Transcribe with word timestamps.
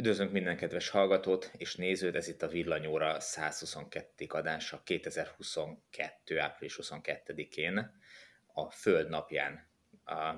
Üdvözlünk 0.00 0.32
minden 0.32 0.56
kedves 0.56 0.88
hallgatót 0.88 1.50
és 1.56 1.76
nézőt, 1.76 2.14
ez 2.14 2.28
itt 2.28 2.42
a 2.42 2.48
Villanyóra 2.48 3.20
122. 3.20 4.26
adása 4.28 4.82
2022. 4.84 6.40
április 6.40 6.78
22-én, 6.82 8.00
a 8.46 8.70
Föld 8.70 9.08
napján. 9.08 9.68
A 10.04 10.34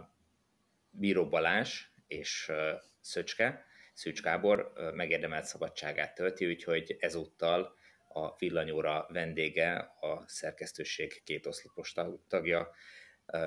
Bíró 0.90 1.28
Balázs 1.28 1.84
és 2.06 2.52
Szöcske, 3.00 3.64
Szűcs 3.94 4.22
Gábor 4.22 4.72
megérdemelt 4.94 5.44
szabadságát 5.44 6.14
tölti, 6.14 6.46
úgyhogy 6.46 6.96
ezúttal 7.00 7.76
a 8.08 8.36
Villanyóra 8.36 9.06
vendége, 9.08 9.76
a 10.00 10.24
szerkesztőség 10.26 11.22
két 11.24 11.46
oszlopos 11.46 11.94
tagja, 12.28 12.74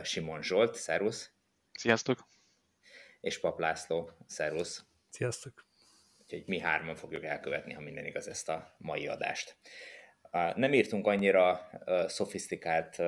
Simon 0.04 0.44
Zsolt, 0.44 0.76
szervusz! 0.76 1.32
Sziasztok! 1.72 2.28
És 3.20 3.40
Pap 3.40 3.60
László, 3.60 4.12
szervusz! 4.28 4.86
Sziasztok! 5.10 5.66
Úgyhogy 6.26 6.44
mi 6.48 6.60
hárman 6.60 6.96
fogjuk 6.96 7.24
elkövetni, 7.24 7.74
ha 7.74 7.82
minden 7.82 8.06
igaz, 8.06 8.28
ezt 8.28 8.50
a 8.50 8.76
mai 8.78 9.08
adást. 9.08 9.56
Nem 10.56 10.74
írtunk 10.74 11.08
annyira 11.08 11.70
szofisztikált 12.08 13.02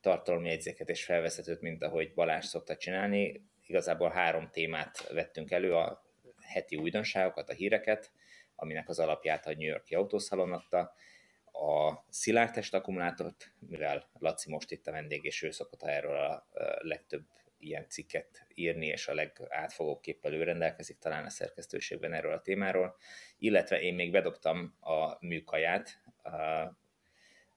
tartalomjegyzéket 0.00 0.88
és 0.88 1.04
felvezetőt, 1.04 1.60
mint 1.60 1.82
ahogy 1.82 2.14
Balázs 2.14 2.44
szokta 2.44 2.76
csinálni. 2.76 3.42
Igazából 3.66 4.10
három 4.10 4.50
témát 4.50 5.08
vettünk 5.12 5.50
elő, 5.50 5.74
a 5.74 6.04
heti 6.40 6.76
újdonságokat, 6.76 7.48
a 7.48 7.52
híreket, 7.52 8.12
aminek 8.56 8.88
az 8.88 8.98
alapját 8.98 9.46
a 9.46 9.54
New 9.54 9.68
Yorki 9.68 9.94
autószalon 9.94 10.52
adta, 10.52 10.94
a 11.52 12.04
szilárdtest 12.08 12.74
akkumulátort, 12.74 13.52
mivel 13.68 14.10
Laci 14.18 14.50
most 14.50 14.70
itt 14.70 14.86
a 14.86 14.92
vendég, 14.92 15.24
és 15.24 15.42
ő 15.42 15.50
szokott 15.50 15.82
erről 15.82 16.16
a 16.16 16.46
legtöbb 16.78 17.24
ilyen 17.64 17.88
cikket 17.88 18.46
írni, 18.54 18.86
és 18.86 19.08
a 19.08 19.14
legátfogóbb 19.14 20.00
képpel 20.00 20.32
ő 20.32 20.42
rendelkezik 20.42 20.98
talán 20.98 21.24
a 21.24 21.30
szerkesztőségben 21.30 22.12
erről 22.12 22.32
a 22.32 22.40
témáról, 22.40 22.96
illetve 23.38 23.80
én 23.80 23.94
még 23.94 24.10
bedobtam 24.10 24.76
a 24.80 25.26
műkaját, 25.26 26.00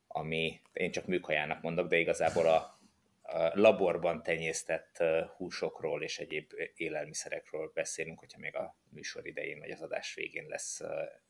ami 0.08 0.62
én 0.73 0.92
csak 0.92 1.06
műkajának 1.06 1.62
mondok, 1.62 1.88
de 1.88 1.98
igazából 1.98 2.48
a, 2.48 2.80
a 3.22 3.52
laborban 3.54 4.23
tenyésztett 4.23 5.04
húsokról 5.36 6.04
és 6.04 6.20
egyéb 6.20 6.52
élelmiszerekről 6.76 7.72
beszélünk, 7.74 8.20
hogyha 8.20 8.40
még 8.40 8.56
a 8.56 8.76
műsor 8.90 9.28
idején 9.28 9.59
vagy 9.59 9.72
az 9.72 9.81
adás 9.81 10.14
végén 10.14 10.46
lesz 10.48 10.80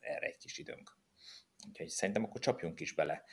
erre 0.00 0.26
egy 0.26 0.36
kis 0.36 0.58
időnk. 0.58 0.96
Úgyhogy 1.68 1.88
szerintem 1.88 2.24
akkor 2.24 2.40
csapjunk 2.40 2.80
is 2.80 2.92
bele. 2.92 3.24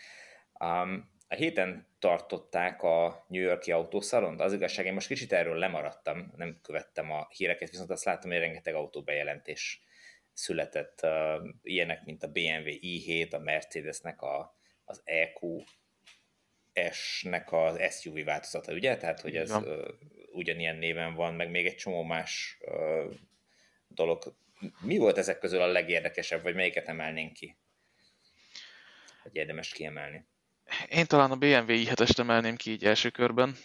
Um, 0.60 1.10
a 1.36 1.38
héten 1.38 1.88
tartották 2.00 2.84
a 2.84 3.26
New 3.28 3.42
Yorki 3.42 3.72
autószalont, 3.72 4.42
az 4.42 4.54
igazság, 4.54 4.86
én 4.86 4.94
most 4.94 5.08
kicsit 5.08 5.34
erről 5.34 5.58
lemaradtam, 5.58 6.34
nem 6.36 6.60
követtem 6.62 7.12
a 7.12 7.28
híreket, 7.30 7.70
viszont 7.70 7.90
azt 7.90 8.04
láttam, 8.04 8.30
hogy 8.30 8.40
rengeteg 8.40 8.74
autóbejelentés 8.74 9.82
született, 10.34 11.00
uh, 11.04 11.50
ilyenek, 11.62 12.06
mint 12.06 12.24
a 12.24 12.28
BMW 12.28 12.68
i7, 12.68 13.34
a 13.34 13.38
Mercedesnek 13.38 14.22
a, 14.22 14.58
az 14.86 15.02
EQ, 15.04 15.64
S-nek 16.92 17.52
az 17.52 18.00
SUV 18.00 18.24
változata, 18.24 18.74
ugye? 18.74 18.98
Tehát, 18.98 19.20
hogy 19.20 19.36
ez 19.36 19.52
uh, 19.52 19.88
ugyanilyen 20.32 20.76
néven 20.76 21.14
van, 21.14 21.34
meg 21.34 21.50
még 21.50 21.66
egy 21.66 21.76
csomó 21.76 22.04
más 22.04 22.58
uh, 22.62 23.14
dolog. 23.88 24.36
Mi 24.82 24.98
volt 24.98 25.18
ezek 25.18 25.40
közül 25.40 25.62
a 25.62 25.68
legérdekesebb, 25.68 26.44
vagy 26.44 26.56
melyiket 26.56 26.88
emelnénk 26.88 27.34
ki? 27.34 27.58
Hogy 29.22 29.36
érdemes 29.36 29.72
kiemelni? 29.72 30.26
Én 30.90 31.06
talán 31.06 31.32
a 31.32 31.36
BMW 31.36 31.66
i7-est 31.68 32.20
emelném 32.20 32.56
ki 32.56 32.72
így 32.72 32.86
első 32.86 33.10
körben, 33.10 33.56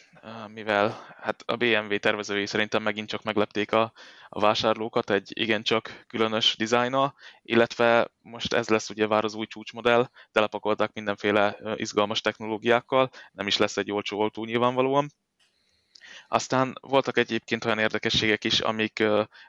mivel 0.47 1.15
hát 1.21 1.43
a 1.47 1.57
BMW 1.57 1.99
tervezői 1.99 2.47
szerintem 2.47 2.83
megint 2.83 3.09
csak 3.09 3.23
meglepték 3.23 3.73
a, 3.73 3.93
a 4.29 4.41
vásárlókat 4.41 5.11
egy 5.11 5.31
igencsak 5.41 6.05
különös 6.07 6.57
dizájna, 6.57 7.15
illetve 7.43 8.09
most 8.23 8.53
ez 8.53 8.69
lesz 8.69 8.91
ugye 8.91 9.07
vár 9.07 9.25
az 9.25 9.35
új 9.35 9.47
csúcsmodell, 9.47 10.11
telepakolták 10.33 10.93
mindenféle 10.93 11.57
izgalmas 11.77 12.21
technológiákkal, 12.21 13.11
nem 13.33 13.47
is 13.47 13.57
lesz 13.57 13.77
egy 13.77 13.93
olcsó 13.93 14.21
autó 14.21 14.45
nyilvánvalóan, 14.45 15.11
aztán 16.33 16.75
voltak 16.81 17.17
egyébként 17.17 17.65
olyan 17.65 17.79
érdekességek 17.79 18.45
is, 18.45 18.61
amik 18.61 18.99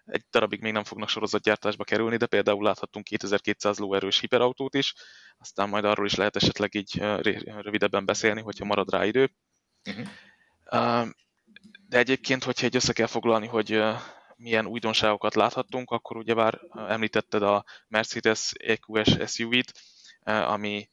egy 0.05 0.25
darabig 0.31 0.61
még 0.61 0.71
nem 0.71 0.83
fognak 0.83 1.09
sorozatgyártásba 1.09 1.83
kerülni, 1.83 2.17
de 2.17 2.25
például 2.25 2.63
láthattunk 2.63 3.05
2200 3.05 3.77
lóerős 3.77 4.19
hiperautót 4.19 4.75
is, 4.75 4.93
aztán 5.37 5.69
majd 5.69 5.85
arról 5.85 6.05
is 6.05 6.15
lehet 6.15 6.35
esetleg 6.35 6.75
így 6.75 6.97
rövidebben 7.43 8.05
beszélni, 8.05 8.41
hogyha 8.41 8.65
marad 8.65 8.91
rá 8.91 9.05
idő. 9.05 9.31
Uh-huh. 9.89 11.09
De 11.87 11.97
egyébként, 11.97 12.43
hogyha 12.43 12.65
egy 12.65 12.75
össze 12.75 12.93
kell 12.93 13.07
foglalni, 13.07 13.47
hogy 13.47 13.83
milyen 14.35 14.65
újdonságokat 14.65 15.35
láthattunk, 15.35 15.89
akkor 15.89 16.17
ugye 16.17 16.33
már 16.33 16.61
említetted 16.87 17.43
a 17.43 17.65
Mercedes 17.87 18.51
EQS 18.59 19.17
SUV-t, 19.33 19.73
ami 20.23 20.89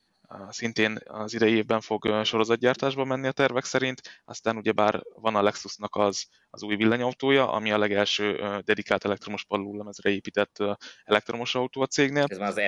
szintén 0.48 0.98
az 1.04 1.34
idei 1.34 1.54
évben 1.54 1.80
fog 1.80 2.24
sorozatgyártásba 2.24 3.04
menni 3.04 3.26
a 3.26 3.32
tervek 3.32 3.64
szerint, 3.64 4.22
aztán 4.24 4.56
ugyebár 4.56 5.02
van 5.14 5.36
a 5.36 5.42
Lexusnak 5.42 5.96
az, 5.96 6.26
az 6.50 6.62
új 6.62 6.76
villanyautója, 6.76 7.52
ami 7.52 7.72
a 7.72 7.78
legelső 7.78 8.40
dedikált 8.64 9.04
elektromos 9.04 9.44
padlólemezre 9.44 10.10
épített 10.10 10.56
elektromos 11.04 11.54
autó 11.54 11.80
a 11.80 11.86
cégnél. 11.86 12.24
Ez 12.28 12.38
már 12.38 12.48
az 12.48 12.60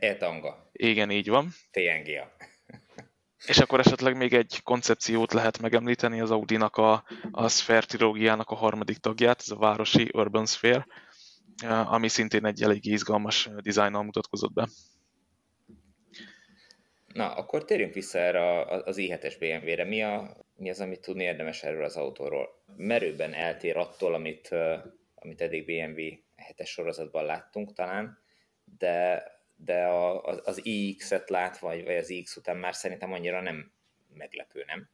E-tanga. 0.00 0.48
E 0.48 0.86
Igen, 0.88 1.10
így 1.10 1.28
van. 1.28 1.54
TNGA. 1.70 2.32
És 3.46 3.58
akkor 3.58 3.78
esetleg 3.80 4.16
még 4.16 4.32
egy 4.32 4.60
koncepciót 4.62 5.32
lehet 5.32 5.58
megemlíteni, 5.58 6.20
az 6.20 6.30
Audi-nak 6.30 6.76
a, 6.76 7.04
a 7.30 7.48
Sphere 7.48 7.86
trilógiának 7.86 8.50
a 8.50 8.54
harmadik 8.54 8.98
tagját, 8.98 9.40
ez 9.40 9.50
a 9.50 9.56
városi 9.56 10.08
Urban 10.12 10.46
Sphere, 10.46 10.86
ami 11.66 12.08
szintén 12.08 12.46
egy 12.46 12.62
elég 12.62 12.84
izgalmas 12.86 13.50
dizájnnal 13.62 14.02
mutatkozott 14.02 14.52
be. 14.52 14.68
Na, 17.14 17.34
akkor 17.34 17.64
térjünk 17.64 17.94
vissza 17.94 18.18
erre 18.18 18.60
az 18.64 18.96
i7-es 18.98 19.36
BMW-re. 19.38 19.84
Mi, 19.84 20.02
a, 20.02 20.36
mi 20.56 20.70
az, 20.70 20.80
amit 20.80 21.00
tudni 21.00 21.22
érdemes 21.22 21.62
erről 21.62 21.84
az 21.84 21.96
autóról? 21.96 22.62
Merőben 22.76 23.34
eltér 23.34 23.76
attól, 23.76 24.14
amit, 24.14 24.48
amit 25.14 25.40
eddig 25.40 25.64
BMW 25.64 26.00
7-es 26.52 26.66
sorozatban 26.66 27.24
láttunk 27.24 27.72
talán, 27.72 28.18
de, 28.78 29.24
de 29.56 29.84
a, 29.84 30.22
az, 30.22 30.40
az 30.44 30.66
iX-et 30.66 31.30
lát, 31.30 31.58
vagy, 31.58 31.84
vagy 31.84 31.96
az 31.96 32.10
iX 32.10 32.36
után 32.36 32.56
már 32.56 32.74
szerintem 32.74 33.12
annyira 33.12 33.40
nem 33.40 33.72
meglepő, 34.14 34.64
nem? 34.66 34.88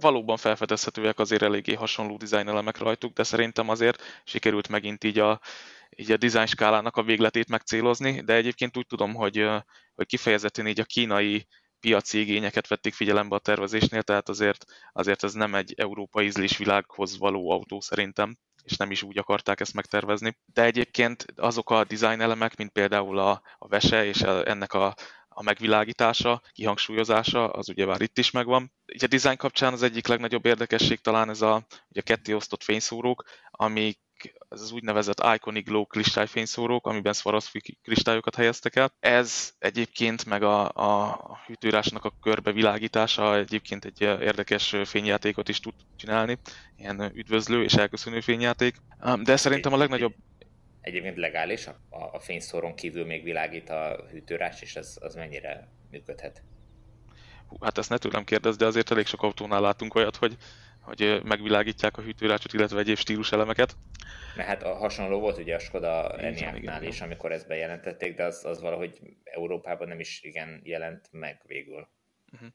Valóban 0.00 0.36
felfedezhetőek 0.36 1.18
azért 1.18 1.42
eléggé 1.42 1.74
hasonló 1.74 2.18
elemek 2.30 2.78
rajtuk, 2.78 3.12
de 3.12 3.22
szerintem 3.22 3.68
azért 3.68 4.02
sikerült 4.24 4.68
megint 4.68 5.04
így 5.04 5.18
a, 5.18 5.40
így 5.96 6.12
a 6.12 6.16
design 6.16 6.46
skálának 6.46 6.96
a 6.96 7.02
végletét 7.02 7.48
megcélozni, 7.48 8.20
de 8.20 8.34
egyébként 8.34 8.76
úgy 8.76 8.86
tudom, 8.86 9.14
hogy, 9.14 9.48
hogy 9.94 10.06
kifejezetten 10.06 10.66
így 10.66 10.80
a 10.80 10.84
kínai 10.84 11.46
piaci 11.80 12.18
igényeket 12.20 12.68
vették 12.68 12.94
figyelembe 12.94 13.34
a 13.34 13.38
tervezésnél, 13.38 14.02
tehát 14.02 14.28
azért, 14.28 14.64
azért 14.92 15.24
ez 15.24 15.32
nem 15.32 15.54
egy 15.54 15.74
európai 15.76 16.26
ízlésvilághoz 16.26 17.18
való 17.18 17.50
autó 17.50 17.80
szerintem, 17.80 18.36
és 18.62 18.76
nem 18.76 18.90
is 18.90 19.02
úgy 19.02 19.18
akarták 19.18 19.60
ezt 19.60 19.74
megtervezni. 19.74 20.36
De 20.52 20.64
egyébként 20.64 21.24
azok 21.36 21.70
a 21.70 21.84
design 21.84 22.20
elemek, 22.20 22.56
mint 22.56 22.72
például 22.72 23.18
a, 23.18 23.42
a 23.58 23.68
vese 23.68 24.04
és 24.04 24.22
a, 24.22 24.48
ennek 24.48 24.72
a, 24.72 24.94
a 25.40 25.42
megvilágítása, 25.42 26.42
kihangsúlyozása, 26.52 27.48
az 27.48 27.68
ugye 27.68 27.86
már 27.86 28.00
itt 28.00 28.18
is 28.18 28.30
megvan. 28.30 28.72
Így 28.94 29.04
a 29.04 29.06
design 29.06 29.36
kapcsán 29.36 29.72
az 29.72 29.82
egyik 29.82 30.06
legnagyobb 30.06 30.46
érdekesség 30.46 31.00
talán 31.00 31.28
ez 31.28 31.40
a, 31.42 31.66
ugye 31.88 32.00
a 32.00 32.04
ketté 32.04 32.32
osztott 32.32 32.62
fényszórók, 32.62 33.24
amik 33.50 33.98
ez 34.48 34.60
az 34.60 34.72
úgynevezett 34.72 35.24
Iconic 35.34 35.66
Glow 35.66 35.86
kristályfényszórók, 35.86 36.86
amiben 36.86 37.12
Swarovski 37.12 37.78
kristályokat 37.82 38.34
helyeztek 38.34 38.76
el. 38.76 38.92
Ez 38.98 39.52
egyébként 39.58 40.24
meg 40.24 40.42
a, 40.42 40.68
a 40.68 41.18
hűtőírásnak 41.46 42.04
a 42.04 42.12
körbevilágítása 42.22 43.36
egyébként 43.36 43.84
egy 43.84 44.00
érdekes 44.00 44.76
fényjátékot 44.84 45.48
is 45.48 45.60
tud 45.60 45.74
csinálni, 45.96 46.38
ilyen 46.76 47.10
üdvözlő 47.14 47.62
és 47.62 47.74
elköszönő 47.74 48.20
fényjáték. 48.20 48.76
De 49.22 49.36
szerintem 49.36 49.72
a 49.72 49.76
legnagyobb 49.76 50.14
Egyébként 50.80 51.16
legális, 51.16 51.66
a, 51.66 51.76
a 51.90 52.18
fényszóron 52.18 52.74
kívül 52.74 53.04
még 53.06 53.22
világít 53.22 53.70
a 53.70 54.06
hűtőrás, 54.10 54.62
és 54.62 54.76
ez 54.76 54.96
az 55.00 55.14
mennyire 55.14 55.68
működhet? 55.90 56.42
Hát 57.60 57.78
ezt 57.78 57.90
ne 57.90 57.98
tőlem 57.98 58.24
kérdez, 58.24 58.56
de 58.56 58.66
azért 58.66 58.90
elég 58.90 59.06
sok 59.06 59.22
autónál 59.22 59.60
látunk 59.60 59.94
olyat, 59.94 60.16
hogy 60.16 60.36
hogy 60.80 61.20
megvilágítják 61.24 61.96
a 61.96 62.02
hűtőrácsot, 62.02 62.52
illetve 62.52 62.78
egyéb 62.78 62.96
stíluselemeket. 62.96 63.76
Mert 64.36 64.48
hát 64.48 64.62
a 64.62 64.74
hasonló 64.74 65.20
volt 65.20 65.38
ugye 65.38 65.54
a 65.54 65.58
Skoda 65.58 66.18
Enyaqnál 66.18 66.82
is, 66.82 67.00
amikor 67.00 67.32
ezt 67.32 67.46
bejelentették, 67.46 68.16
de 68.16 68.24
az, 68.24 68.44
az 68.44 68.60
valahogy 68.60 69.00
Európában 69.24 69.88
nem 69.88 70.00
is 70.00 70.22
igen 70.22 70.60
jelent 70.64 71.08
meg 71.10 71.40
végül. 71.46 71.88
Uh-huh. 72.32 72.48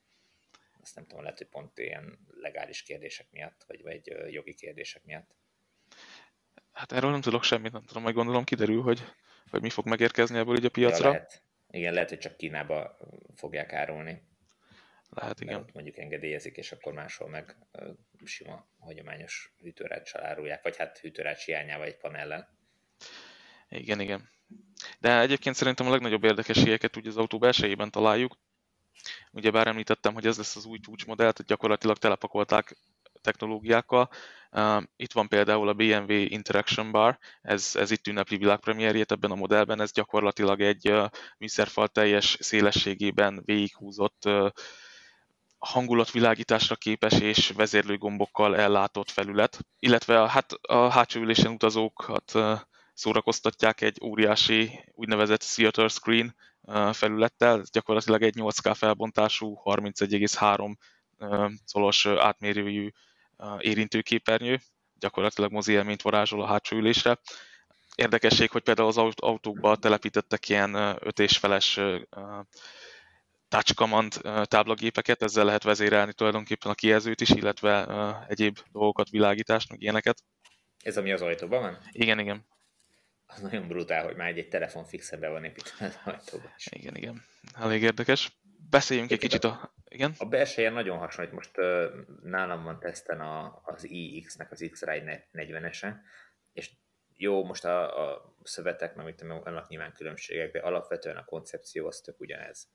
Azt 0.82 0.96
nem 0.96 1.06
tudom, 1.06 1.24
lehet, 1.24 1.38
hogy 1.38 1.48
pont 1.48 1.78
ilyen 1.78 2.20
legális 2.42 2.82
kérdések 2.82 3.28
miatt, 3.32 3.64
vagy, 3.68 3.82
vagy 3.84 4.32
jogi 4.32 4.54
kérdések 4.54 5.06
miatt. 5.06 5.36
Hát 6.76 6.92
erről 6.92 7.12
nem 7.12 7.22
tudok 7.22 7.44
semmit, 7.44 7.72
nem 7.72 7.84
tudom, 7.84 8.04
majd 8.04 8.16
gondolom 8.16 8.44
kiderül, 8.44 8.82
hogy, 8.82 9.06
hogy 9.50 9.62
mi 9.62 9.70
fog 9.70 9.88
megérkezni 9.88 10.38
ebből 10.38 10.58
így 10.58 10.66
a 10.66 10.70
piacra. 10.70 11.06
Ja, 11.06 11.12
lehet. 11.12 11.44
Igen, 11.70 11.94
lehet, 11.94 12.10
hogy 12.10 12.20
csak 12.20 12.38
Kínába 12.38 12.98
fogják 13.36 13.74
árulni. 13.74 14.22
Lehet, 15.10 15.42
igen. 15.42 15.60
Ott 15.60 15.74
mondjuk 15.74 15.98
engedélyezik, 15.98 16.58
és 16.58 16.72
akkor 16.72 16.94
máshol 16.94 17.30
meg 17.30 17.56
sima, 18.24 18.68
hagyományos 18.80 19.54
hűtőráccsal 19.62 20.24
árulják, 20.24 20.64
vagy 20.64 20.78
hát 20.78 20.98
hűtőrács 20.98 21.46
hiányával 21.46 21.86
egy 21.86 21.98
panellen. 21.98 22.48
Igen, 23.70 24.00
igen. 24.00 24.30
De 25.00 25.20
egyébként 25.20 25.56
szerintem 25.56 25.88
a 25.88 25.92
legnagyobb 25.92 26.24
érdekességeket 26.24 26.98
úgy 26.98 27.08
az 27.08 27.18
autó 27.18 27.38
belsejében 27.38 27.92
találjuk. 27.92 28.38
Ugye 29.32 29.52
bár 29.52 29.68
említettem, 29.68 30.14
hogy 30.14 30.26
ez 30.26 30.38
lesz 30.38 30.56
az 30.56 30.66
új 30.66 30.80
csúcsmodell, 30.80 31.32
tehát 31.32 31.46
gyakorlatilag 31.46 31.98
telepakolták 31.98 32.76
technológiákkal. 33.26 34.10
Itt 34.96 35.12
van 35.12 35.28
például 35.28 35.68
a 35.68 35.74
BMW 35.74 36.12
Interaction 36.12 36.92
Bar, 36.92 37.18
ez, 37.42 37.72
ez 37.74 37.92
itt 37.92 38.08
ünnepli 38.08 38.38
világpremierjét 38.38 39.12
ebben 39.12 39.32
a 39.32 39.36
modellben, 39.36 39.82
ez 39.82 39.92
gyakorlatilag 39.92 40.62
egy 40.62 40.94
műszerfal 41.38 41.88
teljes 41.88 42.38
szélességében 42.40 43.42
végighúzott 43.46 44.30
hangulatvilágításra 45.58 46.76
képes 46.76 47.20
és 47.20 47.50
vezérlőgombokkal 47.50 48.58
ellátott 48.58 49.10
felület, 49.10 49.60
illetve 49.80 50.22
a, 50.22 50.28
hát 50.28 50.52
a 50.52 50.90
hátsó 50.90 51.22
ülésen 51.22 51.52
utazókat 51.52 52.34
szórakoztatják 52.94 53.82
egy 53.82 54.00
óriási 54.04 54.84
úgynevezett 54.94 55.42
theater 55.56 55.90
screen 55.90 56.36
felülettel, 56.92 57.64
gyakorlatilag 57.72 58.24
egy 58.24 58.36
8K 58.38 58.74
felbontású 58.76 59.62
31,3 59.64 60.76
szolos 61.66 62.06
átmérőjű 62.06 62.90
érintőképernyő, 63.60 64.60
gyakorlatilag 65.00 65.52
mozi 65.52 65.72
élményt 65.72 66.02
varázsol 66.02 66.42
a 66.42 66.48
hátsó 66.48 66.78
ülésre. 66.78 67.20
Érdekesség, 67.96 68.50
hogy 68.52 68.64
például 68.64 68.88
az 68.88 68.98
autókba 69.16 69.76
telepítettek 69.76 70.50
ilyen 70.50 70.76
öt 71.00 71.20
és 71.20 71.38
feles 71.38 71.80
touch 73.48 73.74
command 73.74 74.14
táblagépeket, 74.44 75.22
ezzel 75.22 75.46
lehet 75.46 75.64
vezérelni 75.64 76.14
tulajdonképpen 76.14 76.72
a 76.72 76.76
kijelzőt 76.76 77.22
is, 77.22 77.30
illetve 77.30 77.88
egyéb 78.28 78.60
dolgokat, 78.72 79.10
világítást, 79.10 79.70
meg 79.70 79.82
ilyeneket. 79.82 80.24
Ez 80.84 80.98
ami 80.98 81.12
az 81.12 81.22
ajtóban 81.22 81.62
van? 81.62 81.78
Igen, 81.92 82.20
igen. 82.20 82.46
Az 83.26 83.40
nagyon 83.40 83.68
brutál, 83.68 84.04
hogy 84.04 84.16
már 84.16 84.28
egy, 84.28 84.38
egy 84.38 84.48
telefon 84.48 84.86
fixen 84.86 85.20
be 85.20 85.30
van 85.30 85.44
építve 85.44 85.86
az 85.86 86.00
ajtóban. 86.06 86.54
Igen, 86.70 86.96
igen. 86.96 87.26
Elég 87.54 87.82
érdekes. 87.82 88.32
Beszéljünk 88.70 89.12
egy 89.12 89.20
kicsit 89.20 89.44
a... 89.44 89.74
Igen? 89.88 90.14
A 90.18 90.26
belseje 90.26 90.70
nagyon 90.70 90.98
hasonlít. 90.98 91.34
Most 91.34 91.58
uh, 91.58 91.86
nálam 92.24 92.64
van 92.64 92.80
teszten 92.80 93.22
a, 93.22 93.62
az 93.64 93.90
iX-nek 93.90 94.52
az 94.52 94.68
X-Ride 94.72 95.28
40-ese, 95.34 95.94
és 96.54 96.72
jó, 97.18 97.46
most 97.46 97.66
a, 97.66 98.10
a 98.12 98.36
szövetek, 98.44 98.96
meg 98.96 99.06
mit 99.06 99.16
tudom, 99.16 99.44
nyilván 99.68 99.94
különbségek, 99.94 100.52
de 100.52 100.60
alapvetően 100.60 101.18
a 101.18 101.26
koncepció 101.26 101.88
az 101.88 102.02
tök 102.02 102.20
ugyanez. 102.20 102.68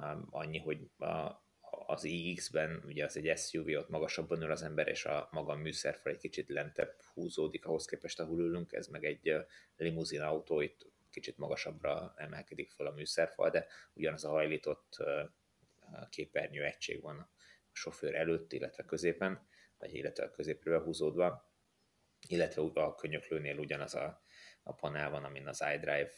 Um, 0.00 0.26
annyi, 0.30 0.58
hogy 0.58 0.90
a, 0.98 1.42
az 1.86 2.04
iX-ben 2.04 2.82
ugye 2.86 3.04
az 3.04 3.16
egy 3.16 3.38
SUV, 3.38 3.68
ott 3.68 3.88
magasabban 3.88 4.42
ül 4.42 4.50
az 4.50 4.62
ember, 4.62 4.88
és 4.88 5.04
a 5.04 5.28
maga 5.30 5.54
műszerfal 5.54 6.12
egy 6.12 6.18
kicsit 6.18 6.48
lentebb 6.48 6.94
húzódik 7.14 7.66
ahhoz 7.66 7.84
képest, 7.84 8.20
ahol 8.20 8.40
ülünk, 8.40 8.72
ez 8.72 8.86
meg 8.86 9.04
egy 9.04 9.34
limuzin 9.76 10.20
autó, 10.20 10.60
itt 10.60 10.86
kicsit 11.10 11.38
magasabbra 11.38 12.14
emelkedik 12.16 12.70
fel 12.70 12.86
a 12.86 12.92
műszerfal, 12.92 13.50
de 13.50 13.66
ugyanaz 13.92 14.24
a 14.24 14.28
hajlított 14.28 14.96
képernyő 16.10 16.64
egység 16.64 17.02
van 17.02 17.18
a 17.18 17.30
sofőr 17.72 18.14
előtt, 18.14 18.52
illetve 18.52 18.84
középen, 18.84 19.48
vagy 19.78 19.94
illetve 19.94 20.24
a 20.24 20.30
középről 20.30 20.82
húzódva, 20.82 21.52
illetve 22.28 22.62
a 22.62 22.94
könyöklőnél 22.94 23.58
ugyanaz 23.58 23.94
a, 23.94 24.22
a 24.62 24.72
panel 24.72 25.10
van, 25.10 25.24
amin 25.24 25.46
az 25.46 25.64
iDrive 25.74 26.10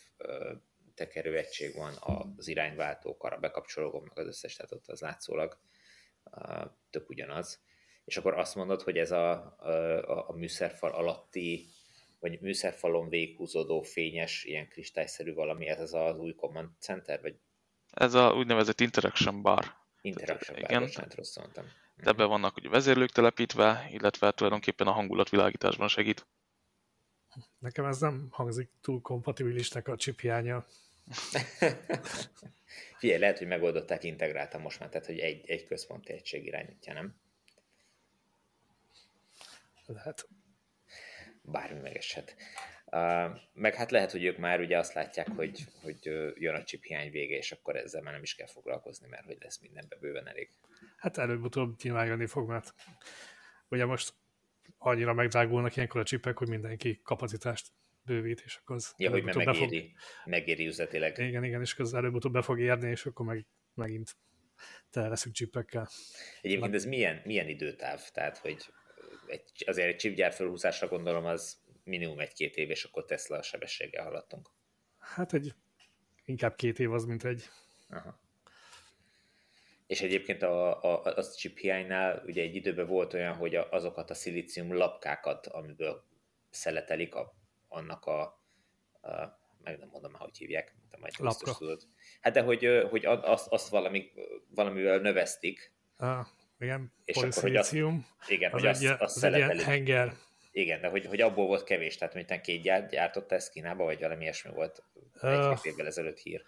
tekerő 0.94 1.37
egység 1.37 1.75
van, 1.75 1.94
az 2.37 2.49
irányváltók, 2.49 3.25
arra 3.25 3.39
bekapcsológom, 3.39 4.05
meg 4.05 4.19
az 4.19 4.27
összes, 4.27 4.56
tehát 4.56 4.73
ott 4.73 4.89
az 4.89 5.00
látszólag 5.00 5.59
tök 6.91 7.09
ugyanaz. 7.09 7.62
És 8.05 8.17
akkor 8.17 8.35
azt 8.35 8.55
mondod, 8.55 8.83
hogy 8.83 8.99
ez 8.99 9.11
a, 9.11 9.33
a, 9.59 10.29
a 10.29 10.33
műszerfal 10.33 10.93
alatti, 10.93 11.67
vagy 12.22 12.40
műszerfalon 12.40 13.08
véghúzódó 13.08 13.82
fényes, 13.82 14.44
ilyen 14.44 14.69
kristályszerű 14.69 15.34
valami, 15.34 15.66
ez 15.66 15.80
az 15.80 15.94
az 15.94 16.19
új 16.19 16.34
Command 16.34 16.69
Center, 16.78 17.20
vagy? 17.20 17.34
Ez 17.90 18.14
a 18.14 18.34
úgynevezett 18.34 18.80
Interaction 18.80 19.42
Bar. 19.42 19.64
Interaction 20.00 20.60
Bar, 20.60 20.70
igen. 20.70 20.82
bocsánat, 20.82 21.14
rosszul 21.14 21.42
mondtam. 21.42 21.64
De 21.96 22.10
ebben 22.10 22.28
vannak 22.28 22.56
ugye 22.56 22.69
vezérlők 22.69 23.10
telepítve, 23.10 23.88
illetve 23.90 24.30
tulajdonképpen 24.30 24.86
a 24.86 24.92
hangulatvilágításban 24.92 25.88
segít. 25.88 26.26
Nekem 27.58 27.84
ez 27.84 27.98
nem 27.98 28.28
hangzik 28.30 28.70
túl 28.80 29.00
kompatibilisnek 29.00 29.88
a 29.88 29.96
chip 29.96 30.20
hiánya. 30.20 30.66
Figyelj, 32.98 33.20
lehet, 33.20 33.38
hogy 33.38 33.46
megoldották 33.46 34.04
integráltan 34.04 34.60
most 34.60 34.78
már, 34.78 34.88
tehát 34.88 35.06
hogy 35.06 35.19
egy, 35.19 35.50
egy 35.50 35.66
központi 35.66 36.12
egység 36.12 36.46
irányítja, 36.46 36.92
nem? 36.92 37.14
Lehet. 39.86 40.28
Bármi 41.43 41.81
megeshet. 41.81 42.37
Uh, 42.87 43.39
meg 43.53 43.75
hát 43.75 43.91
lehet, 43.91 44.11
hogy 44.11 44.25
ők 44.25 44.39
már 44.39 44.61
ugye 44.61 44.79
azt 44.79 44.94
látják, 44.94 45.29
hogy, 45.29 45.65
hogy 45.83 45.99
jön 46.35 46.55
a 46.55 46.65
chip 46.65 46.83
hiány 46.83 47.11
vége, 47.11 47.37
és 47.37 47.53
akkor 47.53 47.77
ezzel 47.77 48.03
már 48.03 48.12
nem 48.12 48.23
is 48.23 48.35
kell 48.35 48.47
foglalkozni, 48.47 49.09
mert 49.09 49.25
hogy 49.25 49.37
lesz 49.41 49.61
mindenbe 49.61 49.97
bőven 50.00 50.29
elég. 50.29 50.50
Hát 50.97 51.19
előbb-utóbb 51.19 51.83
nyilván 51.83 52.06
jönni 52.06 52.27
fog, 52.27 52.49
mert 52.49 52.75
ugye 53.69 53.85
most 53.85 54.15
annyira 54.79 55.12
megdrágulnak 55.15 55.77
ilyenkor 55.77 56.00
a 56.00 56.05
csipek, 56.05 56.39
hogy 56.39 56.49
mindenki 56.49 57.00
kapacitást 57.03 57.67
bővít, 58.05 58.43
és 58.44 58.56
akkor 58.56 58.77
az 58.77 58.94
ja, 58.97 59.11
hogy 59.11 59.23
megéri, 59.23 59.79
fog... 59.79 60.00
megéri 60.25 60.67
üzletileg. 60.67 61.19
Igen, 61.19 61.44
igen, 61.44 61.61
és 61.61 61.79
az 61.79 61.94
előbb-utóbb 61.94 62.33
be 62.33 62.43
fog 62.43 62.61
érni, 62.61 62.91
és 62.91 63.06
akkor 63.06 63.27
meg, 63.27 63.47
megint 63.75 64.17
tele 64.91 65.09
leszünk 65.09 65.35
csipekkel. 65.35 65.89
Egyébként 66.41 66.75
ez 66.75 66.85
milyen, 66.85 67.23
milyen 67.25 67.49
időtáv? 67.49 68.11
Tehát, 68.12 68.39
hogy 68.39 68.67
egy, 69.26 69.64
azért 69.66 69.88
egy 69.88 69.96
chipgyár 69.96 70.32
felhúzásra 70.32 70.88
gondolom, 70.88 71.24
az 71.24 71.60
minimum 71.84 72.19
egy-két 72.19 72.56
év, 72.56 72.70
és 72.70 72.84
akkor 72.84 73.04
Tesla 73.04 73.36
a 73.36 73.42
sebességgel 73.42 74.04
haladtunk. 74.04 74.50
Hát 74.98 75.32
egy, 75.32 75.54
inkább 76.24 76.54
két 76.54 76.78
év 76.78 76.92
az, 76.92 77.04
mint 77.04 77.24
egy. 77.24 77.48
Aha. 77.88 78.20
És 79.86 80.00
egyébként 80.00 80.42
a, 80.42 80.82
a, 80.82 81.02
a 81.16 81.24
chip 81.24 81.58
hiánynál 81.58 82.22
ugye 82.26 82.42
egy 82.42 82.54
időben 82.54 82.86
volt 82.86 83.14
olyan, 83.14 83.34
hogy 83.34 83.54
azokat 83.54 84.10
a 84.10 84.14
szilícium 84.14 84.74
lapkákat, 84.74 85.46
amiből 85.46 86.04
szeletelik 86.50 87.14
a 87.14 87.34
annak 87.69 88.06
a, 88.06 88.20
a 89.00 89.40
meg 89.62 89.78
nem 89.78 89.88
mondom 89.88 90.14
hogy 90.14 90.36
hívják, 90.36 90.74
de 90.90 90.98
majd 90.98 91.14
biztos 91.20 91.56
tudod. 91.56 91.82
Hát 92.20 92.32
de 92.32 92.42
hogy, 92.42 92.86
hogy 92.90 93.06
azt, 93.06 93.48
azt 93.48 93.69
valami, 93.69 94.12
valamivel 94.48 94.98
növesztik. 94.98 95.72
Ah, 95.96 96.26
igen, 96.62 96.93
és 97.05 97.17
akkor, 97.17 97.32
hogy 97.43 97.56
azt, 97.56 97.73
igen, 98.26 98.53
az 98.53 98.61
hogy 98.61 98.67
azt, 98.67 98.85
azt 98.85 99.17
az 99.17 99.23
egy 99.23 99.37
ilyen 99.37 99.59
henger. 99.59 100.12
Igen, 100.53 100.81
de 100.81 100.88
hogy, 100.88 101.06
hogy 101.06 101.20
abból 101.20 101.47
volt 101.47 101.64
kevés, 101.64 101.97
tehát 101.97 102.14
mint 102.14 102.41
két 102.41 102.62
gyárt, 102.62 102.91
gyártott 102.91 103.32
ezt 103.32 103.50
Kínába, 103.50 103.85
vagy 103.85 104.00
valami 104.00 104.23
ilyesmi 104.23 104.50
volt 104.53 104.82
egy-két 105.20 105.58
uh, 105.58 105.67
évvel 105.67 105.86
ezelőtt 105.86 106.19
hír. 106.19 106.43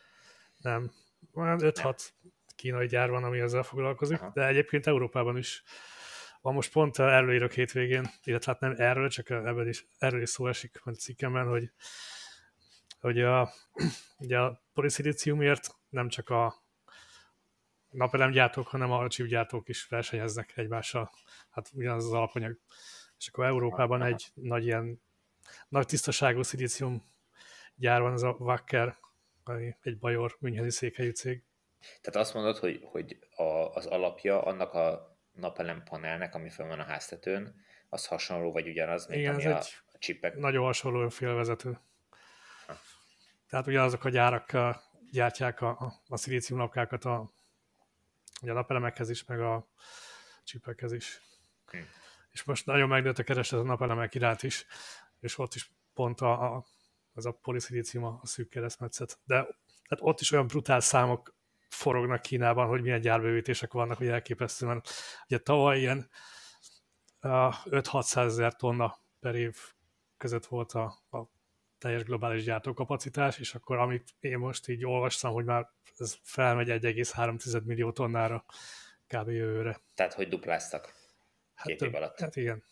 Nem, 0.60 0.92
olyan 1.34 1.58
5-6 1.62 2.08
kínai 2.56 2.86
gyár 2.86 3.10
van, 3.10 3.24
ami 3.24 3.40
ezzel 3.40 3.62
foglalkozik, 3.62 4.20
Aha. 4.20 4.30
de 4.34 4.46
egyébként 4.46 4.86
Európában 4.86 5.36
is 5.36 5.62
van 6.40 6.54
most 6.54 6.72
pont 6.72 6.98
erről 6.98 7.34
írok 7.34 7.52
hétvégén, 7.52 8.10
illetve 8.24 8.52
hát 8.52 8.60
nem 8.60 8.74
erről, 8.78 9.08
csak 9.08 9.30
ebből 9.30 9.68
is, 9.68 9.86
erről 9.98 10.22
is 10.22 10.28
szó 10.28 10.46
esik 10.46 10.80
a 10.84 10.90
cikkemben, 10.90 11.46
hogy, 11.46 11.70
hogy 13.00 13.20
a, 13.20 13.52
ugye 14.18 14.38
a 14.38 14.62
poliszilíciumért 14.74 15.74
nem 15.88 16.08
csak 16.08 16.30
a 16.30 16.63
napelemgyártók, 17.94 18.66
hanem 18.66 18.90
a 18.90 19.08
csipgyártók 19.08 19.68
is 19.68 19.86
versenyeznek 19.86 20.56
egymással. 20.56 21.10
Hát 21.50 21.70
ugyanaz 21.74 22.04
az 22.04 22.12
alapanyag. 22.12 22.58
És 23.18 23.28
akkor 23.28 23.44
Európában 23.44 24.02
egy 24.02 24.30
nagy 24.34 24.64
ilyen 24.64 25.02
nagy 25.68 25.86
tisztaságú 25.86 26.42
szilícium 26.42 27.12
gyár 27.74 28.00
van, 28.00 28.12
ez 28.12 28.22
a 28.22 28.36
Wacker, 28.38 28.96
egy 29.82 29.98
bajor 29.98 30.36
müncheni 30.40 30.70
székhelyű 30.70 31.10
cég. 31.10 31.42
Tehát 32.00 32.20
azt 32.20 32.34
mondod, 32.34 32.56
hogy, 32.56 32.80
hogy 32.82 33.18
a, 33.36 33.42
az 33.74 33.86
alapja 33.86 34.42
annak 34.42 34.74
a 34.74 35.16
napelem 35.32 35.82
panelnek, 35.82 36.34
ami 36.34 36.50
fel 36.50 36.66
van 36.66 36.80
a 36.80 36.84
háztetőn, 36.84 37.54
az 37.88 38.06
hasonló, 38.06 38.52
vagy 38.52 38.68
ugyanaz, 38.68 39.06
mint 39.06 39.20
Igen, 39.20 39.34
ami 39.34 39.46
a, 39.46 39.58
a 39.92 39.98
csipek? 39.98 40.36
Nagyon 40.36 40.64
hasonló 40.64 41.08
félvezető. 41.08 41.78
Ha. 42.66 42.78
Tehát 43.48 43.66
ugyanazok 43.66 44.04
a 44.04 44.08
gyárak 44.08 44.52
gyártják 45.10 45.60
a, 45.60 45.68
a, 45.68 46.02
a 46.08 46.16
szilíciumlapkákat 46.16 47.04
a, 47.04 47.30
a 48.40 48.52
napelemekhez 48.52 49.10
is, 49.10 49.24
meg 49.24 49.40
a 49.40 49.68
csipekhez 50.44 50.92
is. 50.92 51.20
Hm. 51.66 51.76
És 52.30 52.44
most 52.44 52.66
nagyon 52.66 52.88
megnőtt 52.88 53.18
a 53.18 53.22
kereslet 53.22 53.60
a 53.60 53.64
napelemek 53.64 54.14
iránt 54.14 54.42
is, 54.42 54.66
és 55.20 55.38
ott 55.38 55.54
is 55.54 55.72
pont 55.94 56.20
a, 56.20 56.54
a, 56.54 56.64
az 57.12 57.26
a 57.26 57.32
poliszilícium 57.32 58.04
a, 58.04 58.20
szűk 58.22 58.48
keresztmetszet. 58.48 59.18
De 59.24 59.34
tehát 59.88 59.98
ott 59.98 60.20
is 60.20 60.32
olyan 60.32 60.46
brutál 60.46 60.80
számok 60.80 61.34
forognak 61.68 62.22
Kínában, 62.22 62.66
hogy 62.66 62.82
milyen 62.82 63.00
gyárbővítések 63.00 63.72
vannak, 63.72 63.96
hogy 63.96 64.06
elképesztő, 64.06 64.66
mert 64.66 64.90
ugye 65.26 65.38
tavaly 65.38 65.78
ilyen 65.78 66.10
5-600 67.20 68.16
ezer 68.16 68.56
tonna 68.56 68.98
per 69.20 69.34
év 69.34 69.56
között 70.16 70.46
volt 70.46 70.72
a, 70.72 70.84
a 71.10 71.28
teljes 71.84 72.04
globális 72.04 72.44
gyártókapacitás, 72.44 73.38
és 73.38 73.54
akkor 73.54 73.78
amit 73.78 74.14
én 74.20 74.38
most 74.38 74.68
így 74.68 74.84
olvastam, 74.84 75.32
hogy 75.32 75.44
már 75.44 75.70
ez 75.98 76.16
felmegy 76.22 76.68
1,3 76.68 77.64
millió 77.64 77.92
tonnára 77.92 78.44
kb. 79.06 79.28
jövőre. 79.28 79.80
Tehát, 79.94 80.12
hogy 80.12 80.28
dupláztak 80.28 80.94
hát, 81.54 81.66
két 81.66 81.80
év 81.80 81.94
alatt. 81.94 82.20
Hát 82.20 82.36
igen. 82.36 82.64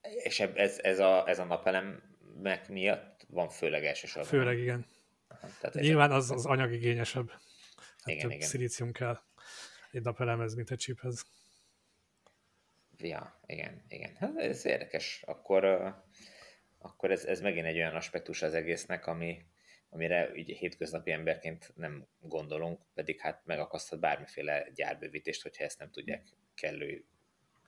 És 0.00 0.40
ez, 0.40 0.78
ez, 0.78 0.98
a, 0.98 1.28
ez 1.28 1.38
a 1.38 1.44
napelemek 1.44 2.68
miatt 2.68 3.26
van 3.28 3.48
főleg 3.48 3.84
elsősorban? 3.84 4.30
Főleg, 4.30 4.58
igen. 4.58 4.86
Aha, 5.28 5.48
tehát 5.60 5.74
Nyilván 5.74 6.10
az, 6.10 6.30
az 6.30 6.46
anyagigényesebb. 6.46 7.30
Hát 7.30 8.14
igen, 8.14 8.30
igen. 8.30 8.48
Szilícium 8.48 8.92
kell 8.92 9.18
egy 9.90 10.02
napelemhez, 10.02 10.54
mint 10.54 10.70
egy 10.70 10.78
chiphez. 10.78 11.26
Ja, 13.08 13.40
igen, 13.46 13.84
igen. 13.88 14.14
Hát 14.18 14.36
ez 14.36 14.64
érdekes. 14.64 15.22
Akkor, 15.26 15.64
akkor 16.78 17.10
ez, 17.10 17.24
ez 17.24 17.40
megint 17.40 17.66
egy 17.66 17.76
olyan 17.76 17.94
aspektus 17.94 18.42
az 18.42 18.54
egésznek, 18.54 19.06
ami, 19.06 19.44
amire 19.90 20.30
ugye 20.34 20.54
hétköznapi 20.54 21.10
emberként 21.10 21.72
nem 21.76 22.06
gondolunk, 22.20 22.80
pedig 22.94 23.20
hát 23.20 23.42
megakaszthat 23.44 24.00
bármiféle 24.00 24.68
gyárbővítést, 24.74 25.42
hogyha 25.42 25.64
ezt 25.64 25.78
nem 25.78 25.90
tudják 25.90 26.22
kellő 26.54 27.04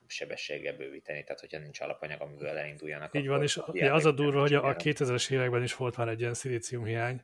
sebességgel 0.07 0.77
bővíteni, 0.77 1.25
tehát 1.25 1.41
hogyha 1.41 1.59
nincs 1.59 1.81
alapanyag, 1.81 2.21
amiből 2.21 2.49
elinduljanak. 2.49 3.15
Így 3.15 3.27
van, 3.27 3.43
és 3.43 3.57
ugye 3.57 3.93
az 3.93 4.05
a 4.05 4.13
durva, 4.13 4.41
hogy 4.41 4.55
a 4.55 4.77
2000-es 4.77 5.31
években 5.31 5.63
is 5.63 5.77
volt 5.77 5.97
már 5.97 6.09
egy 6.09 6.21
ilyen 6.21 6.35
szilíciumhiány, 6.35 7.23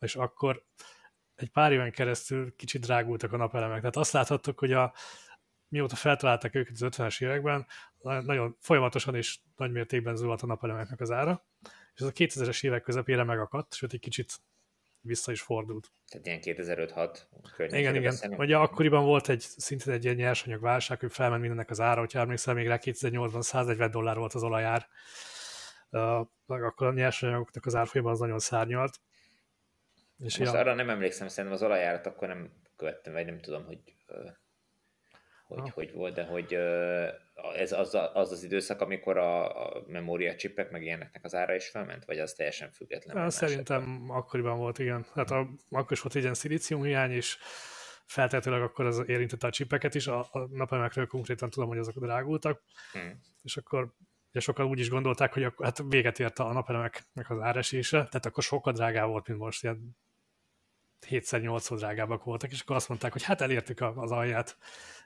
és 0.00 0.16
akkor 0.16 0.64
egy 1.36 1.50
pár 1.50 1.72
éven 1.72 1.90
keresztül 1.90 2.56
kicsit 2.56 2.80
drágultak 2.80 3.32
a 3.32 3.36
napelemek. 3.36 3.78
Tehát 3.78 3.96
azt 3.96 4.12
láthattuk, 4.12 4.58
hogy 4.58 4.72
a, 4.72 4.92
mióta 5.70 5.96
feltalálták 5.96 6.54
őket 6.54 6.72
az 6.72 6.88
50-es 6.96 7.22
években, 7.22 7.66
nagyon 8.02 8.56
folyamatosan 8.60 9.14
és 9.14 9.38
nagy 9.56 9.70
mértékben 9.70 10.16
zuhant 10.16 10.42
a 10.42 10.46
napelemeknek 10.46 11.00
az 11.00 11.10
ára, 11.10 11.46
és 11.94 12.00
ez 12.00 12.06
a 12.06 12.12
2000-es 12.12 12.64
évek 12.64 12.82
közepére 12.82 13.24
megakadt, 13.24 13.74
sőt 13.74 13.92
egy 13.92 14.00
kicsit 14.00 14.32
vissza 15.00 15.32
is 15.32 15.40
fordult. 15.40 15.92
Tehát 16.08 16.26
ilyen 16.26 16.40
2005-6 16.42 17.18
Igen, 17.56 17.94
igen. 17.94 18.14
Ugye 18.36 18.56
akkoriban 18.56 19.04
volt 19.04 19.28
egy 19.28 19.40
szintén 19.40 19.92
egy 19.92 20.04
ilyen 20.04 20.16
nyersanyagválság, 20.16 21.00
hogy 21.00 21.12
felment 21.12 21.40
mindennek 21.40 21.70
az 21.70 21.80
ára, 21.80 22.00
hogyha 22.00 22.20
emlékszel, 22.20 22.54
még 22.54 22.66
rá 22.66 22.78
2008-ban 22.82 23.42
140 23.42 23.90
dollár 23.90 24.16
volt 24.16 24.34
az 24.34 24.42
olajár, 24.42 24.86
uh, 25.90 26.26
akkor 26.46 26.86
a 26.86 26.92
nyersanyagoknak 26.92 27.66
az 27.66 27.74
árfolyama 27.74 28.10
az 28.10 28.18
nagyon 28.18 28.38
szárnyalt. 28.38 29.00
És 30.18 30.38
Most 30.38 30.52
ja, 30.52 30.58
arra 30.58 30.74
nem 30.74 30.90
emlékszem, 30.90 31.28
szerintem 31.28 31.58
az 31.58 31.62
olajárat 31.62 32.06
akkor 32.06 32.28
nem 32.28 32.52
követtem, 32.76 33.12
vagy 33.12 33.24
nem 33.24 33.40
tudom, 33.40 33.64
hogy 33.64 33.78
hogy, 35.50 35.68
ah. 35.68 35.70
hogy 35.70 35.92
volt, 35.92 36.14
de 36.14 36.24
hogy 36.24 36.58
ez 37.56 37.72
az, 37.72 37.98
az 38.14 38.32
az 38.32 38.42
időszak, 38.44 38.80
amikor 38.80 39.16
a, 39.16 39.64
a 39.66 39.84
memória 39.86 40.36
csipek 40.36 40.70
meg 40.70 40.82
ilyeneknek 40.82 41.24
az 41.24 41.34
ára 41.34 41.54
is 41.54 41.68
felment, 41.68 42.04
vagy 42.04 42.18
az 42.18 42.32
teljesen 42.32 42.70
független? 42.70 43.16
Ja, 43.16 43.30
szerintem 43.30 43.82
esetben? 43.82 44.16
akkoriban 44.16 44.58
volt, 44.58 44.78
igen. 44.78 45.06
Hát 45.14 45.30
a, 45.30 45.48
akkor 45.70 45.92
is 45.92 46.00
volt 46.00 46.14
egy 46.14 46.22
ilyen 46.22 46.34
szilícium 46.34 46.82
hiány, 46.82 47.10
és 47.10 47.38
feltétlenül 48.06 48.62
akkor 48.62 48.86
az 48.86 49.02
érintette 49.06 49.46
a 49.46 49.50
csipeket 49.50 49.94
is, 49.94 50.06
a, 50.06 50.18
a 50.18 50.38
napemekről 50.50 51.06
konkrétan 51.06 51.50
tudom, 51.50 51.68
hogy 51.68 51.78
azok 51.78 51.98
drágultak, 51.98 52.62
hmm. 52.92 53.20
és 53.42 53.56
akkor 53.56 53.94
ugye 54.30 54.40
sokan 54.40 54.66
úgy 54.66 54.78
is 54.78 54.88
gondolták, 54.90 55.32
hogy 55.32 55.44
akkor, 55.44 55.64
hát 55.66 55.82
véget 55.88 56.18
ért 56.18 56.38
a 56.38 56.52
napelemeknek 56.52 57.30
az 57.30 57.40
áresése, 57.40 57.96
tehát 57.96 58.26
akkor 58.26 58.42
sokkal 58.42 58.72
drágább 58.72 59.08
volt, 59.08 59.28
mint 59.28 59.40
most, 59.40 59.62
ilyen 59.62 59.96
7-8-szor 61.08 61.76
drágábbak 61.76 62.24
voltak, 62.24 62.50
és 62.50 62.60
akkor 62.60 62.76
azt 62.76 62.88
mondták, 62.88 63.12
hogy 63.12 63.22
hát 63.22 63.40
elértük 63.40 63.80
az 63.80 64.10
alját, 64.10 64.56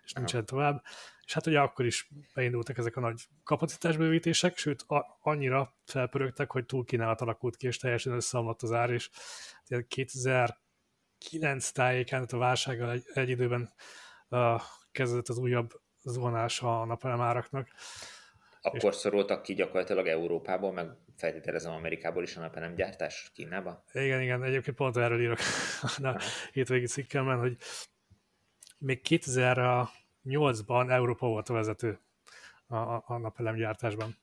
és 0.04 0.12
nincsen 0.12 0.46
tovább. 0.46 0.82
És 1.24 1.32
hát 1.32 1.46
ugye 1.46 1.60
akkor 1.60 1.84
is 1.84 2.08
beindultak 2.34 2.78
ezek 2.78 2.96
a 2.96 3.00
nagy 3.00 3.22
kapacitásbővítések, 3.44 4.56
sőt 4.56 4.82
a, 4.82 5.18
annyira 5.20 5.74
felpörögtek, 5.84 6.50
hogy 6.50 6.66
túl 6.66 6.84
kínálat 6.84 7.20
alakult 7.20 7.56
ki, 7.56 7.66
és 7.66 7.76
teljesen 7.76 8.12
összeomlott 8.12 8.62
az 8.62 8.72
ár, 8.72 8.90
és 8.90 9.10
2009 9.88 11.70
tájékán, 11.72 12.26
a 12.30 12.36
válsággal 12.36 12.90
egy, 12.90 13.04
egy 13.12 13.28
időben 13.28 13.72
uh, 14.28 14.60
kezdett 14.92 15.28
az 15.28 15.38
újabb 15.38 15.70
zuhanás 16.02 16.60
a 16.60 16.84
napelemáraknak. 16.84 17.68
Akkor 18.66 18.92
és... 18.92 18.96
szorultak 18.98 19.42
ki 19.42 19.54
gyakorlatilag 19.54 20.06
Európából, 20.06 20.72
meg 20.72 20.86
feltételezem 21.16 21.72
Amerikából 21.72 22.22
is 22.22 22.36
a 22.36 22.40
napelem 22.40 22.74
gyártás 22.74 23.30
Kínába? 23.34 23.84
Igen, 23.92 24.20
igen, 24.20 24.42
egyébként 24.42 24.76
pont 24.76 24.96
erről 24.96 25.20
írok 25.20 25.38
a 26.02 26.20
hétvégi 26.52 26.86
cikkemben, 26.86 27.38
hogy 27.38 27.56
még 28.78 29.00
2008-ban 29.08 30.90
Európa 30.90 31.26
volt 31.26 31.48
a 31.48 31.52
vezető 31.52 31.98
a, 32.66 32.76
a, 32.76 33.04
a 33.06 33.16
napelemgyártásban. 33.16 34.16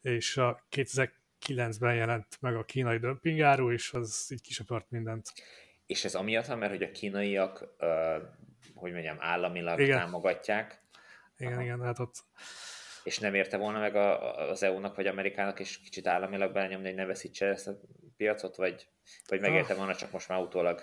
És 0.00 0.36
a 0.36 0.62
2009-ben 0.70 1.94
jelent 1.94 2.26
meg 2.40 2.56
a 2.56 2.64
kínai 2.64 2.98
dömpingáru, 2.98 3.72
és 3.72 3.92
az 3.92 4.28
így 4.32 4.42
kisöpört 4.42 4.90
mindent. 4.90 5.32
És 5.86 6.04
ez 6.04 6.14
amiatt, 6.14 6.56
mert 6.56 6.72
hogy 6.72 6.82
a 6.82 6.90
kínaiak, 6.90 7.74
uh, 7.78 8.22
hogy 8.74 8.92
mondjam, 8.92 9.16
államilag 9.20 9.80
igen. 9.80 9.98
támogatják. 9.98 10.80
Igen, 11.38 11.52
Aha. 11.52 11.62
igen, 11.62 11.80
hát 11.80 11.98
ott... 11.98 12.24
És 13.06 13.18
nem 13.18 13.34
érte 13.34 13.56
volna 13.56 13.78
meg 13.78 13.96
a, 13.96 14.36
az 14.50 14.62
EU-nak 14.62 14.96
vagy 14.96 15.06
Amerikának, 15.06 15.60
és 15.60 15.78
kicsit 15.78 16.06
államilag 16.06 16.52
belenyomni, 16.52 16.86
hogy 16.86 16.96
ne 16.96 17.04
veszítse 17.04 17.46
ezt 17.46 17.68
a 17.68 17.80
piacot, 18.16 18.56
vagy, 18.56 18.88
vagy 19.28 19.40
megérte 19.40 19.72
ah. 19.72 19.78
volna 19.78 19.94
csak 19.94 20.10
most 20.10 20.28
már 20.28 20.38
utólag 20.38 20.82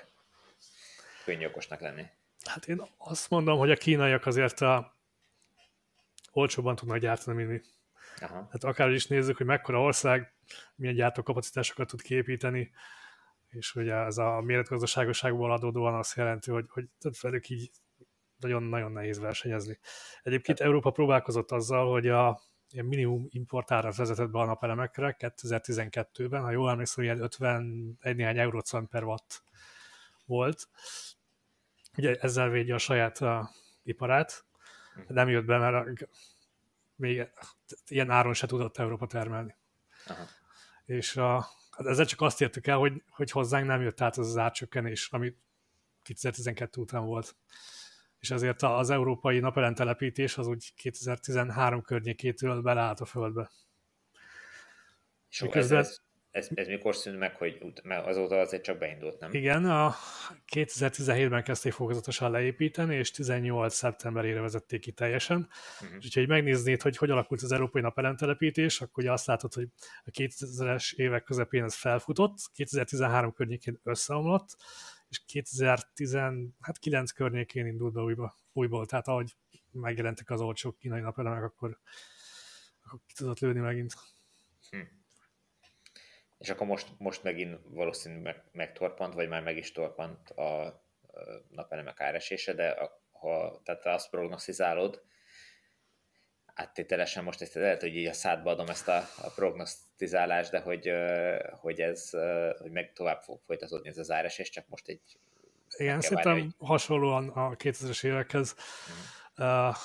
könnyű 1.26 1.46
okosnak 1.46 1.80
lenni? 1.80 2.04
Hát 2.44 2.68
én 2.68 2.82
azt 2.98 3.30
mondom, 3.30 3.58
hogy 3.58 3.72
a 3.72 3.76
kínaiak 3.76 4.26
azért 4.26 4.62
a 4.62 4.98
olcsóban 6.32 6.76
tudnak 6.76 6.98
gyártani, 6.98 7.38
mint 7.38 7.50
mi. 7.50 7.62
Aha. 8.26 8.48
Hát 8.52 8.64
akár 8.64 8.90
is 8.90 9.08
nézzük, 9.08 9.38
hogy 9.38 9.46
mekkora 9.46 9.82
ország, 9.82 10.34
milyen 10.76 10.96
gyártókapacitásokat 10.96 11.88
tud 11.88 12.02
képíteni, 12.02 12.72
és 13.50 13.76
ugye 13.76 13.94
ez 13.94 14.18
a 14.18 14.42
méretgazdaságosságból 14.42 15.52
adódóan 15.52 15.94
azt 15.94 16.16
jelenti, 16.16 16.52
hogy, 16.52 16.66
hogy 16.70 16.88
velük 17.22 17.50
így 17.50 17.72
nagyon-nagyon 18.44 18.92
nehéz 18.92 19.20
versenyezni. 19.20 19.80
Egyébként 20.24 20.60
Európa 20.60 20.92
próbálkozott 20.92 21.52
azzal, 21.52 21.92
hogy 21.92 22.08
a 22.08 22.42
ilyen 22.70 22.86
minimum 22.86 23.28
importára 23.30 23.92
vezetett 23.92 24.30
be 24.30 24.40
a 24.40 24.46
napelemekre 24.46 25.16
2012-ben, 25.20 26.42
ha 26.42 26.52
jól 26.52 26.70
emlékszem, 26.70 27.04
ilyen 27.04 27.22
51 27.22 28.16
néhány 28.16 28.38
eurócent 28.38 28.90
per 28.90 29.04
watt 29.04 29.44
volt, 30.26 30.70
ugye 31.98 32.16
ezzel 32.16 32.50
védje 32.50 32.74
a 32.74 32.78
saját 32.78 33.18
a 33.18 33.50
iparát, 33.84 34.46
nem 35.08 35.30
jött 35.30 35.46
be, 35.46 35.58
mert 35.58 36.08
még 36.96 37.28
ilyen 37.88 38.10
áron 38.10 38.34
se 38.34 38.48
tudott 38.48 38.78
Európa 38.78 39.08
termelni. 39.08 39.56
Aha. 40.06 40.24
És 40.86 41.16
a, 41.18 41.48
hát 41.72 41.88
ezzel 41.88 42.06
csak 42.06 42.22
azt 42.22 42.42
értük 42.42 42.68
el, 42.68 42.78
hogy, 42.78 43.04
hogy 43.10 43.32
hozzánk 43.32 43.66
nem 43.68 43.82
jött 43.82 44.02
át 44.02 44.18
az 44.18 44.28
az 44.28 44.38
árcsökkenés, 44.38 45.10
ami 45.12 45.36
2012 46.02 46.82
után 46.82 47.06
volt. 47.06 47.36
És 48.24 48.32
azért 48.32 48.62
az 48.62 48.90
európai 48.90 49.40
napelemtelepítés 49.40 50.38
az 50.38 50.48
úgy 50.48 50.74
2013 50.76 51.82
környékétől 51.82 52.62
beleállt 52.62 53.00
a 53.00 53.06
földbe. 53.06 53.52
És 55.30 55.42
Miközben, 55.42 55.80
ez, 55.80 55.98
ez, 56.32 56.48
ez 56.54 56.68
mikor 56.68 56.96
szűnt 56.96 57.18
meg, 57.18 57.36
hogy 57.36 57.74
mert 57.84 58.08
azóta 58.08 58.40
azért 58.40 58.64
csak 58.64 58.78
beindult, 58.78 59.20
nem? 59.20 59.34
Igen, 59.34 59.66
a 59.66 59.96
2017-ben 60.56 61.44
kezdték 61.44 61.72
fokozatosan 61.72 62.32
leépíteni, 62.32 62.96
és 62.96 63.12
18 63.12 63.74
szeptemberére 63.74 64.42
vezették 64.42 64.82
ki 64.82 64.92
teljesen. 64.92 65.50
Uh-huh. 65.82 65.98
Úgyhogy 66.04 66.28
megnéznéd, 66.28 66.82
hogy 66.82 66.98
hogy 66.98 67.10
alakult 67.10 67.42
az 67.42 67.52
európai 67.52 67.82
napelemtelepítés, 67.82 68.82
akkor 68.82 69.04
ugye 69.04 69.12
azt 69.12 69.26
látod, 69.26 69.54
hogy 69.54 69.68
a 70.06 70.10
2000-es 70.10 70.94
évek 70.96 71.24
közepén 71.24 71.64
ez 71.64 71.76
felfutott, 71.76 72.38
2013 72.54 73.34
környékén 73.34 73.80
összeomlott, 73.84 74.56
és 75.14 75.22
2019 75.26 76.56
hát 76.60 77.14
környékén 77.14 77.66
indult 77.66 77.94
be 77.94 78.02
újba, 78.02 78.36
újból. 78.54 78.86
Tehát 78.86 79.08
ahogy 79.08 79.36
megjelentek 79.72 80.30
az 80.30 80.42
olcsó 80.42 80.72
kínai 80.72 81.02
napelemek, 81.02 81.44
akkor, 81.44 81.80
akkor 82.84 83.00
ki 83.06 83.14
tudott 83.14 83.40
lőni 83.40 83.60
megint. 83.60 83.94
Hmm 84.70 85.02
és 86.44 86.50
akkor 86.50 86.68
most, 86.68 86.88
most 86.98 87.24
megint 87.24 87.60
valószínűleg 87.64 88.24
meg, 88.24 88.44
megtorpant, 88.52 89.14
vagy 89.14 89.28
már 89.28 89.44
meg 89.44 89.58
is 89.58 89.72
torpant 89.72 90.30
a 90.30 90.82
napelemek 91.50 92.02
áresése, 92.02 92.54
de 92.54 92.70
a, 92.70 93.02
ha 93.12 93.62
tehát 93.64 93.86
azt 93.86 94.10
prognosztizálod, 94.10 95.04
áttételesen 96.54 97.24
most 97.24 97.42
ezt 97.42 97.54
lehet, 97.54 97.82
hogy 97.82 97.96
így 97.96 98.08
a 98.08 98.14
szádba 98.14 98.52
adom 98.52 98.68
ezt 98.68 98.88
a, 98.88 98.98
a 99.18 99.30
prognosztizálást, 99.36 100.52
de 100.52 100.60
hogy, 100.60 100.92
hogy 101.52 101.80
ez 101.80 102.10
hogy 102.60 102.72
meg 102.72 102.94
tovább 102.94 103.22
fog 103.22 103.42
folytatódni 103.46 103.90
ez 103.90 103.98
az 103.98 104.12
áresés, 104.12 104.50
csak 104.50 104.68
most 104.68 104.88
egy 104.88 105.02
igen, 105.78 106.02
szerintem 106.02 106.34
hogy... 106.34 106.50
hasonlóan 106.58 107.30
a 107.30 107.56
2000-es 107.56 108.06
évekhez 108.06 108.56
mm. 109.40 109.46
uh, 109.46 109.76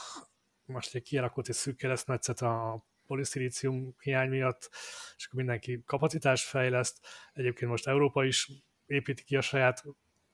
most 0.64 0.94
egy 0.94 1.02
kialakult 1.02 1.48
egy 1.48 1.54
szűk 1.54 1.76
keresztmetszet 1.76 2.40
a 2.40 2.84
poliszilícium 3.06 3.94
hiány 3.98 4.28
miatt, 4.28 4.68
és 5.16 5.26
akkor 5.26 5.38
mindenki 5.38 5.82
kapacitást 5.86 6.48
fejleszt. 6.48 7.06
Egyébként 7.32 7.70
most 7.70 7.86
Európa 7.86 8.24
is 8.24 8.50
építi 8.86 9.24
ki 9.24 9.36
a 9.36 9.40
saját 9.40 9.84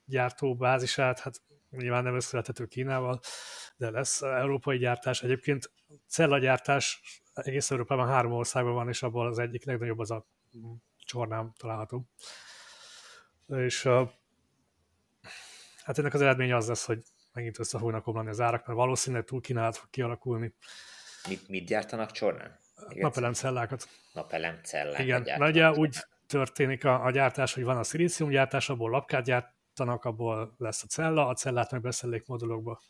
gyártóbázisát, 0.05 1.19
hát 1.19 1.43
nyilván 1.77 2.03
nem 2.03 2.15
összevethető 2.15 2.67
Kínával, 2.67 3.21
de 3.77 3.91
lesz 3.91 4.23
európai 4.23 4.79
gyártás. 4.79 5.23
Egyébként 5.23 5.73
cellagyártás 6.07 7.01
egész 7.35 7.71
Európában 7.71 8.09
három 8.09 8.33
országban 8.33 8.75
van, 8.75 8.89
és 8.89 9.03
abból 9.03 9.27
az 9.27 9.39
egyik 9.39 9.65
legnagyobb 9.65 9.99
az 9.99 10.11
a 10.11 10.27
csornám 10.99 11.53
található. 11.57 12.09
És 13.47 13.89
hát 15.83 15.99
ennek 15.99 16.15
az 16.15 16.21
eredménye 16.21 16.57
az 16.57 16.69
lesz, 16.69 16.85
hogy 16.85 17.03
megint 17.33 17.59
össze 17.59 17.79
fognak 17.79 18.07
omlani 18.07 18.29
az 18.29 18.41
árak, 18.41 18.67
mert 18.67 18.79
valószínűleg 18.79 19.25
túl 19.25 19.41
kínálat 19.41 19.77
fog 19.77 19.91
kialakulni 19.91 20.55
Mit, 21.29 21.49
mit 21.49 21.67
gyártanak 21.67 22.11
Csornán? 22.11 22.59
Napelemcellákat. 22.95 23.89
Napelemcellákat 24.13 25.01
Igen, 25.01 25.43
ugye 25.43 25.71
úgy 25.71 25.97
történik 26.27 26.85
a, 26.85 27.05
a 27.05 27.11
gyártás, 27.11 27.55
hogy 27.55 27.65
van 27.65 27.77
a 27.77 28.29
gyártás, 28.29 28.69
abból 28.69 28.91
lapkát 28.91 29.25
gyártanak, 29.75 30.05
abból 30.05 30.55
lesz 30.59 30.83
a 30.83 30.87
cella, 30.87 31.27
a 31.27 31.35
cellát 31.35 31.71
meg 31.71 31.81
beszélik 31.81 32.27
modulokba. 32.27 32.83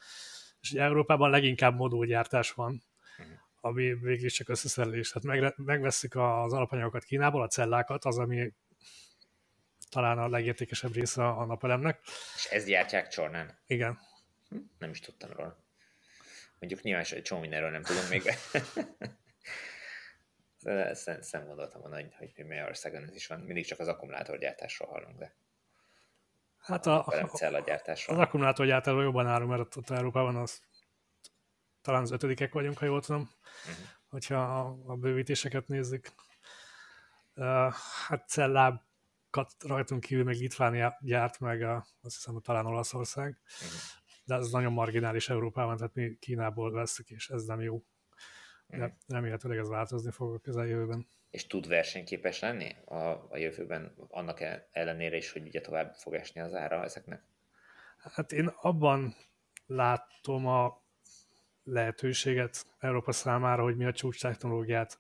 És 0.61 0.71
ugye 0.71 0.83
Európában 0.83 1.31
leginkább 1.31 1.77
modulgyártás 1.77 2.53
van, 2.53 2.83
uh-huh. 3.19 3.35
ami 3.61 3.95
végül 3.95 4.29
csak 4.29 4.49
összeszerelés. 4.49 5.11
Tehát 5.11 5.41
meg, 5.41 5.55
megveszik 5.57 6.17
az 6.17 6.53
alapanyagokat 6.53 7.05
Kínából, 7.05 7.43
a 7.43 7.49
cellákat, 7.49 8.05
az, 8.05 8.19
ami 8.19 8.53
talán 9.91 10.19
a 10.19 10.29
legértékesebb 10.29 10.93
része 10.93 11.27
a 11.27 11.45
napelemnek. 11.45 12.01
És 12.35 12.45
ezt 12.45 12.67
gyártják 12.67 13.09
Csornán? 13.09 13.59
Igen. 13.67 13.99
Hm? 14.49 14.57
Nem 14.79 14.91
is 14.91 15.01
tudtam 15.01 15.31
róla. 15.31 15.65
Mondjuk 16.59 16.83
nyilván 16.83 17.05
egy 17.11 17.23
csomó 17.23 17.41
mindenről 17.41 17.71
nem 17.71 17.83
tudunk 17.83 18.09
még. 18.09 18.23
Ezt 20.65 21.33
nem 21.33 21.47
gondoltam 21.47 21.81
volna, 21.81 21.97
hogy, 21.97 22.15
hogy 22.19 22.47
Magyarországon 22.47 23.03
ez 23.03 23.15
is 23.15 23.27
van. 23.27 23.41
Mindig 23.41 23.67
csak 23.67 23.79
az 23.79 23.89
akkumulátorgyártásról 23.89 24.89
hallunk, 24.89 25.19
de 25.19 25.35
Hát 26.65 26.87
a, 26.87 27.07
a, 27.07 27.31
az 28.07 28.19
akkumulátorgyártásról 28.19 29.03
jobban 29.03 29.27
állunk, 29.27 29.51
mert 29.51 29.77
ott 29.77 29.91
Európában 29.91 30.37
az 30.37 30.63
talán 31.81 32.03
az 32.03 32.11
ötödikek 32.11 32.53
vagyunk, 32.53 32.79
ha 32.79 32.85
jól 32.85 33.01
tudom, 33.01 33.21
uh-huh. 33.21 33.85
hogyha 34.09 34.61
a, 34.61 34.77
a 34.87 34.97
bővítéseket 34.97 35.69
nézzük. 35.69 36.09
Uh, 37.35 37.73
hát 38.07 38.29
cellákat 38.29 39.55
rajtunk 39.59 40.01
kívül 40.01 40.25
meg 40.25 40.35
Litvánia 40.35 40.99
gyárt, 41.01 41.41
meg 41.41 41.63
a, 41.63 41.87
azt 42.03 42.15
hiszem, 42.15 42.33
hogy 42.33 42.43
talán 42.43 42.67
Olaszország, 42.67 43.41
uh-huh. 43.61 43.79
de 44.25 44.35
ez 44.35 44.51
nagyon 44.51 44.73
marginális 44.73 45.29
Európában, 45.29 45.77
tehát 45.77 45.95
mi 45.95 46.17
Kínából 46.21 46.73
veszük, 46.73 47.11
és 47.11 47.29
ez 47.31 47.45
nem 47.45 47.61
jó. 47.61 47.83
De 48.67 48.77
mhm. 48.77 48.95
remélhetőleg 49.09 49.59
ez 49.59 49.69
változni 49.69 50.11
fog 50.11 50.35
a 50.35 50.39
közeljövőben. 50.39 51.07
És 51.35 51.47
tud 51.47 51.69
versenyképes 51.69 52.41
lenni 52.41 52.77
a, 52.85 52.95
a 53.31 53.37
jövőben, 53.37 53.95
annak 54.09 54.41
ellenére 54.71 55.17
is, 55.17 55.33
hogy 55.33 55.47
ugye 55.47 55.61
tovább 55.61 55.95
fog 55.95 56.15
esni 56.15 56.41
az 56.41 56.55
ára 56.55 56.83
ezeknek? 56.83 57.23
Hát 57.97 58.33
én 58.33 58.47
abban 58.47 59.15
látom 59.67 60.47
a 60.47 60.83
lehetőséget 61.65 62.67
Európa 62.79 63.13
számára, 63.13 63.63
hogy 63.63 63.77
mi 63.77 63.85
a 63.85 63.93
csúcs 63.93 64.21
technológiát 64.21 64.99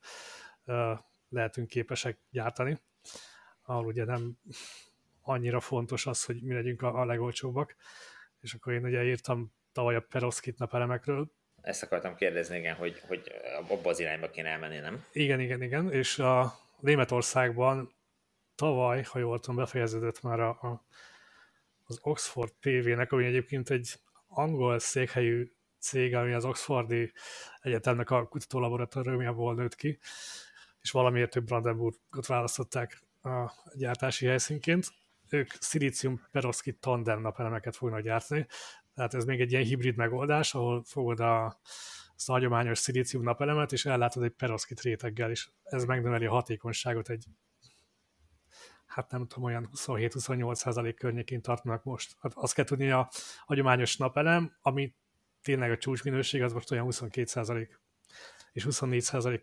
lehetünk 1.28 1.68
képesek 1.68 2.18
gyártani, 2.30 2.80
ahol 3.62 3.86
ugye 3.86 4.04
nem 4.04 4.38
annyira 5.22 5.60
fontos 5.60 6.06
az, 6.06 6.24
hogy 6.24 6.42
mi 6.42 6.54
legyünk 6.54 6.82
a, 6.82 7.00
a 7.00 7.04
legolcsóbbak, 7.04 7.76
és 8.40 8.54
akkor 8.54 8.72
én 8.72 8.84
ugye 8.84 9.04
írtam 9.04 9.52
tavaly 9.72 9.94
a 9.94 10.06
perovskit 10.10 10.58
napelemekről, 10.58 11.32
ezt 11.64 11.83
akartam 11.83 12.14
kérdezni, 12.14 12.59
igen, 12.59 12.75
hogy, 12.75 13.00
hogy 13.06 13.33
abba 13.68 13.90
az 13.90 14.00
irányba 14.00 14.30
kéne 14.30 14.49
elmenni, 14.49 14.78
nem? 14.78 15.04
Igen, 15.12 15.40
igen, 15.40 15.62
igen, 15.62 15.92
és 15.92 16.18
a 16.18 16.59
Németországban 16.80 17.94
tavaly, 18.54 19.02
ha 19.02 19.18
jól 19.18 19.40
tudom, 19.40 19.56
befejeződött 19.56 20.23
már 20.23 20.40
a, 20.40 20.49
a, 20.49 20.85
az 21.85 21.99
Oxford 22.02 22.52
PV-nek, 22.61 23.12
ami 23.12 23.25
egyébként 23.25 23.71
egy 23.71 23.94
angol 24.28 24.78
székhelyű 24.78 25.50
cég, 25.78 26.14
ami 26.14 26.33
az 26.33 26.44
Oxfordi 26.44 27.12
Egyetemnek 27.61 28.11
a 28.11 28.28
kutatólaboratóriumjából 28.28 29.54
nőtt 29.54 29.75
ki, 29.75 29.99
és 30.80 30.90
valamiért 30.90 31.30
több 31.30 31.44
Brandenburgot 31.44 32.26
választották 32.26 33.02
a 33.23 33.52
gyártási 33.75 34.26
helyszínként. 34.26 34.87
Ők 35.30 35.50
szilícium 35.61 36.26
perovszki 36.30 36.73
tandem 36.73 37.21
napelemeket 37.21 37.76
fognak 37.76 38.00
gyártani, 38.00 38.47
tehát 38.94 39.14
ez 39.14 39.24
még 39.24 39.40
egy 39.40 39.52
ilyen 39.52 39.64
hibrid 39.64 39.96
megoldás, 39.96 40.54
ahol 40.54 40.82
fogod 40.84 41.20
a, 41.20 41.60
azt 42.16 42.28
a 42.28 42.32
hagyományos 42.32 42.78
szilícium 42.78 43.22
napelemet, 43.22 43.72
és 43.72 43.84
ellátod 43.84 44.22
egy 44.22 44.30
peroszkit 44.32 44.80
réteggel, 44.80 45.30
és 45.30 45.48
ez 45.62 45.84
megnöveli 45.84 46.26
a 46.26 46.30
hatékonyságot 46.30 47.08
egy 47.08 47.24
hát 48.86 49.10
nem 49.10 49.26
tudom, 49.26 49.45
olyan 49.45 49.69
27-28% 49.75 50.95
környékén 50.99 51.42
tartnak 51.42 51.84
most. 51.84 52.16
Hát 52.21 52.32
azt 52.34 52.54
kell 52.54 52.64
tudni, 52.64 52.90
a 52.90 53.08
hagyományos 53.47 53.97
napelem, 53.97 54.56
ami 54.60 54.95
tényleg 55.42 55.71
a 55.71 55.76
csúcsminőség, 55.76 56.42
az 56.42 56.52
most 56.52 56.71
olyan 56.71 56.86
22% 56.90 57.69
és 58.52 58.66
24% 58.71 59.40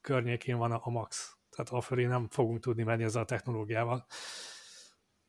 környékén 0.00 0.56
van 0.56 0.72
a 0.72 0.90
max. 0.90 1.36
Tehát 1.50 1.70
afölé 1.70 2.04
nem 2.04 2.28
fogunk 2.28 2.60
tudni 2.60 2.82
menni 2.82 3.02
ezzel 3.02 3.22
a 3.22 3.24
technológiával. 3.24 4.06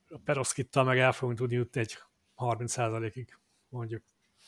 A 0.09 0.19
peroszkittal 0.23 0.83
meg 0.83 0.99
el 0.99 1.11
fogunk 1.11 1.37
tudni 1.37 1.55
jutni 1.55 1.79
egy 1.79 1.97
30%-ig 2.37 3.37
mondjuk. 3.69 4.03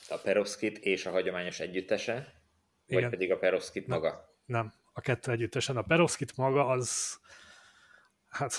A 0.09 0.17
perovskit 0.17 0.77
és 0.77 1.05
a 1.05 1.11
hagyományos 1.11 1.59
együttese? 1.59 2.43
Igen. 2.85 3.01
Vagy 3.01 3.09
pedig 3.09 3.31
a 3.31 3.37
perovskit 3.37 3.87
maga? 3.87 4.09
Nem, 4.45 4.61
nem, 4.61 4.73
a 4.93 5.01
kettő 5.01 5.31
együttesen. 5.31 5.77
A 5.77 5.81
perovskit 5.81 6.37
maga 6.37 6.67
az, 6.67 7.19
hát 8.29 8.53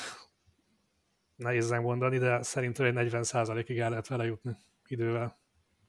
nehéz 1.37 1.71
mondani, 1.71 2.19
de 2.19 2.43
szerintem 2.43 2.97
egy 2.97 3.09
40%-ig 3.13 3.79
el 3.79 3.91
lehet 3.91 4.07
vele 4.09 4.25
jutni 4.25 4.57
idővel. 4.87 5.39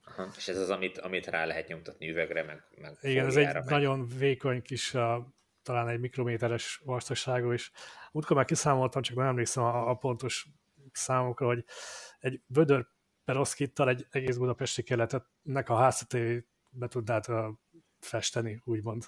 Aha, 0.03 0.29
és 0.37 0.47
ez 0.47 0.57
az, 0.57 0.69
amit, 0.69 0.97
amit 0.97 1.25
rá 1.25 1.45
lehet 1.45 1.67
nyomtatni 1.67 2.09
üvegre, 2.09 2.43
meg, 2.43 2.63
meg 2.81 2.97
Igen, 3.01 3.25
ez 3.25 3.35
egy 3.35 3.53
meg. 3.53 3.63
nagyon 3.63 4.07
vékony 4.07 4.61
kis, 4.61 4.93
a, 4.93 5.33
talán 5.63 5.87
egy 5.87 5.99
mikrométeres 5.99 6.81
vastagságú 6.83 7.51
is. 7.51 7.71
Múltkor 8.11 8.35
már 8.35 8.45
kiszámoltam, 8.45 9.01
csak 9.01 9.15
nem 9.15 9.25
emlékszem 9.25 9.63
a, 9.63 9.89
a 9.89 9.95
pontos 9.95 10.47
számokra, 10.91 11.45
hogy 11.45 11.65
egy 12.19 12.41
vödör 12.47 12.87
peroszkittal 13.27 13.89
egy 13.89 14.07
egész 14.09 14.35
budapesti 14.35 14.83
kerületnek 14.83 15.69
a 15.69 15.75
házaté 15.75 16.45
be 16.69 16.87
tudnád 16.87 17.25
festeni, 17.99 18.61
úgymond. 18.63 19.03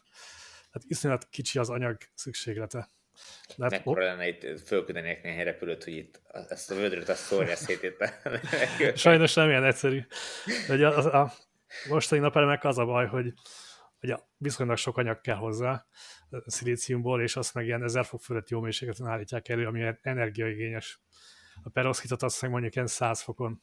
Hát 0.72 0.84
iszonyat 0.88 1.28
kicsi 1.30 1.60
az 1.60 1.70
anyag 1.70 1.98
szükséglete. 2.14 2.90
De 3.58 3.64
hát, 3.64 3.72
Mekkora 3.72 4.04
lenne 4.04 4.28
itt 4.28 4.60
fölküldenék 4.66 5.22
néhány 5.24 5.44
repülőt, 5.44 5.84
hogy 5.84 5.94
itt 5.94 6.22
ezt 6.50 6.72
a 6.72 6.76
vödröt 6.76 7.10
azt 7.10 7.24
szórja 7.24 7.56
szét 7.56 7.84
itt. 7.84 8.04
Sajnos 8.96 9.34
nem 9.34 9.50
ilyen 9.50 9.64
egyszerű. 9.64 10.06
De 10.68 10.88
a, 10.88 11.22
a 11.22 11.34
mostani 11.90 12.22
napelemek 12.22 12.64
az 12.64 12.78
a 12.78 12.86
baj, 12.86 13.08
hogy, 13.08 13.34
hogy 14.00 14.14
viszonylag 14.38 14.78
sok 14.78 14.98
anyag 14.98 15.22
kell 15.22 15.36
hozzá 15.36 15.86
szilíciumból, 16.46 17.22
és 17.22 17.36
azt 17.36 17.54
meg 17.54 17.66
ilyen 17.66 17.84
1000 17.84 18.06
fok 18.06 18.22
fölött 18.22 18.50
jó 18.50 18.60
mélységeten 18.60 19.08
állítják 19.08 19.50
elő, 19.50 19.66
ami 19.66 19.94
energiaigényes. 20.02 21.02
A 21.64 21.70
peroszkitot 21.70 22.24
azt 22.24 22.42
meg 22.42 22.52
mondjuk 22.52 22.76
ilyen 22.76 22.88
100 22.88 23.22
fokon 23.22 23.62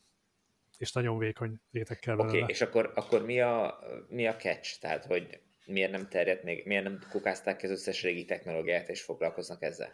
és 0.76 0.92
nagyon 0.92 1.18
vékony 1.18 1.60
rétegkel 1.72 2.18
Oké, 2.18 2.36
okay, 2.36 2.50
és 2.50 2.60
akkor, 2.60 2.92
akkor 2.94 3.24
mi, 3.24 3.40
a, 3.40 3.78
mi 4.08 4.26
a 4.26 4.36
catch? 4.36 4.80
Tehát, 4.80 5.04
hogy 5.04 5.40
miért 5.66 5.90
nem 5.90 6.08
terjedt 6.08 6.42
még, 6.42 6.66
miért 6.66 6.84
nem 6.84 7.00
kukázták 7.10 7.62
az 7.62 7.70
összes 7.70 8.02
régi 8.02 8.24
technológiát, 8.24 8.88
és 8.88 9.02
foglalkoznak 9.02 9.62
ezzel? 9.62 9.90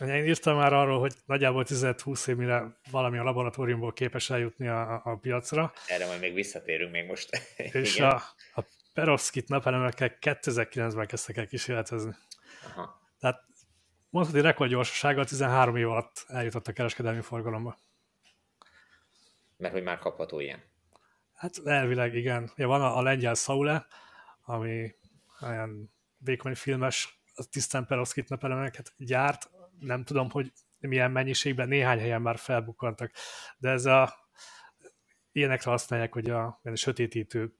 Én 0.00 0.24
írtam 0.24 0.56
már 0.56 0.72
arról, 0.72 0.98
hogy 0.98 1.12
nagyjából 1.26 1.64
10-20 1.66 2.28
év, 2.28 2.36
mire 2.36 2.78
valami 2.90 3.18
a 3.18 3.22
laboratóriumból 3.22 3.92
képes 3.92 4.30
eljutni 4.30 4.68
a, 4.68 5.00
a 5.04 5.16
piacra. 5.16 5.72
Erre 5.86 6.06
majd 6.06 6.20
még 6.20 6.34
visszatérünk 6.34 6.92
még 6.92 7.06
most. 7.06 7.30
És 7.72 8.00
a, 8.00 8.14
a 8.54 8.64
perovskit 8.94 9.48
napelemekkel 9.48 10.16
2009-ben 10.20 11.06
kezdtek 11.06 11.36
el 11.36 11.46
kísérletezni. 11.46 12.14
Aha. 12.64 13.00
Tehát 13.20 13.44
mondhatni 14.10 14.40
rekordgyorsasággal 14.40 15.24
13 15.24 15.76
év 15.76 15.88
alatt 15.88 16.24
eljutott 16.28 16.68
a 16.68 16.72
kereskedelmi 16.72 17.20
forgalomba. 17.20 17.78
Mert 19.56 19.72
hogy 19.72 19.82
már 19.82 19.98
kapható 19.98 20.40
ilyen. 20.40 20.62
Hát 21.34 21.60
elvileg 21.64 22.14
igen. 22.14 22.50
Ja, 22.56 22.66
van 22.66 22.80
a, 22.80 22.96
a 22.96 23.02
lengyel 23.02 23.34
Saule, 23.34 23.86
ami 24.44 24.94
olyan 25.40 25.92
vékony 26.18 26.54
filmes, 26.54 27.22
a 27.34 27.44
tisztán 27.50 27.86
perovskit 27.86 28.28
napelemeket 28.28 28.92
gyárt. 28.96 29.50
Nem 29.80 30.04
tudom, 30.04 30.30
hogy 30.30 30.52
milyen 30.78 31.10
mennyiségben, 31.10 31.68
néhány 31.68 31.98
helyen 31.98 32.22
már 32.22 32.38
felbukkantak. 32.38 33.12
De 33.58 33.70
ez 33.70 33.84
a 33.84 34.14
ilyenekre 35.32 35.70
használják, 35.70 36.12
hogy 36.12 36.30
a, 36.30 36.60
a 36.62 36.74
sötétítő 36.74 37.54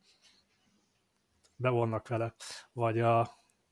bevonnak 1.57 2.09
vele, 2.09 2.35
vagy 2.73 3.01
a 3.01 3.31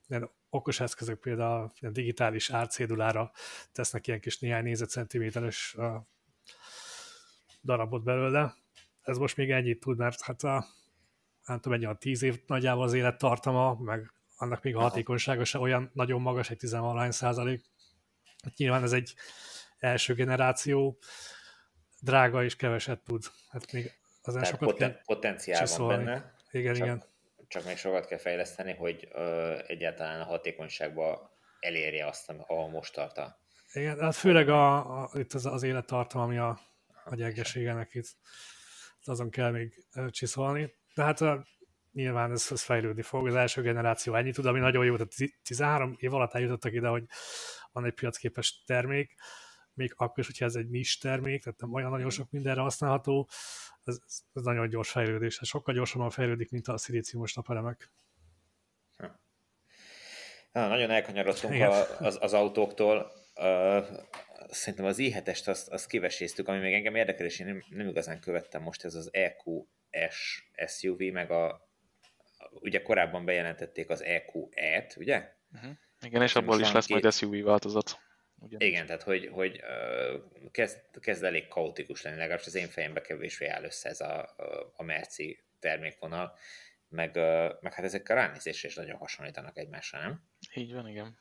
ilyen 0.09 0.31
okos 0.51 0.81
eszközök 0.81 1.21
például 1.21 1.71
a 1.81 1.89
digitális 1.91 2.51
árcédulára 2.51 3.33
tesznek 3.73 4.07
ilyen 4.07 4.21
kis 4.21 4.39
néhány 4.39 4.63
négyzetcentiméteres 4.63 5.77
darabot 7.63 8.03
belőle. 8.03 8.55
Ez 9.03 9.19
most 9.19 9.37
még 9.37 9.51
ennyit 9.51 9.81
tud, 9.81 9.99
mert 9.99 10.21
hát 10.21 10.43
a, 10.43 10.65
nem 11.47 11.61
tudom, 11.61 11.79
egy 11.79 11.85
olyan 11.85 11.99
tíz 11.99 12.23
év 12.23 12.43
nagyjából 12.47 12.85
az 12.85 12.93
élettartama, 12.93 13.75
meg 13.75 14.13
annak 14.37 14.63
még 14.63 14.77
a 14.77 14.81
hatékonysága 14.81 15.45
se 15.45 15.59
olyan 15.59 15.91
nagyon 15.95 16.21
magas, 16.21 16.51
egy 16.51 16.57
10 16.57 16.77
százalék. 17.09 17.65
Hát 18.45 18.57
nyilván 18.57 18.83
ez 18.83 18.93
egy 18.93 19.15
első 19.79 20.15
generáció, 20.15 20.99
drága 22.01 22.45
és 22.45 22.57
keveset 22.57 23.01
tud. 23.01 23.25
Hát 23.51 23.73
még 23.73 23.93
az 24.23 24.33
Tehát 24.33 24.49
sokat 24.49 24.69
poten- 24.69 24.93
kell 24.93 25.03
potenciál 25.05 25.67
van 25.77 25.89
benne. 25.89 26.35
Igen, 26.51 26.75
csak, 26.75 26.85
igen. 26.85 27.05
Csak 27.49 27.65
még 27.65 27.77
sokat 27.77 28.07
kell 28.07 28.19
fejleszteni, 28.19 28.75
hogy 28.75 29.09
ö, 29.13 29.59
egyáltalán 29.67 30.21
a 30.21 30.25
hatékonyságba 30.25 31.37
elérje 31.61 32.07
azt, 32.07 32.31
ahol 32.31 32.69
most 32.69 32.95
tart 32.95 33.19
a... 33.19 33.41
Igen, 33.73 33.99
hát 33.99 34.15
főleg 34.15 34.49
a, 34.49 35.03
a, 35.03 35.11
itt 35.15 35.33
az, 35.33 35.47
az 35.47 35.63
élettartam, 35.63 36.21
ami 36.21 36.39
a 36.39 36.61
a 37.05 37.15
gyengesége 37.15 37.89
itt 37.93 38.17
azon 39.05 39.31
kell 39.31 39.51
még 39.51 39.87
csiszolni. 40.11 40.75
De 40.95 41.03
hát 41.03 41.21
nyilván 41.93 42.31
ez, 42.31 42.49
ez 42.51 42.63
fejlődni 42.63 43.03
fog. 43.03 43.27
Az 43.27 43.35
első 43.35 43.63
generáció 43.63 44.15
ennyi 44.15 44.33
tud, 44.33 44.47
ami 44.47 44.59
nagyon 44.59 44.85
jó, 44.85 44.97
tehát 44.97 45.13
13 45.43 45.97
év 45.99 46.15
alatt 46.15 46.35
eljutottak 46.35 46.73
ide, 46.73 46.89
hogy 46.89 47.05
van 47.73 47.85
egy 47.85 47.95
piacképes 47.95 48.63
termék, 48.67 49.15
még 49.75 49.93
akkor 49.97 50.19
is, 50.19 50.27
hogyha 50.27 50.45
ez 50.45 50.55
egy 50.55 50.69
nis 50.69 50.99
termék, 50.99 51.43
tehát 51.43 51.61
nem 51.61 51.73
olyan 51.73 51.91
nagyon 51.91 52.11
sok 52.11 52.31
mindenre 52.31 52.61
használható, 52.61 53.29
ez, 53.85 53.99
ez 54.33 54.43
nagyon 54.43 54.69
gyors 54.69 54.91
fejlődés, 54.91 55.39
ez 55.39 55.49
sokkal 55.49 55.75
gyorsabban 55.75 56.11
fejlődik, 56.11 56.51
mint 56.51 56.69
a 56.69 56.79
szilíciumos 56.79 57.35
napelemek. 57.35 57.93
Ha, 60.53 60.67
nagyon 60.67 60.91
elkanyarodtunk 60.91 61.63
a, 61.63 61.99
az, 61.99 62.19
az 62.21 62.33
autóktól. 62.33 63.13
Uh, 63.35 63.87
szerintem 64.51 64.85
az 64.85 64.97
i7-est 65.01 65.49
azt, 65.49 65.69
azt 65.69 65.87
kiveséztük, 65.87 66.49
ami 66.49 66.59
még 66.59 66.75
engem 66.75 66.95
érdekel, 66.95 67.27
és 67.27 67.39
én 67.39 67.47
nem, 67.47 67.65
nem 67.71 67.89
igazán 67.89 68.21
követtem 68.21 68.63
most 68.63 68.85
ez 68.85 68.95
az 68.95 69.11
EQS 69.13 70.51
SUV, 70.67 70.99
meg 70.99 71.31
a 71.31 71.71
ugye 72.51 72.83
korábban 72.83 73.25
bejelentették 73.25 73.91
az 73.91 74.03
EQE-t, 74.03 74.97
ugye? 74.97 75.33
Uh-huh. 75.53 75.71
Igen, 76.01 76.23
és 76.23 76.35
abból 76.35 76.61
is 76.61 76.73
lesz 76.73 76.87
két... 76.87 77.03
majd 77.03 77.15
SUV 77.15 77.43
változat. 77.43 78.01
Ugyanis. 78.39 78.69
Igen, 78.69 78.87
tehát 78.87 79.03
hogy, 79.03 79.29
hogy 79.33 79.61
kezd, 80.51 80.79
kezd 81.01 81.25
elég 81.25 81.49
kaotikus 81.49 82.03
lenni, 82.03 82.17
legalábbis 82.17 82.47
az 82.47 82.55
én 82.55 82.69
fejembe 82.69 83.01
kevésbé 83.01 83.47
áll 83.47 83.65
össze 83.65 83.89
ez 83.89 84.01
a, 84.01 84.35
a, 84.77 84.83
Merci 84.83 85.43
termékvonal, 85.59 86.37
meg, 86.89 87.17
meg 87.61 87.73
hát 87.73 87.85
ezek 87.85 88.09
a 88.09 88.15
ránézésre 88.15 88.69
is 88.69 88.75
nagyon 88.75 88.97
hasonlítanak 88.97 89.59
egymásra, 89.59 89.99
nem? 89.99 90.23
Így 90.55 90.73
van, 90.73 90.89
igen. 90.89 91.19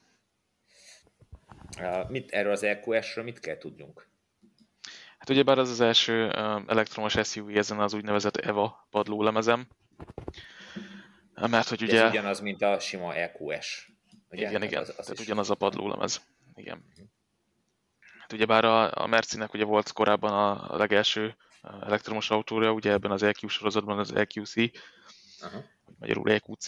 Mit, 2.08 2.32
erről 2.32 2.52
az 2.52 2.64
EQS-ről 2.64 3.24
mit 3.24 3.40
kell 3.40 3.58
tudnunk? 3.58 4.10
Hát 5.18 5.30
ugyebár 5.30 5.58
ez 5.58 5.70
az 5.70 5.82
első 5.82 6.26
uh, 6.28 6.62
elektromos 6.68 7.18
SUV 7.24 7.58
ezen 7.58 7.80
az 7.80 7.94
úgynevezett 7.94 8.38
EVA 8.38 8.88
padlólemezem, 8.90 9.68
mert 11.50 11.70
hogy 11.70 11.82
ugye... 11.82 12.04
Ez 12.04 12.10
ugyanaz, 12.10 12.40
mint 12.40 12.62
a 12.62 12.80
sima 12.80 13.16
EQS. 13.16 13.92
Ugye? 14.30 14.50
Igen, 14.50 14.64
igen, 14.64 14.82
az, 14.82 14.90
az 14.90 14.96
tehát 14.96 15.20
is... 15.20 15.26
ugyanaz 15.26 15.50
a 15.50 15.56
padlólemez. 15.56 16.22
Igen. 16.56 16.86
Hát 18.20 18.34
ugyebár 18.34 18.66
a, 18.66 18.92
a 19.04 19.08
Mercinek 19.08 19.54
ugye 19.54 19.64
volt 19.64 19.92
korábban 19.92 20.34
a, 20.34 20.78
legelső 20.78 21.36
elektromos 21.62 22.30
autója, 22.30 22.72
ugye 22.72 22.92
ebben 22.92 23.12
az 23.12 23.24
EQ 23.24 23.48
sorozatban 23.48 24.00
az 24.00 24.16
EQC, 24.16 24.56
uh-huh. 24.56 25.64
magyarul 26.00 26.32
EQC, 26.32 26.66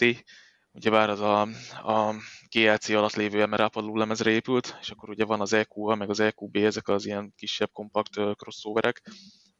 ugyebár 0.74 1.10
az 1.10 1.20
a, 1.20 1.40
a 1.84 2.14
GLC 2.48 2.88
alatt 2.88 3.14
lévő 3.14 3.46
MRA 3.46 3.68
padlólemezre 3.68 4.30
épült, 4.30 4.76
és 4.80 4.90
akkor 4.90 5.08
ugye 5.08 5.24
van 5.24 5.40
az 5.40 5.52
EQ, 5.52 5.94
meg 5.94 6.10
az 6.10 6.20
EQB, 6.20 6.56
ezek 6.56 6.88
az 6.88 7.06
ilyen 7.06 7.32
kisebb 7.36 7.70
kompakt 7.72 8.12
crossoverek, 8.36 9.02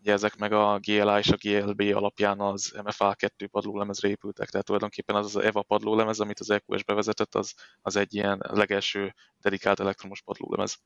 Ugye 0.05 0.13
ezek 0.13 0.37
meg 0.37 0.53
a 0.53 0.79
GLA 0.79 1.19
és 1.19 1.29
a 1.29 1.37
GLB 1.37 1.81
alapján 1.81 2.41
az 2.41 2.81
MFA 2.85 3.15
2 3.15 3.47
padlólemezre 3.47 4.09
épültek, 4.09 4.49
tehát 4.49 4.67
tulajdonképpen 4.67 5.17
az 5.17 5.37
az 5.37 5.43
EVA 5.43 5.63
padlólemez, 5.63 6.21
amit 6.21 6.41
az 6.41 6.51
EQS 6.51 6.85
bevezetett, 6.85 7.35
az, 7.35 7.55
az 7.83 7.97
egy 7.97 8.15
ilyen 8.15 8.39
legelső 8.49 9.15
dedikált 9.41 9.81
elektromos 9.81 10.23
padlólemez. 10.23 10.79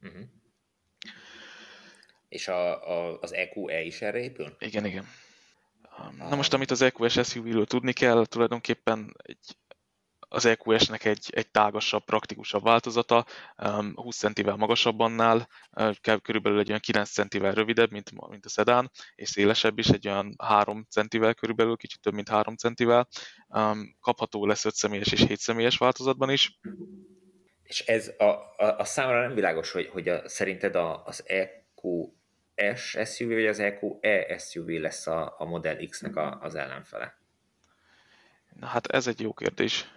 Uh-huh. 0.00 0.22
És 2.28 2.48
a, 2.48 2.88
a, 2.90 3.18
az 3.20 3.32
EQE 3.32 3.82
is 3.82 4.00
erre 4.00 4.18
épül? 4.18 4.56
Igen, 4.58 4.84
igen. 4.84 5.06
Na 6.16 6.36
most, 6.36 6.52
amit 6.52 6.70
az 6.70 6.82
EQS 6.82 7.28
SUV-ről 7.28 7.66
tudni 7.66 7.92
kell, 7.92 8.26
tulajdonképpen 8.26 9.14
egy 9.22 9.56
az 10.36 10.44
EQS-nek 10.44 11.04
egy, 11.04 11.30
egy 11.30 11.50
tágasabb, 11.50 12.04
praktikusabb 12.04 12.62
változata, 12.62 13.26
20 13.94 14.16
centivel 14.16 14.56
magasabb 14.56 15.00
annál, 15.00 15.48
körülbelül 16.22 16.58
egy 16.58 16.68
olyan 16.68 16.80
9 16.80 17.10
centivel 17.10 17.52
rövidebb, 17.52 17.90
mint, 17.90 18.28
mint 18.28 18.44
a 18.44 18.48
szedán, 18.48 18.90
és 19.14 19.28
szélesebb 19.28 19.78
is, 19.78 19.88
egy 19.88 20.08
olyan 20.08 20.34
3 20.38 20.86
centivel 20.90 21.34
körülbelül, 21.34 21.76
kicsit 21.76 22.00
több, 22.00 22.14
mint 22.14 22.28
3 22.28 22.56
centivel. 22.56 23.08
Kapható 24.00 24.46
lesz 24.46 24.64
5 24.64 24.74
személyes 24.74 25.12
és 25.12 25.20
7 25.20 25.38
személyes 25.38 25.78
változatban 25.78 26.30
is. 26.30 26.58
És 27.62 27.80
ez 27.80 28.12
a, 28.18 28.24
a, 28.24 28.78
a 28.78 28.84
számra 28.84 29.20
nem 29.20 29.34
világos, 29.34 29.72
hogy, 29.72 29.88
hogy 29.92 30.08
a, 30.08 30.28
szerinted 30.28 30.74
a, 30.74 31.04
az 31.04 31.24
EQS 31.26 32.96
SUV 33.04 33.28
vagy 33.28 33.46
az 33.46 33.58
EQE 33.58 34.38
SUV 34.38 34.68
lesz 34.68 35.06
a, 35.06 35.34
a 35.38 35.44
Model 35.44 35.76
X-nek 35.88 36.16
a, 36.16 36.38
az 36.40 36.54
ellenfele? 36.54 37.18
Na 38.60 38.66
hát 38.66 38.86
ez 38.86 39.06
egy 39.06 39.20
jó 39.20 39.32
kérdés 39.32 39.94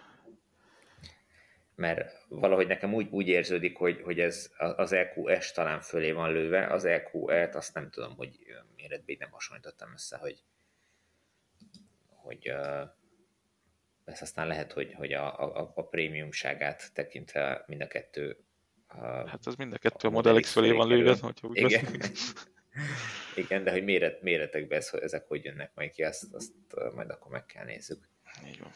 mert 1.80 2.26
valahogy 2.28 2.66
nekem 2.66 2.94
úgy, 2.94 3.08
úgy 3.10 3.28
érződik, 3.28 3.76
hogy, 3.76 4.00
hogy 4.02 4.20
ez 4.20 4.52
az 4.56 4.92
EQS 4.92 5.52
talán 5.52 5.80
fölé 5.80 6.10
van 6.10 6.32
lőve, 6.32 6.66
az 6.66 6.84
EQE-t 6.84 7.54
azt 7.54 7.74
nem 7.74 7.90
tudom, 7.90 8.16
hogy 8.16 8.38
méretben 8.76 9.16
nem 9.18 9.30
hasonlítottam 9.30 9.92
össze, 9.92 10.16
hogy, 10.16 10.42
hogy 12.06 12.52
ez 14.04 14.22
aztán 14.22 14.46
lehet, 14.46 14.72
hogy, 14.72 14.92
hogy 14.92 15.12
a, 15.12 15.56
a, 15.58 15.72
a 15.74 15.82
prémiumságát 15.84 16.90
tekintve 16.94 17.64
mind 17.66 17.80
a 17.80 17.86
kettő 17.86 18.44
Hát 19.26 19.46
ez 19.46 19.54
mind 19.54 19.72
a 19.72 19.78
kettő 19.78 20.08
a, 20.08 20.10
a 20.10 20.14
Model 20.14 20.40
X 20.40 20.52
fölé 20.52 20.70
van 20.70 20.88
lőve, 20.88 21.16
hogyha 21.20 21.48
úgy 21.48 21.56
Igen. 21.56 21.84
Igen, 23.34 23.64
de 23.64 23.70
hogy 23.70 23.84
méret, 23.84 24.22
méretekben 24.22 24.78
ez, 24.78 24.90
ezek 24.92 25.26
hogy 25.26 25.44
jönnek 25.44 25.70
majd 25.74 25.90
ki, 25.90 26.02
azt, 26.02 26.34
azt 26.34 26.52
majd 26.94 27.10
akkor 27.10 27.30
meg 27.30 27.46
kell 27.46 27.64
nézzük. 27.64 28.08
Így 28.46 28.60
van. 28.60 28.70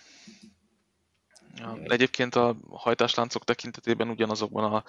Egyébként 1.84 2.34
a 2.34 2.56
hajtásláncok 2.70 3.44
tekintetében 3.44 4.08
ugyanazokban 4.08 4.72
a, 4.72 4.84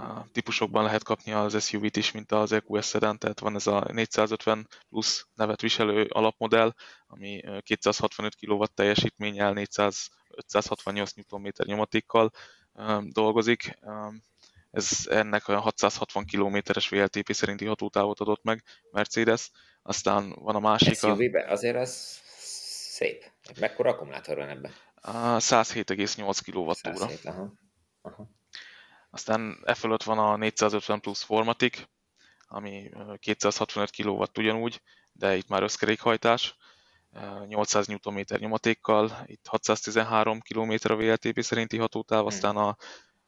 a 0.00 0.26
típusokban 0.32 0.84
lehet 0.84 1.02
kapni 1.02 1.32
az 1.32 1.64
SUV-t 1.64 1.96
is, 1.96 2.12
mint 2.12 2.32
az 2.32 2.52
EQS 2.52 2.86
sedan, 2.88 3.18
tehát 3.18 3.40
van 3.40 3.54
ez 3.54 3.66
a 3.66 3.84
450 3.92 4.68
plusz 4.88 5.26
nevet 5.34 5.60
viselő 5.60 6.06
alapmodell, 6.08 6.74
ami 7.06 7.42
265 7.62 8.34
kW 8.40 8.64
teljesítménnyel, 8.64 9.52
400, 9.52 10.08
568 10.30 11.12
Nm 11.12 11.48
nyomatékkal 11.64 12.30
dolgozik. 13.02 13.78
Ez 14.70 15.06
ennek 15.08 15.48
olyan 15.48 15.60
660 15.60 16.24
km-es 16.24 16.88
VLTP 16.88 17.32
szerinti 17.32 17.64
hatótávot 17.64 18.20
adott 18.20 18.42
meg 18.42 18.62
Mercedes. 18.90 19.50
Aztán 19.82 20.34
van 20.38 20.54
a 20.54 20.60
másik... 20.60 20.94
SUV-be? 20.94 21.44
Azért 21.48 21.76
az 21.76 22.20
szép. 23.00 23.24
Mekkora 23.60 23.90
akkumulátor 23.90 24.36
van 24.36 24.48
ebben? 24.48 24.72
107,8 25.02 26.40
kWh. 26.44 26.94
Aha. 27.24 27.52
Aha. 28.02 28.28
Aztán 29.10 29.62
e 29.64 29.74
fölött 29.74 30.02
van 30.02 30.18
a 30.18 30.36
450 30.36 31.00
plusz 31.00 31.22
Formatic, 31.22 31.88
ami 32.46 32.90
265 33.18 33.90
kW 33.90 34.24
ugyanúgy, 34.36 34.82
de 35.12 35.36
itt 35.36 35.48
már 35.48 35.62
összkerékhajtás, 35.62 36.56
800 37.46 37.86
Nm 37.86 38.20
nyomatékkal, 38.38 39.22
itt 39.26 39.46
613 39.46 40.40
km 40.40 40.72
a 40.82 40.96
VLTP 40.96 41.42
szerinti 41.42 41.78
hatótáv, 41.78 42.18
hmm. 42.18 42.26
aztán 42.26 42.56
a, 42.56 42.76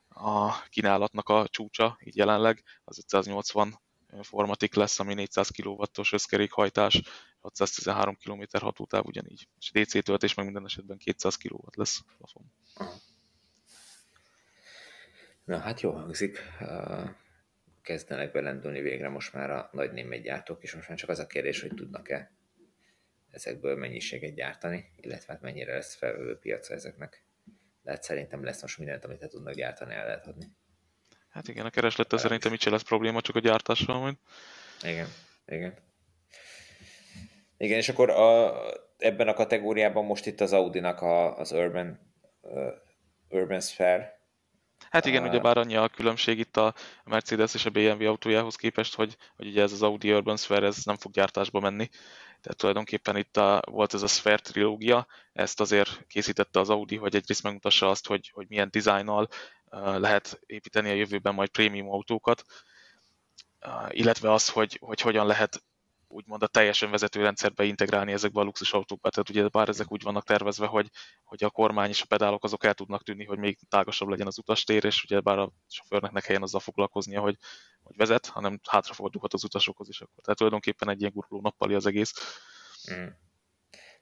a 0.09 0.63
kínálatnak 0.69 1.29
a 1.29 1.49
csúcsa, 1.49 1.99
így 2.05 2.17
jelenleg 2.17 2.63
az 2.85 2.99
580 2.99 3.81
Formatic 4.21 4.75
lesz, 4.75 5.01
ami 5.01 5.15
400 5.15 5.49
kW-os 5.49 6.13
összkerékhajtás, 6.13 7.03
613 7.43 8.17
km 8.17 8.43
hatótáv 8.51 9.05
ugyanígy. 9.05 9.49
És 9.59 9.71
DC 9.71 10.05
töltés 10.05 10.35
meg 10.35 10.45
minden 10.45 10.65
esetben 10.65 10.99
200 10.99 11.37
kW 11.37 11.59
lesz 11.75 12.01
plafon. 12.17 12.53
Na 15.45 15.59
hát 15.59 15.81
jó 15.81 15.91
hangzik. 15.91 16.39
Kezdenek 17.83 18.33
belendülni 18.33 18.81
végre 18.81 19.09
most 19.09 19.33
már 19.33 19.51
a 19.51 19.69
nagy 19.73 19.93
német 19.93 20.23
gyártók, 20.23 20.63
és 20.63 20.75
most 20.75 20.89
már 20.89 20.99
csak 20.99 21.09
az 21.09 21.19
a 21.19 21.27
kérdés, 21.27 21.61
hogy 21.61 21.75
tudnak-e 21.75 22.33
ezekből 23.31 23.77
mennyiséget 23.77 24.35
gyártani, 24.35 24.91
illetve 24.97 25.33
hát 25.33 25.43
mennyire 25.43 25.75
lesz 25.75 25.95
felvevő 25.95 26.39
piaca 26.39 26.75
ezeknek. 26.75 27.25
De 27.83 27.91
hát 27.91 28.03
szerintem 28.03 28.45
lesz 28.45 28.63
most 28.63 28.79
mindent, 28.79 29.05
amit 29.05 29.29
tudnak 29.29 29.55
gyártani, 29.55 29.95
el 29.95 30.07
lehet 30.07 30.27
adni. 30.27 30.47
Hát 31.29 31.49
igen, 31.49 31.67
a 31.67 31.71
kereslettel 31.71 32.19
szerintem 32.19 32.53
itt 32.53 32.63
lesz 32.63 32.83
probléma, 32.83 33.21
csak 33.21 33.37
a 33.37 33.41
gyártással 33.41 33.99
majd. 33.99 34.17
Igen, 34.83 35.09
igen. 35.47 35.75
Igen, 37.63 37.79
és 37.79 37.89
akkor 37.89 38.11
a, 38.11 38.55
ebben 38.99 39.29
a 39.29 39.35
kategóriában 39.35 40.05
most 40.05 40.27
itt 40.27 40.41
az 40.41 40.53
Audi-nak 40.53 41.01
a, 41.01 41.37
az 41.39 41.53
Urban, 41.53 41.99
uh, 42.41 42.73
Urban 43.29 43.61
Sphere. 43.61 44.21
Hát 44.91 45.07
igen, 45.07 45.23
uh, 45.23 45.29
ugye 45.29 45.41
bár 45.41 45.57
annyi 45.57 45.77
a 45.77 45.89
különbség 45.89 46.39
itt 46.39 46.57
a 46.57 46.75
Mercedes 47.05 47.55
és 47.55 47.67
a 47.67 47.71
BMW 47.71 48.07
autójához 48.07 48.57
képest, 48.57 48.95
hogy, 48.95 49.17
hogy 49.37 49.47
ugye 49.47 49.63
ez 49.63 49.73
az 49.73 49.83
Audi 49.83 50.13
Urban 50.13 50.37
Sphere 50.37 50.67
ez 50.67 50.85
nem 50.85 50.97
fog 50.97 51.13
gyártásba 51.13 51.61
menni. 51.61 51.89
Tehát 52.41 52.59
tulajdonképpen 52.59 53.17
itt 53.17 53.37
a, 53.37 53.63
volt 53.71 53.95
ez 53.95 54.03
a 54.03 54.07
Sphere 54.07 54.37
trilógia, 54.37 55.07
ezt 55.33 55.61
azért 55.61 56.07
készítette 56.07 56.61
az 56.61 56.71
Audi, 56.71 56.97
hogy 56.97 57.15
egyrészt 57.15 57.43
megmutassa 57.43 57.89
azt, 57.89 58.07
hogy, 58.07 58.31
hogy 58.35 58.47
milyen 58.49 58.69
dizájnnal 58.71 59.29
uh, 59.71 59.99
lehet 59.99 60.41
építeni 60.47 60.91
a 60.91 60.95
jövőben 60.95 61.35
majd 61.35 61.49
prémium 61.49 61.91
autókat, 61.91 62.43
uh, 63.67 63.89
illetve 63.89 64.33
az, 64.33 64.49
hogy, 64.49 64.79
hogy 64.81 65.01
hogyan 65.01 65.27
lehet 65.27 65.63
úgymond 66.13 66.43
a 66.43 66.47
teljesen 66.47 66.91
vezető 66.91 67.23
rendszerbe 67.23 67.65
integrálni 67.65 68.13
ezekbe 68.13 68.41
a 68.41 68.45
luxus 68.45 68.73
autókba. 68.73 69.11
Tehát 69.11 69.29
ugye 69.29 69.49
bár 69.49 69.69
ezek 69.69 69.93
úgy 69.93 70.03
vannak 70.03 70.25
tervezve, 70.25 70.67
hogy, 70.67 70.89
hogy 71.25 71.45
a 71.45 71.51
kormány 71.51 71.89
és 71.89 72.03
a 72.03 72.07
pedálok 72.09 72.45
azok 72.45 72.65
el 72.65 72.75
tudnak 72.75 73.03
tűnni, 73.03 73.25
hogy 73.25 73.39
még 73.39 73.59
tágasabb 73.69 74.09
legyen 74.09 74.27
az 74.27 74.39
utastér, 74.39 74.85
és 74.85 75.05
ugye 75.05 75.21
bár 75.21 75.39
a 75.39 75.53
sofőrnek 75.69 76.13
ne 76.13 76.21
kelljen 76.21 76.43
azzal 76.43 76.61
foglalkoznia, 76.61 77.21
hogy, 77.21 77.37
hogy 77.83 77.97
vezet, 77.97 78.27
hanem 78.27 78.61
hátrafordulhat 78.69 79.33
az 79.33 79.45
utasokhoz 79.45 79.89
is 79.89 80.01
akkor. 80.01 80.23
Tehát 80.23 80.39
tulajdonképpen 80.39 80.89
egy 80.89 81.01
ilyen 81.01 81.13
guruló 81.15 81.41
nappali 81.41 81.75
az 81.75 81.87
egész. 81.87 82.13
Mm. 82.93 83.07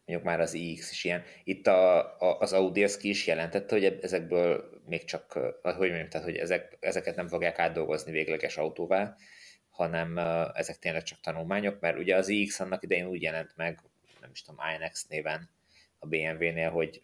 mondjuk 0.04 0.28
már 0.28 0.40
az 0.40 0.54
iX 0.54 0.90
is 0.90 1.04
ilyen. 1.04 1.22
Itt 1.44 1.66
a, 1.66 1.98
a, 2.18 2.38
az 2.38 2.52
Audi 2.52 2.86
ki 2.98 3.08
is 3.08 3.26
jelentette, 3.26 3.74
hogy 3.74 3.84
ezekből 3.84 4.70
még 4.86 5.04
csak, 5.04 5.32
hogy 5.62 5.88
mondjam, 5.88 6.08
tehát, 6.08 6.26
hogy 6.26 6.36
ezek, 6.36 6.76
ezeket 6.80 7.16
nem 7.16 7.28
fogják 7.28 7.58
átdolgozni 7.58 8.12
végleges 8.12 8.56
autóvá, 8.56 9.16
hanem 9.80 10.18
ezek 10.54 10.78
tényleg 10.78 11.02
csak 11.02 11.20
tanulmányok, 11.20 11.80
mert 11.80 11.98
ugye 11.98 12.16
az 12.16 12.28
iX 12.28 12.60
annak 12.60 12.82
idején 12.82 13.06
úgy 13.06 13.22
jelent 13.22 13.52
meg, 13.56 13.78
nem 14.20 14.30
is 14.32 14.42
tudom, 14.42 14.64
INX 14.74 15.06
néven 15.06 15.50
a 15.98 16.06
BMW-nél, 16.06 16.70
hogy 16.70 17.02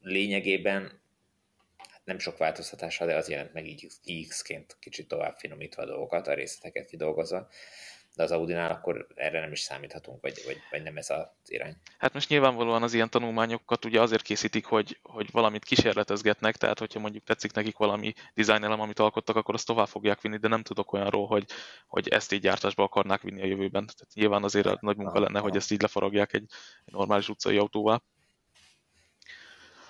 lényegében 0.00 1.00
hát 1.76 2.00
nem 2.04 2.18
sok 2.18 2.38
változtatása, 2.38 3.06
de 3.06 3.16
az 3.16 3.28
jelent 3.28 3.52
meg 3.52 3.66
iX-ként 4.04 4.76
kicsit 4.80 5.08
tovább 5.08 5.36
finomítva 5.36 5.82
a 5.82 5.86
dolgokat, 5.86 6.26
a 6.26 6.34
részleteket 6.34 6.86
kidolgozva 6.86 7.48
de 8.16 8.22
az 8.22 8.32
Audi-nál 8.32 8.70
akkor 8.70 9.06
erre 9.14 9.40
nem 9.40 9.52
is 9.52 9.60
számíthatunk, 9.60 10.22
vagy, 10.22 10.42
vagy, 10.46 10.56
vagy 10.70 10.82
nem 10.82 10.96
ez 10.96 11.10
az 11.10 11.26
irány. 11.46 11.76
Hát 11.98 12.12
most 12.12 12.28
nyilvánvalóan 12.28 12.82
az 12.82 12.94
ilyen 12.94 13.10
tanulmányokat 13.10 13.84
ugye 13.84 14.00
azért 14.00 14.22
készítik, 14.22 14.64
hogy, 14.64 14.98
hogy 15.02 15.30
valamit 15.30 15.64
kísérletezgetnek, 15.64 16.56
tehát 16.56 16.78
hogyha 16.78 17.00
mondjuk 17.00 17.24
tetszik 17.24 17.52
nekik 17.52 17.76
valami 17.76 18.12
elem, 18.46 18.80
amit 18.80 18.98
alkottak, 18.98 19.36
akkor 19.36 19.54
azt 19.54 19.66
tovább 19.66 19.88
fogják 19.88 20.20
vinni, 20.20 20.36
de 20.36 20.48
nem 20.48 20.62
tudok 20.62 20.92
olyanról, 20.92 21.26
hogy, 21.26 21.46
hogy 21.86 22.08
ezt 22.08 22.32
így 22.32 22.40
gyártásba 22.40 22.82
akarnák 22.82 23.20
vinni 23.22 23.42
a 23.42 23.46
jövőben. 23.46 23.86
Tehát 23.86 24.14
nyilván 24.14 24.44
azért 24.44 24.80
nagy 24.80 24.96
munka 24.96 25.20
lenne, 25.20 25.40
hogy 25.40 25.56
ezt 25.56 25.70
így 25.70 25.82
lefaragják 25.82 26.32
egy, 26.32 26.44
egy 26.84 26.92
normális 26.92 27.28
utcai 27.28 27.56
autóval. 27.56 28.02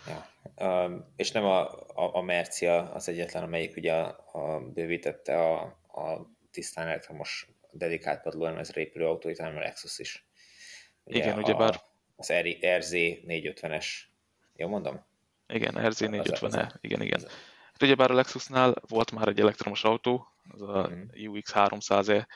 Ja. 0.07 0.27
Um, 0.67 1.13
és 1.17 1.33
nem 1.33 1.45
a, 1.45 1.61
a, 1.73 2.17
a 2.17 2.21
Mercia 2.23 2.93
az 2.93 3.09
egyetlen, 3.09 3.43
amelyik 3.43 3.77
ugye 3.77 3.93
a, 3.93 4.25
a 4.33 4.61
bővítette 4.61 5.39
a, 5.39 5.61
a 6.01 6.35
tisztán 6.51 6.87
elektromos 6.87 7.49
dedikált 7.77 8.23
padlólemezre 8.23 8.81
épülő 8.81 9.07
autóit, 9.07 9.39
hanem 9.39 9.57
a 9.57 9.61
Lexus 9.61 9.99
is. 9.99 10.27
Ugye 11.05 11.19
Igen, 11.19 11.39
ugye 11.39 11.55
bár... 11.55 11.81
Az 12.17 12.33
RZ 12.33 12.91
450-es, 12.93 13.87
jó 14.57 14.69
mondom? 14.69 15.05
Igen, 15.49 15.89
RZ 15.89 15.99
450 15.99 16.61
-e. 16.61 16.79
igen, 16.81 17.03
igen. 17.03 17.21
Hát 17.73 17.83
ugyebár 17.83 18.11
a 18.11 18.15
Lexusnál 18.15 18.75
volt 18.89 19.11
már 19.11 19.29
egy 19.29 19.41
elektromos 19.41 19.85
autó, 19.85 20.27
az 20.49 20.63
a 20.63 20.91
mm. 20.91 21.27
UX 21.27 21.53
300E 21.55 22.27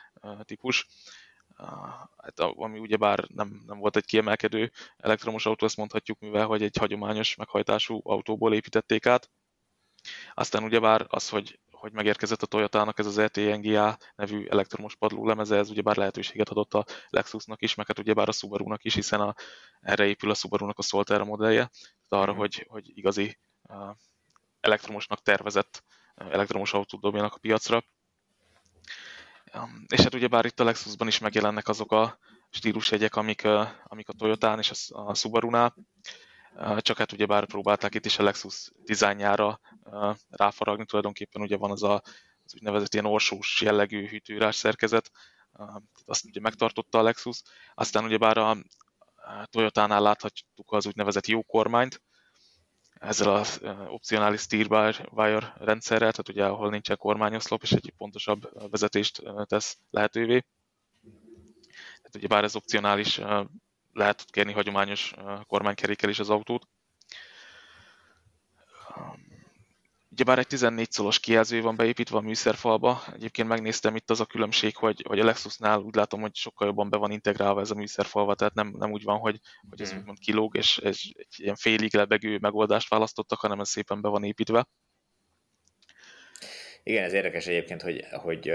típus, 0.43 0.87
hát, 2.17 2.39
ami 2.39 2.79
ugyebár 2.79 3.25
nem, 3.35 3.63
nem 3.67 3.79
volt 3.79 3.97
egy 3.97 4.05
kiemelkedő 4.05 4.71
elektromos 4.97 5.47
autó, 5.47 5.67
ezt 5.67 5.77
mondhatjuk, 5.77 6.19
mivel 6.19 6.47
hogy 6.47 6.63
egy 6.63 6.77
hagyományos 6.77 7.35
meghajtású 7.37 8.01
autóból 8.05 8.55
építették 8.55 9.07
át. 9.07 9.31
Aztán 10.35 10.65
ugyebár 10.65 11.07
az, 11.09 11.29
hogy 11.29 11.59
hogy 11.81 11.93
megérkezett 11.93 12.43
a 12.43 12.47
Toyota-nak 12.47 12.99
ez 12.99 13.07
az 13.07 13.19
ETNGA 13.19 13.99
nevű 14.15 14.47
elektromos 14.47 14.97
padló 14.97 15.27
lemeze, 15.27 15.57
ez 15.57 15.71
ugyebár 15.71 15.97
lehetőséget 15.97 16.49
adott 16.49 16.75
a 16.75 16.85
Lexusnak 17.09 17.63
is, 17.63 17.75
meg 17.75 17.87
hát 17.87 17.99
ugyebár 17.99 18.29
a 18.29 18.33
Subaru-nak 18.33 18.85
is, 18.85 18.95
hiszen 18.95 19.21
a, 19.21 19.35
erre 19.81 20.07
épül 20.07 20.31
a 20.31 20.35
Subaru-nak 20.35 20.79
a 20.79 20.83
Solterra 20.83 21.25
modellje, 21.25 21.71
tehát 22.09 22.25
arra, 22.25 22.33
mm. 22.33 22.37
hogy, 22.37 22.67
hogy 22.69 22.97
igazi 22.97 23.39
elektromosnak 24.61 25.23
tervezett 25.23 25.85
elektromos 26.15 26.73
autót 26.73 27.01
dobjanak 27.01 27.35
a 27.35 27.39
piacra. 27.39 27.85
És 29.87 30.01
hát 30.01 30.15
ugyebár 30.15 30.45
itt 30.45 30.61
a 30.61 30.65
Lexusban 30.65 31.09
is 31.09 31.19
megjelennek 31.19 31.69
azok 31.69 31.93
a 31.93 32.19
stílusjegyek, 32.51 33.17
amik, 33.17 33.45
amik 33.85 34.09
a 34.09 34.13
Toyotán 34.13 34.59
és 34.59 34.71
a, 34.89 35.09
a 35.09 35.15
Subaru-nál, 35.15 35.75
csak 36.79 36.99
hát 36.99 37.13
ugyebár 37.13 37.47
próbálták 37.47 37.95
itt 37.95 38.05
is 38.05 38.19
a 38.19 38.23
Lexus 38.23 38.71
dizájnjára 38.85 39.61
ráfaragni, 40.29 40.85
tulajdonképpen 40.85 41.43
ugye 41.43 41.57
van 41.57 41.71
az 41.71 41.83
a 41.83 42.03
az 42.45 42.57
úgynevezett 42.57 42.93
ilyen 42.93 43.07
orsós 43.07 43.61
jellegű 43.61 44.09
hűtőírás 44.09 44.57
szerkezet, 44.57 45.11
azt 46.05 46.25
ugye 46.25 46.41
megtartotta 46.41 46.99
a 46.99 47.03
Lexus, 47.03 47.43
aztán 47.75 48.05
ugyebár 48.05 48.39
a 48.39 48.57
Toyota-nál 49.45 50.01
láthatjuk 50.01 50.73
az 50.73 50.87
úgynevezett 50.87 51.27
jó 51.27 51.43
kormányt, 51.43 52.03
ezzel 53.01 53.35
az 53.35 53.61
opcionális 53.87 54.41
steer-wire 54.41 55.55
rendszerrel, 55.59 56.11
tehát 56.11 56.29
ugye 56.29 56.47
ahol 56.47 56.71
nincsen 56.71 56.97
kormányoszlop, 56.97 57.63
és 57.63 57.73
egy 57.73 57.93
pontosabb 57.97 58.71
vezetést 58.71 59.23
tesz 59.45 59.79
lehetővé. 59.91 60.45
Tehát 61.97 62.15
ugye 62.15 62.27
bár 62.27 62.45
ez 62.45 62.57
opcionális 62.57 63.21
lehet 63.93 64.25
kérni 64.31 64.53
hagyományos 64.53 65.15
kormánykerékkel 65.47 66.11
is 66.11 66.19
az 66.19 66.31
autót. 66.31 66.69
Ugyebár 70.11 70.39
egy 70.39 70.47
14 70.47 70.91
szolos 70.91 71.21
kijelző 71.21 71.63
van 71.63 71.77
beépítve 71.77 72.17
a 72.17 72.21
műszerfalba. 72.21 73.03
Egyébként 73.15 73.49
megnéztem 73.49 73.97
itt 73.97 74.11
az 74.11 74.21
a 74.21 74.25
különbség, 74.25 74.77
hogy, 74.77 75.05
hogy 75.09 75.19
a 75.19 75.25
Lexusnál 75.25 75.79
úgy 75.79 75.95
látom, 75.95 76.21
hogy 76.21 76.35
sokkal 76.35 76.67
jobban 76.67 76.91
be 76.91 76.97
van 76.97 77.11
integrálva 77.11 77.61
ez 77.61 77.71
a 77.71 77.75
műszerfalva, 77.75 78.35
tehát 78.35 78.55
nem, 78.55 78.75
nem 78.79 78.93
úgy 78.93 79.03
van, 79.03 79.19
hogy, 79.19 79.41
hogy 79.71 79.81
ez 79.81 79.91
hmm. 79.91 79.99
úgymond 79.99 80.19
kilóg, 80.19 80.57
és 80.57 80.79
egy, 80.79 81.15
egy 81.19 81.35
ilyen 81.37 81.57
félig 81.57 81.95
lebegő 81.95 82.39
megoldást 82.39 82.89
választottak, 82.89 83.41
hanem 83.41 83.61
ez 83.61 83.69
szépen 83.69 84.01
be 84.01 84.09
van 84.09 84.25
építve. 84.25 84.67
Igen, 86.83 87.05
ez 87.05 87.13
érdekes 87.13 87.47
egyébként, 87.47 87.83
hogy, 87.83 88.05
hogy 88.11 88.53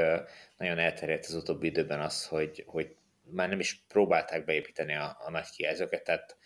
nagyon 0.58 0.78
elterjedt 0.78 1.26
az 1.26 1.34
utóbbi 1.34 1.68
időben 1.68 2.02
az, 2.02 2.28
hogy, 2.28 2.64
hogy 2.68 2.96
már 3.32 3.50
nem 3.50 3.60
is 3.60 3.84
próbálták 3.88 4.46
beépíteni 4.46 4.94
a, 4.94 5.18
a 5.20 5.30
nagy 5.30 5.50
kijelzőket, 5.50 6.04
tehát 6.04 6.38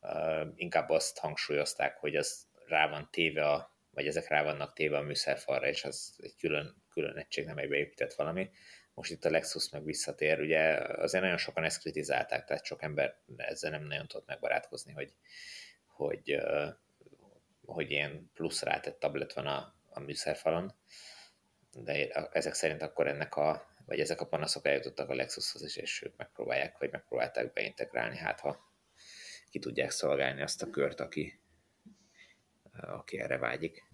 uh, 0.00 0.52
inkább 0.54 0.90
azt 0.90 1.18
hangsúlyozták, 1.18 1.96
hogy 1.96 2.16
az 2.16 2.46
rá 2.66 2.88
van 2.88 3.08
téve, 3.10 3.50
a, 3.50 3.76
vagy 3.90 4.06
ezek 4.06 4.28
rá 4.28 4.42
vannak 4.42 4.72
téve 4.72 4.96
a 4.96 5.02
műszerfalra, 5.02 5.68
és 5.68 5.84
az 5.84 6.18
egy 6.22 6.36
külön, 6.38 6.82
külön 6.90 7.16
egység, 7.16 7.44
nem 7.44 7.58
egy 7.58 7.68
beépített 7.68 8.14
valami. 8.14 8.50
Most 8.94 9.10
itt 9.10 9.24
a 9.24 9.30
Lexus 9.30 9.70
meg 9.70 9.84
visszatér, 9.84 10.40
ugye 10.40 10.60
azért 10.78 11.22
nagyon 11.22 11.38
sokan 11.38 11.64
ezt 11.64 11.80
kritizálták, 11.80 12.44
tehát 12.44 12.64
sok 12.64 12.82
ember 12.82 13.16
ezzel 13.36 13.70
nem 13.70 13.84
nagyon 13.84 14.06
tudott 14.06 14.26
megbarátkozni, 14.26 14.92
hogy, 14.92 15.14
hogy, 15.86 16.34
uh, 16.34 16.68
hogy 17.66 17.90
ilyen 17.90 18.30
plusz 18.34 18.62
rátett 18.62 18.98
tablet 18.98 19.32
van 19.32 19.46
a, 19.46 19.74
a 19.90 20.00
műszerfalon, 20.00 20.74
de 21.72 22.08
ezek 22.32 22.54
szerint 22.54 22.82
akkor 22.82 23.06
ennek 23.06 23.36
a 23.36 23.73
vagy 23.86 24.00
ezek 24.00 24.20
a 24.20 24.26
panaszok 24.26 24.66
eljutottak 24.66 25.08
a 25.08 25.14
Lexushoz 25.14 25.62
is, 25.62 25.76
és 25.76 26.02
ők 26.02 26.16
megpróbálják, 26.16 26.78
vagy 26.78 26.90
megpróbálták 26.90 27.52
beintegrálni, 27.52 28.16
hát 28.16 28.40
ha 28.40 28.72
ki 29.50 29.58
tudják 29.58 29.90
szolgálni 29.90 30.42
azt 30.42 30.62
a 30.62 30.70
kört, 30.70 31.00
aki, 31.00 31.40
aki 32.72 33.18
erre 33.18 33.38
vágyik. 33.38 33.84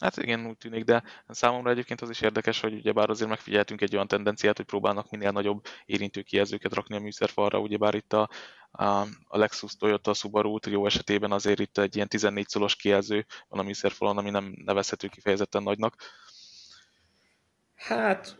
Hát 0.00 0.16
igen, 0.16 0.46
úgy 0.46 0.56
tűnik, 0.56 0.84
de 0.84 1.02
számomra 1.28 1.70
egyébként 1.70 2.00
az 2.00 2.10
is 2.10 2.20
érdekes, 2.20 2.60
hogy 2.60 2.74
ugyebár 2.74 3.10
azért 3.10 3.28
megfigyeltünk 3.28 3.80
egy 3.80 3.94
olyan 3.94 4.06
tendenciát, 4.06 4.56
hogy 4.56 4.66
próbálnak 4.66 5.10
minél 5.10 5.30
nagyobb 5.30 5.64
érintő 5.84 6.22
kijelzőket 6.22 6.74
rakni 6.74 6.96
a 6.96 7.00
műszerfalra, 7.00 7.58
ugyebár 7.58 7.94
itt 7.94 8.12
a, 8.12 8.28
a, 8.70 9.06
Lexus, 9.28 9.76
Toyota, 9.76 10.10
a 10.10 10.14
Subaru 10.14 10.58
Trio 10.58 10.86
esetében 10.86 11.32
azért 11.32 11.60
itt 11.60 11.78
egy 11.78 11.96
ilyen 11.96 12.08
14 12.08 12.48
szolos 12.48 12.76
kijelző 12.76 13.26
van 13.48 13.60
a 13.60 13.62
műszerfalon, 13.62 14.18
ami 14.18 14.30
nem 14.30 14.54
nevezhető 14.64 15.08
kifejezetten 15.08 15.62
nagynak. 15.62 15.96
Hát 17.74 18.36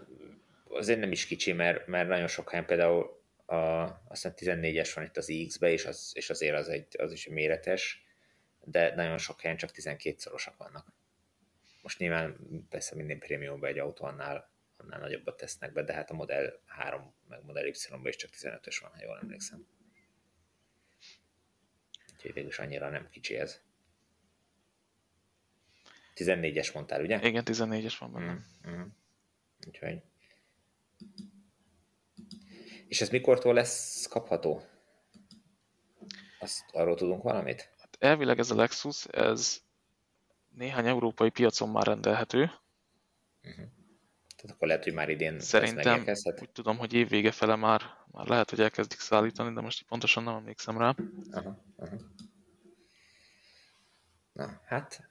azért 0.75 0.99
nem 0.99 1.13
is 1.13 1.27
kicsi, 1.27 1.53
mert, 1.53 1.87
mert 1.87 2.09
nagyon 2.09 2.27
sok 2.27 2.51
helyen 2.51 2.67
például 2.67 3.23
a, 3.47 3.55
aztán 4.09 4.35
14-es 4.37 4.91
van 4.95 5.05
itt 5.05 5.17
az 5.17 5.29
iX-be, 5.29 5.71
és, 5.71 5.85
az, 5.85 6.13
és 6.15 6.31
azért 6.31 6.57
az, 6.57 6.69
egy, 6.69 6.87
az 6.99 7.13
is 7.13 7.29
méretes, 7.29 8.05
de 8.65 8.95
nagyon 8.95 9.19
sok 9.19 9.41
helyen 9.41 9.57
csak 9.57 9.71
12-szorosak 9.75 10.53
vannak. 10.57 10.87
Most 11.83 11.99
nyilván 11.99 12.37
persze 12.69 12.95
minden 12.95 13.19
prémiumban 13.19 13.71
egy 13.71 13.79
autó 13.79 14.05
annál, 14.05 14.51
annál 14.77 15.01
nagyobbat 15.01 15.37
tesznek 15.37 15.73
be, 15.73 15.83
de 15.83 15.93
hát 15.93 16.11
a 16.11 16.15
Model 16.15 16.63
3 16.67 17.15
meg 17.29 17.45
Model 17.45 17.67
Y-ban 17.67 18.07
is 18.07 18.17
csak 18.17 18.31
15-ös 18.31 18.79
van, 18.81 18.91
ha 18.91 19.03
jól 19.03 19.19
emlékszem. 19.23 19.67
Úgyhogy 22.15 22.33
végül 22.33 22.51
is 22.51 22.59
annyira 22.59 22.91
nem 22.91 23.09
kicsi 23.09 23.37
ez. 23.37 23.61
14-es 26.17 26.75
mondtál, 26.75 27.03
ugye? 27.03 27.27
Igen, 27.27 27.43
14-es 27.47 27.95
van 27.99 28.13
benne. 28.13 28.33
Mm, 28.33 28.71
mm. 28.71 28.87
Úgyhogy 29.67 30.03
és 32.89 33.01
ez 33.01 33.09
mikortól 33.09 33.55
lesz 33.55 34.07
kapható? 34.07 34.63
Azt 36.41 36.65
arról 36.73 36.97
tudunk 36.97 37.23
valamit? 37.23 37.71
Hát 37.79 37.97
elvileg 37.99 38.39
ez 38.39 38.51
a 38.51 38.55
Lexus, 38.55 39.07
ez 39.07 39.63
néhány 40.49 40.87
európai 40.87 41.31
piacon 41.31 41.69
már 41.69 41.87
rendelhető. 41.87 42.41
Uh-huh. 43.43 43.65
Tehát 44.37 44.57
akkor 44.57 44.69
lehet, 44.69 44.85
hogy 44.85 44.93
már 44.93 45.09
idén 45.09 45.41
Szerintem 45.41 46.05
úgy 46.41 46.51
tudom, 46.51 46.79
hogy 46.79 46.93
évvége 46.93 47.31
fele 47.31 47.57
már, 47.57 47.83
már 48.07 48.27
lehet, 48.27 48.51
hogy 48.51 48.61
elkezdik 48.61 48.99
szállítani, 48.99 49.55
de 49.55 49.61
most 49.61 49.83
pontosan 49.83 50.23
nem 50.23 50.35
emlékszem 50.35 50.79
rá. 50.79 50.95
Aha, 51.31 51.65
aha. 51.77 51.97
Na, 54.33 54.61
hát 54.65 55.09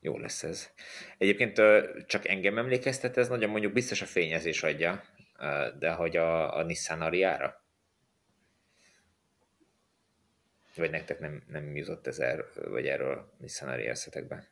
jó 0.00 0.18
lesz 0.18 0.42
ez. 0.42 0.70
Egyébként 1.18 1.60
csak 2.06 2.28
engem 2.28 2.58
emlékeztet, 2.58 3.16
ez 3.16 3.28
nagyon 3.28 3.50
mondjuk 3.50 3.72
biztos 3.72 4.02
a 4.02 4.06
fényezés 4.06 4.62
adja, 4.62 5.04
de 5.78 5.92
hogy 5.92 6.16
a, 6.16 6.56
a 6.56 6.62
Nissan 6.62 7.02
Ariára? 7.02 7.64
Vagy 10.76 10.90
nektek 10.90 11.18
nem, 11.18 11.42
nem 11.48 11.76
jutott 11.76 12.06
ez 12.06 12.18
el, 12.18 12.44
vagy 12.54 12.86
erről 12.86 13.32
Nissan 13.38 13.68
Ariya 13.68 13.90
eszetekben? 13.90 14.46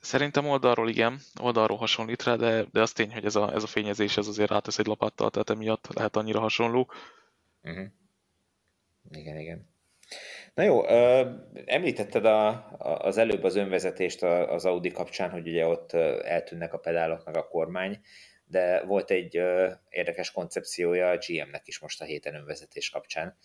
Szerintem 0.00 0.48
oldalról 0.48 0.88
igen, 0.88 1.18
oldalról 1.40 1.76
hasonlít 1.76 2.22
rá, 2.22 2.36
de, 2.36 2.64
de 2.72 2.80
az 2.80 2.92
tény, 2.92 3.12
hogy 3.12 3.24
ez 3.24 3.36
a, 3.36 3.52
ez 3.54 3.62
a 3.62 3.66
fényezés 3.66 4.16
ez 4.16 4.26
azért 4.26 4.50
rátesz 4.50 4.78
egy 4.78 4.86
lapáttal, 4.86 5.30
tehát 5.30 5.50
emiatt 5.50 5.94
lehet 5.94 6.16
annyira 6.16 6.40
hasonló. 6.40 6.90
Uh-huh. 7.62 7.86
Igen, 9.10 9.38
igen. 9.38 9.68
Na 10.54 10.62
jó, 10.62 10.86
említetted 11.64 12.24
a, 12.24 12.48
a, 12.78 12.98
az 12.98 13.16
előbb 13.16 13.44
az 13.44 13.56
önvezetést 13.56 14.22
az 14.22 14.64
Audi 14.64 14.90
kapcsán, 14.90 15.30
hogy 15.30 15.48
ugye 15.48 15.66
ott 15.66 15.92
eltűnnek 16.22 16.72
a 16.72 16.78
pedálok 16.78 17.24
meg 17.24 17.36
a 17.36 17.48
kormány, 17.48 18.00
de 18.48 18.84
volt 18.84 19.10
egy 19.10 19.34
érdekes 19.88 20.30
koncepciója 20.30 21.10
a 21.10 21.18
GM-nek 21.26 21.68
is 21.68 21.78
most 21.78 22.00
a 22.00 22.04
héten 22.04 22.34
önvezetés 22.34 22.90
kapcsán. 22.90 23.36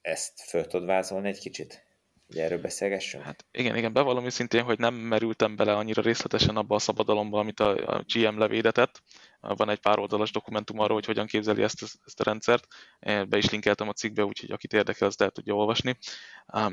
Ezt 0.00 0.40
föl 0.40 0.66
tudod 0.66 0.86
vázolni 0.86 1.28
egy 1.28 1.38
kicsit? 1.38 1.89
Hogy 2.30 2.38
erről 2.38 2.60
beszélgessünk? 2.60 3.24
Hát 3.24 3.44
igen, 3.50 3.76
igen, 3.76 3.92
bevallom 3.92 4.24
őszintén, 4.24 4.62
hogy 4.62 4.78
nem 4.78 4.94
merültem 4.94 5.56
bele 5.56 5.76
annyira 5.76 6.02
részletesen 6.02 6.56
abba 6.56 6.74
a 6.74 6.78
szabadalomba, 6.78 7.38
amit 7.38 7.60
a, 7.60 7.96
a 7.96 8.04
GM 8.06 8.38
levédetett. 8.38 9.02
Van 9.40 9.70
egy 9.70 9.78
pár 9.78 9.98
oldalas 9.98 10.30
dokumentum 10.30 10.78
arról, 10.78 10.94
hogy 10.94 11.04
hogyan 11.04 11.26
képzeli 11.26 11.62
ezt, 11.62 11.82
ezt 11.82 12.20
a 12.20 12.24
rendszert. 12.24 12.66
Be 13.00 13.36
is 13.36 13.50
linkeltem 13.50 13.88
a 13.88 13.92
cikkbe, 13.92 14.24
úgyhogy 14.24 14.50
akit 14.50 14.72
érdekel, 14.72 15.08
azt 15.08 15.22
el 15.22 15.30
tudja 15.30 15.54
olvasni. 15.54 15.98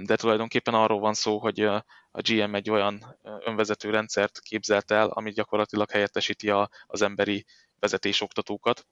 De 0.03 0.15
tulajdonképpen 0.15 0.73
arról 0.73 0.99
van 0.99 1.13
szó, 1.13 1.37
hogy 1.37 1.59
a 1.61 1.85
GM 2.11 2.55
egy 2.55 2.69
olyan 2.69 3.17
önvezető 3.45 3.89
rendszert 3.89 4.39
képzelt 4.39 4.91
el, 4.91 5.07
ami 5.07 5.31
gyakorlatilag 5.31 5.91
helyettesíti 5.91 6.49
az 6.87 7.01
emberi 7.01 7.45
vezetésoktatókat, 7.79 8.85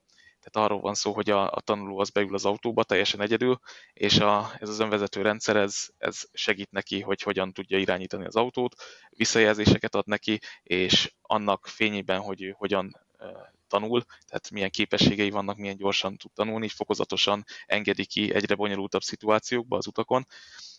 tehát 0.50 0.68
arról 0.68 0.80
van 0.80 0.94
szó, 0.94 1.12
hogy 1.12 1.30
a, 1.30 1.50
a 1.50 1.60
tanuló 1.60 1.98
az 1.98 2.10
beül 2.10 2.34
az 2.34 2.44
autóba 2.44 2.84
teljesen 2.84 3.20
egyedül, 3.20 3.58
és 3.92 4.18
a, 4.18 4.50
ez 4.58 4.68
az 4.68 4.78
önvezető 4.78 5.22
rendszer 5.22 5.56
ez, 5.56 5.86
ez 5.98 6.22
segít 6.32 6.70
neki, 6.70 7.00
hogy 7.00 7.22
hogyan 7.22 7.52
tudja 7.52 7.78
irányítani 7.78 8.24
az 8.24 8.36
autót, 8.36 8.74
visszajelzéseket 9.10 9.94
ad 9.94 10.06
neki, 10.06 10.40
és 10.62 11.14
annak 11.22 11.66
fényében, 11.66 12.20
hogy 12.20 12.42
ő 12.42 12.54
hogyan 12.58 13.00
tanul, 13.68 14.02
tehát 14.26 14.50
milyen 14.50 14.70
képességei 14.70 15.30
vannak, 15.30 15.56
milyen 15.56 15.76
gyorsan 15.76 16.16
tud 16.16 16.32
tanulni, 16.32 16.68
fokozatosan 16.68 17.44
engedi 17.66 18.04
ki 18.04 18.34
egyre 18.34 18.54
bonyolultabb 18.54 19.02
szituációkba 19.02 19.76
az 19.76 19.86
utakon, 19.86 20.26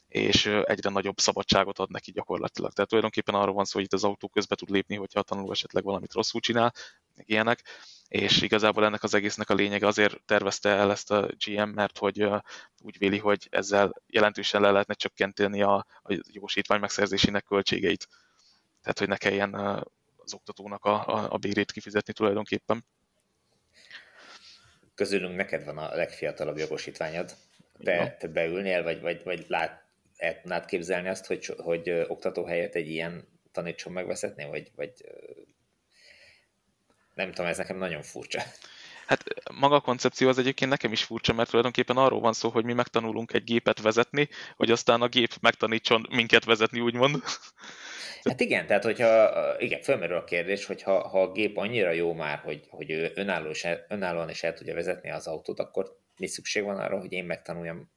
és 0.08 0.46
egyre 0.46 0.90
nagyobb 0.90 1.20
szabadságot 1.20 1.80
ad 1.80 1.90
neki 1.90 2.12
gyakorlatilag. 2.12 2.72
Tehát 2.72 2.90
tulajdonképpen 2.90 3.36
arról 3.36 3.54
van 3.54 3.66
szó, 3.66 3.72
hogy 3.74 3.84
itt 3.84 3.94
az 3.94 4.04
autó 4.04 4.28
közbe 4.28 4.56
tud 4.56 4.70
lépni, 4.70 4.96
hogyha 4.96 5.20
a 5.20 5.24
tanuló 5.24 5.52
esetleg 5.52 5.84
valamit 5.84 6.14
rosszul 6.14 6.42
csinál, 6.42 6.74
meg 7.16 7.30
ilyenek, 7.30 7.64
és 8.08 8.42
igazából 8.42 8.86
ennek 8.86 9.04
az 9.04 9.14
egésznek 9.14 9.50
a 9.50 9.54
lényege 9.54 9.88
azért 9.88 10.22
tervezte 10.26 10.70
el 10.70 10.92
ezt 10.92 11.12
a 11.12 11.30
GM, 11.46 11.70
mert 11.70 11.98
hogy 11.98 12.28
úgy 12.82 12.98
véli, 12.98 13.18
hogy 13.18 13.48
ezzel 13.50 14.02
jelentősen 14.08 14.62
le 14.62 14.72
lehetne 14.72 14.94
csökkenteni 14.94 15.62
a, 15.62 15.86
a 16.04 16.22
jósítvány 16.32 16.80
megszerzésének 16.80 17.44
költségeit. 17.44 18.08
Tehát, 18.82 19.00
hogy 19.00 19.08
ne 19.08 19.18
kelljen 19.18 19.54
az 20.18 20.34
oktatónak 20.34 20.86
a, 20.86 21.08
a, 21.08 21.28
a 21.32 21.38
bérét 21.38 21.72
kifizetni 21.72 22.14
tulajdonképpen. 22.14 22.86
Közülünk 24.96 25.36
neked 25.36 25.66
van 25.66 25.78
a 25.78 25.96
legfiatalabb 25.96 26.58
jogosítványod. 26.58 27.36
Te, 27.84 28.16
te 28.20 28.28
beülnél, 28.28 28.84
vagy, 28.84 29.02
vagy, 29.02 29.24
vagy 29.24 29.46
lát, 29.48 29.87
el 30.18 30.42
tudnád 30.42 30.66
képzelni 30.66 31.08
azt, 31.08 31.26
hogy, 31.26 31.46
hogy 31.46 31.90
oktató 32.08 32.46
helyett 32.46 32.76
egy 32.76 32.90
ilyen 32.90 33.28
tanítson 33.52 33.94
megvezetni, 33.94 34.46
vagy, 34.46 34.72
vagy 34.76 34.92
nem 37.14 37.32
tudom, 37.32 37.46
ez 37.46 37.58
nekem 37.58 37.78
nagyon 37.78 38.02
furcsa. 38.02 38.42
Hát 39.08 39.24
maga 39.54 39.76
a 39.76 39.82
koncepció 39.82 40.28
az 40.28 40.38
egyébként 40.38 40.72
nekem 40.72 40.92
is 40.92 41.04
furcsa, 41.04 41.34
mert 41.34 41.50
tulajdonképpen 41.50 41.98
arról 41.98 42.20
van 42.20 42.34
szó, 42.34 42.50
hogy 42.50 42.66
mi 42.66 42.74
megtanulunk 42.74 43.34
egy 43.34 43.44
gépet 43.44 43.82
vezetni, 43.82 44.30
hogy 44.56 44.72
aztán 44.72 45.02
a 45.02 45.08
gép 45.08 45.34
megtanítson 45.42 46.08
minket 46.10 46.46
vezetni, 46.46 46.80
úgymond. 46.80 47.16
Hát 48.24 48.40
igen, 48.40 48.68
tehát 48.68 48.84
hogyha, 48.84 49.32
igen, 49.60 49.82
fölmerül 49.82 50.18
a 50.18 50.24
kérdés, 50.24 50.66
hogy 50.66 50.82
ha, 50.82 51.08
ha 51.08 51.22
a 51.22 51.32
gép 51.32 51.58
annyira 51.58 51.92
jó 51.92 52.14
már, 52.14 52.38
hogy, 52.38 52.66
hogy 52.70 52.92
ő 52.92 53.12
önálló 53.16 53.50
is, 53.50 53.66
önállóan 53.88 54.30
is 54.30 54.44
el 54.44 54.54
tudja 54.54 54.74
vezetni 54.74 55.12
az 55.12 55.28
autót, 55.28 55.60
akkor 55.60 55.98
mi 56.18 56.28
szükség 56.28 56.64
van 56.64 56.78
arra, 56.78 57.00
hogy 57.00 57.12
én 57.12 57.26
megtanuljam 57.26 57.92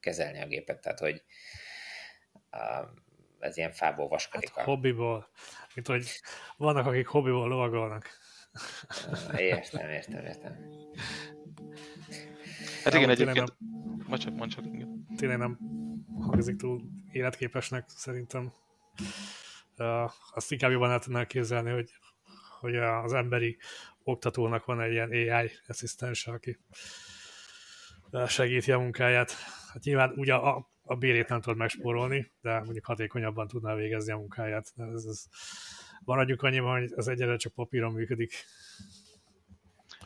kezelni 0.00 0.42
a 0.42 0.46
gépet, 0.46 0.80
tehát 0.80 0.98
hogy 0.98 1.22
ez 3.38 3.56
ilyen 3.56 3.72
fából 3.72 4.08
vaskodik. 4.08 4.54
Hát, 4.54 4.64
hobbiból. 4.64 5.28
Mint 5.74 5.86
hogy 5.86 6.08
vannak, 6.56 6.86
akik 6.86 7.06
hobbiból 7.06 7.48
lovagolnak. 7.48 8.08
Értem, 9.36 9.88
értem, 9.88 10.24
értem. 10.24 10.56
Hát 12.84 12.94
igen, 12.94 13.10
egyébként... 13.10 13.54
Nem, 13.58 14.04
ma 14.06 14.18
csak, 14.18 14.34
mondj 14.34 14.54
csak, 14.54 14.64
igen. 14.64 15.06
Tényleg 15.16 15.38
nem 15.38 15.58
hangzik 16.20 16.56
túl 16.56 16.82
életképesnek, 17.12 17.88
szerintem. 17.88 18.52
Uh, 19.78 20.10
azt 20.34 20.52
inkább 20.52 20.70
jobban 20.70 20.90
el 20.90 20.98
tudnál 20.98 21.26
képzelni, 21.26 21.70
hogy, 21.70 21.90
hogy 22.60 22.76
az 22.76 23.12
emberi 23.12 23.58
oktatónak 24.02 24.64
van 24.64 24.80
egy 24.80 24.92
ilyen 24.92 25.10
AI 25.10 25.50
asszisztens, 25.68 26.26
aki 26.26 26.58
segíti 28.26 28.72
a 28.72 28.78
munkáját. 28.78 29.32
Hát 29.72 29.82
nyilván 29.82 30.12
ugye 30.16 30.34
a, 30.34 30.70
a 30.86 30.94
bérét 30.94 31.28
nem 31.28 31.40
tudod 31.40 31.58
megspórolni, 31.58 32.32
de 32.40 32.58
mondjuk 32.58 32.84
hatékonyabban 32.84 33.48
tudná 33.48 33.74
végezni 33.74 34.12
a 34.12 34.16
munkáját. 34.16 34.72
Ez, 34.76 35.04
ez, 35.04 35.24
maradjunk 36.04 36.42
annyiban, 36.42 36.80
hogy 36.80 36.92
az 36.96 37.08
egyre 37.08 37.36
csak 37.36 37.52
papíron 37.52 37.92
működik. 37.92 38.32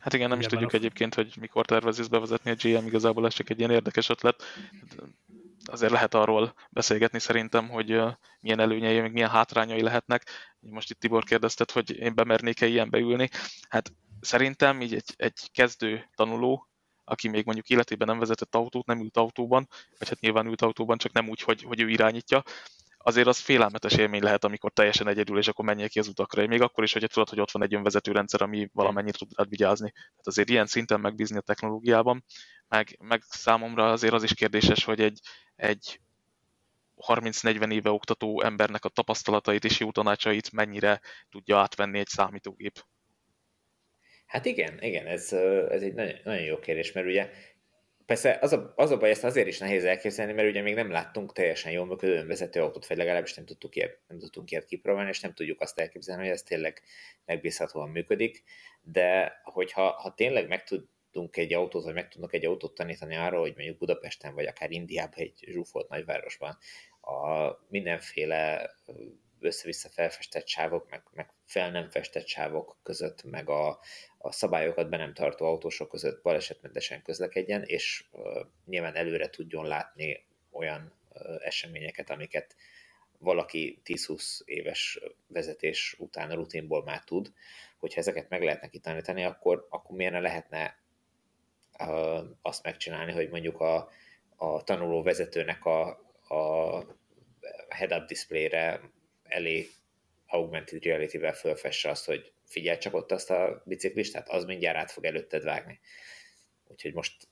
Hát 0.00 0.12
igen, 0.12 0.28
nem 0.28 0.38
igen, 0.38 0.50
is 0.50 0.56
tudjuk 0.56 0.72
a... 0.72 0.76
egyébként, 0.76 1.14
hogy 1.14 1.34
mikor 1.40 1.66
tervezi 1.66 2.00
ezt 2.00 2.10
bevezetni 2.10 2.50
a 2.50 2.54
GM, 2.54 2.86
igazából 2.86 3.26
ez 3.26 3.34
csak 3.34 3.50
egy 3.50 3.58
ilyen 3.58 3.70
érdekes 3.70 4.08
ötlet. 4.08 4.42
Azért 5.64 5.92
lehet 5.92 6.14
arról 6.14 6.54
beszélgetni 6.70 7.18
szerintem, 7.18 7.68
hogy 7.68 8.02
milyen 8.40 8.60
előnyei, 8.60 9.00
meg 9.00 9.12
milyen 9.12 9.28
hátrányai 9.28 9.82
lehetnek. 9.82 10.24
Most 10.60 10.90
itt 10.90 11.00
Tibor 11.00 11.24
kérdezted, 11.24 11.70
hogy 11.70 11.98
én 11.98 12.14
bemernék-e 12.14 12.66
ilyen 12.66 12.90
beülni. 12.90 13.28
Hát 13.68 13.92
szerintem 14.20 14.80
így 14.80 14.94
egy, 14.94 15.14
egy 15.16 15.50
kezdő 15.52 16.10
tanuló, 16.14 16.68
aki 17.08 17.28
még 17.28 17.44
mondjuk 17.44 17.68
életében 17.68 18.06
nem 18.06 18.18
vezetett 18.18 18.54
autót, 18.54 18.86
nem 18.86 19.00
ült 19.00 19.16
autóban, 19.16 19.68
vagy 19.98 20.08
hát 20.08 20.20
nyilván 20.20 20.46
ült 20.46 20.62
autóban, 20.62 20.98
csak 20.98 21.12
nem 21.12 21.28
úgy, 21.28 21.40
hogy, 21.40 21.62
hogy 21.62 21.80
ő 21.80 21.88
irányítja, 21.88 22.42
azért 22.98 23.26
az 23.26 23.38
félelmetes 23.38 23.92
élmény 23.92 24.22
lehet, 24.22 24.44
amikor 24.44 24.72
teljesen 24.72 25.08
egyedül, 25.08 25.38
és 25.38 25.48
akkor 25.48 25.64
menjél 25.64 25.88
ki 25.88 25.98
az 25.98 26.08
utakra. 26.08 26.46
Még 26.46 26.60
akkor 26.60 26.84
is, 26.84 26.92
hogyha 26.92 27.08
tudod, 27.08 27.28
hogy 27.28 27.40
ott 27.40 27.50
van 27.50 27.62
egy 27.62 27.74
önvezető 27.74 28.12
rendszer, 28.12 28.42
ami 28.42 28.70
valamennyit 28.72 29.18
tud 29.18 29.30
rád 29.36 29.48
vigyázni. 29.48 29.90
Tehát 29.90 30.26
azért 30.26 30.48
ilyen 30.48 30.66
szinten 30.66 31.00
megbízni 31.00 31.36
a 31.36 31.40
technológiában, 31.40 32.24
meg, 32.68 32.98
meg 33.00 33.22
számomra 33.28 33.90
azért 33.90 34.12
az 34.12 34.22
is 34.22 34.34
kérdéses, 34.34 34.84
hogy 34.84 35.00
egy, 35.00 35.20
egy 35.56 36.00
30-40 37.06 37.72
éve 37.72 37.90
oktató 37.90 38.42
embernek 38.42 38.84
a 38.84 38.88
tapasztalatait 38.88 39.64
és 39.64 39.78
jó 39.78 39.90
tanácsait 39.90 40.52
mennyire 40.52 41.00
tudja 41.30 41.58
átvenni 41.58 41.98
egy 41.98 42.08
számítógép. 42.08 42.84
Hát 44.28 44.44
igen, 44.44 44.82
igen, 44.82 45.06
ez, 45.06 45.32
ez 45.68 45.82
egy 45.82 45.94
nagyon, 45.94 46.14
nagyon 46.24 46.44
jó 46.44 46.58
kérdés, 46.58 46.92
mert 46.92 47.06
ugye 47.06 47.30
Persze 48.08 48.38
az 48.40 48.52
a, 48.52 48.72
az 48.76 48.90
a 48.90 48.96
baj, 48.96 49.10
ezt 49.10 49.24
azért 49.24 49.46
is 49.46 49.58
nehéz 49.58 49.84
elképzelni, 49.84 50.32
mert 50.32 50.48
ugye 50.48 50.62
még 50.62 50.74
nem 50.74 50.90
láttunk 50.90 51.32
teljesen 51.32 51.72
jól 51.72 51.86
működő 51.86 52.14
önvezető 52.14 52.60
autót, 52.60 52.86
vagy 52.86 52.96
legalábbis 52.96 53.34
nem 53.34 53.44
tudtuk 53.44 53.76
ilyet, 53.76 53.98
nem 54.06 54.18
tudtunk 54.18 54.50
ilyet 54.50 54.64
kipróbálni, 54.64 55.08
és 55.08 55.20
nem 55.20 55.34
tudjuk 55.34 55.60
azt 55.60 55.78
elképzelni, 55.78 56.22
hogy 56.22 56.30
ez 56.30 56.42
tényleg 56.42 56.82
megbízhatóan 57.24 57.88
működik, 57.88 58.42
de 58.82 59.40
hogyha 59.44 59.90
ha 59.90 60.14
tényleg 60.14 60.48
meg 60.48 60.64
tudunk 60.64 61.36
egy 61.36 61.54
autót, 61.54 61.84
vagy 61.84 61.94
meg 61.94 62.08
tudnak 62.08 62.34
egy 62.34 62.44
autót 62.44 62.74
tanítani 62.74 63.16
arról, 63.16 63.40
hogy 63.40 63.54
mondjuk 63.56 63.78
Budapesten, 63.78 64.34
vagy 64.34 64.46
akár 64.46 64.70
Indiában, 64.70 65.18
egy 65.18 65.44
zsúfolt 65.46 65.88
nagyvárosban 65.88 66.58
a 67.00 67.50
mindenféle 67.68 68.70
össze-vissza 69.40 69.88
felfestett 69.88 70.46
sávok, 70.46 70.90
meg, 70.90 71.02
meg 71.12 71.30
fel 71.44 71.70
nem 71.70 71.90
festett 71.90 72.26
sávok 72.26 72.76
között, 72.82 73.22
meg 73.22 73.48
a, 73.48 73.80
a 74.18 74.32
szabályokat 74.32 74.88
be 74.88 74.96
nem 74.96 75.14
tartó 75.14 75.46
autósok 75.46 75.88
között 75.88 76.22
balesetmentesen 76.22 77.02
közlekedjen, 77.02 77.62
és 77.62 78.04
uh, 78.10 78.46
nyilván 78.64 78.94
előre 78.94 79.30
tudjon 79.30 79.66
látni 79.66 80.26
olyan 80.50 80.92
uh, 81.12 81.46
eseményeket, 81.46 82.10
amiket 82.10 82.56
valaki 83.18 83.80
10-20 83.84 84.40
éves 84.44 85.00
vezetés 85.26 85.96
után 85.98 86.30
a 86.30 86.34
rutinból 86.34 86.84
már 86.84 87.04
tud, 87.04 87.32
hogyha 87.78 88.00
ezeket 88.00 88.28
meg 88.28 88.42
lehetne 88.42 88.68
kitanítani, 88.68 89.24
akkor, 89.24 89.66
akkor 89.70 89.96
miért 89.96 90.12
ne 90.12 90.20
lehetne 90.20 90.78
uh, 91.78 92.24
azt 92.42 92.62
megcsinálni, 92.62 93.12
hogy 93.12 93.28
mondjuk 93.28 93.60
a, 93.60 93.90
a 94.36 94.62
tanuló 94.62 95.02
vezetőnek 95.02 95.64
a, 95.64 95.88
a 96.28 96.84
head-up 97.68 98.06
displayre 98.06 98.80
elé 99.28 99.68
augmented 100.26 100.84
reality-vel 100.84 101.32
fölfesse 101.32 101.90
azt, 101.90 102.06
hogy 102.06 102.32
figyelj 102.44 102.78
csak 102.78 102.94
ott 102.94 103.12
azt 103.12 103.30
a 103.30 103.62
biciklistát, 103.64 104.28
az 104.28 104.44
mindjárt 104.44 104.76
át 104.76 104.90
fog 104.90 105.04
előtted 105.04 105.42
vágni. 105.42 105.80
Úgyhogy 106.66 106.92
most 106.92 107.28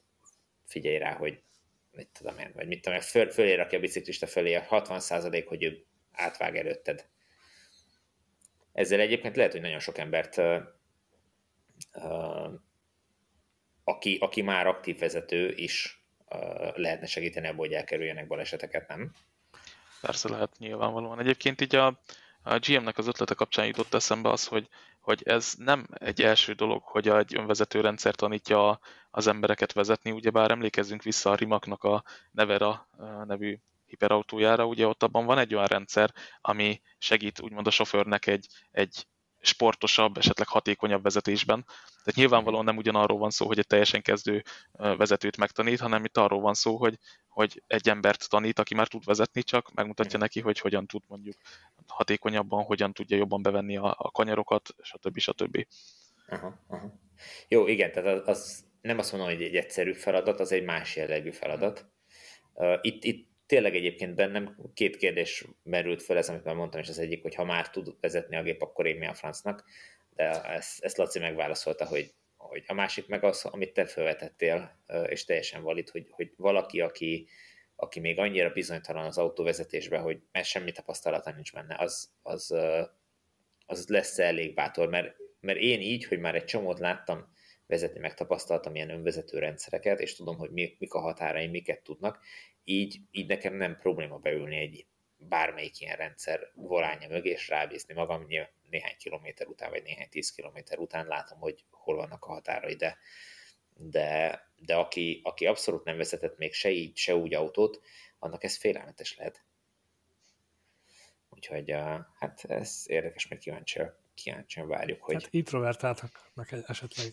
figyelj 0.64 0.98
rá, 0.98 1.12
hogy 1.14 1.42
mit 1.90 2.08
tudom 2.08 2.38
én, 2.38 2.52
vagy 2.54 2.66
mit 2.66 2.80
tudom 2.80 2.98
én, 2.98 3.04
föl, 3.04 3.30
fölé 3.30 3.54
rakja 3.54 3.78
a 3.78 3.80
biciklista 3.80 4.26
fölé 4.26 4.54
a 4.54 4.62
60 4.62 5.00
hogy 5.46 5.62
ő 5.62 5.84
átvág 6.12 6.56
előtted. 6.56 7.06
Ezzel 8.72 9.00
egyébként 9.00 9.36
lehet, 9.36 9.52
hogy 9.52 9.60
nagyon 9.60 9.78
sok 9.78 9.98
embert, 9.98 10.40
aki, 13.84 14.18
aki 14.20 14.42
már 14.42 14.66
aktív 14.66 14.98
vezető 14.98 15.52
is 15.54 16.04
lehetne 16.74 17.06
segíteni 17.06 17.46
abból, 17.46 17.66
hogy 17.66 17.74
elkerüljenek 17.74 18.26
baleseteket, 18.26 18.88
nem? 18.88 19.14
Persze 20.06 20.28
lehet 20.28 20.58
nyilvánvalóan. 20.58 21.18
Egyébként 21.18 21.60
így 21.60 21.74
a, 21.74 21.86
a 22.42 22.58
GM-nek 22.58 22.98
az 22.98 23.06
ötlete 23.06 23.34
kapcsán 23.34 23.66
jutott 23.66 23.94
eszembe 23.94 24.30
az, 24.30 24.46
hogy, 24.46 24.68
hogy 25.00 25.22
ez 25.24 25.54
nem 25.58 25.86
egy 25.92 26.22
első 26.22 26.52
dolog, 26.52 26.82
hogy 26.82 27.08
egy 27.08 27.36
önvezető 27.36 27.80
rendszer 27.80 28.14
tanítja 28.14 28.80
az 29.10 29.26
embereket 29.26 29.72
vezetni, 29.72 30.10
ugyebár 30.10 30.50
emlékezzünk 30.50 31.02
vissza 31.02 31.30
a 31.30 31.34
Rimaknak 31.34 31.84
a 31.84 32.04
Nevera 32.30 32.88
nevű 33.24 33.58
hiperautójára, 33.86 34.66
ugye 34.66 34.86
ott 34.86 35.02
abban 35.02 35.26
van 35.26 35.38
egy 35.38 35.54
olyan 35.54 35.66
rendszer, 35.66 36.12
ami 36.40 36.80
segít 36.98 37.40
úgymond 37.40 37.66
a 37.66 37.70
sofőrnek 37.70 38.26
egy, 38.26 38.46
egy 38.70 39.06
sportosabb, 39.46 40.16
esetleg 40.16 40.48
hatékonyabb 40.48 41.02
vezetésben. 41.02 41.64
Tehát 41.64 42.14
nyilvánvalóan 42.14 42.64
nem 42.64 42.76
ugyanarról 42.76 43.18
van 43.18 43.30
szó, 43.30 43.46
hogy 43.46 43.58
egy 43.58 43.66
teljesen 43.66 44.02
kezdő 44.02 44.42
vezetőt 44.72 45.36
megtanít, 45.36 45.80
hanem 45.80 46.04
itt 46.04 46.16
arról 46.16 46.40
van 46.40 46.54
szó, 46.54 46.76
hogy, 46.76 46.98
hogy 47.28 47.62
egy 47.66 47.88
embert 47.88 48.28
tanít, 48.28 48.58
aki 48.58 48.74
már 48.74 48.88
tud 48.88 49.04
vezetni, 49.04 49.42
csak 49.42 49.72
megmutatja 49.74 50.18
neki, 50.18 50.40
hogy 50.40 50.58
hogyan 50.58 50.86
tud 50.86 51.02
mondjuk 51.08 51.36
hatékonyabban, 51.86 52.64
hogyan 52.64 52.92
tudja 52.92 53.16
jobban 53.16 53.42
bevenni 53.42 53.76
a, 53.76 53.94
a 53.98 54.10
kanyarokat, 54.10 54.74
stb. 54.82 55.18
stb. 55.18 55.66
Aha, 56.28 56.64
aha. 56.68 56.92
Jó, 57.48 57.66
igen, 57.66 57.92
tehát 57.92 58.18
az, 58.18 58.28
az 58.28 58.64
nem 58.80 58.98
azt 58.98 59.12
mondom, 59.12 59.30
hogy 59.30 59.42
egy 59.42 59.54
egyszerű 59.54 59.92
feladat, 59.92 60.40
az 60.40 60.52
egy 60.52 60.64
más 60.64 60.96
jellegű 60.96 61.30
feladat. 61.30 61.86
Itt, 62.80 63.04
itt 63.04 63.28
tényleg 63.46 63.74
egyébként 63.74 64.14
bennem 64.14 64.56
két 64.74 64.96
kérdés 64.96 65.44
merült 65.62 66.02
fel, 66.02 66.16
ez 66.16 66.28
amit 66.28 66.44
már 66.44 66.54
mondtam, 66.54 66.80
és 66.80 66.88
az 66.88 66.98
egyik, 66.98 67.22
hogy 67.22 67.34
ha 67.34 67.44
már 67.44 67.70
tud 67.70 67.94
vezetni 68.00 68.36
a 68.36 68.42
gép, 68.42 68.62
akkor 68.62 68.86
én 68.86 68.96
mi 68.96 69.06
a 69.06 69.14
francnak, 69.14 69.64
de 70.14 70.42
ezt, 70.42 70.84
ezt 70.84 70.96
Laci 70.96 71.18
megválaszolta, 71.18 71.86
hogy, 71.86 72.14
hogy 72.36 72.64
a 72.66 72.74
másik 72.74 73.06
meg 73.06 73.24
az, 73.24 73.44
amit 73.44 73.72
te 73.72 73.86
felvetettél, 73.86 74.78
és 75.06 75.24
teljesen 75.24 75.62
valid, 75.62 75.88
hogy, 75.88 76.06
hogy 76.10 76.32
valaki, 76.36 76.80
aki, 76.80 77.28
aki 77.76 78.00
még 78.00 78.18
annyira 78.18 78.50
bizonytalan 78.50 79.04
az 79.04 79.18
autóvezetésben, 79.18 80.02
hogy 80.02 80.20
mert 80.32 80.46
semmi 80.46 80.72
tapasztalata 80.72 81.32
nincs 81.32 81.52
benne, 81.52 81.76
az, 81.78 82.10
az, 82.22 82.54
az 83.66 83.88
lesz 83.88 84.18
elég 84.18 84.54
bátor, 84.54 84.88
mert, 84.88 85.16
mert 85.40 85.58
én 85.58 85.80
így, 85.80 86.04
hogy 86.04 86.18
már 86.18 86.34
egy 86.34 86.44
csomót 86.44 86.78
láttam 86.78 87.34
vezetni, 87.66 88.00
megtapasztaltam 88.00 88.74
ilyen 88.74 88.90
önvezető 88.90 89.38
rendszereket, 89.38 90.00
és 90.00 90.16
tudom, 90.16 90.36
hogy 90.36 90.50
mik 90.50 90.94
a 90.94 91.00
határaim, 91.00 91.50
miket 91.50 91.82
tudnak, 91.82 92.20
így, 92.68 93.00
így 93.10 93.26
nekem 93.26 93.54
nem 93.54 93.78
probléma 93.78 94.18
beülni 94.18 94.56
egy 94.56 94.86
bármelyik 95.16 95.80
ilyen 95.80 95.96
rendszer 95.96 96.50
volánja 96.54 97.08
mögé, 97.08 97.30
és 97.30 97.48
rábízni 97.48 97.94
magam 97.94 98.26
néhány 98.70 98.96
kilométer 98.98 99.46
után, 99.46 99.70
vagy 99.70 99.82
néhány 99.82 100.08
tíz 100.08 100.32
kilométer 100.32 100.78
után 100.78 101.06
látom, 101.06 101.38
hogy 101.38 101.64
hol 101.70 101.96
vannak 101.96 102.24
a 102.24 102.32
határai, 102.32 102.74
de, 102.74 102.98
de, 103.74 104.40
de 104.56 104.76
aki, 104.76 105.20
aki 105.24 105.46
abszolút 105.46 105.84
nem 105.84 105.96
vezetett 105.96 106.36
még 106.36 106.52
se 106.52 106.70
így, 106.70 106.96
se 106.96 107.16
úgy 107.16 107.34
autót, 107.34 107.80
annak 108.18 108.44
ez 108.44 108.56
félelmetes 108.56 109.16
lehet. 109.16 109.44
Úgyhogy 111.28 111.70
hát 112.18 112.44
ez 112.44 112.84
érdekes, 112.86 113.28
meg 113.28 113.38
kíváncsian, 113.38 113.94
kíváncsian 114.14 114.68
várjuk, 114.68 115.02
hogy... 115.02 115.22
Hát 115.22 115.32
introvertáltaknak 115.32 116.52
esetleg 116.52 117.12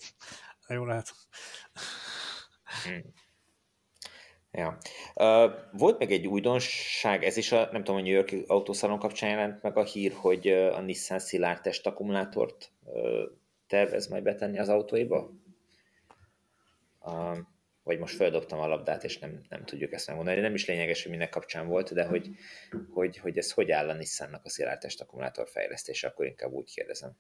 jó 0.68 0.86
lehet. 0.86 1.12
Hmm. 2.84 3.14
Ja. 4.56 4.78
Uh, 5.16 5.52
volt 5.72 6.00
meg 6.00 6.12
egy 6.12 6.28
újdonság, 6.28 7.24
ez 7.24 7.38
is 7.38 7.52
a, 7.52 7.70
nem 7.72 7.84
tudom, 7.84 8.00
a 8.00 8.04
New 8.04 8.14
York 8.14 8.36
autószalon 8.48 9.00
kapcsán 9.00 9.30
jelent 9.30 9.62
meg 9.62 9.78
a 9.78 9.84
hír, 9.84 10.14
hogy 10.16 10.48
a 10.48 10.82
Nissan 10.82 11.20
szilárd 11.20 11.62
test 11.62 11.88
akkumulátort 11.88 12.72
uh, 12.84 13.22
tervez 13.68 14.08
majd 14.08 14.24
betenni 14.24 14.60
az 14.60 14.70
autóiba? 14.70 15.32
Uh, 17.02 17.38
vagy 17.84 18.00
most 18.00 18.16
feldobtam 18.16 18.60
a 18.60 18.68
labdát, 18.68 19.04
és 19.04 19.20
nem, 19.20 19.42
nem 19.50 19.66
tudjuk 19.66 19.92
ezt 19.92 20.08
megmondani. 20.08 20.40
Nem 20.40 20.54
is 20.54 20.68
lényeges, 20.68 21.04
hogy 21.04 21.12
minek 21.12 21.30
kapcsán 21.30 21.68
volt, 21.68 21.94
de 21.94 22.06
hogy, 22.06 22.30
hogy, 22.90 23.18
hogy 23.18 23.38
ez 23.38 23.52
hogy 23.52 23.72
áll 23.72 23.90
a 23.90 23.94
Nissannak 23.94 24.46
a 24.46 24.50
szilárd 24.50 24.80
test 24.80 25.02
akkumulátor 25.02 25.48
fejlesztése, 25.48 26.08
akkor 26.08 26.26
inkább 26.26 26.52
úgy 26.52 26.74
kérdezem. 26.74 27.12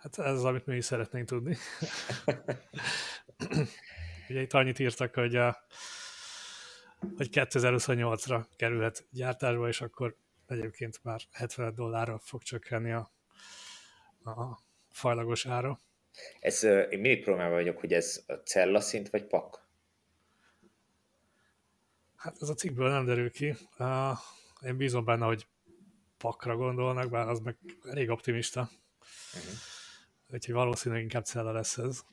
Hát 0.00 0.18
ez 0.18 0.32
az, 0.32 0.44
amit 0.44 0.66
mi 0.66 0.76
is 0.76 0.84
szeretnénk 0.84 1.26
tudni. 1.26 1.56
Ugye 4.28 4.40
itt 4.40 4.52
annyit 4.52 4.78
írtak, 4.78 5.14
hogy, 5.14 5.36
a, 5.36 5.64
hogy 7.16 7.28
2028-ra 7.32 8.44
kerülhet 8.56 9.06
gyártásba, 9.10 9.68
és 9.68 9.80
akkor 9.80 10.16
egyébként 10.46 11.00
már 11.02 11.20
70 11.32 11.74
dollárra 11.74 12.18
fog 12.18 12.42
csökkenni 12.42 12.92
a, 12.92 13.10
a 14.24 14.58
fajlagos 14.90 15.46
ára. 15.46 15.78
Ez, 16.40 16.62
én 16.62 16.98
mindig 17.00 17.22
problémában 17.22 17.56
vagyok, 17.56 17.78
hogy 17.78 17.92
ez 17.92 18.24
a 18.26 18.32
cella 18.32 18.80
szint 18.80 19.10
vagy 19.10 19.24
pak? 19.24 19.66
Hát 22.16 22.36
ez 22.40 22.48
a 22.48 22.54
cikkből 22.54 22.90
nem 22.90 23.04
derül 23.04 23.30
ki. 23.30 23.54
Én 24.62 24.76
bízom 24.76 25.04
benne, 25.04 25.24
hogy 25.24 25.46
pakra 26.16 26.56
gondolnak, 26.56 27.10
bár 27.10 27.28
az 27.28 27.40
meg 27.40 27.56
elég 27.82 28.10
optimista. 28.10 28.70
Uh-huh. 29.34 29.52
Úgyhogy 30.32 30.54
valószínűleg 30.54 31.02
inkább 31.02 31.24
cella 31.24 31.52
lesz 31.52 31.78
ez. 31.78 32.04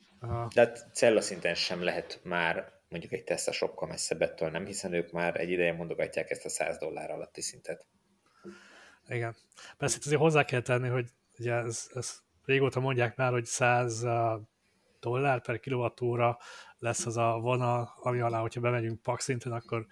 De 0.54 0.60
hát 0.60 0.86
cella 0.92 1.20
szinten 1.20 1.54
sem 1.54 1.82
lehet 1.82 2.20
már 2.22 2.72
mondjuk 2.88 3.12
egy 3.12 3.24
Tesla 3.24 3.52
sokkal 3.52 3.88
messzebb 3.88 4.22
ettől, 4.22 4.50
nem, 4.50 4.64
hiszen 4.64 4.92
ők 4.92 5.12
már 5.12 5.40
egy 5.40 5.50
ideje 5.50 5.72
mondogatják 5.72 6.30
ezt 6.30 6.44
a 6.44 6.48
100 6.48 6.78
dollár 6.78 7.10
alatti 7.10 7.40
szintet. 7.40 7.86
Igen. 9.08 9.36
Persze 9.76 9.96
itt 9.96 10.04
azért 10.04 10.20
hozzá 10.20 10.44
kell 10.44 10.60
tenni, 10.60 10.88
hogy 10.88 11.08
ugye 11.38 11.52
ez, 11.52 11.90
ez 11.94 12.18
régóta 12.44 12.80
mondják 12.80 13.16
már, 13.16 13.32
hogy 13.32 13.44
100 13.44 14.06
dollár 15.00 15.40
per 15.40 15.60
kilovattóra 15.60 16.38
lesz 16.78 17.06
az 17.06 17.16
a 17.16 17.38
vonal, 17.40 17.92
ami 17.96 18.20
alá, 18.20 18.40
hogyha 18.40 18.60
bemegyünk 18.60 19.02
pak 19.02 19.20
szinten, 19.20 19.52
akkor 19.52 19.86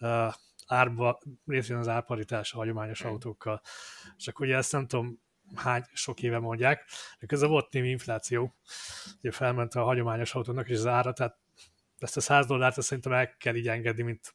uh, 0.00 0.34
árba, 0.66 1.20
részén 1.46 1.76
az 1.76 1.88
árparitás 1.88 2.52
a 2.52 2.56
hagyományos 2.56 3.02
hmm. 3.02 3.10
autókkal. 3.10 3.60
És 4.16 4.28
akkor 4.28 4.46
ugye 4.46 4.56
ezt 4.56 4.72
nem 4.72 4.86
tudom, 4.86 5.20
hány 5.54 5.84
sok 5.92 6.22
éve 6.22 6.38
mondják, 6.38 6.84
de 7.20 7.26
közben 7.26 7.50
volt 7.50 7.72
némi 7.72 7.88
infláció, 7.88 8.54
ugye 9.18 9.30
felment 9.30 9.74
a 9.74 9.82
hagyományos 9.82 10.34
autónak 10.34 10.68
is 10.68 10.76
az 10.76 10.86
ára, 10.86 11.12
tehát 11.12 11.38
ezt 11.98 12.16
a 12.16 12.20
100 12.20 12.46
dollárt 12.46 12.76
azt 12.76 12.86
szerintem 12.86 13.12
el 13.12 13.36
kell 13.36 13.54
így 13.54 13.68
engedni, 13.68 14.02
mint, 14.02 14.34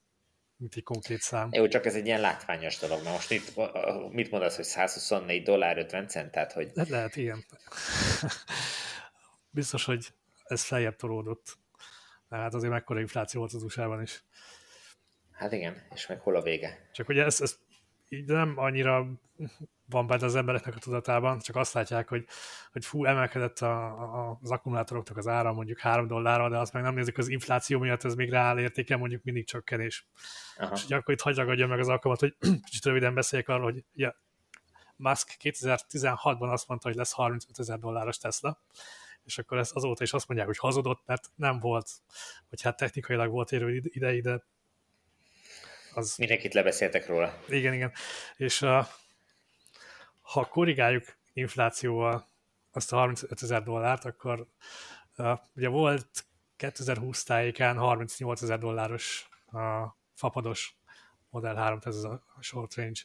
mint 0.57 0.75
egy 0.75 0.83
konkrét 0.83 1.21
szám. 1.21 1.49
Jó, 1.51 1.67
csak 1.67 1.85
ez 1.85 1.95
egy 1.95 2.05
ilyen 2.05 2.21
látványos 2.21 2.77
dolog. 2.77 3.03
Na 3.03 3.11
most 3.11 3.29
mit, 3.29 3.53
mit 4.11 4.31
mondasz, 4.31 4.55
hogy 4.55 4.65
124 4.65 5.43
dollár 5.43 5.77
50 5.77 6.07
cent? 6.07 6.31
Tehát, 6.31 6.51
hogy... 6.51 6.71
Le- 6.73 6.85
lehet, 6.89 7.15
igen. 7.15 7.45
Biztos, 9.49 9.85
hogy 9.85 10.07
ez 10.43 10.63
feljebb 10.63 10.95
tolódott. 10.95 11.57
Hát 12.29 12.53
azért 12.53 12.71
mekkora 12.71 12.99
infláció 12.99 13.39
volt 13.39 13.53
az 13.53 13.63
USA-ban 13.63 14.01
is. 14.01 14.23
Hát 15.31 15.51
igen, 15.51 15.87
és 15.95 16.07
meg 16.07 16.19
hol 16.19 16.35
a 16.35 16.41
vége? 16.41 16.89
Csak 16.93 17.09
ugye 17.09 17.23
ez, 17.23 17.41
ez 17.41 17.57
így 18.09 18.25
nem 18.25 18.53
annyira 18.55 19.07
van 19.89 20.07
benne 20.07 20.25
az 20.25 20.35
embereknek 20.35 20.75
a 20.75 20.79
tudatában, 20.79 21.39
csak 21.39 21.55
azt 21.55 21.73
látják, 21.73 22.09
hogy, 22.09 22.25
hogy 22.71 22.85
fú, 22.85 23.05
emelkedett 23.05 23.59
a, 23.59 23.85
a, 23.85 24.39
az 24.41 24.51
akkumulátoroknak 24.51 25.17
az 25.17 25.27
ára 25.27 25.53
mondjuk 25.53 25.79
3 25.79 26.07
dollárra, 26.07 26.49
de 26.49 26.57
azt 26.57 26.73
meg 26.73 26.83
nem 26.83 26.93
nézik, 26.93 27.17
az 27.17 27.27
infláció 27.27 27.79
miatt 27.79 28.03
ez 28.03 28.15
még 28.15 28.29
reál 28.29 28.59
értéke, 28.59 28.97
mondjuk 28.97 29.23
mindig 29.23 29.45
csökkenés. 29.45 30.07
Aha. 30.57 30.73
És 30.73 30.89
akkor 30.89 31.13
itt 31.13 31.21
hagyragadja 31.21 31.67
meg 31.67 31.79
az 31.79 31.87
alkalmat, 31.87 32.19
hogy 32.19 32.35
kicsit 32.65 32.85
röviden 32.85 33.13
beszéljek 33.13 33.47
arról, 33.47 33.71
hogy 33.71 33.83
ja, 33.93 34.15
Musk 34.95 35.37
2016-ban 35.39 36.51
azt 36.51 36.67
mondta, 36.67 36.87
hogy 36.87 36.97
lesz 36.97 37.11
35 37.11 37.59
ezer 37.59 37.79
dolláros 37.79 38.17
Tesla, 38.17 38.61
és 39.23 39.37
akkor 39.37 39.57
ezt 39.57 39.75
azóta 39.75 40.03
is 40.03 40.13
azt 40.13 40.27
mondják, 40.27 40.49
hogy 40.49 40.57
hazudott, 40.57 41.01
mert 41.05 41.29
nem 41.35 41.59
volt, 41.59 41.89
hogy 42.49 42.61
hát 42.61 42.77
technikailag 42.77 43.29
volt 43.31 43.51
érő 43.51 43.81
ideig, 43.83 44.21
de 44.21 44.43
az... 45.99 46.15
Mindenkit 46.17 46.53
lebeszéltek 46.53 47.07
róla. 47.07 47.43
Igen, 47.47 47.73
igen. 47.73 47.91
És 48.37 48.61
uh, 48.61 48.85
ha 50.21 50.45
korrigáljuk 50.45 51.17
inflációval 51.33 52.27
azt 52.71 52.93
a 52.93 52.95
35 52.95 53.41
ezer 53.41 53.63
dollárt, 53.63 54.05
akkor 54.05 54.47
uh, 55.17 55.39
ugye 55.55 55.67
volt 55.67 56.25
2020 56.55 57.23
tájékán 57.23 57.77
38 57.77 58.41
ezer 58.41 58.59
dolláros 58.59 59.29
uh, 59.51 59.61
fapados 60.13 60.77
Model 61.29 61.55
3, 61.55 61.79
ez 61.83 62.03
a 62.03 62.23
short 62.39 62.75
range. 62.75 62.99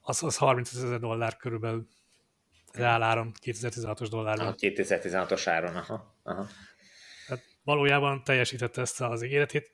Az, 0.00 0.22
az 0.22 0.36
30 0.36 0.72
ezer 0.72 0.98
dollár 0.98 1.36
körülbelül 1.36 1.88
reál 2.72 3.02
áron, 3.02 3.32
2016-os 3.42 4.06
dollárban. 4.10 4.54
2016-os 4.58 5.42
áron, 5.46 5.76
aha. 5.76 6.14
aha. 6.22 6.46
Hát 7.26 7.42
valójában 7.62 8.24
teljesítette 8.24 8.80
ezt 8.80 9.00
az 9.00 9.22
ígéretét. 9.22 9.72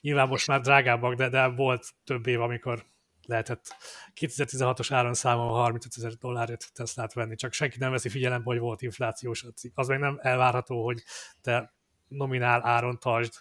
Nyilván 0.00 0.28
most 0.28 0.46
már 0.46 0.60
drágábbak, 0.60 1.14
de, 1.14 1.28
de 1.28 1.46
volt 1.46 1.86
több 2.04 2.26
év, 2.26 2.40
amikor 2.40 2.84
lehetett 3.26 3.76
2016-os 4.20 4.88
áron 4.90 5.14
számolva 5.14 5.52
35 5.54 5.92
ezer 5.96 6.12
dollárért 6.12 6.72
Teslát 6.74 7.12
venni, 7.12 7.34
csak 7.34 7.52
senki 7.52 7.78
nem 7.78 7.90
veszi 7.90 8.08
figyelembe, 8.08 8.44
hogy 8.44 8.58
volt 8.58 8.82
inflációs. 8.82 9.44
Az 9.74 9.88
meg 9.88 9.98
nem 9.98 10.18
elvárható, 10.22 10.84
hogy 10.84 11.02
te 11.40 11.74
nominál 12.08 12.66
áron 12.66 12.98
tartsd 12.98 13.32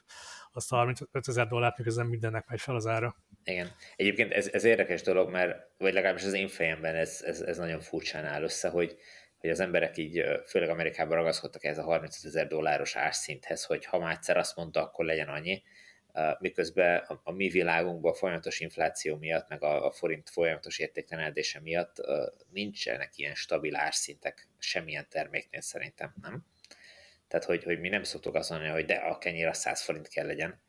azt 0.51 0.71
a 0.71 0.75
35 0.75 1.27
ezer 1.27 1.47
dollárt, 1.47 1.77
miközben 1.77 2.05
mindennek 2.05 2.47
megy 2.47 2.61
fel 2.61 2.75
az 2.75 2.87
ára. 2.87 3.15
Igen. 3.43 3.71
Egyébként 3.95 4.31
ez, 4.31 4.47
ez 4.47 4.63
érdekes 4.63 5.01
dolog, 5.01 5.29
mert, 5.29 5.57
vagy 5.77 5.93
legalábbis 5.93 6.23
az 6.23 6.33
én 6.33 6.47
fejemben 6.47 6.95
ez, 6.95 7.21
ez, 7.25 7.41
ez 7.41 7.57
nagyon 7.57 7.79
furcsán 7.79 8.25
áll 8.25 8.43
össze, 8.43 8.69
hogy, 8.69 8.95
hogy 9.37 9.49
az 9.49 9.59
emberek 9.59 9.97
így, 9.97 10.23
főleg 10.47 10.69
Amerikában 10.69 11.17
ragaszkodtak 11.17 11.63
ez 11.63 11.77
a 11.77 11.83
35 11.83 12.25
ezer 12.25 12.47
dolláros 12.47 12.95
árszinthez, 12.95 13.63
hogy 13.63 13.85
ha 13.85 13.99
már 13.99 14.11
egyszer 14.11 14.37
azt 14.37 14.55
mondta, 14.55 14.81
akkor 14.81 15.05
legyen 15.05 15.27
annyi, 15.27 15.61
miközben 16.39 16.97
a, 16.97 17.21
a 17.23 17.31
mi 17.31 17.49
világunkban 17.49 18.11
a 18.11 18.15
folyamatos 18.15 18.59
infláció 18.59 19.17
miatt, 19.17 19.49
meg 19.49 19.63
a, 19.63 19.85
a 19.85 19.91
forint 19.91 20.29
folyamatos 20.29 20.79
értéktelenedése 20.79 21.59
miatt 21.59 21.95
nincsenek 22.51 23.17
ilyen 23.17 23.35
stabil 23.35 23.75
árszintek 23.75 24.47
semmilyen 24.57 25.07
terméknél 25.09 25.61
szerintem, 25.61 26.13
nem? 26.21 26.45
Tehát, 27.27 27.45
hogy, 27.45 27.63
hogy 27.63 27.79
mi 27.79 27.89
nem 27.89 28.03
szoktuk 28.03 28.35
azt 28.35 28.49
mondani, 28.49 28.71
hogy 28.71 28.85
de 28.85 28.95
a 28.95 29.17
kenyér 29.17 29.47
a 29.47 29.53
100 29.53 29.81
forint 29.81 30.07
kell 30.07 30.25
legyen, 30.25 30.61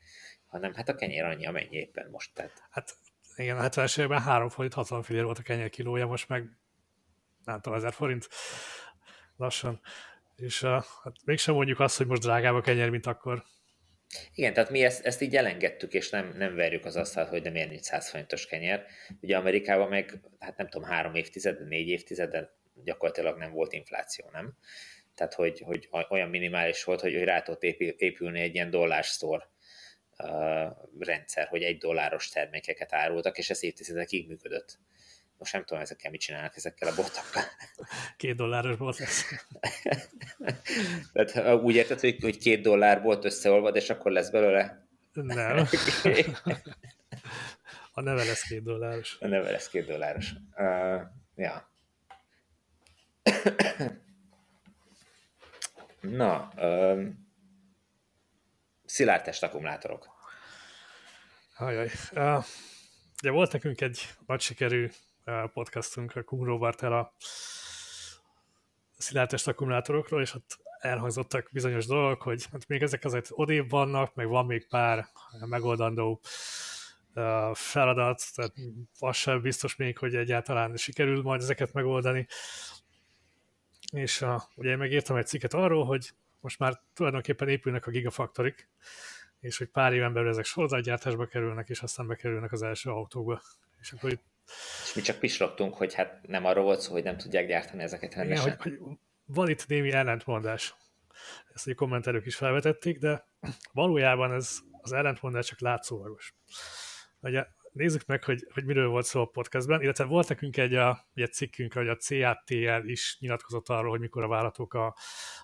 hanem 0.47 0.75
hát 0.75 0.89
a 0.89 0.95
kenyér 0.95 1.25
annyi, 1.25 1.47
amennyi 1.47 1.77
éppen 1.77 2.11
most. 2.11 2.35
Tehát. 2.35 2.63
Hát 2.71 2.95
igen, 3.37 3.57
a 3.57 3.69
70-es 3.69 3.99
években 3.99 4.21
3 4.21 4.49
forint 4.49 4.75
60 4.75 5.03
fillér 5.03 5.25
volt 5.25 5.39
a 5.39 5.43
kenyér 5.43 5.71
kilója, 5.71 6.07
most 6.07 6.29
meg 6.29 6.45
nem 7.45 7.61
tudom, 7.61 7.79
1000 7.79 7.93
forint 7.93 8.29
lassan. 9.37 9.81
És 10.37 10.63
uh, 10.63 10.71
hát 10.71 11.17
mégsem 11.25 11.55
mondjuk 11.55 11.81
azt, 11.81 11.97
hogy 11.97 12.07
most 12.07 12.23
drágább 12.23 12.55
a 12.55 12.61
kenyér, 12.61 12.91
mint 12.91 13.07
akkor. 13.07 13.45
Igen, 14.35 14.53
tehát 14.53 14.71
mi 14.71 14.85
ezt, 14.85 15.07
ezt 15.07 15.21
így 15.21 15.37
elengedtük, 15.37 15.95
és 15.95 16.11
nem, 16.11 16.33
nem 16.37 16.55
verjük 16.55 16.85
az 16.85 16.97
asztalt, 16.97 17.29
hogy 17.29 17.43
de 17.43 17.51
miért 17.51 17.69
nincs 17.71 17.83
100 17.83 18.11
forintos 18.11 18.47
kenyér. 18.47 18.85
Ugye 19.21 19.37
Amerikában 19.37 19.89
meg, 19.89 20.21
hát 20.39 20.57
nem 20.57 20.69
tudom, 20.69 20.89
három 20.89 21.15
évtized, 21.15 21.69
négy 21.69 21.89
évtized, 21.89 22.49
gyakorlatilag 22.85 23.39
nem 23.39 23.53
volt 23.53 23.73
infláció, 23.73 24.27
nem? 24.33 24.57
Tehát, 25.15 25.35
hogy, 25.35 25.61
hogy 25.61 25.89
olyan 26.09 26.29
minimális 26.29 26.85
volt, 26.85 27.01
hogy, 27.01 27.15
hogy 27.15 27.25
rá 27.25 27.43
tudott 27.43 27.63
épülni 27.63 28.41
egy 28.41 28.55
ilyen 28.55 28.71
dollársztor 28.71 29.49
uh, 30.19 30.77
rendszer, 30.99 31.47
hogy 31.47 31.63
egy 31.63 31.79
dolláros 31.79 32.29
termékeket 32.29 32.93
árultak, 32.93 33.39
és 33.39 33.51
ez 33.51 33.65
évtizedekig 33.65 34.29
működött. 34.29 34.79
Most 35.41 35.53
nem 35.53 35.65
tudom, 35.65 35.83
ezekkel 35.83 36.11
mit 36.11 36.21
csinálnak 36.21 36.57
ezekkel 36.57 36.89
a 36.89 36.95
botokkal. 36.95 37.43
Két 38.17 38.37
dolláros 38.37 38.77
bot 38.77 38.99
lesz. 38.99 39.25
Tehát 41.13 41.63
úgy 41.63 41.75
érted, 41.75 42.01
hogy, 42.01 42.17
hogy 42.21 42.39
két 42.39 42.63
dollár 42.63 43.03
volt 43.03 43.25
összeolvad, 43.25 43.77
és 43.77 43.91
akkor 43.91 44.13
lesz 44.13 44.31
belőle? 44.31 44.87
Nem. 45.13 45.67
A 47.93 48.01
neve 48.01 48.25
lesz 48.25 48.43
két 48.43 48.63
dolláros. 48.63 49.17
A 49.21 49.27
neve 49.27 49.51
lesz 49.51 49.69
két 49.69 49.87
dolláros. 49.87 50.33
Uh, 50.57 51.01
ja. 51.35 51.71
Na, 56.01 56.49
um, 56.57 57.29
szilárd 58.85 59.37
akkumulátorok. 59.41 60.09
Ajaj. 61.57 61.91
Uh, 62.13 62.45
ugye 63.23 63.31
volt 63.31 63.53
nekünk 63.53 63.81
egy 63.81 64.09
nagy 64.27 64.41
sikerű 64.41 64.91
podcastunk 65.53 66.17
a 66.17 66.23
Kung 66.23 66.45
Robertel 66.45 66.93
a 66.93 67.13
szilárdtest 68.99 69.49
akkumulátorokról, 69.49 70.21
és 70.21 70.35
ott 70.35 70.59
elhangzottak 70.79 71.49
bizonyos 71.53 71.87
dolgok, 71.87 72.23
hogy 72.23 72.47
hát 72.53 72.69
még 72.69 72.83
ezek 72.83 73.05
azért 73.05 73.29
odébb 73.31 73.71
vannak, 73.71 74.15
meg 74.15 74.27
van 74.27 74.47
még 74.47 74.69
pár 74.69 75.07
megoldandó 75.47 76.21
feladat, 77.53 78.23
tehát 78.35 78.53
az 78.99 79.17
sem 79.17 79.41
biztos 79.41 79.77
még, 79.77 79.99
hogy 79.99 80.15
egyáltalán 80.15 80.77
sikerül 80.77 81.23
majd 81.23 81.41
ezeket 81.41 81.73
megoldani. 81.73 82.27
És 83.93 84.21
uh, 84.21 84.41
ugye 84.55 84.71
én 84.71 84.79
megírtam 84.79 85.17
egy 85.17 85.27
cikket 85.27 85.55
arról, 85.55 85.85
hogy 85.85 86.11
most 86.41 86.59
már 86.59 86.81
tulajdonképpen 86.95 87.49
épülnek 87.49 87.87
a 87.87 87.91
gigafaktorik, 87.91 88.69
és 89.41 89.59
hogy 89.59 89.69
pár 89.69 89.93
éven 89.93 90.13
belül 90.13 90.29
ezek 90.29 90.45
sorozatgyártásba 90.45 91.27
kerülnek, 91.27 91.69
és 91.69 91.81
aztán 91.81 92.07
bekerülnek 92.07 92.53
az 92.53 92.63
első 92.63 92.91
autókba. 92.91 93.41
És 93.81 93.93
akkor 93.93 94.11
itt 94.11 94.23
és 94.85 94.95
mi 94.95 95.03
csak 95.03 95.19
pislogtunk, 95.19 95.75
hogy 95.75 95.95
hát 95.95 96.27
nem 96.27 96.45
arról 96.45 96.65
volt 96.65 96.81
szó, 96.81 96.93
hogy 96.93 97.03
nem 97.03 97.17
tudják 97.17 97.47
gyártani 97.47 97.83
ezeket 97.83 98.15
rendesen. 98.15 98.47
Igen, 98.47 98.59
hogy, 98.63 98.79
hogy 98.79 98.97
van 99.25 99.49
itt 99.49 99.67
némi 99.67 99.93
ellentmondás. 99.93 100.75
Ezt 101.55 101.69
a 101.69 101.75
kommentelők 101.75 102.27
is 102.27 102.37
felvetették, 102.37 102.99
de 102.99 103.25
valójában 103.73 104.33
ez 104.33 104.59
az 104.81 104.93
ellentmondás 104.93 105.47
csak 105.47 105.61
látszólagos. 105.61 106.35
Ugye, 107.21 107.47
nézzük 107.73 108.07
meg, 108.07 108.25
hogy, 108.25 108.47
hogy 108.53 108.65
miről 108.65 108.89
volt 108.89 109.05
szó 109.05 109.21
a 109.21 109.27
podcastben, 109.27 109.83
illetve 109.83 110.05
volt 110.05 110.29
nekünk 110.29 110.57
egy, 110.57 110.75
a, 110.75 111.09
egy 111.15 111.33
cikkünk, 111.33 111.73
hogy 111.73 111.89
a 111.89 111.97
CATL 111.97 112.89
is 112.89 113.17
nyilatkozott 113.21 113.69
arról, 113.69 113.91
hogy 113.91 114.01
mikor 114.01 114.23
a 114.23 114.29
vállalatok 114.29 114.75
a, 114.75 114.87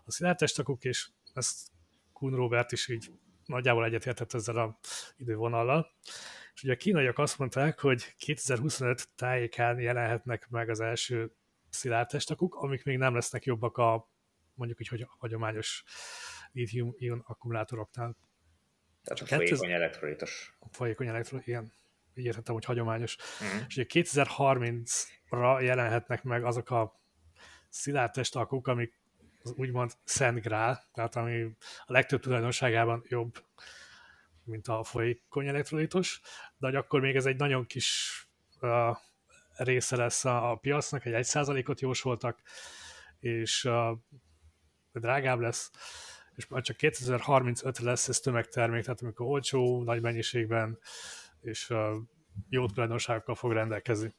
a 0.05 0.11
szilárdtestakuk, 0.11 0.85
és 0.85 1.09
ezt 1.35 1.69
Kuhn 2.13 2.35
Robert 2.35 2.73
is 2.73 2.89
így 2.89 3.11
nagyjából 3.45 3.85
egyetértett 3.85 4.33
ezzel 4.33 4.57
a 4.57 4.79
idővonallal. 5.17 5.93
És 6.57 6.63
ugye 6.63 6.73
a 6.73 6.77
kínaiak 6.77 7.19
azt 7.19 7.39
mondták, 7.39 7.81
hogy 7.81 8.15
2025 8.19 9.09
tájékán 9.17 9.81
jelenhetnek 9.81 10.49
meg 10.49 10.69
az 10.69 10.81
első 10.81 11.33
szilárdtestakuk, 11.69 12.55
amik 12.55 12.85
még 12.85 12.99
nem 12.99 13.15
lesznek 13.15 13.45
jobbak 13.45 13.77
a 13.77 14.11
mondjuk 14.55 14.81
így, 14.81 14.89
hogy 14.89 15.01
a 15.01 15.15
hagyományos 15.19 15.85
lithium-ion 16.53 17.23
akkumulátoroknál. 17.27 18.17
Tehát 19.05 19.23
a 19.23 19.27
folyékony 19.27 19.71
elektrolitos. 19.71 20.57
A 20.59 20.67
folyékony 20.71 21.07
elektrolitos, 21.07 21.49
igen. 21.49 21.73
Így 22.15 22.25
értettem, 22.25 22.55
hogy 22.55 22.65
hagyományos. 22.65 23.17
Uh-huh. 23.17 23.61
És 23.69 23.77
ugye 23.77 23.87
2030-ra 23.89 25.63
jelenhetnek 25.63 26.23
meg 26.23 26.45
azok 26.45 26.71
a 26.71 27.01
szilárdtestakuk, 27.69 28.67
amik 28.67 29.01
az 29.43 29.53
úgymond 29.57 29.93
szent 30.05 30.41
grál, 30.41 30.89
tehát 30.93 31.17
ami 31.17 31.43
a 31.87 31.93
legtöbb 31.93 32.21
tulajdonságában 32.21 33.05
jobb 33.09 33.45
mint 34.47 34.69
a 34.69 34.85
folyékony 34.85 35.47
elektrolitos, 35.47 36.21
de 36.59 36.67
hogy 36.67 36.77
akkor 36.77 37.01
még 37.01 37.17
ez 37.17 37.27
egy 37.27 37.37
nagyon 37.37 37.67
kis 37.67 38.21
uh, 38.61 38.97
része 39.57 39.97
lesz 39.97 40.25
a, 40.25 40.51
a 40.51 40.55
piacnak, 40.55 41.05
egy 41.05 41.27
1%-ot 41.27 41.81
jósoltak, 41.81 42.43
és 43.21 43.65
uh, 43.65 43.99
drágább 44.93 45.41
lesz, 45.41 45.71
és 46.35 46.47
már 46.47 46.63
csak 46.63 46.77
2035 46.77 47.79
lesz 47.79 48.09
ez 48.09 48.21
tömegtermék, 48.21 48.83
tehát 48.83 49.01
amikor 49.01 49.27
olcsó, 49.27 49.83
nagy 49.83 50.01
mennyiségben, 50.01 50.79
és 51.41 51.71
uh, 51.71 51.97
jó 52.49 52.67
tulajdonságokkal 52.67 53.35
fog 53.35 53.53
rendelkezni. 53.53 54.15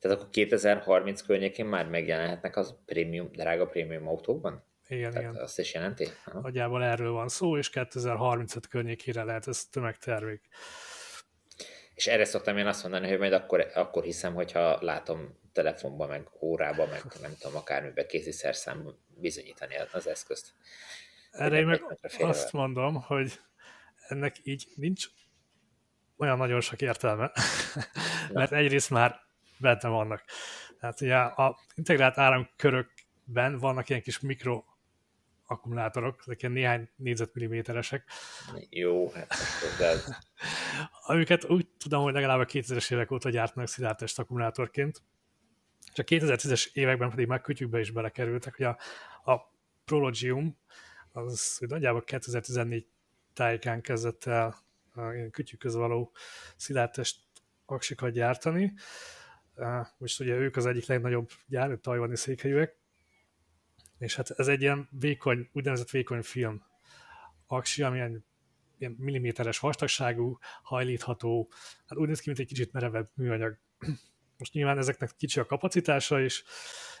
Tehát 0.00 0.16
akkor 0.16 0.30
2030 0.30 1.22
környékén 1.22 1.66
már 1.66 1.88
megjelenhetnek 1.88 2.56
az 2.56 2.74
prémium, 2.84 3.30
drága 3.32 3.66
prémium 3.66 4.08
autókban? 4.08 4.67
Igen, 4.88 5.10
Tehát 5.12 5.30
igen. 5.30 5.42
Azt 5.42 5.58
is 5.58 5.74
jelenti? 5.74 6.08
Aha. 6.24 6.40
Nagyjából 6.40 6.84
erről 6.84 7.12
van 7.12 7.28
szó, 7.28 7.58
és 7.58 7.70
2035 7.70 8.66
környékére 8.66 9.22
lehet 9.24 9.46
ez 9.46 9.64
tömegtermék. 9.64 10.48
És 11.94 12.06
erre 12.06 12.24
szoktam 12.24 12.56
én 12.56 12.66
azt 12.66 12.82
mondani, 12.82 13.08
hogy 13.08 13.18
majd 13.18 13.32
akkor, 13.32 13.70
akkor 13.74 14.04
hiszem, 14.04 14.34
hogyha 14.34 14.78
látom 14.80 15.38
telefonban, 15.52 16.08
meg 16.08 16.28
órában, 16.40 16.88
meg 16.88 17.02
nem 17.20 17.34
tudom, 17.38 17.56
akármiben 17.56 18.06
kézi 18.06 18.32
szerszám 18.32 18.94
bizonyítani 19.06 19.74
az 19.92 20.06
eszközt. 20.06 20.54
Erre 21.30 21.58
én 21.58 21.66
meg 21.66 21.98
azt 22.18 22.52
mondom, 22.52 22.94
hogy 22.94 23.40
ennek 24.08 24.36
így 24.42 24.66
nincs 24.74 25.06
olyan 26.16 26.36
nagyon 26.36 26.60
sok 26.60 26.80
értelme, 26.80 27.32
mert 28.32 28.52
egyrészt 28.52 28.90
már 28.90 29.20
benne 29.58 29.88
vannak. 29.88 30.24
Tehát 30.80 31.00
ugye 31.00 31.16
a 31.16 31.58
integrált 31.74 32.18
áramkörökben 32.18 33.58
vannak 33.58 33.88
ilyen 33.88 34.02
kis 34.02 34.20
mikro 34.20 34.64
akkumulátorok, 35.50 36.20
ezek 36.20 36.42
ilyen 36.42 36.54
néhány 36.54 36.88
négyzetmilliméteresek. 36.96 38.10
Jó, 38.70 39.10
hát 39.10 39.28
de... 39.78 39.92
Amiket 41.12 41.44
úgy 41.44 41.68
tudom, 41.78 42.02
hogy 42.02 42.12
legalább 42.12 42.40
a 42.40 42.44
2000-es 42.44 42.92
évek 42.92 43.10
óta 43.10 43.30
gyártanak 43.30 43.68
szilárdtest 43.68 44.18
akkumulátorként. 44.18 45.02
Csak 45.92 46.06
2010-es 46.10 46.72
években 46.72 47.10
pedig 47.10 47.26
már 47.26 47.40
kütyükbe 47.40 47.80
is 47.80 47.90
belekerültek, 47.90 48.56
hogy 48.56 48.66
a, 48.66 48.78
a 49.32 49.52
Prologium 49.84 50.58
az 51.12 51.58
hogy 51.58 51.68
nagyjából 51.68 52.04
2014 52.04 52.86
tájékán 53.32 53.80
kezdett 53.80 54.24
el 54.24 54.66
kütyükhöz 55.30 55.74
való 55.74 56.12
szilárdtest 56.56 57.20
aksikat 57.66 58.10
gyártani. 58.10 58.72
Most 59.98 60.20
ugye 60.20 60.34
ők 60.34 60.56
az 60.56 60.66
egyik 60.66 60.86
legnagyobb 60.86 61.30
gyár, 61.46 61.78
tajvani 61.80 62.16
székhelyűek, 62.16 62.76
és 63.98 64.16
hát 64.16 64.30
ez 64.30 64.48
egy 64.48 64.60
ilyen 64.60 64.88
vékony, 64.90 65.48
úgynevezett 65.52 65.90
vékony 65.90 66.22
film 66.22 66.62
aksi, 67.46 67.82
ami 67.82 67.96
ilyen, 67.96 68.24
ilyen 68.78 68.96
milliméteres 68.98 69.58
vastagságú, 69.58 70.38
hajlítható, 70.62 71.50
hát 71.86 71.98
úgy 71.98 72.08
néz 72.08 72.20
ki, 72.20 72.28
mint 72.28 72.40
egy 72.40 72.46
kicsit 72.46 72.72
merevebb 72.72 73.10
műanyag. 73.14 73.58
Most 74.38 74.52
nyilván 74.52 74.78
ezeknek 74.78 75.10
kicsi 75.16 75.40
a 75.40 75.46
kapacitása, 75.46 76.20
és 76.20 76.44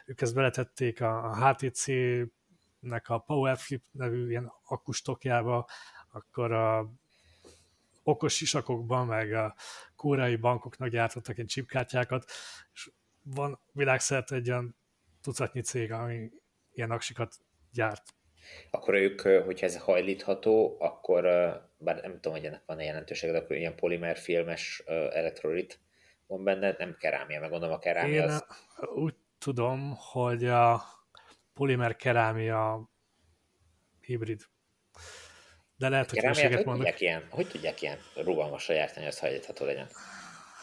ők 0.06 0.20
ezt 0.20 0.34
beletették 0.34 1.00
a, 1.00 1.30
a 1.30 1.48
HTC-nek 1.48 3.08
a 3.08 3.18
PowerFlip 3.18 3.82
nevű 3.90 4.28
ilyen 4.28 4.52
akkustokjába, 4.64 5.68
akkor 6.10 6.52
a 6.52 6.92
okos 8.02 8.34
sisakokban, 8.34 9.06
meg 9.06 9.32
a 9.32 9.54
koreai 9.96 10.36
bankoknak 10.36 10.88
gyártottak 10.88 11.34
ilyen 11.34 11.46
chipkártyákat, 11.46 12.24
és 12.72 12.90
van 13.22 13.60
világszerte 13.72 14.34
egy 14.34 14.50
olyan 14.50 14.76
tucatnyi 15.20 15.60
cég, 15.60 15.92
ami 15.92 16.30
ilyen 16.78 16.90
aksikat 16.90 17.34
gyárt. 17.72 18.02
Akkor 18.70 18.94
ők, 18.94 19.20
hogyha 19.20 19.66
ez 19.66 19.78
hajlítható, 19.78 20.76
akkor, 20.80 21.22
bár 21.78 22.00
nem 22.00 22.12
tudom, 22.12 22.32
hogy 22.32 22.44
ennek 22.44 22.62
van-e 22.66 22.84
jelentőség, 22.84 23.30
de 23.30 23.38
akkor 23.38 23.56
ilyen 23.56 23.74
polimerfilmes 23.74 24.82
elektrolit 25.12 25.80
van 26.26 26.44
benne, 26.44 26.74
nem 26.78 26.96
kerámia, 26.98 27.40
meg 27.40 27.50
gondolom 27.50 27.74
a 27.74 27.78
kerámia 27.78 28.22
Én 28.22 28.28
az... 28.28 28.44
úgy 28.94 29.14
tudom, 29.38 29.94
hogy 29.96 30.44
a 30.44 30.82
polimer 31.54 31.96
kerámia 31.96 32.90
hibrid. 34.00 34.42
de 35.76 35.88
lehet, 35.88 36.10
hogy 36.10 36.18
Kerámiát 36.18 36.36
hülyeséget 36.40 36.66
hogy 36.66 36.76
mondok. 36.76 36.84
tudják, 36.84 37.00
ilyen, 37.00 37.28
hogy 37.30 37.48
tudják 37.48 37.82
ilyen 37.82 37.98
rugalmasra 38.14 38.74
gyártani, 38.74 39.04
hogy 39.04 39.14
az 39.14 39.18
hajlítható 39.18 39.64
legyen? 39.64 39.88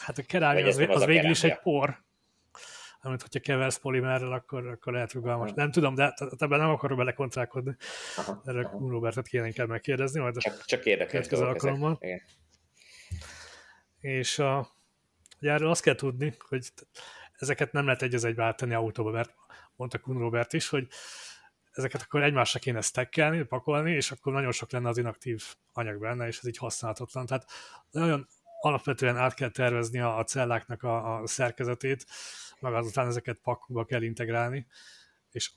Hát 0.06 0.18
a 0.18 0.24
kerámia 0.28 0.68
az, 0.68 0.78
az 0.78 0.90
az 0.90 1.02
a 1.02 1.06
végül 1.06 1.30
is 1.30 1.44
egy 1.44 1.60
por, 1.60 2.05
amit 3.06 3.22
hogyha 3.22 3.40
keversz 3.40 3.78
polimerrel, 3.78 4.32
akkor, 4.32 4.68
akkor 4.68 4.94
lehet 4.94 5.14
rugalmas. 5.14 5.52
Nem 5.54 5.72
tudom, 5.72 5.96
de 5.96 6.12
t- 6.12 6.42
ebben 6.42 6.60
nem 6.60 6.70
akarok 6.70 6.98
belekontrálkodni. 6.98 7.76
Aha, 8.18 8.42
Erre 8.46 8.66
aha. 8.66 8.90
Robertet 8.90 9.28
kéne 9.28 9.46
inkább 9.46 9.68
megkérdezni, 9.68 10.20
majd 10.20 10.38
Csak, 10.38 10.66
csak 10.66 10.86
érdekes 10.86 11.28
dolgok 11.28 11.56
ezek. 11.56 11.64
alkalommal. 11.64 11.98
Igen. 12.00 12.22
És 14.00 14.40
a, 14.40 14.68
ugye 15.40 15.52
erről 15.52 15.70
azt 15.70 15.82
kell 15.82 15.96
tudni, 15.96 16.34
hogy 16.48 16.72
ezeket 17.38 17.72
nem 17.72 17.86
lehet 17.86 18.02
egy 18.02 18.14
az 18.14 18.24
egybe 18.24 18.44
áttenni 18.44 18.74
autóba, 18.74 19.12
mert 19.12 19.34
mondta 19.76 20.00
Kun 20.00 20.18
Robert 20.18 20.54
is, 20.54 20.70
hogy 20.70 20.88
ezeket 21.72 22.02
akkor 22.02 22.24
egymásra 22.24 22.60
kéne 22.60 22.82
stackelni, 22.82 23.44
pakolni, 23.44 23.92
és 23.92 24.12
akkor 24.12 24.34
nagyon 24.34 24.52
sok 24.52 24.72
lenne 24.72 24.90
az 24.90 24.98
inaktív 24.98 25.44
anyag 25.74 26.00
benne, 26.00 26.28
és 26.28 26.38
ez 26.38 26.48
így 26.48 26.58
használhatatlan. 26.58 27.26
Tehát 27.26 27.46
nagyon 27.92 28.28
alapvetően 28.62 29.18
át 29.18 29.34
kell 29.34 29.50
tervezni 29.50 30.00
a, 30.00 30.18
a 30.18 30.24
celláknak 30.24 30.84
a, 30.84 31.20
a 31.22 31.28
szerkezetét, 31.28 32.06
meg 32.60 32.74
azután 32.74 33.08
ezeket 33.08 33.40
pakba 33.44 33.86
kell 33.86 34.02
integrálni, 34.02 34.68
és 35.32 35.52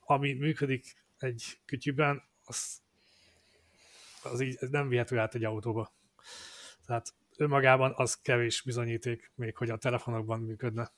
ami 0.00 0.32
működik 0.32 0.96
egy 1.18 1.42
kütyűben, 1.64 2.22
az, 2.44 2.82
az 4.22 4.40
így 4.40 4.58
nem 4.70 4.88
vihető 4.88 5.18
át 5.18 5.34
egy 5.34 5.44
autóba. 5.44 5.92
Tehát 6.86 7.14
önmagában 7.36 7.92
az 7.96 8.20
kevés 8.20 8.62
bizonyíték, 8.62 9.32
még 9.34 9.56
hogy 9.56 9.70
a 9.70 9.76
telefonokban 9.76 10.40
működne. 10.40 10.92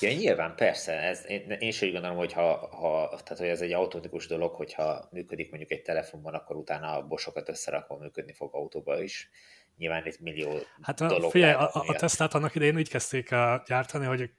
Ja, 0.00 0.12
nyilván, 0.12 0.54
persze. 0.54 0.92
Ez, 0.92 1.24
én, 1.26 1.50
én 1.50 1.68
is 1.68 1.82
úgy 1.82 1.92
gondolom, 1.92 2.16
hogy 2.16 2.32
ha, 2.32 2.76
ha, 2.76 3.08
tehát, 3.08 3.38
hogy 3.38 3.48
ez 3.48 3.60
egy 3.60 3.72
automatikus 3.72 4.26
dolog, 4.26 4.54
hogyha 4.54 5.08
működik 5.10 5.48
mondjuk 5.48 5.70
egy 5.70 5.82
telefonban, 5.82 6.34
akkor 6.34 6.56
utána 6.56 6.96
a 6.96 7.06
bosokat 7.06 7.48
összerakva 7.48 7.96
működni 7.96 8.32
fog 8.32 8.54
autóba 8.54 9.02
is. 9.02 9.30
Nyilván 9.76 10.06
itt 10.06 10.20
millió 10.20 10.58
Hát 10.82 11.00
a, 11.00 11.06
dolog 11.06 11.30
figyelj, 11.30 11.52
a, 11.52 11.74
a, 11.74 11.84
a 11.86 11.94
Teslát 11.94 12.34
annak 12.34 12.54
idején 12.54 12.76
úgy 12.76 12.88
kezdték 12.88 13.32
a 13.32 13.62
gyártani, 13.66 14.06
hogy 14.06 14.30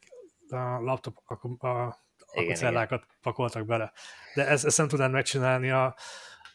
a 0.51 0.79
laptop 0.81 1.17
a, 1.25 1.67
a 1.67 1.97
akucellákat 2.33 3.05
pakoltak 3.21 3.65
bele. 3.65 3.91
De 4.35 4.47
ez, 4.47 4.65
ezt 4.65 4.77
nem 4.77 4.87
tudnád 4.87 5.11
megcsinálni 5.11 5.69
a, 5.69 5.95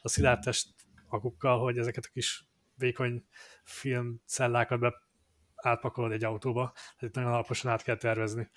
a 0.03 0.09
szilárdtest 0.09 0.68
akukkal, 1.09 1.59
hogy 1.59 1.78
ezeket 1.78 2.05
a 2.05 2.11
kis 2.12 2.45
vékony 2.74 3.26
filmcellákat 3.64 4.78
be 4.78 4.95
átpakolod 5.57 6.12
egy 6.12 6.24
autóba. 6.24 6.72
Tehát 6.74 7.03
itt 7.03 7.14
nagyon 7.14 7.32
alaposan 7.32 7.70
át 7.70 7.82
kell 7.82 7.97
tervezni. 7.97 8.51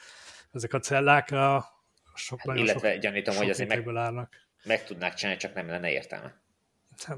Ezek 0.52 0.74
a 0.74 0.80
cellák 0.80 1.32
a 1.32 1.66
sok, 2.16 2.42
Hát, 2.42 2.58
illetve 2.58 2.92
sok, 2.92 3.02
gyanítom, 3.02 3.34
sok 3.34 3.42
hogy 3.42 3.52
azért 3.52 3.86
meg, 3.86 3.96
állnak. 3.96 4.36
meg 4.64 4.84
tudnák 4.84 5.14
csinálni, 5.14 5.40
csak 5.40 5.54
nem 5.54 5.68
lenne 5.68 5.92
értelme. 5.92 6.42
Hát, 7.06 7.18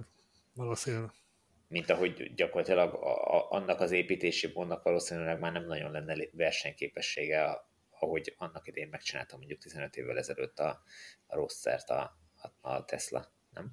valószínűleg. 0.53 1.09
Mint 1.67 1.89
ahogy 1.89 2.33
gyakorlatilag 2.35 2.93
a, 2.93 3.37
a, 3.37 3.51
annak 3.51 3.79
az 3.79 3.91
építési 3.91 4.51
módnak 4.53 4.83
valószínűleg 4.83 5.39
már 5.39 5.51
nem 5.51 5.65
nagyon 5.65 5.91
lenne 5.91 6.15
versenyképessége, 6.31 7.43
a- 7.43 7.68
ahogy 7.99 8.35
annak 8.37 8.67
idén 8.67 8.87
megcsinálta 8.89 9.37
mondjuk 9.37 9.59
15 9.59 9.95
évvel 9.95 10.17
ezelőtt 10.17 10.59
a, 10.59 10.81
a 11.27 11.35
rosszert 11.35 11.89
a, 11.89 12.17
a, 12.35 12.69
a 12.69 12.85
Tesla, 12.85 13.31
nem? 13.53 13.71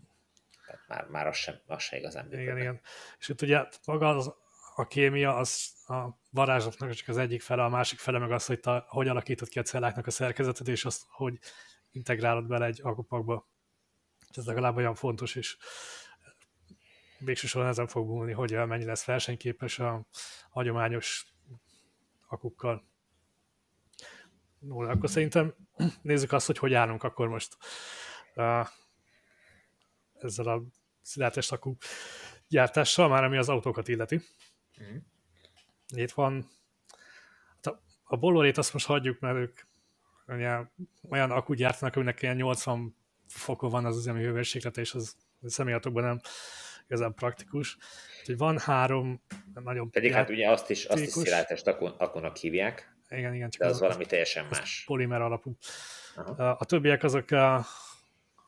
Tehát 0.66 0.80
már, 0.88 1.06
már 1.06 1.26
az 1.26 1.36
sem, 1.36 1.60
az 1.66 1.82
sem 1.82 1.98
igazán 1.98 2.26
Igen, 2.26 2.38
működne. 2.38 2.60
igen. 2.60 2.80
És 3.18 3.28
itt 3.28 3.42
ugye 3.42 3.64
maga 3.86 4.08
az, 4.08 4.34
a 4.74 4.86
kémia 4.86 5.36
az 5.36 5.72
a 5.86 6.08
varázslatnak 6.30 6.92
csak 6.92 7.08
az 7.08 7.16
egyik 7.16 7.42
fele, 7.42 7.64
a 7.64 7.68
másik 7.68 7.98
fele 7.98 8.18
meg 8.18 8.30
az, 8.32 8.46
hogy 8.46 8.60
te 8.60 8.84
hogy 8.88 9.08
alakítod 9.08 9.48
ki 9.48 9.58
a 9.58 9.62
celláknak 9.62 10.06
a 10.06 10.10
szerkezetet, 10.10 10.68
és 10.68 10.84
azt, 10.84 11.02
hogy 11.08 11.38
integrálod 11.90 12.46
bele 12.46 12.66
egy 12.66 12.80
akupakba. 12.82 13.48
És 14.30 14.36
ez 14.36 14.46
legalább 14.46 14.76
olyan 14.76 14.94
fontos, 14.94 15.34
és 15.34 15.56
végső 17.18 17.46
soron 17.46 17.68
ezen 17.68 17.86
fog 17.86 18.08
múlni, 18.08 18.32
hogy 18.32 18.52
mennyi 18.52 18.84
lesz 18.84 19.04
versenyképes 19.04 19.78
a 19.78 20.06
hagyományos 20.50 21.26
akukkal. 22.28 22.94
No, 24.66 24.90
akkor 24.90 25.10
szerintem 25.10 25.54
nézzük 26.02 26.32
azt, 26.32 26.46
hogy 26.46 26.58
hogy 26.58 26.74
állunk 26.74 27.02
akkor 27.02 27.28
most 27.28 27.56
uh, 28.34 28.66
ezzel 30.20 30.46
a 30.46 30.62
szilárdtest 31.02 31.52
akku 31.52 31.76
gyártással, 32.48 33.08
már 33.08 33.24
ami 33.24 33.36
az 33.36 33.48
autókat 33.48 33.88
illeti. 33.88 34.20
Mhm. 34.78 34.96
Itt 35.94 36.10
van 36.10 36.50
hát 37.62 37.78
a, 38.04 38.16
Bollorét 38.16 38.58
azt 38.58 38.72
most 38.72 38.86
hagyjuk, 38.86 39.20
mert 39.20 39.36
ők 39.36 39.60
ugye, 40.26 40.58
olyan 41.10 41.30
akku 41.30 41.54
gyártanak, 41.54 41.96
aminek 41.96 42.22
ilyen 42.22 42.36
80 42.36 42.96
fokon 43.26 43.70
van 43.70 43.84
az 43.84 43.96
üzemi 43.96 44.22
hőmérséklete, 44.22 44.80
és 44.80 44.94
az 44.94 45.16
személyautókban 45.42 46.04
nem 46.04 46.20
igazán 46.86 47.14
praktikus. 47.14 47.76
Úgyhogy 48.20 48.36
van 48.36 48.58
három 48.58 49.22
nagyon 49.54 49.90
Pedig 49.90 50.12
hát 50.12 50.30
ugye 50.30 50.50
azt 50.50 50.70
is, 50.70 50.84
azt 50.84 51.00
is 51.00 51.06
Játékos. 51.06 51.22
szilárdtest 51.22 51.66
akun, 51.66 51.90
akunak 51.90 52.36
hívják, 52.36 52.95
igen, 53.08 53.34
igen, 53.34 53.50
csak 53.50 53.60
de 53.60 53.66
az 53.66 53.72
az, 53.72 53.80
valami 53.80 54.06
teljesen 54.06 54.44
az 54.44 54.58
más. 54.58 54.82
polimer 54.86 55.20
alapú. 55.20 55.56
Aha. 56.14 56.50
A, 56.50 56.64
többiek 56.64 57.02
azok 57.02 57.30
a, 57.30 57.64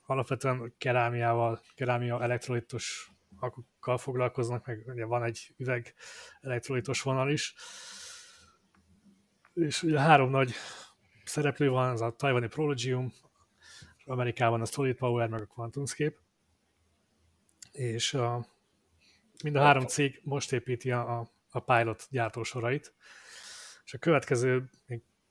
alapvetően 0.06 0.74
kerámiával, 0.78 1.60
kerámia 1.74 2.22
elektrolitos 2.22 3.10
akukkal 3.40 3.98
foglalkoznak, 3.98 4.66
meg 4.66 4.82
ugye 4.86 5.04
van 5.04 5.22
egy 5.22 5.54
üveg 5.56 5.94
elektrolitos 6.40 7.02
vonal 7.02 7.30
is. 7.30 7.54
És 9.54 9.82
ugye 9.82 10.00
három 10.00 10.30
nagy 10.30 10.52
szereplő 11.24 11.68
van, 11.68 11.90
az 11.90 12.00
a 12.00 12.10
tajvani 12.16 12.46
Prologium, 12.46 13.12
Amerikában 14.04 14.60
a 14.60 14.64
Solid 14.64 14.96
Power, 14.96 15.28
meg 15.28 15.40
a 15.40 15.46
QuantumScape. 15.54 16.16
És 17.72 18.14
a, 18.14 18.46
mind 19.42 19.56
a 19.56 19.60
három 19.60 19.86
cég 19.86 20.20
most 20.24 20.52
építi 20.52 20.90
a, 20.90 21.18
a, 21.18 21.30
a 21.50 21.60
pilot 21.60 22.06
gyártósorait, 22.10 22.94
és 23.88 23.94
a 23.94 23.98
következő 23.98 24.70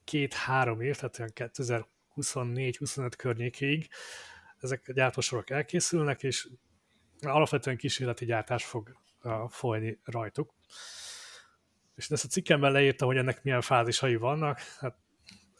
két-három 0.04 0.80
év, 0.80 0.96
tehát 0.96 1.18
olyan 1.18 1.32
2024-25 1.34 3.12
környékéig 3.16 3.88
ezek 4.60 4.84
a 4.88 4.92
gyártósorok 4.92 5.50
elkészülnek, 5.50 6.22
és 6.22 6.48
alapvetően 7.20 7.76
kísérleti 7.76 8.24
gyártás 8.24 8.64
fog 8.64 8.96
folyni 9.48 9.98
rajtuk. 10.04 10.54
És 11.94 12.10
ezt 12.10 12.24
a 12.24 12.28
cikkemben 12.28 12.72
leírta, 12.72 13.06
hogy 13.06 13.16
ennek 13.16 13.42
milyen 13.42 13.60
fázisai 13.60 14.16
vannak. 14.16 14.58
Hát 14.58 14.96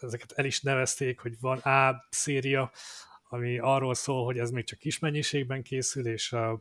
ezeket 0.01 0.33
el 0.33 0.45
is 0.45 0.61
nevezték, 0.61 1.21
hogy 1.21 1.41
van 1.41 1.59
A 1.59 2.07
széria, 2.11 2.71
ami 3.29 3.59
arról 3.59 3.95
szól, 3.95 4.25
hogy 4.25 4.39
ez 4.39 4.51
még 4.51 4.65
csak 4.65 4.79
kis 4.79 4.99
mennyiségben 4.99 5.63
készül, 5.63 6.07
és 6.07 6.33
uh, 6.33 6.61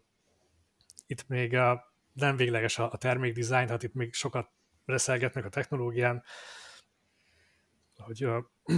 itt 1.08 1.28
még 1.28 1.54
uh, 1.54 1.80
nem 2.14 2.36
végleges 2.36 2.80
a, 2.80 2.92
a 2.92 2.98
termékdizájn, 2.98 3.66
tehát 3.66 3.84
itt 3.84 3.94
még 3.94 4.14
sokat 4.14 4.56
reszelgetnek 4.88 5.46
a 5.46 5.50
technológián, 5.50 6.24
hogy 7.98 8.26
uh, 8.26 8.44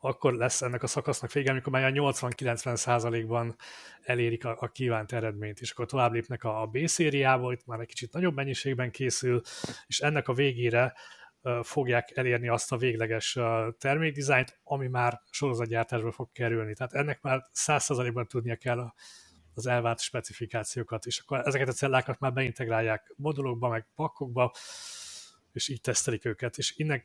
akkor 0.00 0.34
lesz 0.34 0.62
ennek 0.62 0.82
a 0.82 0.86
szakasznak 0.86 1.32
vége, 1.32 1.50
amikor 1.50 1.72
már 1.72 1.92
80-90 1.94 2.76
százalékban 2.76 3.56
elérik 4.02 4.44
a, 4.44 4.56
a 4.60 4.68
kívánt 4.68 5.12
eredményt, 5.12 5.60
és 5.60 5.70
akkor 5.70 5.86
tovább 5.86 6.12
lépnek 6.12 6.44
a, 6.44 6.62
a 6.62 6.66
B 6.66 6.86
szériába, 6.86 7.52
itt 7.52 7.66
már 7.66 7.80
egy 7.80 7.86
kicsit 7.86 8.12
nagyobb 8.12 8.34
mennyiségben 8.34 8.90
készül, 8.90 9.40
és 9.86 10.00
ennek 10.00 10.28
a 10.28 10.32
végére 10.32 10.94
uh, 11.42 11.62
fogják 11.62 12.16
elérni 12.16 12.48
azt 12.48 12.72
a 12.72 12.76
végleges 12.76 13.38
termékdizájnt, 13.78 14.60
ami 14.62 14.88
már 14.88 15.20
sorozatgyártásba 15.30 16.12
fog 16.12 16.32
kerülni. 16.32 16.74
Tehát 16.74 16.92
ennek 16.92 17.20
már 17.22 17.42
100 17.52 17.82
százalékban 17.84 18.26
tudnia 18.26 18.56
kell 18.56 18.78
a, 18.78 18.94
az 19.54 19.66
elvárt 19.66 20.00
specifikációkat, 20.00 21.06
és 21.06 21.18
akkor 21.18 21.40
ezeket 21.46 21.68
a 21.68 21.72
cellákat 21.72 22.18
már 22.18 22.32
beintegrálják 22.32 23.12
modulokba, 23.16 23.68
meg 23.68 23.86
pakkokba, 23.94 24.52
és 25.52 25.68
így 25.68 25.80
tesztelik 25.80 26.24
őket, 26.24 26.58
és 26.58 26.76
innen 26.76 27.02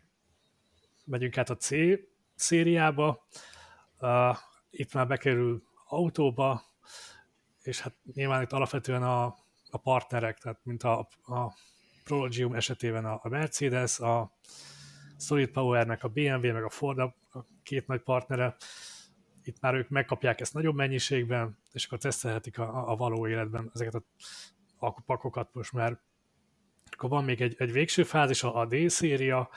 megyünk 1.05 1.37
át 1.37 1.49
a 1.49 1.57
C 1.57 1.69
szériába, 2.35 3.27
uh, 3.99 4.37
itt 4.69 4.93
már 4.93 5.07
bekerül 5.07 5.63
autóba, 5.87 6.63
és 7.61 7.79
hát 7.79 7.95
nyilván 8.13 8.41
itt 8.41 8.51
alapvetően 8.51 9.03
a, 9.03 9.25
a 9.69 9.77
partnerek, 9.77 10.37
tehát 10.37 10.59
mint 10.63 10.83
a, 10.83 10.99
a 11.25 11.53
Prologium 12.03 12.53
esetében 12.53 13.05
a, 13.05 13.19
a 13.23 13.29
Mercedes, 13.29 13.99
a 13.99 14.31
Solid 15.19 15.49
Powernek 15.49 16.03
a 16.03 16.07
BMW, 16.07 16.53
meg 16.53 16.63
a 16.63 16.69
Ford 16.69 16.99
a, 16.99 17.15
két 17.63 17.87
nagy 17.87 18.01
partnere, 18.01 18.55
itt 19.43 19.59
már 19.59 19.73
ők 19.73 19.89
megkapják 19.89 20.39
ezt 20.39 20.53
nagyobb 20.53 20.75
mennyiségben, 20.75 21.57
és 21.71 21.85
akkor 21.85 21.97
tesztelhetik 21.97 22.59
a, 22.59 22.91
a 22.91 22.95
való 22.95 23.27
életben 23.27 23.69
ezeket 23.73 23.93
a 23.95 24.03
akupakokat 24.77 25.53
most 25.53 25.71
már. 25.71 25.99
Akkor 26.91 27.09
van 27.09 27.23
még 27.23 27.41
egy, 27.41 27.55
egy 27.57 27.71
végső 27.71 28.03
fázis, 28.03 28.43
a 28.43 28.65
D 28.65 28.89
széria, 28.89 29.49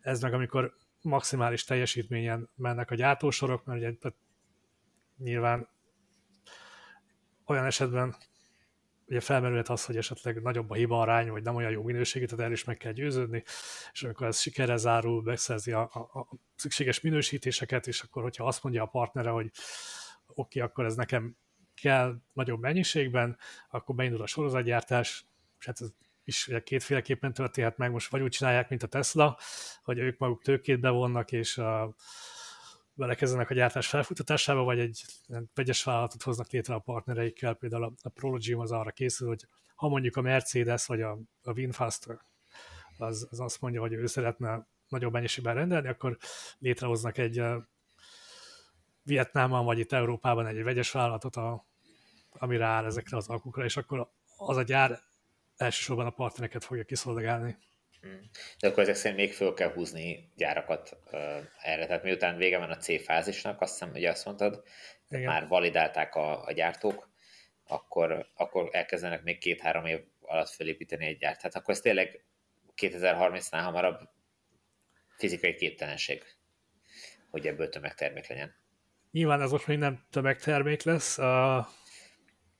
ez 0.00 0.20
meg 0.20 0.34
amikor 0.34 0.74
maximális 1.02 1.64
teljesítményen 1.64 2.50
mennek 2.56 2.90
a 2.90 2.94
gyártósorok, 2.94 3.64
mert 3.64 3.78
ugye 3.78 4.10
nyilván 5.18 5.68
olyan 7.44 7.64
esetben 7.64 8.16
ugye 9.06 9.20
felmerülhet 9.20 9.68
az, 9.68 9.84
hogy 9.84 9.96
esetleg 9.96 10.42
nagyobb 10.42 10.70
a 10.70 10.74
hiba 10.74 11.00
arány, 11.00 11.30
vagy 11.30 11.42
nem 11.42 11.54
olyan 11.54 11.70
jó 11.70 11.82
minőségű, 11.82 12.24
tehát 12.24 12.40
erről 12.40 12.52
is 12.52 12.64
meg 12.64 12.76
kell 12.76 12.92
győződni, 12.92 13.42
és 13.92 14.02
amikor 14.02 14.26
ez 14.26 14.40
sikerrel 14.40 14.76
zárul, 14.76 15.22
megszerzi 15.22 15.72
a, 15.72 15.90
a, 15.92 16.18
a 16.18 16.28
szükséges 16.54 17.00
minősítéseket, 17.00 17.86
és 17.86 18.00
akkor, 18.00 18.22
hogyha 18.22 18.46
azt 18.46 18.62
mondja 18.62 18.82
a 18.82 18.86
partnere, 18.86 19.30
hogy 19.30 19.50
oké, 20.26 20.58
okay, 20.58 20.62
akkor 20.62 20.84
ez 20.84 20.94
nekem 20.94 21.36
kell 21.74 22.20
nagyobb 22.32 22.60
mennyiségben, 22.60 23.38
akkor 23.70 23.94
beindul 23.94 24.22
a 24.22 24.26
sorozatgyártás, 24.26 25.26
és 25.58 25.66
hát 25.66 25.80
ez 25.80 25.88
is 26.30 26.48
ugye 26.48 26.62
kétféleképpen 26.62 27.32
történhet 27.32 27.76
meg, 27.76 27.90
most 27.90 28.10
vagy 28.10 28.20
úgy 28.20 28.30
csinálják, 28.30 28.68
mint 28.68 28.82
a 28.82 28.86
Tesla, 28.86 29.38
hogy 29.82 29.98
ők 29.98 30.18
maguk 30.18 30.42
tőkét 30.42 30.80
bevonnak, 30.80 31.32
és 31.32 31.58
a, 31.58 31.94
belekezdenek 32.92 33.50
a 33.50 33.54
gyártás 33.54 33.88
felfutatásába, 33.88 34.62
vagy 34.62 34.78
egy 34.78 35.04
vegyes 35.54 35.84
vállalatot 35.84 36.22
hoznak 36.22 36.50
létre 36.50 36.74
a 36.74 36.78
partnereikkel, 36.78 37.54
például 37.54 37.84
a, 37.84 37.92
a 38.02 38.08
Prologium 38.08 38.60
az 38.60 38.72
arra 38.72 38.90
készül, 38.90 39.28
hogy 39.28 39.46
ha 39.74 39.88
mondjuk 39.88 40.16
a 40.16 40.20
Mercedes 40.20 40.86
vagy 40.86 41.02
a, 41.02 41.18
a 41.42 41.52
Winfaster 41.52 42.18
az, 42.98 43.28
az 43.30 43.40
azt 43.40 43.60
mondja, 43.60 43.80
hogy 43.80 43.92
ő 43.92 44.06
szeretne 44.06 44.66
nagyobb 44.88 45.12
mennyiségben 45.12 45.54
rendelni, 45.54 45.88
akkor 45.88 46.16
létrehoznak 46.58 47.18
egy 47.18 47.42
Vietnámban 49.02 49.64
vagy 49.64 49.78
itt 49.78 49.92
Európában 49.92 50.46
egy 50.46 50.62
vegyes 50.62 50.90
vállalatot, 50.90 51.36
a, 51.36 51.66
ami 52.30 52.56
rááll 52.56 52.84
ezekre 52.84 53.16
az 53.16 53.28
alkukra, 53.28 53.64
és 53.64 53.76
akkor 53.76 54.10
az 54.36 54.56
a 54.56 54.62
gyár 54.62 55.00
elsősorban 55.60 56.06
a 56.06 56.10
partnereket 56.10 56.64
fogja 56.64 56.84
kiszolgálni. 56.84 57.56
Hmm. 58.00 58.30
De 58.58 58.68
akkor 58.68 58.82
ezek 58.82 58.94
szerint 58.94 59.20
még 59.20 59.32
föl 59.32 59.54
kell 59.54 59.72
húzni 59.72 60.32
gyárakat 60.36 60.96
uh, 61.12 61.20
erre. 61.62 61.86
Tehát 61.86 62.02
miután 62.02 62.36
vége 62.36 62.58
van 62.58 62.70
a 62.70 62.76
C 62.76 63.04
fázisnak, 63.04 63.60
azt 63.60 63.72
hiszem, 63.72 63.92
hogy 63.92 64.04
azt 64.04 64.24
mondtad, 64.24 64.62
Igen. 65.08 65.24
már 65.24 65.48
validálták 65.48 66.14
a, 66.14 66.44
a 66.44 66.52
gyártók, 66.52 67.10
akkor, 67.66 68.26
akkor 68.34 68.68
elkezdenek 68.72 69.22
még 69.22 69.38
két-három 69.38 69.84
év 69.84 70.00
alatt 70.20 70.48
felépíteni 70.48 71.06
egy 71.06 71.18
gyárt. 71.18 71.36
Tehát 71.36 71.56
akkor 71.56 71.74
ez 71.74 71.80
tényleg 71.80 72.24
2030-nál 72.76 73.62
hamarabb 73.62 74.08
fizikai 75.16 75.54
képtelenség, 75.54 76.22
hogy 77.30 77.46
ebből 77.46 77.68
tömegtermék 77.68 78.26
legyen. 78.26 78.54
Nyilván 79.10 79.40
ez 79.40 79.50
most 79.50 79.66
még 79.66 79.78
nem 79.78 80.04
tömegtermék 80.10 80.82
lesz, 80.82 81.18
a 81.18 81.68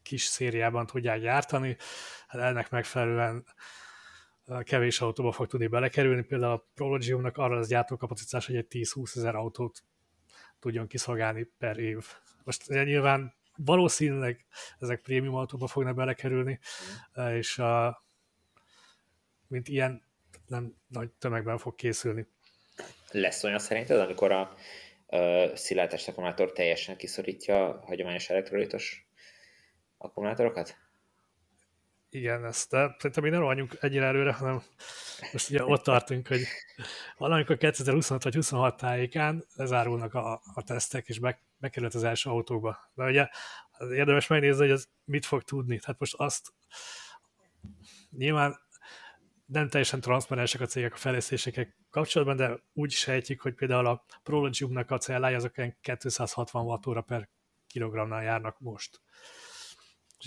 kis 0.03 0.23
szériában 0.23 0.87
tudják 0.87 1.21
gyártani, 1.21 1.77
hát 2.27 2.43
ennek 2.43 2.71
megfelelően 2.71 3.45
kevés 4.63 5.01
autóba 5.01 5.33
fog 5.33 5.47
tudni 5.47 5.67
belekerülni, 5.67 6.23
például 6.23 6.53
a 6.53 6.67
Prologiumnak 6.75 7.37
arra 7.37 7.57
az 7.57 7.69
gyártókapacitás, 7.69 8.47
hogy 8.47 8.57
egy 8.57 8.67
10-20 8.71 9.17
ezer 9.17 9.35
autót 9.35 9.83
tudjon 10.59 10.87
kiszolgálni 10.87 11.49
per 11.59 11.79
év. 11.79 12.07
Most 12.45 12.69
nyilván 12.69 13.35
valószínűleg 13.57 14.47
ezek 14.79 15.01
prémium 15.03 15.35
autóba 15.35 15.67
fognak 15.67 15.95
belekerülni, 15.95 16.59
mm. 17.21 17.27
és 17.27 17.59
a, 17.59 18.05
mint 19.47 19.69
ilyen 19.69 20.03
nem 20.47 20.77
nagy 20.89 21.11
tömegben 21.11 21.59
fog 21.59 21.75
készülni. 21.75 22.27
Lesz 23.11 23.45
olyan 23.45 23.59
szerinted, 23.59 23.99
amikor 23.99 24.33
a, 24.33 24.41
a 25.17 25.57
szilárdtest 25.57 26.09
akkumulátor 26.09 26.53
teljesen 26.53 26.97
kiszorítja 26.97 27.69
a 27.69 27.85
hagyományos 27.85 28.31
elektrolitos 28.31 29.10
akkumulátorokat? 30.01 30.77
Igen, 32.09 32.45
ezt, 32.45 32.71
de 32.71 32.95
szerintem 32.99 33.23
még 33.23 33.33
nem 33.33 33.41
rohanjunk 33.41 33.77
ennyire 33.81 34.05
előre, 34.05 34.33
hanem 34.33 34.63
most 35.33 35.51
ugye 35.51 35.65
ott 35.65 35.83
tartunk, 35.83 36.29
hogy 36.29 36.43
valamikor 37.17 37.57
2025 37.57 38.23
vagy 38.23 38.35
26 38.35 38.77
tájékán 38.77 39.45
lezárulnak 39.55 40.15
a, 40.15 40.41
a 40.55 40.63
tesztek, 40.63 41.09
és 41.09 41.19
be, 41.19 41.41
bekerült 41.57 41.95
az 41.95 42.05
első 42.05 42.31
autókba. 42.31 42.91
De 42.95 43.05
ugye 43.05 43.29
érdemes 43.79 44.27
megnézni, 44.27 44.61
hogy 44.61 44.71
ez 44.71 44.87
mit 45.05 45.27
fog 45.27 45.43
tudni. 45.43 45.79
Tehát 45.79 46.01
most 46.01 46.15
azt 46.15 46.53
nyilván 48.11 48.59
nem 49.47 49.69
teljesen 49.69 50.01
transzparensek 50.01 50.61
a 50.61 50.67
cégek 50.67 50.93
a 50.93 50.97
fejlesztésekkel 50.97 51.75
kapcsolatban, 51.91 52.37
de 52.37 52.63
úgy 52.73 52.91
sejtjük, 52.91 53.41
hogy 53.41 53.55
például 53.55 53.87
a 53.87 54.05
Prologiumnak 54.23 54.91
a 54.91 54.99
cellája 54.99 55.37
azok 55.37 55.55
260 55.81 56.65
wattóra 56.65 57.01
per 57.01 57.29
kilogramnál 57.67 58.23
járnak 58.23 58.59
most. 58.59 59.01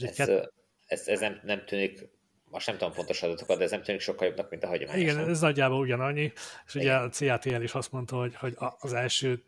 Ez, 0.02 0.16
kett... 0.16 0.54
ez, 0.86 1.08
ez 1.08 1.20
nem, 1.20 1.40
nem 1.44 1.66
tűnik 1.66 2.12
most 2.54 2.68
nem 2.68 2.78
tudom 2.78 2.94
pontos 2.94 3.24
adatokat, 3.24 3.58
de 3.58 3.64
ez 3.64 3.72
nem 3.72 3.84
tűnik 3.84 4.02
sokkal 4.02 4.28
jobbnak, 4.28 4.50
mint 4.50 4.64
a 4.64 4.68
hagyományos. 4.68 5.02
Igen, 5.02 5.30
ez 5.30 5.40
nagyjából 5.40 5.80
ugyanannyi, 5.80 6.32
és 6.66 6.76
Igen. 6.76 6.86
ugye 6.86 6.96
a 6.96 7.10
CATL 7.10 7.62
is 7.62 7.74
azt 7.74 7.92
mondta, 7.92 8.16
hogy, 8.16 8.36
hogy 8.36 8.56
az 8.80 8.94
első 8.94 9.44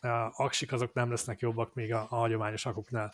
a 0.00 0.30
aksik 0.32 0.72
azok 0.72 0.92
nem 0.92 1.10
lesznek 1.10 1.40
jobbak 1.40 1.74
még 1.74 1.92
a, 1.92 2.06
a 2.10 2.16
hagyományos 2.16 2.66
akuknál. 2.66 3.12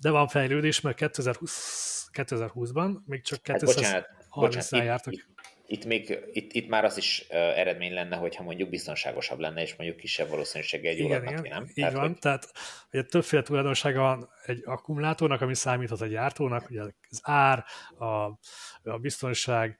De 0.00 0.10
van 0.10 0.28
fejlődés, 0.28 0.80
mert 0.80 0.96
2020, 0.96 2.08
2020-ban 2.12 3.04
még 3.04 3.22
csak 3.22 3.42
230 3.42 4.70
hát, 4.70 4.84
jártak. 4.84 5.12
Itt, 5.12 5.26
itt, 5.70 5.84
még, 5.84 6.18
itt, 6.32 6.52
itt 6.52 6.68
már 6.68 6.84
az 6.84 6.96
is 6.96 7.26
uh, 7.28 7.36
eredmény 7.36 7.92
lenne, 7.92 8.16
hogyha 8.16 8.42
mondjuk 8.42 8.68
biztonságosabb 8.68 9.38
lenne, 9.38 9.62
és 9.62 9.76
mondjuk 9.76 9.98
kisebb 9.98 10.28
valószínűséggel 10.28 10.92
egy 10.92 10.98
igen, 10.98 11.22
igen, 11.22 11.42
nem? 11.42 11.64
Így 11.64 11.74
tehát, 11.74 11.92
van, 11.92 12.06
hogy... 12.08 12.18
tehát 12.18 12.52
ugye 12.92 13.02
többféle 13.02 13.42
tulajdonsága 13.42 14.00
van 14.00 14.28
egy 14.44 14.62
akkumulátornak, 14.64 15.40
ami 15.40 15.54
számíthat 15.54 16.00
a 16.00 16.06
gyártónak, 16.06 16.70
ugye 16.70 16.82
az 17.08 17.20
ár, 17.22 17.64
a, 17.98 18.04
a 18.82 18.98
biztonság, 19.00 19.78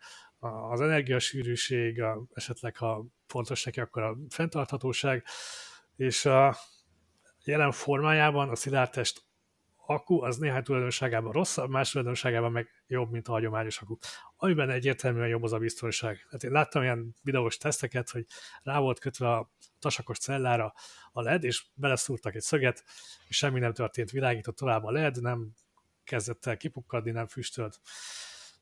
az 0.71 0.81
energiasűrűség, 0.81 2.03
a, 2.03 2.23
esetleg 2.35 2.77
ha 2.77 3.07
fontos 3.27 3.65
neki, 3.65 3.81
akkor 3.81 4.03
a 4.03 4.17
fenntarthatóság, 4.29 5.25
és 5.97 6.25
a 6.25 6.57
jelen 7.45 7.73
formájában 7.73 8.49
a 8.49 8.57
szilárdtest 8.57 9.23
akku 9.91 10.23
az 10.23 10.37
néhány 10.37 10.63
tulajdonságában 10.63 11.33
rosszabb, 11.33 11.71
más 11.71 11.91
tulajdonságában 11.91 12.53
meg 12.53 12.69
jobb, 12.87 13.11
mint 13.11 13.29
a 13.29 13.33
hagyományos 13.33 13.81
akku. 13.81 13.97
Amiben 14.37 14.71
egyértelműen 14.71 15.29
jobb 15.29 15.43
az 15.43 15.53
a 15.53 15.59
biztonság. 15.59 16.27
Hát 16.31 16.43
én 16.43 16.51
láttam 16.51 16.83
ilyen 16.83 17.15
videós 17.23 17.57
teszteket, 17.57 18.11
hogy 18.11 18.27
rá 18.63 18.79
volt 18.79 18.99
kötve 18.99 19.31
a 19.33 19.51
tasakos 19.79 20.19
cellára 20.19 20.75
a 21.13 21.23
LED, 21.23 21.45
és 21.45 21.65
beleszúrtak 21.75 22.35
egy 22.35 22.43
szöget, 22.43 22.85
és 23.29 23.37
semmi 23.37 23.61
nem 23.61 23.73
történt, 23.73 24.11
világított 24.11 24.57
tovább 24.57 24.85
a 24.85 24.91
LED, 24.91 25.21
nem 25.21 25.53
kezdett 26.05 26.47
el 26.47 26.57
kipukkadni, 26.57 27.11
nem 27.11 27.27
füstölt. 27.27 27.81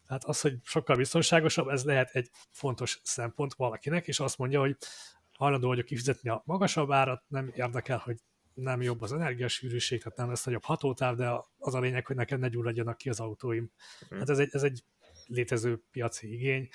Tehát 0.06 0.24
az, 0.24 0.40
hogy 0.40 0.58
sokkal 0.62 0.96
biztonságosabb, 0.96 1.68
ez 1.68 1.84
lehet 1.84 2.10
egy 2.10 2.30
fontos 2.50 3.00
szempont 3.02 3.54
valakinek, 3.54 4.06
és 4.06 4.20
azt 4.20 4.38
mondja, 4.38 4.60
hogy 4.60 4.76
hajlandó 5.32 5.68
vagyok 5.68 5.84
kifizetni 5.84 6.30
a 6.30 6.42
magasabb 6.44 6.90
árat, 6.90 7.22
nem 7.28 7.52
érdekel, 7.54 7.98
hogy 7.98 8.16
nem 8.60 8.82
jobb 8.82 9.02
az 9.02 9.12
energiasűrűség, 9.12 10.02
tehát 10.02 10.18
nem 10.18 10.28
lesz 10.28 10.44
nagyobb 10.44 10.64
hatótáv, 10.64 11.16
de 11.16 11.30
az 11.58 11.74
a 11.74 11.80
lényeg, 11.80 12.06
hogy 12.06 12.16
nekem 12.16 12.38
ne 12.38 12.48
gyulladjanak 12.48 12.96
ki 12.96 13.08
az 13.08 13.20
autóim. 13.20 13.70
Mm. 14.14 14.18
Hát 14.18 14.30
ez 14.30 14.38
egy, 14.38 14.48
ez 14.52 14.62
egy 14.62 14.84
létező 15.26 15.82
piaci 15.92 16.32
igény, 16.32 16.68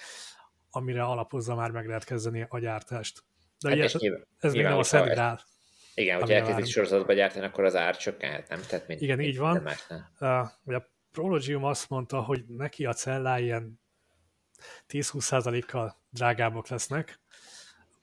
amire 0.69 1.03
alapozza 1.03 1.55
már 1.55 1.71
meg 1.71 1.87
lehet 1.87 2.03
kezdeni 2.03 2.45
a 2.49 2.59
gyártást. 2.59 3.23
De 3.59 3.69
hát 3.69 3.77
ugye, 3.77 3.85
ez, 3.85 3.93
nyilván, 3.93 4.27
ez 4.39 4.53
még 4.53 4.63
nem 4.63 4.77
a 4.77 4.83
szent 4.83 5.09
grál. 5.09 5.43
Igen, 5.95 6.19
hogyha 6.19 6.35
elkezdik 6.35 6.65
sorozatba 6.65 7.13
gyártani, 7.13 7.45
akkor 7.45 7.63
az 7.63 7.75
ár 7.75 7.97
csökkenhet, 7.97 8.49
nem? 8.49 8.61
Tehát 8.67 8.87
mint, 8.87 9.01
Igen, 9.01 9.17
mint 9.17 9.29
így 9.29 9.37
van. 9.37 9.67
Uh, 10.19 10.75
a 10.75 10.91
Prologium 11.11 11.63
azt 11.63 11.89
mondta, 11.89 12.21
hogy 12.21 12.43
neki 12.47 12.85
a 12.85 12.93
cellái 12.93 13.43
ilyen 13.43 13.79
10-20%-kal 14.89 15.97
drágábbak 16.09 16.67
lesznek, 16.67 17.19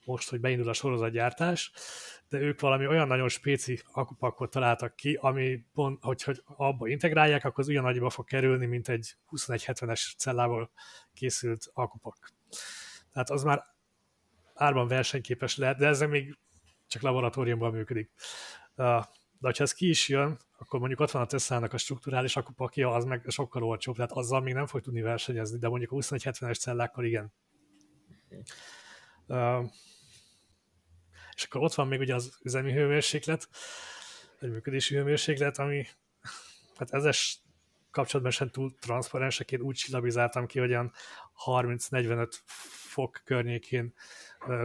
most, 0.04 0.30
hogy 0.30 0.40
beindul 0.40 0.68
a 0.68 0.72
sorozatgyártás, 0.72 1.72
de 2.30 2.38
ők 2.38 2.60
valami 2.60 2.86
olyan 2.86 3.06
nagyon 3.06 3.28
spéci 3.28 3.80
akupakot 3.92 4.50
találtak 4.50 4.96
ki, 4.96 5.18
ami 5.20 5.64
pont, 5.74 6.02
hogy, 6.02 6.22
hogy 6.22 6.42
abba 6.44 6.88
integrálják, 6.88 7.44
akkor 7.44 7.58
az 7.58 7.68
ugyanannyiba 7.68 8.10
fog 8.10 8.24
kerülni, 8.24 8.66
mint 8.66 8.88
egy 8.88 9.14
2170-es 9.30 10.16
cellából 10.16 10.70
készült 11.14 11.70
akupak. 11.72 12.32
Tehát 13.12 13.30
az 13.30 13.42
már 13.42 13.64
árban 14.54 14.88
versenyképes 14.88 15.56
lehet, 15.56 15.78
de 15.78 15.86
ez 15.86 16.00
még 16.00 16.38
csak 16.86 17.02
laboratóriumban 17.02 17.72
működik. 17.72 18.10
De 18.74 18.84
ha 19.40 19.52
ez 19.56 19.72
ki 19.72 19.88
is 19.88 20.08
jön, 20.08 20.38
akkor 20.58 20.78
mondjuk 20.78 21.00
ott 21.00 21.10
van 21.10 21.22
a 21.22 21.26
Tesla-nak 21.26 21.72
a 21.72 21.78
strukturális 21.78 22.36
akupakja, 22.36 22.90
az 22.90 23.04
meg 23.04 23.24
sokkal 23.28 23.62
olcsóbb, 23.62 23.94
tehát 23.94 24.12
azzal 24.12 24.40
még 24.40 24.54
nem 24.54 24.66
fog 24.66 24.80
tudni 24.80 25.00
versenyezni, 25.00 25.58
de 25.58 25.68
mondjuk 25.68 25.92
a 25.92 25.96
2170-es 25.96 26.58
cellákkal 26.58 27.04
igen. 27.04 27.32
És 31.40 31.46
akkor 31.46 31.62
ott 31.62 31.74
van 31.74 31.86
még 31.86 32.00
ugye 32.00 32.14
az 32.14 32.38
üzemi 32.42 32.72
hőmérséklet, 32.72 33.48
egy 34.40 34.50
működési 34.50 34.94
hőmérséklet, 34.94 35.58
ami 35.58 35.86
hát 36.76 36.90
ezes 36.90 37.38
kapcsolatban 37.90 38.32
sem 38.32 38.48
túl 38.48 38.74
transzparensek, 38.80 39.52
én 39.52 39.60
úgy 39.60 39.74
csillabizáltam 39.74 40.46
ki, 40.46 40.58
hogy 40.58 40.70
olyan 40.70 40.92
30-45 41.46 42.32
fok 42.88 43.20
környékén 43.24 43.94
uh, 44.46 44.64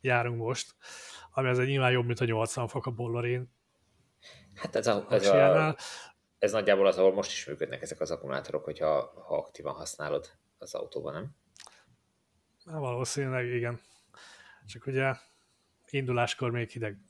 járunk 0.00 0.38
most, 0.38 0.74
ami 1.30 1.48
az 1.48 1.58
egy 1.58 1.66
nyilván 1.66 1.90
jobb, 1.90 2.06
mint 2.06 2.20
a 2.20 2.24
80 2.24 2.68
fok 2.68 2.86
a 2.86 2.90
bollorén. 2.90 3.52
Hát 4.54 4.76
ez, 4.76 4.86
a, 4.86 5.06
ez, 5.10 5.26
a, 5.26 5.76
ez 6.38 6.52
nagyjából 6.52 6.86
az, 6.86 6.98
ahol 6.98 7.12
most 7.12 7.30
is 7.30 7.46
működnek 7.46 7.82
ezek 7.82 8.00
az 8.00 8.10
akkumulátorok, 8.10 8.64
hogyha 8.64 9.22
ha 9.26 9.36
aktívan 9.36 9.74
használod 9.74 10.30
az 10.58 10.74
autóban, 10.74 11.12
nem? 11.12 11.36
Na, 12.64 12.78
valószínűleg 12.78 13.46
igen. 13.46 13.80
Csak 14.66 14.86
ugye 14.86 15.14
induláskor 15.94 16.50
még 16.50 16.70
hideg. 16.70 16.96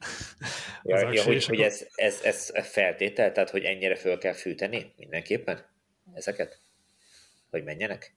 Ja, 0.86 1.12
ja, 1.12 1.22
hogy, 1.22 1.44
hogy 1.44 1.60
ez, 1.60 1.86
ez, 1.94 2.20
ez 2.22 2.68
feltétel, 2.68 3.32
tehát 3.32 3.50
hogy 3.50 3.64
ennyire 3.64 3.96
föl 3.96 4.18
kell 4.18 4.32
fűteni 4.32 4.92
mindenképpen 4.96 5.66
ezeket? 6.14 6.60
Hogy 7.50 7.64
menjenek? 7.64 8.16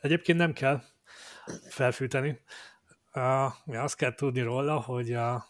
Egyébként 0.00 0.38
nem 0.38 0.52
kell 0.52 0.82
felfűteni. 1.68 2.40
Uh, 3.14 3.82
azt 3.82 3.96
kell 3.96 4.14
tudni 4.14 4.40
róla, 4.40 4.80
hogy 4.80 5.12
a, 5.12 5.46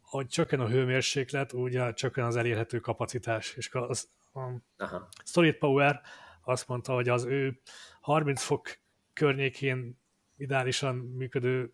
hogy 0.00 0.26
csökken 0.26 0.60
a 0.60 0.68
hőmérséklet, 0.68 1.52
úgy 1.52 1.94
csökken 1.94 2.24
az 2.24 2.36
elérhető 2.36 2.78
kapacitás. 2.78 3.54
És 3.56 3.68
az, 3.72 4.08
a 4.32 4.40
Aha. 4.76 5.08
Solid 5.24 5.54
Power 5.54 6.00
azt 6.44 6.68
mondta, 6.68 6.92
hogy 6.92 7.08
az 7.08 7.24
ő 7.24 7.60
30 8.00 8.42
fok 8.42 8.78
környékén 9.12 10.00
ideálisan 10.36 10.96
működő 10.96 11.72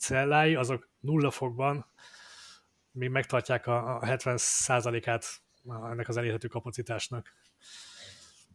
cellái, 0.00 0.54
azok 0.54 0.88
nulla 1.00 1.30
fokban 1.30 1.86
még 2.92 3.08
megtartják 3.08 3.66
a 3.66 4.00
70%-át 4.02 5.24
ennek 5.90 6.08
az 6.08 6.16
elérhető 6.16 6.48
kapacitásnak. 6.48 7.34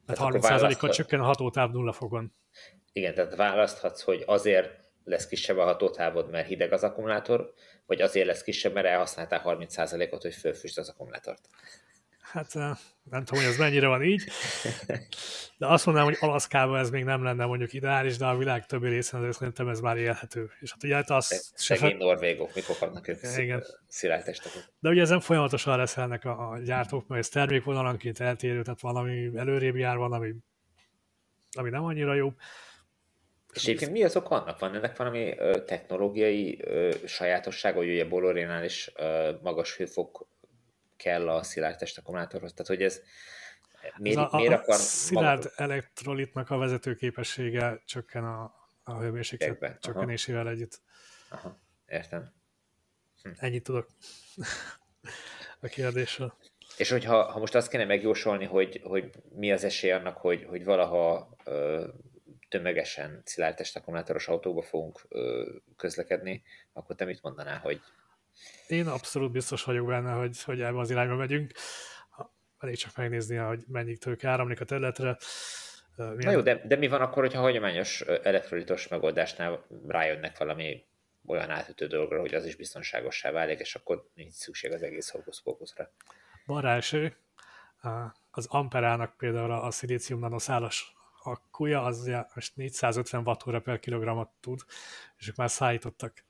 Tehát 0.06 0.34
30%-kal 0.34 0.90
csökken 0.90 1.20
a 1.20 1.24
hatótáv 1.24 1.72
nulla 1.72 1.94
fokon. 1.94 2.34
Igen, 2.94 3.14
tehát 3.14 3.36
választhatsz, 3.36 4.02
hogy 4.02 4.24
azért 4.26 4.84
lesz 5.04 5.28
kisebb 5.28 5.58
a 5.58 5.64
hatótávod, 5.64 6.30
mert 6.30 6.48
hideg 6.48 6.72
az 6.72 6.84
akkumulátor, 6.84 7.54
vagy 7.86 8.02
azért 8.02 8.26
lesz 8.28 8.44
kisebb, 8.44 8.74
mert 8.74 8.88
elhasználtál 8.88 9.42
30%-ot, 9.46 10.22
hogy 10.22 10.34
fölfüst 10.34 10.78
az 10.78 10.90
akkumulátort. 10.90 11.50
Hát 12.36 12.54
nem 12.54 13.24
tudom, 13.24 13.44
hogy 13.44 13.52
ez 13.52 13.58
mennyire 13.58 13.88
van 13.88 14.04
így, 14.04 14.24
de 15.58 15.68
azt 15.68 15.86
mondanám, 15.86 16.10
hogy 16.10 16.30
Alaszkában 16.30 16.80
ez 16.80 16.90
még 16.90 17.04
nem 17.04 17.24
lenne 17.24 17.46
mondjuk 17.46 17.74
ideális, 17.74 18.18
de 18.18 18.26
a 18.26 18.38
világ 18.38 18.66
többi 18.66 18.88
részén 18.88 19.20
azért 19.20 19.38
szerintem 19.38 19.68
ez 19.68 19.80
már 19.80 19.98
élhető. 19.98 20.50
És 20.60 20.72
hát 20.72 20.84
ugye 20.84 20.96
hát 20.96 21.10
az... 21.10 21.52
Szegény 21.56 21.90
se... 21.90 21.98
norvégok, 21.98 22.56
mikor 22.56 22.78
kapnak 22.78 23.08
ők 23.08 23.20
szilárd 23.88 24.24
testeket. 24.24 24.74
De 24.80 24.90
ugye 24.90 25.02
ezen 25.02 25.20
folyamatosan 25.20 25.78
leszelnek 25.78 26.26
a, 26.26 26.50
a 26.50 26.60
gyártók, 26.60 27.08
mert 27.08 27.22
ez 27.22 27.30
termékvonalanként 27.30 28.20
eltérő, 28.20 28.62
tehát 28.62 28.82
valami 28.82 29.30
előrébb 29.36 29.76
jár, 29.76 29.98
van, 29.98 30.14
ami, 30.14 31.70
nem 31.70 31.84
annyira 31.84 32.14
jó. 32.14 32.34
És 33.54 33.64
egyébként 33.64 33.92
mi 33.92 34.04
azok 34.04 34.28
vannak? 34.28 34.60
Van 34.60 34.76
ennek 34.76 34.98
valami 34.98 35.34
ö, 35.38 35.64
technológiai 35.64 36.60
ö, 36.64 36.92
sajátossága, 37.06 37.78
hogy 37.78 37.90
ugye 37.90 38.06
Bolorénál 38.06 38.64
is 38.64 38.92
ö, 38.96 39.32
magas 39.42 39.76
hőfok 39.76 40.28
kell 40.98 41.30
a 41.30 41.44
szilárd 41.44 41.78
testakkumulátorhoz. 41.78 42.52
Tehát, 42.54 42.68
hogy 42.68 42.82
ez 42.82 43.02
miért, 43.98 44.18
ez 44.18 44.24
a, 44.32 44.38
miért 44.38 44.54
akar... 44.54 44.74
A 44.76 44.78
szilárd 44.78 45.44
maga... 45.44 45.56
elektrolitnak 45.56 46.50
a 46.50 46.58
vezetőképessége 46.58 47.82
csökken 47.86 48.24
a, 48.24 48.54
a 48.84 49.00
hőmérséklet 49.00 49.80
csökkenésével 49.82 50.50
együtt. 50.50 50.82
Aha, 51.30 51.60
értem. 51.88 52.34
Hm. 53.22 53.30
Ennyit 53.38 53.64
tudok 53.64 53.88
a 55.62 55.68
kérdésről. 55.68 56.34
És 56.78 56.90
hogyha 56.90 57.32
ha 57.32 57.40
most 57.40 57.56
azt 57.56 57.70
kéne 57.70 57.86
megjósolni, 57.86 58.46
hogy, 58.46 58.82
hogy 58.84 59.12
mi 59.36 59.52
az 59.52 59.64
esély 59.64 59.92
annak, 59.92 60.18
hogy, 60.18 60.44
hogy 60.44 60.64
valaha 60.64 61.36
ö, 61.44 61.88
tömegesen 62.50 63.22
szilárd 63.26 63.56
testakkumulátoros 63.56 64.28
autóba 64.28 64.62
fogunk 64.62 65.06
ö, 65.10 65.52
közlekedni, 65.76 66.44
akkor 66.74 66.96
te 66.96 67.06
mit 67.06 67.22
mondanál, 67.22 67.60
hogy 67.60 67.82
én 68.68 68.88
abszolút 68.88 69.32
biztos 69.32 69.64
vagyok 69.64 69.88
benne, 69.88 70.12
hogy, 70.12 70.44
hogy 70.44 70.62
ebbe 70.62 70.80
az 70.80 70.90
irányba 70.90 71.16
megyünk. 71.16 71.52
Elég 72.60 72.76
csak 72.76 72.96
megnézni, 72.96 73.36
hogy 73.36 73.64
mennyi 73.68 73.98
tőke 73.98 74.30
áramlik 74.30 74.62
a 74.62 74.66
területre. 74.66 75.18
Milyen... 75.96 76.18
Na 76.18 76.32
jó, 76.32 76.42
de, 76.42 76.62
de 76.68 76.76
mi 76.76 76.88
van 76.88 77.02
akkor, 77.02 77.24
hogyha 77.24 77.42
hagyományos 77.42 78.02
elektrolitos 78.02 78.88
megoldásnál 78.88 79.66
rájönnek 79.88 80.38
valami 80.38 80.86
olyan 81.26 81.50
átütő 81.50 81.88
dolgra, 81.88 82.20
hogy 82.20 82.34
az 82.34 82.46
is 82.46 82.56
biztonságossá 82.56 83.32
válik, 83.32 83.60
és 83.60 83.76
akkor 83.76 84.08
nincs 84.14 84.34
szükség 84.34 84.72
az 84.72 84.84
egész 84.84 85.10
hókusz-pókuszra. 85.10 85.92
Van 86.46 86.62
rá 86.62 86.76
esély. 86.76 87.14
Az 88.32 88.46
Amperának 88.50 89.18
például 89.18 89.52
a 89.52 89.72
szilícium 89.72 90.20
nanoszálas 90.20 90.96
akkuja, 91.24 91.84
az 91.84 92.12
most 92.34 92.56
450 92.56 93.28
Wh 93.28 93.60
per 93.60 93.80
kilogramot 93.80 94.30
tud, 94.40 94.60
és 95.18 95.28
ők 95.28 95.36
már 95.36 95.50
szállítottak 95.50 96.24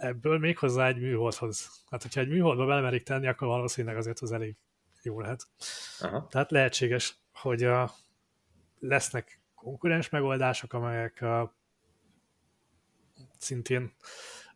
ebből 0.00 0.38
még 0.38 0.58
hozzá 0.58 0.86
egy 0.86 1.00
műholdhoz. 1.00 1.84
Hát, 1.90 2.02
hogyha 2.02 2.20
egy 2.20 2.28
műholdba 2.28 2.66
belemerik 2.66 3.02
tenni, 3.02 3.26
akkor 3.26 3.48
valószínűleg 3.48 3.96
azért 3.96 4.20
az 4.20 4.32
elég 4.32 4.56
jó 5.02 5.20
lehet. 5.20 5.46
Aha. 5.98 6.26
Tehát 6.30 6.50
lehetséges, 6.50 7.16
hogy 7.32 7.62
a, 7.62 7.90
lesznek 8.78 9.40
konkurens 9.54 10.08
megoldások, 10.08 10.72
amelyek 10.72 11.22
a, 11.22 11.54
szintén 13.38 13.92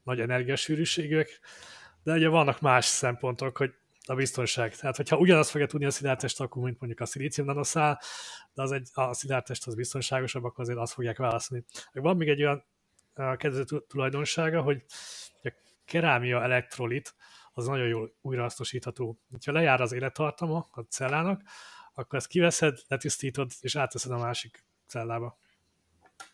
nagy 0.03 0.20
energiasűrűségűek, 0.20 1.40
de 2.03 2.12
ugye 2.12 2.28
vannak 2.28 2.61
más 2.61 2.84
szempontok, 2.84 3.57
hogy 3.57 3.74
a 4.07 4.14
biztonság. 4.14 4.76
Tehát, 4.76 4.97
hogyha 4.97 5.16
ugyanazt 5.16 5.51
fogja 5.51 5.66
tudni 5.66 5.86
a 5.86 5.90
szilárdtest, 5.90 6.40
akkor 6.40 6.62
mint 6.62 6.80
mondjuk 6.80 7.01
a 7.01 7.07
szilícium 7.07 7.47
nanoszál, 7.47 8.01
de 8.55 8.62
az 8.62 8.72
egy, 8.72 8.88
a 8.92 9.14
szilárdtest 9.14 9.66
az 9.66 9.74
biztonságosabb, 9.74 10.45
akkor 10.45 10.64
azért 10.64 10.78
azt 10.78 10.92
fogják 10.92 11.16
választani. 11.16 11.64
Van 11.92 12.16
még 12.16 12.28
egy 12.28 12.42
olyan 12.42 12.64
kedvező 13.14 13.80
tulajdonsága, 13.88 14.62
hogy 14.62 14.84
a 15.42 15.52
kerámia 15.84 16.42
elektrolit 16.42 17.14
az 17.52 17.66
nagyon 17.66 17.88
jól 17.88 18.14
újrahasznosítható. 18.20 19.18
Ha 19.44 19.52
lejár 19.52 19.80
az 19.80 19.92
élettartama 19.92 20.68
a 20.70 20.80
cellának, 20.80 21.42
akkor 21.94 22.18
ezt 22.18 22.28
kiveszed, 22.28 22.78
letisztítod, 22.88 23.50
és 23.60 23.76
átteszed 23.76 24.10
a 24.10 24.16
másik 24.16 24.64
cellába. 24.86 25.38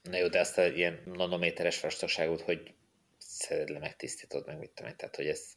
Na 0.02 0.16
jó, 0.16 0.28
de 0.28 0.38
ezt 0.38 0.58
a 0.58 0.66
ilyen 0.66 1.02
nanométeres 1.04 1.80
vastaságút, 1.80 2.40
hogy 2.40 2.74
szeded 3.18 3.68
le, 3.68 3.78
megtisztítod, 3.78 4.46
meg 4.46 4.58
mit 4.58 4.70
tudom 4.70 4.96
tehát 4.96 5.16
hogy 5.16 5.26
ez... 5.26 5.52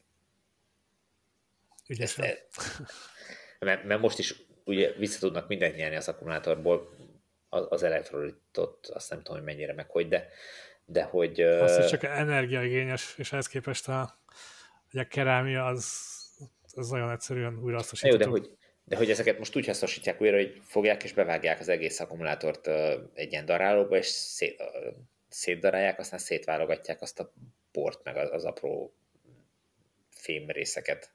Ügyesen. 1.88 2.24
Ezt, 2.24 2.42
mert, 3.58 3.84
mert, 3.84 4.00
most 4.00 4.18
is 4.18 4.34
ugye 4.64 4.92
vissza 4.92 5.18
tudnak 5.18 5.48
mindent 5.48 5.76
nyerni 5.76 5.96
az 5.96 6.08
akkumulátorból, 6.08 6.96
az, 7.48 7.66
az 7.68 7.82
elektrolitot, 7.82 8.86
azt 8.86 9.10
nem 9.10 9.18
tudom, 9.18 9.36
hogy 9.36 9.46
mennyire 9.46 9.72
meg 9.72 9.90
hogy, 9.90 10.08
de 10.08 10.28
de 10.86 11.02
hogy... 11.02 11.40
Azt, 11.40 11.76
hogy 11.76 11.86
csak 11.86 12.02
energiaigényes, 12.04 13.14
és 13.18 13.32
ehhez 13.32 13.46
képest 13.46 13.88
a, 13.88 14.18
hogy 14.90 15.00
a 15.00 15.06
kerámia 15.06 15.66
az, 15.66 16.08
az 16.74 16.88
nagyon 16.88 17.10
egyszerűen 17.10 17.58
újrahasznosítható. 17.62 18.24
Jó, 18.24 18.24
de 18.24 18.38
hogy, 18.38 18.56
de 18.84 18.96
hogy 18.96 19.10
ezeket 19.10 19.38
most 19.38 19.56
úgy 19.56 19.66
hasznosítják 19.66 20.20
újra, 20.20 20.36
hogy 20.36 20.60
fogják 20.62 21.04
és 21.04 21.12
bevágják 21.12 21.60
az 21.60 21.68
egész 21.68 22.00
akkumulátort 22.00 22.66
egy 23.14 23.32
ilyen 23.32 23.44
darálóba, 23.44 23.96
és 23.96 24.06
szét, 24.06 24.62
szétdarálják, 25.28 25.98
aztán 25.98 26.18
szétválogatják 26.18 27.00
azt 27.02 27.20
a 27.20 27.32
port, 27.72 28.04
meg 28.04 28.16
az, 28.16 28.30
az 28.32 28.44
apró 28.44 28.94
fém 30.10 30.50
részeket. 30.50 31.12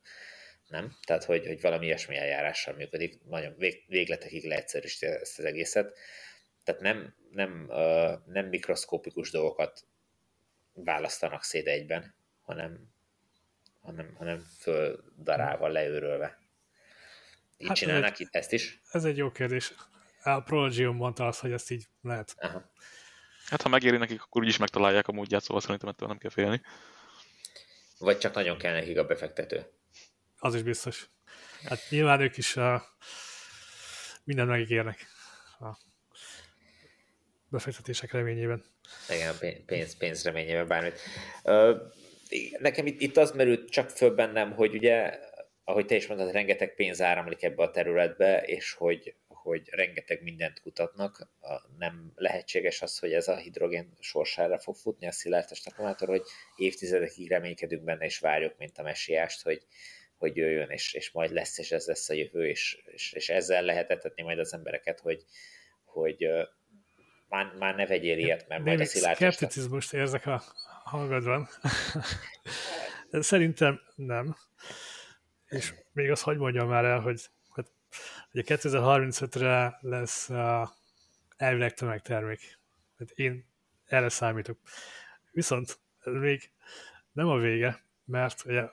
Nem? 0.67 0.95
Tehát, 1.05 1.23
hogy, 1.23 1.47
hogy 1.47 1.61
valami 1.61 1.85
ilyesmi 1.85 2.15
eljárással 2.15 2.73
működik. 2.73 3.19
Nagyon 3.29 3.55
vég, 3.57 3.83
végletekig 3.87 4.45
leegyszerűsíti 4.45 5.05
ezt 5.05 5.39
az 5.39 5.45
egészet 5.45 5.97
tehát 6.69 6.81
nem, 6.81 7.15
nem, 7.31 7.65
nem 8.25 8.45
mikroszkópikus 8.45 9.31
dolgokat 9.31 9.85
választanak 10.73 11.43
szét 11.43 11.67
egyben, 11.67 12.15
hanem, 12.41 12.91
hanem, 13.81 14.13
hanem 14.15 14.39
földarálva, 14.59 15.67
leőrölve. 15.67 16.39
Így 17.57 17.67
hát 17.67 17.77
csinálnak 17.77 18.11
egy, 18.11 18.19
itt 18.19 18.35
ezt 18.35 18.53
is? 18.53 18.81
Ez 18.91 19.05
egy 19.05 19.17
jó 19.17 19.31
kérdés. 19.31 19.73
A 20.23 20.39
Prologium 20.39 20.95
mondta 20.95 21.27
azt, 21.27 21.39
hogy 21.39 21.51
ezt 21.51 21.71
így 21.71 21.87
lehet. 22.01 22.35
Aha. 22.37 22.71
Hát 23.45 23.61
ha 23.61 23.69
megéri 23.69 23.97
nekik, 23.97 24.21
akkor 24.21 24.41
úgyis 24.41 24.57
megtalálják 24.57 25.07
a 25.07 25.11
módját, 25.11 25.43
szóval 25.43 25.61
szerintem 25.61 25.89
ettől 25.89 26.07
nem 26.07 26.17
kell 26.17 26.31
félni. 26.31 26.61
Vagy 27.97 28.17
csak 28.17 28.33
nagyon 28.33 28.57
kell 28.57 28.73
nekik 28.73 28.97
a 28.97 29.05
befektető. 29.05 29.71
Az 30.37 30.55
is 30.55 30.63
biztos. 30.63 31.09
Hát 31.63 31.79
nyilván 31.89 32.21
ők 32.21 32.37
is 32.37 32.55
uh, 32.55 32.81
mindent 34.23 34.49
megígérnek 34.49 35.07
befektetések 37.49 38.11
reményében. 38.11 38.63
Igen, 39.09 39.63
pénz, 39.65 39.97
pénz 39.97 40.23
reményében 40.23 40.67
bármit. 40.67 40.99
Nekem 42.59 42.85
itt, 42.85 43.01
itt 43.01 43.17
az 43.17 43.31
merült 43.31 43.69
csak 43.69 43.89
föl 43.89 44.15
bennem, 44.15 44.51
hogy 44.51 44.73
ugye, 44.73 45.19
ahogy 45.63 45.85
te 45.85 45.95
is 45.95 46.07
mondtad, 46.07 46.31
rengeteg 46.31 46.75
pénz 46.75 47.01
áramlik 47.01 47.43
ebbe 47.43 47.63
a 47.63 47.71
területbe, 47.71 48.41
és 48.41 48.73
hogy, 48.73 49.15
hogy 49.27 49.69
rengeteg 49.69 50.21
mindent 50.21 50.61
kutatnak. 50.61 51.29
Nem 51.77 52.11
lehetséges 52.15 52.81
az, 52.81 52.99
hogy 52.99 53.13
ez 53.13 53.27
a 53.27 53.37
hidrogén 53.37 53.93
sorsára 53.99 54.59
fog 54.59 54.75
futni 54.75 55.07
a 55.07 55.11
szilárdtest 55.11 55.67
akkumulátor, 55.67 56.07
hogy 56.07 56.23
évtizedekig 56.55 57.29
reménykedünk 57.29 57.83
benne, 57.83 58.05
és 58.05 58.19
várjuk, 58.19 58.57
mint 58.57 58.77
a 58.77 58.83
messiást, 58.83 59.43
hogy, 59.43 59.65
hogy 60.17 60.35
jöjjön, 60.35 60.69
és, 60.69 60.93
és 60.93 61.11
majd 61.11 61.31
lesz, 61.31 61.57
és 61.57 61.71
ez 61.71 61.85
lesz 61.87 62.09
a 62.09 62.13
jövő, 62.13 62.47
és, 62.47 62.81
és, 62.85 63.13
és 63.13 63.29
ezzel 63.29 63.63
lehetetni 63.63 64.23
majd 64.23 64.39
az 64.39 64.53
embereket, 64.53 64.99
hogy, 64.99 65.25
hogy 65.83 66.27
már, 67.29 67.53
már 67.59 67.75
ne 67.75 67.87
vegyél 67.87 68.17
ilyet, 68.17 68.47
mert 68.47 68.63
majd 68.63 68.79
a 68.79 68.85
szilárd... 68.85 69.15
Skepticizmust 69.15 69.93
érzek 69.93 70.25
a 70.25 70.43
hangodban. 70.83 71.47
Szerintem 73.11 73.81
nem. 73.95 74.35
És 75.45 75.73
még 75.91 76.11
azt 76.11 76.23
hogy 76.23 76.37
mondjam 76.37 76.67
már 76.67 76.85
el, 76.85 76.99
hogy, 76.99 77.21
hogy 77.47 77.65
ugye 78.33 78.43
2035-re 78.45 79.77
lesz 79.81 80.29
a 80.29 80.73
elvileg 81.37 81.73
tömegtermék. 81.73 82.59
Hát 82.97 83.09
én 83.09 83.45
erre 83.85 84.09
számítok. 84.09 84.59
Viszont 85.31 85.79
ez 85.99 86.13
még 86.13 86.51
nem 87.11 87.27
a 87.27 87.37
vége, 87.37 87.83
mert 88.05 88.45
ugye 88.45 88.63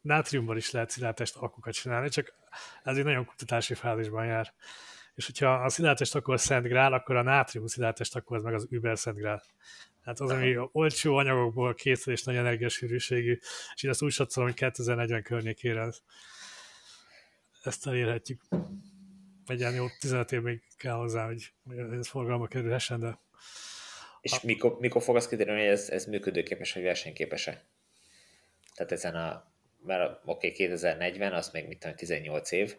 nátriumban 0.00 0.56
is 0.56 0.70
lehet 0.70 0.90
szilárdtest 0.90 1.36
akukat 1.36 1.74
csinálni, 1.74 2.08
csak 2.08 2.34
ez 2.82 2.96
egy 2.96 3.04
nagyon 3.04 3.24
kutatási 3.24 3.74
fázisban 3.74 4.26
jár 4.26 4.54
és 5.16 5.26
hogyha 5.26 5.54
a 5.54 5.68
szilárdtest 5.68 6.14
akkor 6.14 6.40
Szent 6.40 6.66
Grál, 6.66 6.92
akkor 6.92 7.16
a 7.16 7.22
nátrium 7.22 7.66
szilárdtest 7.66 8.16
akkor 8.16 8.40
meg 8.40 8.54
az 8.54 8.66
Uber 8.70 8.98
Szent 8.98 9.16
Grál. 9.16 9.42
Hát 10.04 10.20
az, 10.20 10.30
ami 10.30 10.56
olcsó 10.72 11.16
anyagokból 11.16 11.74
készül 11.74 12.12
és 12.12 12.22
nagy 12.22 12.36
energiasűrűségű, 12.36 13.38
és 13.74 13.82
én 13.82 13.90
ezt 13.90 14.02
úgy 14.02 14.12
satszolom, 14.12 14.48
hogy 14.48 14.58
2040 14.58 15.22
környékére 15.22 15.88
ezt 17.62 17.86
elérhetjük. 17.86 18.42
Egy 19.46 19.58
ilyen 19.58 19.74
jó 19.74 19.86
15 20.00 20.32
év 20.32 20.42
még 20.42 20.62
kell 20.76 20.94
hozzá, 20.94 21.26
hogy 21.26 21.52
ez 21.92 22.08
forgalma 22.08 22.46
kerülhessen, 22.46 23.00
de... 23.00 23.18
És 24.20 24.40
mikor, 24.40 24.78
mikor 24.78 25.02
fog 25.02 25.16
az 25.16 25.28
kiderülni, 25.28 25.60
hogy 25.60 25.70
ez, 25.70 25.88
ez 25.88 26.04
működőképes, 26.04 26.72
vagy 26.72 26.82
versenyképes-e? 26.82 27.64
Tehát 28.74 28.92
ezen 28.92 29.14
a, 29.14 29.52
mert 29.84 30.10
oké, 30.24 30.46
okay, 30.46 30.52
2040, 30.52 31.32
az 31.32 31.50
még 31.50 31.66
mit 31.66 31.78
tudom, 31.78 31.96
18 31.96 32.50
év, 32.50 32.76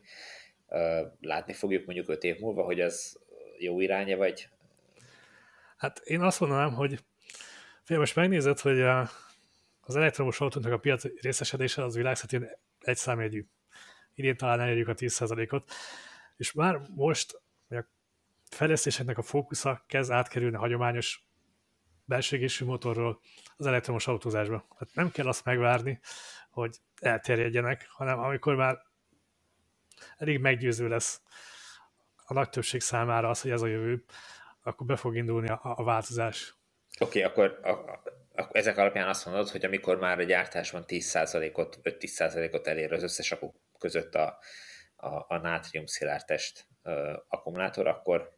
látni 1.20 1.54
fogjuk 1.54 1.86
mondjuk 1.86 2.10
5 2.10 2.24
év 2.24 2.40
múlva, 2.40 2.64
hogy 2.64 2.80
az 2.80 3.20
jó 3.58 3.80
iránya, 3.82 4.18
vagy? 4.18 4.50
Hát 5.78 6.00
én 6.00 6.22
azt 6.22 6.40
mondanám, 6.40 6.74
hogy 6.74 7.04
fél 7.84 7.98
most 7.98 8.16
megnézed, 8.16 8.60
hogy 8.60 8.82
a, 8.82 9.10
az 9.82 9.96
elektromos 9.96 10.40
autóknak 10.40 10.74
a 10.74 10.78
piac 10.78 11.04
részesedése 11.22 11.84
az 11.84 11.96
világszintén 11.96 12.50
egy 12.80 12.98
számjegyű. 12.98 13.46
Idén 14.14 14.38
talán 14.38 14.60
elérjük 14.60 14.88
a 14.88 14.94
10%-ot, 14.94 15.72
és 16.38 16.52
már 16.52 16.82
most 16.96 17.42
a 17.70 17.86
fejlesztéseknek 18.50 19.18
a 19.18 19.22
fókusza 19.22 19.84
kezd 19.88 20.12
átkerülni 20.12 20.56
a 20.56 20.60
hagyományos 20.60 21.28
belső 22.06 22.66
motorról 22.66 23.20
az 23.58 23.66
elektromos 23.66 24.08
autózásba. 24.08 24.66
Hát 24.80 24.90
nem 24.94 25.12
kell 25.12 25.28
azt 25.28 25.46
megvárni, 25.46 26.00
hogy 26.50 26.78
elterjedjenek, 27.00 27.88
hanem 27.90 28.20
amikor 28.20 28.56
már 28.56 28.78
elég 30.18 30.40
meggyőző 30.40 30.88
lesz 30.88 31.22
a 32.26 32.34
nagy 32.34 32.50
többség 32.50 32.82
számára 32.82 33.30
az, 33.30 33.42
hogy 33.42 33.52
ez 33.52 33.62
a 33.62 33.68
jövő, 33.68 34.04
akkor 34.64 34.88
be 34.88 34.96
fog 34.96 35.16
indulni 35.16 35.48
a, 35.48 35.60
a 35.62 35.84
változás. 35.84 36.56
Oké, 37.00 37.24
okay, 37.26 37.32
akkor, 37.32 37.60
a, 37.64 38.02
akkor 38.36 38.56
ezek 38.56 38.78
alapján 38.78 39.08
azt 39.08 39.26
mondod, 39.26 39.50
hogy 39.50 39.66
amikor 39.66 39.98
már 39.98 40.20
a 40.20 40.24
gyártásban 40.24 40.84
10%-ot, 40.88 41.80
5-10%-ot 41.84 42.68
elér 42.68 42.94
az 42.94 43.04
összes 43.04 43.32
akuk 43.32 43.56
között 43.80 44.16
a, 44.16 44.40
a, 44.96 45.08
a 45.08 45.38
nátrium 45.38 45.86
szilárdtest 45.86 46.68
uh, 46.84 46.94
akkumulátor, 47.28 47.88
akkor 47.88 48.38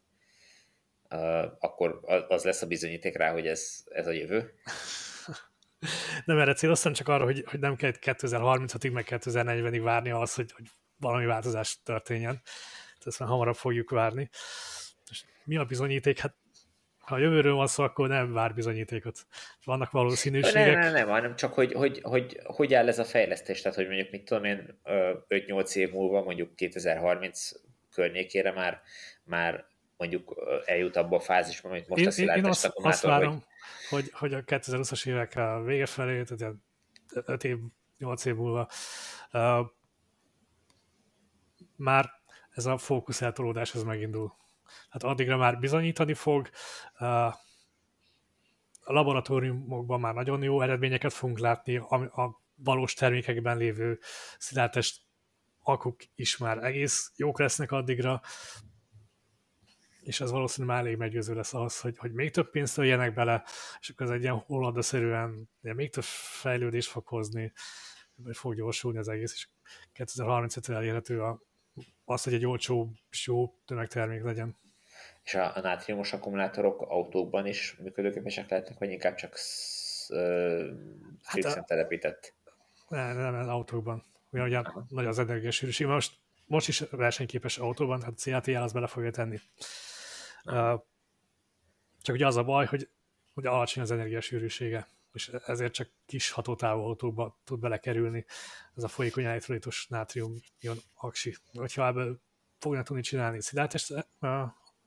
uh, 1.10 1.46
akkor 1.60 2.00
az 2.28 2.44
lesz 2.44 2.62
a 2.62 2.68
bizonyíték 2.68 3.18
rá, 3.18 3.32
hogy 3.32 3.48
ez, 3.48 3.84
ez 3.90 4.08
a 4.08 4.12
jövő? 4.12 4.54
nem 6.26 6.40
erre 6.40 6.54
céloztam, 6.54 6.94
csak 6.94 7.08
arra, 7.08 7.24
hogy, 7.24 7.44
hogy 7.48 7.60
nem 7.60 7.76
kell 7.76 7.94
2030-ig, 8.02 8.92
meg 8.92 9.08
2040-ig 9.10 9.82
várni 9.84 10.12
az, 10.12 10.34
hogy, 10.34 10.52
hogy 10.52 10.66
valami 11.00 11.26
változás 11.26 11.80
történjen. 11.84 12.42
Tehát 12.44 13.06
ezt 13.06 13.20
már 13.20 13.30
hamarabb 13.30 13.56
fogjuk 13.56 13.90
várni. 13.90 14.30
És 15.10 15.24
mi 15.44 15.58
a 15.58 15.66
bizonyíték? 15.66 16.20
Hát 16.20 16.36
ha 17.10 17.16
a 17.16 17.20
jövőről 17.20 17.54
van 17.54 17.68
szó, 17.68 17.84
akkor 17.84 18.08
nem 18.08 18.34
vár 18.34 18.54
bizonyítékot. 18.54 19.26
Vannak 19.64 19.92
valószínűségek. 19.92 20.66
Nem, 20.66 20.80
nem, 20.80 20.94
nem, 20.94 21.08
hanem 21.08 21.36
csak 21.36 21.54
hogy, 21.54 21.74
hogy, 21.74 22.00
hogy, 22.02 22.40
hogy 22.44 22.74
áll 22.74 22.88
ez 22.88 23.00
a 23.00 23.04
fejlesztés, 23.04 23.62
tehát 23.62 23.78
hogy 23.78 23.88
mondjuk 23.88 24.12
mit 24.12 24.24
tudom 24.24 24.44
én 24.44 24.80
5-8 24.84 25.76
év 25.76 25.92
múlva, 25.92 26.24
mondjuk 26.24 26.56
2030 26.56 27.52
környékére 27.92 28.52
már, 28.52 28.82
már 29.24 29.66
mondjuk 29.98 30.36
eljut 30.66 30.96
abba 30.96 31.16
a 31.16 31.20
fázisba, 31.20 31.70
amit 31.70 31.88
most 31.88 32.02
én, 32.02 32.08
a 32.08 32.12
szilárdtest 32.12 32.64
én 32.64 32.72
azt, 32.74 32.86
azt 32.86 33.02
várom, 33.02 33.32
hogy... 33.32 33.44
hogy, 33.90 34.12
hogy 34.14 34.34
a 34.34 34.44
2020-as 34.44 35.08
évek 35.08 35.36
a 35.36 35.62
vége 35.64 35.86
felé, 35.86 36.24
tehát 36.24 36.54
5 37.26 37.44
év, 37.44 37.58
8 37.98 38.26
év 38.26 38.36
múlva 38.36 38.70
uh, 39.34 39.60
már 41.80 42.12
ez 42.50 42.66
a 42.66 42.78
fókusz 42.78 43.22
eltolódás 43.22 43.76
az 43.76 43.84
megindul. 43.84 44.34
Hát 44.90 45.04
addigra 45.04 45.38
már 45.38 45.60
bizonyítani 45.60 46.14
fog, 46.14 46.50
a 48.84 48.94
laboratóriumokban 48.94 50.00
már 50.00 50.14
nagyon 50.14 50.44
jó 50.44 50.62
eredményeket 50.62 51.14
fogunk 51.14 51.40
látni, 51.40 51.78
a, 51.78 51.96
a 51.96 52.42
valós 52.56 52.94
termékekben 52.94 53.58
lévő 53.58 54.00
szilárdtest 54.38 55.02
akuk 55.64 56.02
is 56.16 56.38
már 56.38 56.64
egész 56.64 57.12
jók 57.16 57.40
lesznek 57.40 57.72
addigra, 57.72 58.22
és 60.02 60.22
ez 60.22 60.32
valószínűleg 60.32 60.76
már 60.76 60.86
elég 60.86 60.98
meggyőző 60.98 61.34
lesz 61.34 61.54
ahhoz, 61.54 61.80
hogy, 61.80 61.98
hogy 61.98 62.12
még 62.14 62.32
több 62.32 62.50
pénzt 62.50 62.78
öljenek 62.78 63.14
bele, 63.14 63.44
és 63.80 63.90
akkor 63.90 64.06
ez 64.06 64.12
egy 64.12 64.22
ilyen 64.22 64.38
hollandaszerűen 64.38 65.50
még 65.62 65.92
több 65.92 66.04
fejlődést 66.04 66.90
fog 66.90 67.08
hozni, 67.08 67.54
vagy 68.16 68.38
fog 68.38 68.56
gyorsulni 68.56 68.98
az 68.98 69.08
egész, 69.08 69.34
és 69.34 69.48
2035-re 69.94 70.76
elérhető 70.76 71.22
a, 71.22 71.42
az, 72.06 72.24
hogy 72.24 72.34
egy 72.34 72.46
olcsó 72.46 72.92
jó 73.26 73.54
tömegtermék 73.66 74.24
legyen. 74.24 74.58
És 75.24 75.36
a, 75.36 75.56
a 75.56 75.60
nátriumos 75.60 76.14
akkumulátorok 76.14 76.82
autókban 76.82 77.46
is 77.46 77.76
működőképesek 77.80 78.50
lehetnek, 78.50 78.78
vagy 78.78 78.92
inkább 78.92 79.16
csak 79.16 79.38
hát 81.24 81.44
a, 81.44 81.64
telepített? 81.64 82.34
Nem, 82.88 83.18
nem, 83.18 83.34
nem, 83.34 83.50
autókban. 83.50 84.04
Ugye 84.32 84.62
nagy 84.90 85.06
az 85.06 85.20
energiasűrűség. 85.20 85.88
Most, 85.88 86.14
most 86.46 86.68
is 86.68 86.80
versenyképes 86.92 87.58
autóban, 87.58 88.02
hát 88.02 88.18
CATL 88.18 88.56
az 88.56 88.72
bele 88.72 88.88
fogja 88.88 89.12
tenni. 89.12 89.40
Csak 92.02 92.16
ugye 92.16 92.26
az 92.26 92.36
a 92.36 92.44
baj, 92.44 92.66
hogy, 92.66 92.90
hogy 93.34 93.46
alacsony 93.46 93.84
az 93.84 93.92
energiasűrűsége, 93.92 94.88
és 95.14 95.28
ezért 95.46 95.74
csak 95.74 95.90
kis 96.06 96.32
hatótávú 96.32 96.82
autókba 96.82 97.40
tud 97.44 97.60
belekerülni 97.60 98.26
ez 98.76 98.84
a 98.84 98.88
folyékony 98.88 99.24
elektrolitos 99.24 99.88
nátrium 99.88 100.34
ion 100.60 100.78
aksi. 100.96 101.36
Hogyha 101.54 101.88
ebből 101.88 102.22
fognak 102.60 102.86
tudni 102.86 103.02
csinálni 103.02 103.42
szilárdtest 103.42 103.94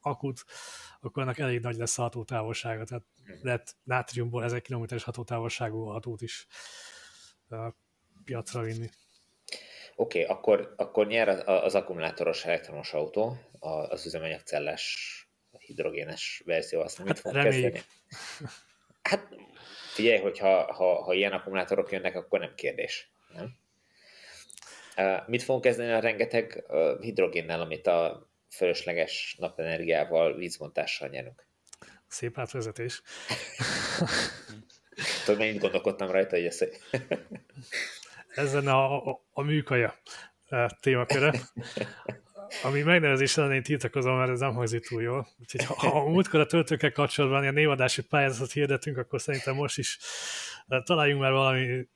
akut, 0.01 0.45
akkor 1.01 1.23
annak 1.23 1.39
elég 1.39 1.61
nagy 1.61 1.77
lesz 1.77 1.99
a 1.99 2.03
hatótávolsága, 2.03 2.85
tehát 2.85 3.05
lehet 3.43 3.77
nátriumból 3.83 4.45
1000 4.45 4.61
kilométeres 4.61 5.03
hatótávolságú 5.03 5.87
autót 5.87 6.23
is 6.23 6.47
piacra 8.25 8.63
vinni. 8.63 8.91
Oké, 9.97 10.23
okay, 10.23 10.37
akkor, 10.37 10.75
akkor 10.77 11.07
nyer 11.07 11.29
az, 11.29 11.43
az 11.47 11.75
akkumulátoros 11.75 12.45
elektromos 12.45 12.93
autó, 12.93 13.37
az 13.61 14.07
üzemanyagcellás 14.07 15.17
hidrogénes 15.59 16.43
verzió, 16.45 16.81
azt 16.81 16.97
hát, 16.97 17.07
mit 17.07 17.19
fog 17.19 17.33
kezdeni? 17.33 17.83
Hát 19.03 19.29
figyelj, 19.93 20.19
hogyha 20.19 20.73
ha, 20.73 21.03
ha 21.03 21.13
ilyen 21.13 21.33
akkumulátorok 21.33 21.93
jönnek, 21.93 22.17
akkor 22.17 22.39
nem 22.39 22.55
kérdés. 22.55 23.13
Nem? 23.35 23.61
Mit 25.27 25.43
fogunk 25.43 25.65
kezdeni 25.65 25.93
a 25.93 26.01
rengeteg 26.01 26.65
hidrogénnel, 27.01 27.61
amit 27.61 27.87
a 27.87 28.29
fölösleges 28.51 29.37
napenergiával, 29.39 30.37
vízmontással 30.37 31.09
nyerünk? 31.09 31.47
Szép 32.07 32.39
átvezetés. 32.39 33.03
Tudod, 35.25 35.41
mennyit 35.41 35.61
gondolkodtam 35.61 36.11
rajta, 36.11 36.37
hogy 36.37 36.47
ez... 36.47 36.65
Ezen 38.35 38.69
a, 38.69 39.11
a, 39.11 39.25
a 39.33 39.43
műkaja 39.43 39.95
témaköre 40.81 41.33
ami 42.63 42.83
megnevezés 42.83 43.37
ellen 43.37 43.53
én 43.53 43.63
tiltakozom, 43.63 44.17
mert 44.17 44.31
ez 44.31 44.41
nem 44.41 44.55
hangzik 44.55 44.89
túl 44.89 45.03
jól. 45.03 45.29
Úgyhogy 45.41 45.65
ha 45.65 46.01
a 46.01 46.09
múltkor 46.09 46.41
a 46.41 46.47
töltőkkel 46.47 46.93
kapcsolatban 46.93 47.43
ilyen 47.43 47.55
névadási 47.55 48.03
pályázatot 48.03 48.53
hirdetünk, 48.53 48.99
akkor 48.99 49.21
szerintem 49.21 49.55
most 49.55 49.79
is 49.79 49.99
eh, 50.69 50.83
találjunk 50.83 51.21
már 51.21 51.33
valami 51.33 51.89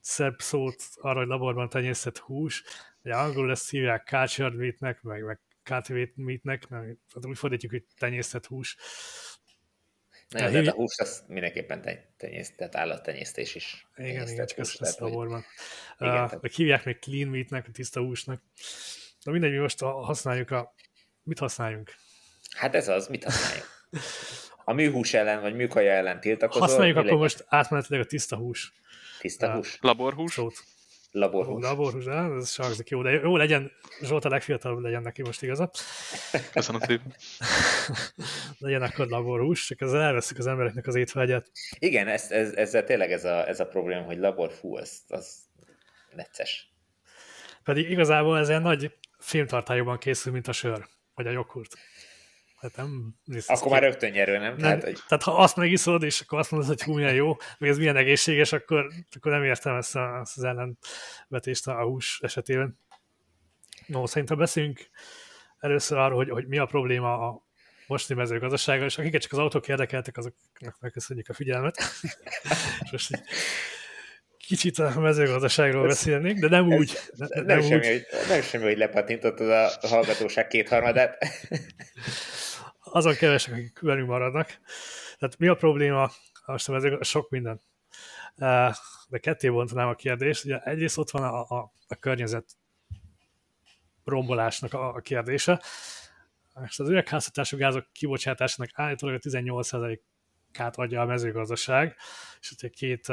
szebb 0.00 0.40
szót 0.40 0.82
arra, 0.94 1.18
hogy 1.18 1.28
laborban 1.28 1.68
tenyésztett 1.68 2.18
hús. 2.18 2.64
Ugye 3.02 3.14
angolul 3.14 3.50
ezt 3.50 3.70
hívják 3.70 4.06
cultured 4.06 4.54
meatnek, 4.54 5.02
meg, 5.02 5.24
meg 5.24 5.40
cultivated 5.62 6.24
meatnek, 6.24 6.68
mert 6.68 6.86
hát 7.14 7.26
úgy 7.26 7.38
fordítjuk, 7.38 7.72
hogy 7.72 7.84
tenyésztett 7.98 8.46
hús. 8.46 8.76
Nem, 10.28 10.52
de, 10.52 10.60
de 10.60 10.70
a 10.70 10.74
hús 10.74 10.98
az 10.98 11.24
mindenképpen 11.28 12.04
tenyészt, 12.16 12.56
tehát 12.56 12.76
állattenyésztés 12.76 13.54
is. 13.54 13.86
Igen, 13.96 14.28
igen, 14.28 14.46
csak 14.46 14.58
ezt 14.58 14.78
lesz 14.78 14.98
laborban. 14.98 15.44
Igen, 15.98 16.24
uh, 16.24 16.50
hívják 16.50 16.84
még 16.84 16.98
clean 16.98 17.28
meatnek, 17.28 17.70
tiszta 17.70 18.00
húsnak. 18.00 18.42
Na 19.24 19.32
mindegy, 19.32 19.50
mi 19.50 19.58
most 19.58 19.80
használjuk 19.80 20.50
a... 20.50 20.74
Mit 21.22 21.38
használjunk? 21.38 21.94
Hát 22.56 22.74
ez 22.74 22.88
az, 22.88 23.06
mit 23.08 23.24
használjunk? 23.24 23.68
A 24.64 24.72
műhús 24.72 25.14
ellen, 25.14 25.40
vagy 25.40 25.54
műkaja 25.54 25.92
ellen 25.92 26.20
tiltakozol? 26.20 26.66
Használjuk 26.66 26.96
akkor 26.96 27.04
legyen? 27.04 27.22
most 27.22 27.44
átmenetileg 27.48 28.00
a 28.00 28.04
tiszta 28.04 28.36
hús. 28.36 28.72
Tiszta 29.20 29.52
hús? 29.52 29.78
Laborhús? 29.80 30.32
Szót. 30.32 30.54
Laborhús. 31.10 31.62
Laborhús, 31.62 32.04
de 32.04 32.12
ez 32.12 32.50
sem 32.50 32.72
jó, 32.88 33.02
de 33.02 33.10
jó 33.10 33.36
legyen, 33.36 33.72
Zsolt 34.02 34.24
a 34.24 34.28
legfiatalabb 34.28 34.78
legyen 34.78 35.02
neki 35.02 35.22
most 35.22 35.42
igaza. 35.42 35.70
Köszönöm 36.52 36.80
szépen. 36.80 37.14
legyen 38.58 38.82
akkor 38.82 39.06
laborhús, 39.06 39.66
csak 39.66 39.80
ezzel 39.80 40.00
elveszik 40.00 40.38
az 40.38 40.46
embereknek 40.46 40.86
az 40.86 40.94
étvágyat. 40.94 41.50
Igen, 41.78 42.08
ez, 42.08 42.30
ez, 42.30 42.52
ezzel 42.52 42.84
tényleg 42.84 43.12
ez 43.12 43.24
a, 43.24 43.48
ez 43.48 43.60
a 43.60 43.66
probléma, 43.66 44.02
hogy 44.02 44.18
laborfú, 44.18 44.76
az, 44.76 45.02
az 45.08 45.36
necces. 46.14 46.72
Pedig 47.64 47.90
igazából 47.90 48.38
ez 48.38 48.48
ilyen 48.48 48.62
nagy 48.62 48.92
filmtartályokban 49.24 49.98
készül, 49.98 50.32
mint 50.32 50.48
a 50.48 50.52
sör, 50.52 50.86
vagy 51.14 51.26
a 51.26 51.30
joghurt. 51.30 51.76
Hát 52.60 52.76
nem 52.76 53.14
akkor 53.46 53.70
már 53.70 53.82
rögtön 53.82 54.10
nyerő, 54.10 54.32
nem? 54.32 54.42
nem 54.42 54.56
tehát, 54.56 54.82
hogy... 54.82 55.00
tehát, 55.08 55.24
ha 55.24 55.36
azt 55.36 55.56
megiszod, 55.56 56.02
és 56.02 56.20
akkor 56.20 56.38
azt 56.38 56.50
mondod, 56.50 56.68
hogy 56.68 56.82
hú, 56.82 56.94
milyen 56.94 57.14
jó, 57.14 57.36
vagy 57.58 57.68
ez 57.68 57.78
milyen 57.78 57.96
egészséges, 57.96 58.52
akkor, 58.52 58.92
akkor 59.16 59.32
nem 59.32 59.44
értem 59.44 59.76
ezt, 59.76 59.96
a, 59.96 60.18
ezt 60.20 60.36
az 60.36 60.44
ellenvetést 60.44 61.66
a 61.66 61.82
hús 61.82 62.20
esetében. 62.22 62.78
No, 63.86 64.06
szerintem 64.06 64.38
beszéljünk 64.38 64.90
először 65.58 65.98
arról, 65.98 66.16
hogy, 66.16 66.30
hogy 66.30 66.46
mi 66.46 66.58
a 66.58 66.66
probléma 66.66 67.28
a 67.28 67.46
mostani 67.86 68.20
mezőgazdasággal, 68.20 68.86
és 68.86 68.98
akiket 68.98 69.22
csak 69.22 69.32
az 69.32 69.38
autók 69.38 69.68
érdekeltek, 69.68 70.16
azoknak 70.16 70.76
megköszönjük 70.80 71.28
a 71.28 71.34
figyelmet. 71.34 71.76
és 72.82 72.90
most 72.90 73.22
kicsit 74.46 74.78
a 74.78 75.00
mezőgazdaságról 75.00 75.86
beszélnék, 75.86 76.38
de 76.38 76.48
nem 76.48 76.72
úgy. 76.72 76.98
Nem, 77.16 77.28
nem, 77.34 77.44
nem, 77.44 77.60
semmi, 77.60 77.76
úgy. 77.76 77.86
Hogy, 77.86 78.28
nem 78.28 78.42
semmi, 78.42 78.64
hogy 78.64 78.76
lepatintottad 78.78 79.50
a 79.50 79.88
hallgatóság 79.88 80.46
kétharmadát. 80.46 81.16
Azon 82.92 83.14
kevesek, 83.14 83.52
akik 83.52 83.80
velünk 83.80 84.08
maradnak. 84.08 84.46
Tehát 85.18 85.38
mi 85.38 85.46
a 85.46 85.54
probléma? 85.54 86.10
Most 86.46 86.68
a 86.68 87.04
sok 87.04 87.30
minden. 87.30 87.60
De 88.36 89.18
ketté 89.20 89.48
bontanám 89.48 89.88
a 89.88 89.94
kérdést. 89.94 90.44
Ugye 90.44 90.58
egyrészt 90.58 90.98
ott 90.98 91.10
van 91.10 91.22
a, 91.22 91.40
a, 91.40 91.72
a 91.88 91.94
környezet 91.94 92.44
rombolásnak 94.04 94.72
a, 94.72 94.94
a 94.94 95.00
kérdése. 95.00 95.62
És 96.66 96.78
az 96.78 96.88
üvegházhatású 96.88 97.56
gázok 97.56 97.86
kibocsátásának 97.92 98.70
állítólag 98.74 99.14
a 99.14 99.28
18%-át 99.28 100.76
adja 100.76 101.00
a 101.00 101.06
mezőgazdaság, 101.06 101.96
és 102.40 102.48
hogyha 102.48 102.68
két 102.68 103.06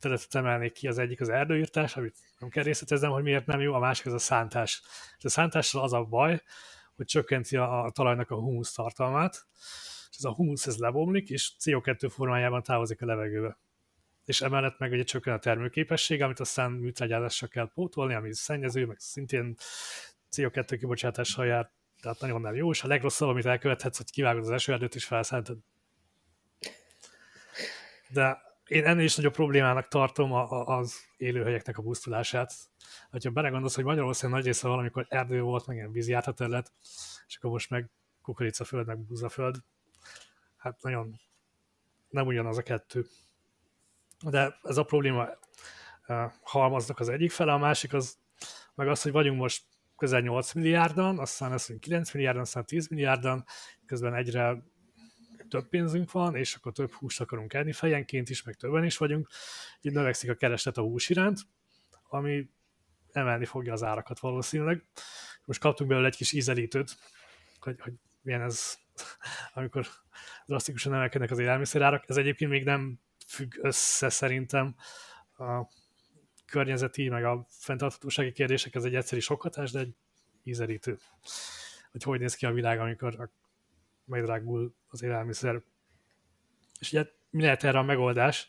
területet 0.00 0.34
emelnék 0.34 0.72
ki, 0.72 0.88
az 0.88 0.98
egyik 0.98 1.20
az 1.20 1.28
erdőírtás, 1.28 1.96
amit 1.96 2.16
nem 2.38 2.48
kell 2.48 2.62
részleteznem, 2.62 3.10
hogy 3.10 3.22
miért 3.22 3.46
nem 3.46 3.60
jó, 3.60 3.74
a 3.74 3.78
másik 3.78 4.06
az 4.06 4.12
a 4.12 4.18
szántás. 4.18 4.82
És 5.18 5.24
a 5.24 5.28
szántással 5.28 5.82
az 5.82 5.92
a 5.92 6.04
baj, 6.04 6.42
hogy 6.96 7.06
csökkenti 7.06 7.56
a, 7.56 7.84
a 7.84 7.90
talajnak 7.90 8.30
a 8.30 8.34
humusz 8.34 8.72
tartalmát, 8.72 9.46
és 10.10 10.16
ez 10.16 10.24
a 10.24 10.32
humusz 10.32 10.66
ez 10.66 10.76
lebomlik, 10.76 11.30
és 11.30 11.52
CO2 11.58 12.10
formájában 12.12 12.62
távozik 12.62 13.02
a 13.02 13.06
levegőbe. 13.06 13.58
És 14.24 14.40
emellett 14.40 14.78
meg 14.78 14.92
ugye 14.92 15.02
csökken 15.02 15.34
a 15.34 15.38
termőképesség, 15.38 16.22
amit 16.22 16.40
aztán 16.40 16.72
műtrágyázással 16.72 17.48
kell 17.48 17.70
pótolni, 17.74 18.14
ami 18.14 18.34
szennyező, 18.34 18.86
meg 18.86 18.98
szintén 18.98 19.54
CO2 20.36 20.76
kibocsátással 20.78 21.46
jár, 21.46 21.70
tehát 22.00 22.20
nagyon 22.20 22.40
nem 22.40 22.54
jó, 22.54 22.70
és 22.70 22.82
a 22.82 22.86
legrosszabb, 22.86 23.28
amit 23.28 23.46
elkövethetsz, 23.46 23.96
hogy 23.96 24.10
kivágod 24.10 24.42
az 24.42 24.50
esőerdőt 24.50 24.94
és 24.94 25.04
felszántod. 25.04 25.58
De 28.08 28.49
én 28.70 28.84
ennél 28.84 29.04
is 29.04 29.16
nagyobb 29.16 29.32
problémának 29.32 29.88
tartom 29.88 30.32
a, 30.32 30.50
a, 30.50 30.78
az 30.78 30.94
élőhelyeknek 31.16 31.78
a 31.78 31.82
pusztulását. 31.82 32.54
Ha 33.10 33.30
belegondolsz, 33.30 33.74
hogy 33.74 33.84
Magyarország 33.84 34.30
nagy 34.30 34.44
része 34.44 34.68
valamikor 34.68 35.06
erdő 35.08 35.40
volt, 35.40 35.66
meg 35.66 35.76
ilyen 35.76 35.92
vízi 35.92 36.16
terület, 36.34 36.72
és 37.26 37.36
akkor 37.36 37.50
most 37.50 37.70
meg 37.70 37.90
kukoricaföld, 38.22 38.86
meg 38.86 38.98
búzaföld. 38.98 39.56
Hát 40.56 40.82
nagyon 40.82 41.20
nem 42.08 42.26
ugyanaz 42.26 42.58
a 42.58 42.62
kettő. 42.62 43.06
De 44.30 44.58
ez 44.62 44.76
a 44.76 44.84
probléma 44.84 45.28
halmaznak 46.42 46.98
az 46.98 47.08
egyik 47.08 47.30
fele, 47.30 47.52
a 47.52 47.58
másik 47.58 47.92
az 47.92 48.18
meg 48.74 48.88
az, 48.88 49.02
hogy 49.02 49.12
vagyunk 49.12 49.38
most 49.38 49.64
közel 49.96 50.20
8 50.20 50.52
milliárdan, 50.52 51.18
aztán 51.18 51.50
lesz 51.50 51.70
9 51.80 52.12
milliárdan, 52.12 52.42
aztán 52.42 52.64
10 52.64 52.88
milliárdan, 52.88 53.44
közben 53.86 54.14
egyre 54.14 54.62
több 55.50 55.68
pénzünk 55.68 56.12
van, 56.12 56.36
és 56.36 56.54
akkor 56.54 56.72
több 56.72 56.92
húst 56.92 57.20
akarunk 57.20 57.54
enni 57.54 57.72
fejenként 57.72 58.30
is, 58.30 58.42
meg 58.42 58.54
többen 58.54 58.84
is 58.84 58.96
vagyunk, 58.96 59.28
így 59.80 59.92
növekszik 59.92 60.30
a 60.30 60.34
kereslet 60.34 60.76
a 60.76 60.82
hús 60.82 61.08
iránt, 61.08 61.40
ami 62.08 62.50
emelni 63.12 63.44
fogja 63.44 63.72
az 63.72 63.82
árakat 63.82 64.18
valószínűleg. 64.20 64.84
Most 65.44 65.60
kaptunk 65.60 65.88
belőle 65.90 66.06
egy 66.06 66.16
kis 66.16 66.32
ízelítőt, 66.32 66.96
hogy, 67.58 67.80
hogy 67.80 67.92
milyen 68.22 68.42
ez, 68.42 68.78
amikor 69.54 69.86
drasztikusan 70.46 70.94
emelkednek 70.94 71.30
az 71.30 71.38
élelmiszerárak. 71.38 72.04
Ez 72.08 72.16
egyébként 72.16 72.50
még 72.50 72.64
nem 72.64 73.00
függ 73.26 73.54
össze 73.60 74.08
szerintem 74.08 74.74
a 75.38 75.66
környezeti, 76.46 77.08
meg 77.08 77.24
a 77.24 77.46
fenntarthatósági 77.48 78.32
kérdések, 78.32 78.74
ez 78.74 78.84
egy 78.84 78.94
egyszerű 78.94 79.20
sokhatás, 79.20 79.70
de 79.70 79.78
egy 79.78 79.94
ízelítő. 80.42 80.98
Hogy 81.90 82.02
hogy 82.02 82.20
néz 82.20 82.34
ki 82.34 82.46
a 82.46 82.52
világ, 82.52 82.80
amikor 82.80 83.30
megdrágul 84.10 84.74
az 84.88 85.02
élelmiszer. 85.02 85.62
És 86.78 86.92
ugye 86.92 87.06
mi 87.30 87.42
lehet 87.42 87.64
erre 87.64 87.78
a 87.78 87.82
megoldás? 87.82 88.48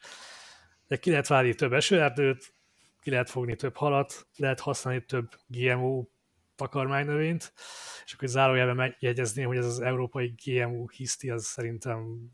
De 0.88 0.98
ki 0.98 1.10
lehet 1.10 1.28
várni 1.28 1.56
több 1.56 1.74
esőerdőt, 1.74 2.54
ki 3.02 3.10
lehet 3.10 3.30
fogni 3.30 3.56
több 3.56 3.76
halat, 3.76 4.28
lehet 4.36 4.60
használni 4.60 5.06
több 5.06 5.30
GMO 5.48 6.06
takarmánynövényt, 6.56 7.54
és 8.06 8.14
akkor 8.14 8.28
zárójelben 8.28 8.76
megjegyezném, 8.76 9.48
hogy 9.48 9.58
ez 9.58 9.66
az 9.66 9.80
európai 9.80 10.36
GMO 10.46 10.88
hiszti, 10.88 11.30
az 11.30 11.46
szerintem 11.46 12.32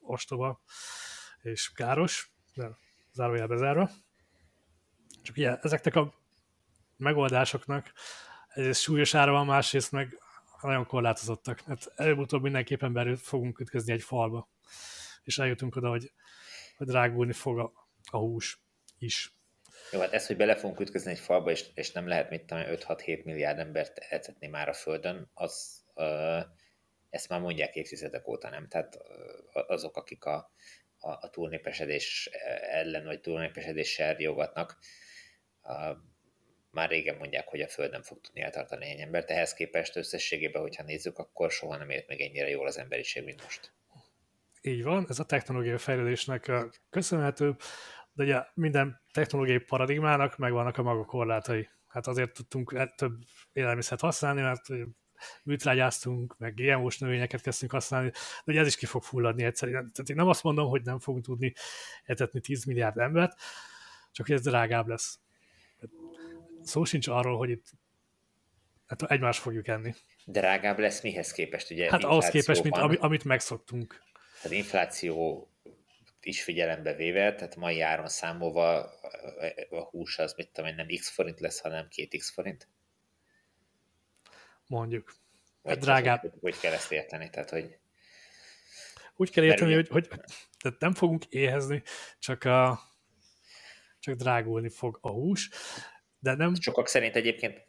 ostoba 0.00 0.60
és 1.42 1.72
káros, 1.72 2.32
de 2.54 2.78
zárójelbe 3.12 3.56
zárva. 3.56 3.90
Csak 5.22 5.36
ugye 5.36 5.58
ezeknek 5.58 5.96
a 5.96 6.14
megoldásoknak 6.96 7.92
egyrészt 8.48 8.80
súlyos 8.80 9.14
ára 9.14 9.32
van, 9.32 9.46
másrészt 9.46 9.92
meg 9.92 10.18
nagyon 10.62 10.86
korlátozottak, 10.86 11.66
mert 11.66 11.92
előbb-utóbb 11.96 12.42
mindenképpen 12.42 12.92
belül 12.92 13.16
fogunk 13.16 13.60
ütközni 13.60 13.92
egy 13.92 14.02
falba, 14.02 14.48
és 15.22 15.38
eljutunk 15.38 15.76
oda, 15.76 15.88
hogy, 15.88 16.12
hogy 16.76 16.86
drágulni 16.86 17.32
fog 17.32 17.58
a, 17.58 17.72
a 18.10 18.16
hús 18.16 18.62
is. 18.98 19.34
Jó, 19.92 20.00
hát 20.00 20.12
ez, 20.12 20.26
hogy 20.26 20.36
bele 20.36 20.56
fogunk 20.56 20.80
ütközni 20.80 21.10
egy 21.10 21.18
falba, 21.18 21.50
és, 21.50 21.64
és 21.74 21.92
nem 21.92 22.08
lehet, 22.08 22.30
mit 22.30 22.44
tudom, 22.44 22.64
5-6-7 22.66 23.24
milliárd 23.24 23.58
embert 23.58 23.98
etetni 23.98 24.46
már 24.46 24.68
a 24.68 24.72
Földön, 24.72 25.30
az, 25.34 25.84
ö, 25.94 26.38
ezt 27.10 27.28
már 27.28 27.40
mondják 27.40 27.74
évtizedek 27.76 28.28
óta, 28.28 28.50
nem? 28.50 28.68
Tehát 28.68 28.98
azok, 29.52 29.96
akik 29.96 30.24
a, 30.24 30.52
a, 30.98 31.10
a 31.10 31.30
túlnépesedés 31.30 32.30
ellen, 32.70 33.04
vagy 33.04 33.20
túlnépesedéssel 33.20 34.20
jogatnak, 34.20 34.78
már 36.70 36.88
régen 36.88 37.16
mondják, 37.16 37.48
hogy 37.48 37.60
a 37.60 37.68
Föld 37.68 37.90
nem 37.90 38.02
fog 38.02 38.20
tudni 38.20 38.40
eltartani 38.40 38.86
egy 38.86 39.00
embert, 39.00 39.30
ehhez 39.30 39.54
képest 39.54 39.96
összességében, 39.96 40.62
hogyha 40.62 40.82
nézzük, 40.82 41.18
akkor 41.18 41.50
soha 41.50 41.76
nem 41.76 41.90
ért 41.90 42.08
meg 42.08 42.20
ennyire 42.20 42.48
jól 42.48 42.66
az 42.66 42.78
emberiség, 42.78 43.24
mint 43.24 43.42
most. 43.42 43.72
Így 44.62 44.82
van, 44.82 45.06
ez 45.08 45.18
a 45.18 45.24
technológiai 45.24 45.78
fejlődésnek 45.78 46.52
köszönhető, 46.90 47.56
de 48.12 48.24
ugye 48.24 48.42
minden 48.54 49.00
technológiai 49.12 49.58
paradigmának 49.58 50.36
megvannak 50.36 50.78
a 50.78 50.82
maga 50.82 51.04
korlátai. 51.04 51.68
Hát 51.88 52.06
azért 52.06 52.32
tudtunk 52.32 52.94
több 52.94 53.12
élelmiszert 53.52 54.00
használni, 54.00 54.40
mert 54.40 54.66
műtrágyáztunk, 55.42 56.38
meg 56.38 56.54
GMO-s 56.54 56.98
növényeket 56.98 57.40
kezdtünk 57.40 57.72
használni, 57.72 58.10
de 58.10 58.52
ugye 58.52 58.60
ez 58.60 58.66
is 58.66 58.76
ki 58.76 58.86
fog 58.86 59.02
fulladni 59.02 59.44
egyszerűen. 59.44 59.92
Tehát 59.92 60.10
én 60.10 60.16
nem 60.16 60.28
azt 60.28 60.42
mondom, 60.42 60.68
hogy 60.68 60.82
nem 60.82 60.98
fogunk 60.98 61.24
tudni 61.24 61.52
etetni 62.04 62.40
10 62.40 62.64
milliárd 62.64 62.98
embert, 62.98 63.40
csak 64.12 64.26
hogy 64.26 64.34
ez 64.34 64.42
drágább 64.42 64.86
lesz 64.86 65.18
szó 66.70 66.84
sincs 66.84 67.08
arról, 67.08 67.36
hogy 67.36 67.50
itt 67.50 67.66
hát 68.86 69.02
egymást 69.02 69.40
fogjuk 69.40 69.68
enni. 69.68 69.94
Drágább 70.26 70.78
lesz 70.78 71.02
mihez 71.02 71.32
képest? 71.32 71.70
Ugye 71.70 71.90
hát 71.90 72.04
ahhoz 72.04 72.28
képest, 72.28 72.62
mint 72.62 72.76
ami, 72.76 72.96
amit 72.96 73.24
megszoktunk. 73.24 74.02
Tehát 74.42 74.56
infláció 74.56 75.48
is 76.20 76.42
figyelembe 76.42 76.94
véve, 76.94 77.34
tehát 77.34 77.56
mai 77.56 77.80
áron 77.80 78.08
számolva 78.08 78.90
a 79.70 79.80
hús 79.90 80.18
az, 80.18 80.34
mit 80.36 80.48
tudom 80.52 80.70
én, 80.70 80.76
nem 80.76 80.86
x 80.86 81.10
forint 81.10 81.40
lesz, 81.40 81.60
hanem 81.60 81.86
2x 81.90 82.28
forint? 82.32 82.68
Mondjuk. 84.66 85.14
Vagy 85.62 85.72
hát 85.72 85.82
drágább. 85.82 86.20
Hogy, 86.20 86.32
hogy 86.40 86.58
kell 86.60 86.72
ezt 86.72 86.92
érteni? 86.92 87.30
Tehát, 87.30 87.50
hogy 87.50 87.78
úgy 89.16 89.30
kell 89.30 89.44
érteni, 89.44 89.74
hogy, 89.74 89.88
hogy 89.88 90.08
tehát 90.58 90.80
nem 90.80 90.94
fogunk 90.94 91.24
éhezni, 91.24 91.82
csak, 92.18 92.44
a, 92.44 92.80
csak 93.98 94.14
drágulni 94.14 94.68
fog 94.68 94.98
a 95.00 95.10
hús. 95.10 95.50
De 96.20 96.34
nem... 96.34 96.54
Sokak 96.54 96.88
szerint 96.88 97.16
egyébként 97.16 97.66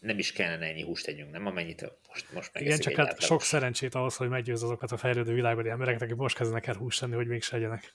nem 0.00 0.18
is 0.18 0.32
kellene 0.32 0.66
ennyi 0.66 0.82
húst 0.82 1.04
tegyünk, 1.04 1.30
nem? 1.30 1.46
Amennyit 1.46 1.92
most, 2.08 2.32
most 2.32 2.50
Igen, 2.58 2.78
csak 2.78 2.94
hát 2.94 3.20
sok 3.20 3.42
szerencsét 3.42 3.94
ahhoz, 3.94 4.16
hogy 4.16 4.28
meggyőz 4.28 4.62
azokat 4.62 4.92
a 4.92 4.96
fejlődő 4.96 5.34
világbeli 5.34 5.68
embereket, 5.68 6.02
akik 6.02 6.14
most 6.14 6.36
kezdenek 6.36 6.66
el 6.66 6.74
húst 6.74 7.00
tenni, 7.00 7.14
hogy 7.14 7.26
még 7.26 7.42
legyenek. 7.50 7.94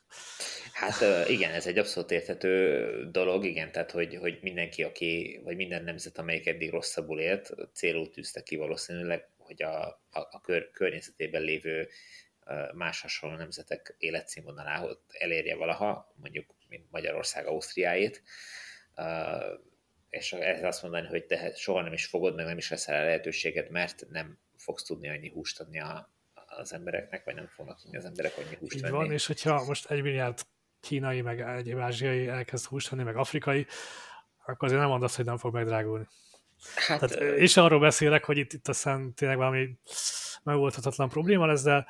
Hát 0.73 1.29
igen, 1.29 1.53
ez 1.53 1.67
egy 1.67 1.77
abszolút 1.77 2.11
érthető 2.11 3.09
dolog, 3.11 3.45
igen, 3.45 3.71
tehát 3.71 3.91
hogy, 3.91 4.15
hogy 4.15 4.39
mindenki, 4.41 4.83
aki, 4.83 5.41
vagy 5.43 5.55
minden 5.55 5.83
nemzet, 5.83 6.17
amelyik 6.17 6.47
eddig 6.47 6.71
rosszabbul 6.71 7.19
élt, 7.19 7.53
célul 7.73 8.09
tűzte 8.09 8.43
ki 8.43 8.55
valószínűleg, 8.55 9.29
hogy 9.37 9.63
a, 9.63 9.87
a, 9.87 10.19
a 10.31 10.41
kör, 10.41 10.71
környezetében 10.71 11.41
lévő 11.41 11.89
más 12.73 13.01
hasonló 13.01 13.35
nemzetek 13.35 13.95
életszínvonalához 13.97 14.99
elérje 15.07 15.55
valaha, 15.55 16.13
mondjuk 16.15 16.55
mint 16.67 16.91
Magyarország 16.91 17.47
Ausztriáit, 17.47 18.23
és 20.13 20.33
ez 20.33 20.63
azt 20.63 20.81
mondani, 20.81 21.07
hogy 21.07 21.25
te 21.25 21.51
soha 21.55 21.81
nem 21.81 21.93
is 21.93 22.05
fogod, 22.05 22.35
meg 22.35 22.45
nem 22.45 22.57
is 22.57 22.69
leszel 22.69 23.05
lehetőséget, 23.05 23.69
mert 23.69 24.05
nem 24.09 24.37
fogsz 24.57 24.83
tudni 24.83 25.09
annyi 25.09 25.29
húst 25.29 25.59
adni 25.59 25.79
a, 25.79 26.09
az 26.45 26.73
embereknek, 26.73 27.23
vagy 27.23 27.35
nem 27.35 27.47
fognak 27.47 27.81
tudni 27.81 27.97
az 27.97 28.05
emberek 28.05 28.37
annyi 28.37 28.55
húst 28.59 28.75
Így 28.75 28.81
venni. 28.81 28.95
van, 28.95 29.11
és 29.11 29.27
hogyha 29.27 29.65
most 29.65 29.91
egy 29.91 30.01
milliárd 30.01 30.39
kínai, 30.79 31.21
meg 31.21 31.39
egyéb 31.39 31.77
ázsiai 31.77 32.27
elkezd 32.27 32.65
húst 32.65 32.89
venni, 32.89 33.03
meg 33.03 33.15
afrikai, 33.15 33.65
akkor 34.45 34.67
azért 34.67 34.81
nem 34.81 34.89
mondasz, 34.89 35.15
hogy 35.15 35.25
nem 35.25 35.37
fog 35.37 35.53
megdrágulni. 35.53 36.07
Hát, 36.75 36.99
Tehát, 36.99 37.37
és 37.37 37.57
arról 37.57 37.79
beszélek, 37.79 38.23
hogy 38.23 38.37
itt, 38.37 38.53
itt 38.53 38.67
aztán 38.67 39.13
tényleg 39.13 39.37
valami 39.37 39.77
megoldhatatlan 40.43 41.09
probléma 41.09 41.45
lesz, 41.45 41.63
de 41.63 41.85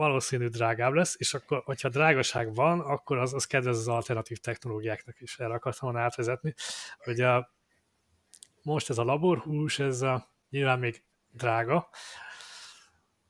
valószínű 0.00 0.46
drágább 0.46 0.92
lesz, 0.92 1.14
és 1.18 1.34
akkor, 1.34 1.62
hogyha 1.64 1.88
drágaság 1.88 2.54
van, 2.54 2.80
akkor 2.80 3.18
az, 3.18 3.34
az 3.34 3.44
kedvez 3.44 3.78
az 3.78 3.88
alternatív 3.88 4.38
technológiáknak 4.38 5.20
is. 5.20 5.38
Erre 5.38 5.54
akartam 5.54 5.96
átvezetni, 5.96 6.54
hogy 6.98 7.20
a, 7.20 7.52
most 8.62 8.90
ez 8.90 8.98
a 8.98 9.04
laborhús, 9.04 9.78
ez 9.78 10.02
a, 10.02 10.32
nyilván 10.50 10.78
még 10.78 11.04
drága, 11.30 11.88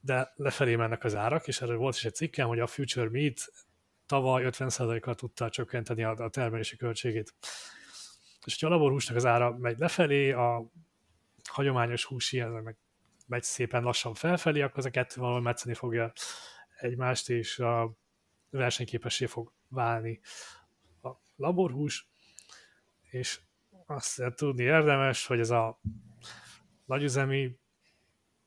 de 0.01 0.33
lefelé 0.37 0.77
mennek 0.77 1.05
az 1.05 1.15
árak, 1.15 1.47
és 1.49 1.61
erről 1.61 1.77
volt 1.77 1.95
is 1.95 2.05
egy 2.05 2.15
cikkem, 2.15 2.49
hogy 2.49 2.61
a 2.61 2.67
Future 2.67 3.11
Meat 3.11 3.53
tavaly 4.07 4.45
50%-kal 4.47 5.15
tudta 5.15 5.51
csökkenteni 5.51 6.05
a, 6.05 6.29
termelési 6.29 6.77
költségét. 6.77 7.35
És 8.45 8.53
hogyha 8.53 8.67
a 8.67 8.71
laborhúsnak 8.71 9.17
az 9.17 9.27
ára 9.27 9.57
megy 9.59 9.79
lefelé, 9.79 10.33
a 10.33 10.71
hagyományos 11.49 12.05
hús 12.05 12.33
ilyen 12.33 12.51
meg 12.51 12.77
megy 13.31 13.43
szépen 13.43 13.83
lassan 13.83 14.15
felfelé, 14.15 14.61
akkor 14.61 14.79
az 14.79 14.85
a 14.85 14.91
kettő 14.91 15.21
valahol 15.21 15.55
fogja 15.75 16.13
egymást, 16.81 17.31
és 17.31 17.59
a 17.59 17.97
versenyképessé 18.51 19.27
fog 19.27 19.53
válni 19.69 20.21
a 21.03 21.11
laborhús, 21.37 22.09
és 23.03 23.41
azt 23.87 24.17
kell 24.17 24.35
tudni 24.35 24.63
érdemes, 24.63 25.27
hogy 25.27 25.41
ez 25.41 25.51
a 25.51 25.81
nagyüzemi 26.85 27.59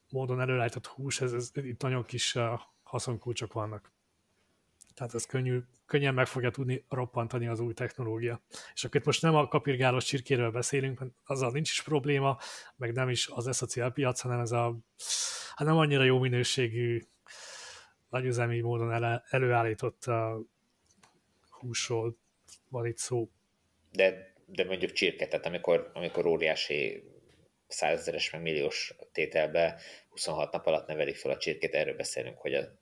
módon 0.09 0.41
előállított 0.41 0.87
hús, 0.87 1.21
ez, 1.21 1.33
ez, 1.33 1.51
itt 1.53 1.81
nagyon 1.81 2.05
kis 2.05 2.35
uh, 2.35 2.59
haszonkulcsok 2.83 3.53
vannak. 3.53 3.91
Tehát 4.93 5.13
ez 5.13 5.25
könnyű, 5.25 5.59
könnyen 5.85 6.13
meg 6.13 6.27
fogja 6.27 6.51
tudni 6.51 6.85
roppantani 6.89 7.47
az 7.47 7.59
új 7.59 7.73
technológia. 7.73 8.41
És 8.73 8.83
akkor 8.83 8.99
itt 8.99 9.05
most 9.05 9.21
nem 9.21 9.35
a 9.35 9.47
kapirgálos 9.47 10.05
csirkéről 10.05 10.51
beszélünk, 10.51 10.99
mert 10.99 11.11
azzal 11.25 11.51
nincs 11.51 11.71
is 11.71 11.81
probléma, 11.81 12.37
meg 12.75 12.93
nem 12.93 13.09
is 13.09 13.27
az 13.27 13.57
SOCL 13.57 13.87
piac, 13.87 14.19
hanem 14.19 14.39
ez 14.39 14.51
a 14.51 14.77
hát 15.55 15.67
nem 15.67 15.77
annyira 15.77 16.03
jó 16.03 16.19
minőségű 16.19 17.01
nagyüzemi 18.13 18.61
módon 18.61 18.91
ele, 18.91 19.23
előállított 19.29 20.03
uh, 20.07 20.15
húsról 21.49 22.17
van 22.69 22.85
itt 22.85 22.97
szó. 22.97 23.29
De, 23.91 24.33
de 24.45 24.65
mondjuk 24.65 24.91
csirke, 24.91 25.27
tehát 25.27 25.45
amikor, 25.45 25.91
amikor 25.93 26.25
óriási 26.25 27.03
százezeres 27.67 28.31
meg 28.31 28.41
milliós 28.41 28.95
tételbe 29.11 29.79
26 30.09 30.51
nap 30.51 30.65
alatt 30.65 30.87
nevelik 30.87 31.15
fel 31.15 31.31
a 31.31 31.37
csirkét, 31.37 31.73
erről 31.73 31.95
beszélünk, 31.95 32.37
hogy 32.37 32.53
a 32.53 32.81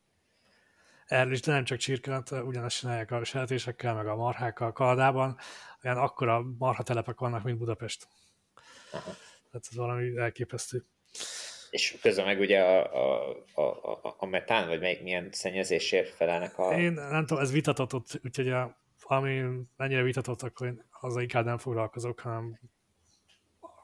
erről 1.05 1.31
is, 1.33 1.41
de 1.41 1.51
nem 1.51 1.63
csak 1.63 1.77
csirkát, 1.77 2.31
ugyanazt 2.31 2.77
csinálják 2.77 3.11
a 3.11 3.23
sertésekkel, 3.23 3.93
meg 3.93 4.07
a 4.07 4.15
marhákkal 4.15 4.71
Kanadában, 4.71 5.37
olyan 5.83 5.97
akkora 5.97 6.41
marhatelepek 6.57 7.19
vannak, 7.19 7.43
mint 7.43 7.57
Budapest. 7.57 8.07
Aha. 8.91 9.11
Tehát 9.51 9.67
ez 9.69 9.75
valami 9.75 10.17
elképesztő. 10.17 10.85
És 11.71 11.97
közben 12.01 12.25
meg 12.25 12.39
ugye 12.39 12.59
a, 12.59 12.93
a, 13.53 13.61
a, 13.61 14.15
a 14.17 14.25
metán, 14.25 14.67
vagy 14.67 14.79
melyik 14.79 15.01
milyen 15.01 15.27
szennyezésért 15.31 16.09
felelnek 16.09 16.57
a... 16.57 16.79
Én 16.79 16.91
nem 16.91 17.25
tudom, 17.25 17.43
ez 17.43 17.51
vitatott, 17.51 18.19
úgyhogy 18.23 18.49
a, 18.49 18.77
ami 19.01 19.43
mennyire 19.77 20.01
vitatottak, 20.01 20.57
hogy 20.57 20.73
azzal 21.01 21.21
inkább 21.21 21.45
nem 21.45 21.57
foglalkozok, 21.57 22.19
hanem 22.19 22.59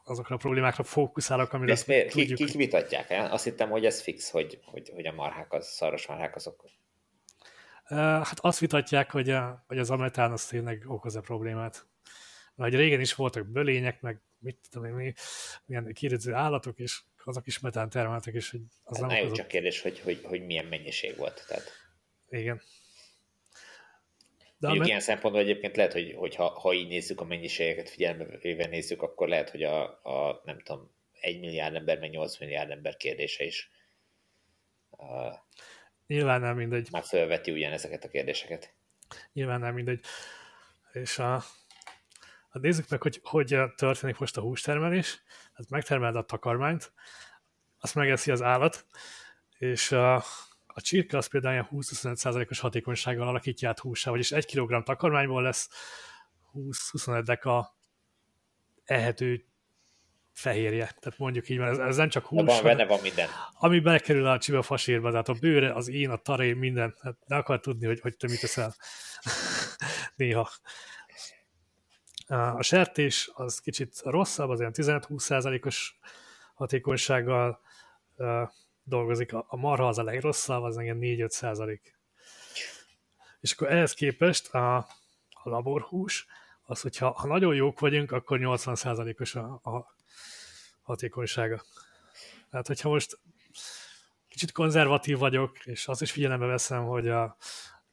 azokra 0.04 0.36
a 0.36 0.38
problémákra 0.38 0.84
fókuszálok, 0.84 1.54
amire 1.54 1.72
ezt 1.72 1.88
miért? 1.88 2.12
Tudjuk. 2.12 2.38
Kik, 2.38 2.48
kik 2.48 2.56
vitatják? 2.56 3.32
Azt 3.32 3.44
hittem, 3.44 3.70
hogy 3.70 3.86
ez 3.86 4.02
fix, 4.02 4.30
hogy, 4.30 4.60
hogy, 4.66 4.90
hogy 4.90 5.06
a 5.06 5.12
marhák, 5.12 5.54
az, 5.54 5.68
szaros 5.68 6.08
marhák 6.08 6.36
azok 6.36 6.64
Hát 7.96 8.40
azt 8.40 8.60
vitatják, 8.60 9.12
hogy, 9.12 9.30
a, 9.30 9.64
hogy 9.68 9.78
az 9.78 9.90
ametán 9.90 10.32
az 10.32 10.46
tényleg 10.46 10.84
okoz-e 10.88 11.22
problémát. 11.22 11.86
Mert 12.56 12.74
régen 12.74 13.00
is 13.00 13.16
voltak 13.16 13.48
bölények, 13.48 14.02
meg 14.02 14.22
mit 14.40 14.58
tudom 14.70 14.88
én, 14.88 14.94
mi, 14.94 15.14
milyen 15.66 15.94
kérdező 15.94 16.34
állatok, 16.34 16.80
és 16.80 17.02
azok 17.28 17.48
is 17.48 17.60
metán 17.60 17.90
termeltek, 17.90 18.34
és 18.34 18.50
hogy 18.52 18.62
az 18.84 19.00
hát 19.00 19.08
nem 19.08 19.18
okozott... 19.18 19.36
csak 19.36 19.48
kérdés, 19.48 19.82
hogy, 19.82 20.00
hogy, 20.00 20.22
hogy 20.24 20.46
milyen 20.46 20.66
mennyiség 20.66 21.18
volt. 21.18 21.46
Tehát... 21.48 21.72
Igen. 22.30 22.62
De 24.60 24.68
Mondjuk 24.68 24.88
ilyen 24.88 25.00
szempontból 25.00 25.44
egyébként 25.44 25.76
lehet, 25.76 25.94
hogy, 25.94 26.14
hogy 26.18 26.36
ha, 26.36 26.48
ha 26.48 26.74
így 26.74 26.88
nézzük 26.88 27.22
a 27.22 27.26
mennyiségeket, 27.26 27.90
figyelembe 27.90 28.68
nézzük, 28.68 29.02
akkor 29.02 29.28
lehet, 29.28 29.50
hogy 29.50 29.64
a, 29.64 29.84
a 30.04 30.42
nem 30.46 30.62
tudom, 30.62 30.92
1 31.20 31.40
milliárd 31.40 31.76
ember, 31.76 32.00
meg 32.00 32.10
8 32.10 32.40
milliárd 32.40 32.72
ember 32.72 32.98
kérdése 32.98 33.44
is 33.44 33.72
uh, 34.90 35.34
Nyilván 36.08 36.42
nem 36.42 36.56
mindegy. 36.56 36.88
Már 36.92 37.04
felveti 37.04 37.52
ugyanezeket 37.52 38.04
a 38.04 38.10
kérdéseket. 38.10 38.74
Nyilván 39.34 39.60
nem 39.60 39.74
mindegy. 39.74 40.00
És 40.92 41.20
a, 41.20 41.36
a 42.50 42.60
nézzük 42.60 42.90
meg, 42.90 43.02
hogy 43.02 43.20
hogy 43.24 43.56
történik 43.76 44.18
most 44.18 44.38
a 44.38 44.42
hústermelés. 44.42 45.22
Hát 45.58 45.70
megtermeled 45.70 46.16
a 46.16 46.26
takarmányt, 46.26 46.94
azt 47.80 47.96
megeszi 47.96 48.32
az 48.32 48.42
állat, 48.42 48.86
és 49.58 49.92
a, 49.92 50.16
a 50.68 50.82
csirke 50.82 51.18
az 51.18 51.28
például 51.28 51.54
ilyen 51.54 51.68
20-25%-os 51.72 52.60
hatékonysággal 52.60 53.28
alakítja 53.28 53.70
át 53.70 53.80
húsá, 53.80 54.12
vagyis 54.12 54.32
egy 54.32 54.46
kilogramm 54.46 54.84
takarmányból 54.84 55.42
lesz 55.42 55.70
20-25 56.54 57.22
deka 57.26 57.78
ehető 58.84 59.46
fehérje. 60.34 60.86
Tehát 60.86 61.18
mondjuk 61.18 61.50
így, 61.50 61.58
mert 61.58 61.72
ez, 61.72 61.78
ez 61.78 61.96
nem 61.96 62.10
csak 62.10 62.26
hús. 62.26 62.46
Van, 62.46 62.64
benne 62.64 62.86
van 62.86 63.00
minden. 63.02 63.30
Ami 63.54 63.80
belekerül 63.80 64.28
a 64.28 64.40
csiba 64.40 64.62
fasírba, 64.62 65.10
tehát 65.10 65.30
a 65.30 65.34
bőre, 65.34 65.74
az 65.74 65.88
én, 65.88 66.10
a 66.10 66.16
taré, 66.18 66.54
minden. 66.54 66.96
Hát 67.02 67.16
ne 67.26 67.36
akar 67.36 67.60
tudni, 67.60 67.86
hogy, 67.86 68.00
hogy 68.00 68.18
te 68.18 68.28
mit 68.28 68.40
teszel. 68.40 68.76
Néha. 70.16 70.50
A 72.28 72.62
sertés 72.62 73.32
az 73.34 73.60
kicsit 73.60 74.02
rosszabb, 74.04 74.50
az 74.50 74.60
olyan 74.60 74.72
15-20%-os 74.76 76.00
hatékonysággal 76.54 77.60
dolgozik. 78.84 79.34
A 79.34 79.56
marha 79.56 79.88
az 79.88 79.98
a 79.98 80.04
legrosszabb, 80.04 80.64
az 80.64 80.80
ilyen 80.80 80.98
4-5 81.02 81.78
És 83.40 83.52
akkor 83.52 83.72
ehhez 83.72 83.94
képest 83.94 84.54
a, 84.54 84.78
a 85.30 85.50
laborhús, 85.50 86.28
az, 86.62 86.82
hogyha 86.82 87.12
ha 87.12 87.28
nagyon 87.28 87.56
jók 87.56 87.80
vagyunk, 87.80 88.12
akkor 88.12 88.40
80% 88.42 89.20
os 89.20 89.36
a, 89.36 89.60
a 89.64 89.96
hatékonysága. 90.82 91.64
Tehát, 92.50 92.68
hogyha 92.68 92.90
most 92.90 93.20
kicsit 94.28 94.52
konzervatív 94.52 95.18
vagyok, 95.18 95.66
és 95.66 95.88
azt 95.88 96.02
is 96.02 96.12
figyelembe 96.12 96.46
veszem, 96.46 96.86
hogy 96.86 97.08
a 97.08 97.38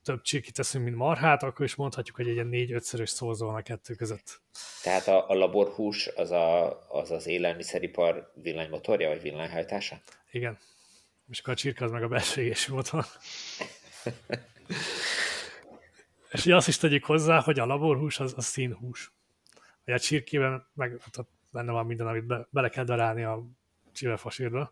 több 0.04 0.22
csirkit 0.22 0.54
teszünk, 0.54 0.84
mint 0.84 0.96
marhát, 0.96 1.42
akkor 1.42 1.64
is 1.64 1.74
mondhatjuk, 1.74 2.16
hogy 2.16 2.28
egy 2.28 2.34
ilyen 2.34 2.46
négy-ötszörös 2.46 3.10
szózó 3.10 3.46
van 3.46 3.54
a 3.54 3.62
kettő 3.62 3.94
között. 3.94 4.40
Tehát 4.82 5.06
a, 5.06 5.30
a 5.30 5.34
laborhús 5.34 6.06
az, 6.06 6.30
a, 6.30 6.78
az 6.88 7.10
az 7.10 7.26
élelmiszeripar 7.26 8.32
villanymotorja, 8.34 9.08
vagy 9.08 9.22
villanyhajtása? 9.22 10.00
Igen. 10.30 10.58
És 11.30 11.40
akkor 11.40 11.52
a 11.52 11.56
csirka 11.56 11.84
az 11.84 11.90
meg 11.90 12.02
a 12.02 12.08
belső 12.08 12.42
égésű 12.42 12.72
motor. 12.72 13.04
és 16.32 16.44
ugye 16.44 16.56
azt 16.56 16.68
is 16.68 16.76
tegyük 16.76 17.04
hozzá, 17.04 17.40
hogy 17.40 17.58
a 17.58 17.66
laborhús 17.66 18.20
az 18.20 18.34
a 18.36 18.40
színhús. 18.40 19.12
Vagy 19.84 19.94
a 19.94 19.98
csirkében 19.98 20.66
meg 20.74 21.00
hát 21.00 21.26
benne 21.52 21.72
van 21.72 21.86
minden, 21.86 22.06
amit 22.06 22.26
be, 22.26 22.48
bele 22.50 22.68
kell 22.68 22.84
darálni 22.84 23.22
a 23.22 23.44
csivefasírba. 23.92 24.70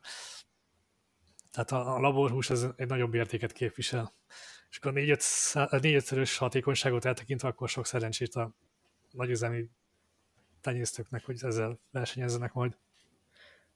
Tehát 1.50 1.70
a, 1.70 1.94
a 1.94 2.00
laborhús 2.00 2.50
ez 2.50 2.66
egy 2.76 2.88
nagyobb 2.88 3.14
értéket 3.14 3.52
képvisel. 3.52 4.12
És 4.72 4.78
akkor 4.78 4.90
a 5.54 5.76
négy-ötszörös 5.76 6.36
hatékonyságot 6.36 7.04
eltekintve, 7.04 7.48
akkor 7.48 7.68
sok 7.68 7.86
szerencsét 7.86 8.34
a 8.34 8.54
nagyüzemi 9.10 9.68
tenyésztőknek, 10.60 11.24
hogy 11.24 11.38
ezzel 11.42 11.80
versenyezzenek 11.90 12.52
majd. 12.52 12.76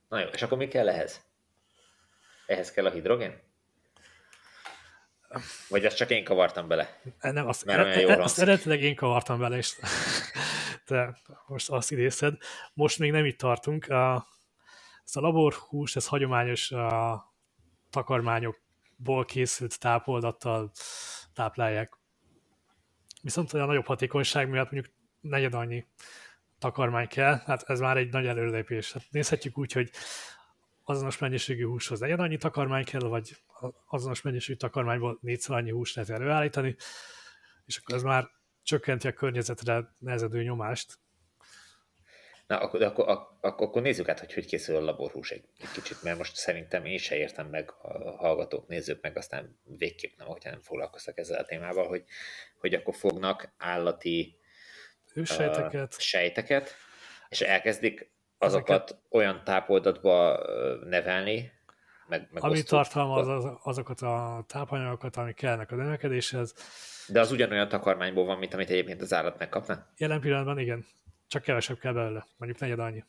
Na 0.09 0.18
jó, 0.18 0.27
és 0.27 0.43
akkor 0.43 0.59
mi 0.59 0.68
kell 0.68 0.89
ehhez? 0.89 1.27
Ehhez 2.47 2.70
kell 2.70 2.86
a 2.86 2.90
hidrogén? 2.90 3.43
Vagy 5.68 5.85
azt 5.85 5.97
csak 5.97 6.10
én 6.10 6.24
kavartam 6.24 6.68
bele? 6.68 7.01
Nem, 7.20 7.47
azt, 7.47 7.64
Mert 7.64 7.97
e, 7.97 8.01
e, 8.01 8.23
azt 8.23 8.39
eredetileg 8.39 8.82
én 8.82 8.94
kavartam 8.94 9.39
bele, 9.39 9.56
és 9.56 9.77
te 10.86 11.18
most 11.47 11.70
azt 11.70 11.90
idézted. 11.90 12.36
Most 12.74 12.98
még 12.98 13.10
nem 13.10 13.24
itt 13.24 13.39
tartunk. 13.39 13.89
A, 13.89 14.27
ez 15.05 15.16
a 15.16 15.20
laborhús, 15.20 15.97
ez 15.97 16.06
hagyományos 16.06 16.70
a 16.70 17.24
takarmányokból 18.97 19.24
készült 19.24 19.78
tápoldattal 19.78 20.70
táplálják. 21.35 21.98
Viszont 23.23 23.52
olyan 23.52 23.66
nagyobb 23.66 23.86
hatékonyság 23.86 24.48
miatt 24.48 24.70
mondjuk 24.70 24.94
negyed 25.20 25.55
annyi 25.55 25.86
takarmány 26.59 27.09
kell, 27.09 27.39
hát 27.44 27.62
ez 27.62 27.81
már 27.81 27.97
egy 27.97 28.12
nagy 28.12 28.27
előlépés. 28.27 28.93
Hát 28.93 29.02
nézhetjük 29.10 29.59
úgy, 29.59 29.73
hogy 29.73 29.90
azonos 30.85 31.18
mennyiségű 31.18 31.64
húshoz 31.64 32.01
negyed 32.01 32.20
annyi 32.20 32.36
takarmány 32.36 32.85
kell, 32.85 33.01
vagy 33.01 33.36
azonos 33.86 34.23
mennyiségű 34.23 34.59
takarmányból 34.59 35.18
négyszer 35.20 35.56
annyi 35.56 35.70
húst 35.70 35.94
lehet 35.94 36.10
előállítani, 36.10 36.77
és 37.64 37.77
akkor 37.77 37.94
ez 37.94 38.02
már 38.02 38.28
csökkenti 38.62 39.09
a 39.09 39.12
környezetre 39.12 39.94
nehezedő 39.98 40.43
nyomást. 40.43 40.98
Na, 42.47 42.59
akkor, 42.59 42.82
akkor, 42.82 43.09
akkor, 43.40 43.66
akkor 43.66 43.82
nézzük 43.82 44.09
át, 44.09 44.18
hogy 44.18 44.35
hogy 44.35 44.47
készül 44.47 44.77
a 44.77 44.81
laborhús 44.81 45.31
egy, 45.31 45.44
egy 45.59 45.70
kicsit, 45.73 46.02
mert 46.02 46.18
most 46.18 46.36
szerintem 46.36 46.85
én 46.85 46.98
se 46.98 47.16
értem 47.16 47.47
meg, 47.47 47.73
a 47.82 48.10
hallgatók 48.16 48.68
nézzük 48.68 49.02
meg, 49.02 49.16
aztán 49.16 49.59
végképp 49.64 50.16
nem, 50.18 50.27
hogyha 50.27 50.51
nem 50.51 50.60
foglalkoztak 50.60 51.18
ezzel 51.18 51.40
a 51.40 51.44
témával, 51.44 51.86
hogy, 51.86 52.05
hogy 52.59 52.74
akkor 52.74 52.94
fognak 52.94 53.52
állati 53.59 54.39
sejteket. 55.24 55.93
Uh, 55.94 56.01
sejteket, 56.01 56.74
és 57.28 57.40
elkezdik 57.40 58.10
azokat 58.39 58.82
Ezeket... 58.82 59.02
olyan 59.10 59.44
tápoldatba 59.44 60.40
nevelni, 60.85 61.52
meg, 62.09 62.28
meg 62.31 62.44
Ami 62.44 62.62
tartalmaz 62.62 63.28
az, 63.28 63.44
azokat 63.62 64.01
a 64.01 64.44
tápanyagokat, 64.48 65.16
amik 65.16 65.35
kellnek 65.35 65.70
a 65.70 65.74
növekedéshez. 65.74 66.55
De 67.09 67.20
az 67.20 67.32
ugyanolyan 67.32 67.68
takarmányból 67.68 68.24
van, 68.24 68.39
mint 68.39 68.55
amit 68.55 68.70
egyébként 68.70 69.02
az 69.02 69.12
állat 69.12 69.39
megkapna? 69.39 69.86
Jelen 69.97 70.20
pillanatban 70.20 70.59
igen. 70.59 70.86
Csak 71.28 71.43
kevesebb 71.43 71.78
kell 71.78 71.93
belőle. 71.93 72.27
Mondjuk 72.36 72.61
negyed 72.61 72.78
annyi. 72.78 73.05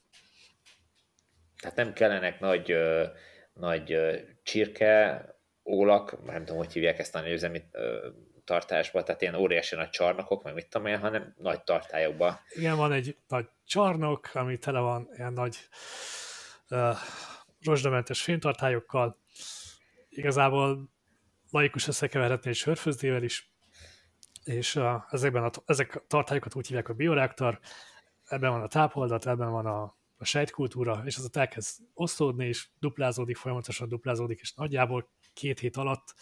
hát 1.64 1.76
nem 1.76 1.94
kellenek 1.94 2.40
nagy, 2.40 2.76
nagy 3.54 3.98
csirke, 4.44 5.26
ólak, 5.64 6.26
nem 6.26 6.46
tudom, 6.46 6.58
hogy 6.58 6.74
hívják 6.74 7.00
ezt 7.00 7.16
a 7.16 7.22
nőzemi 7.22 7.62
tartásba, 8.48 9.04
tehát 9.04 9.22
ilyen 9.22 9.36
óriási 9.36 9.76
nagy 9.76 9.90
csarnokok, 9.90 10.44
meg 10.44 10.54
mit 10.54 10.70
tudom 10.70 10.88
én, 10.88 11.00
hanem 11.00 11.34
nagy 11.38 11.64
tartályokba. 11.64 12.40
Igen, 12.50 12.76
van 12.76 12.92
egy 12.92 13.18
nagy 13.28 13.50
csarnok, 13.66 14.30
ami 14.34 14.58
tele 14.58 14.80
van 14.80 15.10
ilyen 15.16 15.34
nagy 15.34 15.58
uh, 16.70 16.96
rozsdamentes 17.62 18.22
fénytartályokkal. 18.22 19.18
Igazából 20.10 20.90
laikus 21.52 21.88
összekeverhetni 21.88 22.50
egy 22.50 22.56
sörfőzdével 22.56 23.24
is, 23.24 23.52
és 24.44 24.76
uh, 24.76 24.94
ezekben 25.10 25.44
a, 25.44 25.50
ezek 25.66 25.96
a 25.96 26.04
tartályokat 26.08 26.56
úgy 26.56 26.68
hívják, 26.68 26.90
a 26.90 26.94
bioreaktor, 26.94 27.60
ebben 28.28 28.52
van 28.52 28.62
a 28.62 28.68
tápoldat, 28.68 29.28
ebben 29.28 29.52
van 29.52 29.66
a, 29.66 29.96
a 30.18 30.26
sejtkultúra, 30.26 31.02
és 31.06 31.18
az 31.18 31.24
ott 31.24 31.36
elkezd 31.36 31.82
osztódni, 31.94 32.48
és 32.48 32.68
duplázódik, 32.80 33.38
folyamatosan 33.38 33.90
duplázódik, 33.90 34.40
és 34.40 34.54
nagyjából 34.54 35.10
két 35.34 35.60
hét 35.60 35.76
alatt 35.76 36.14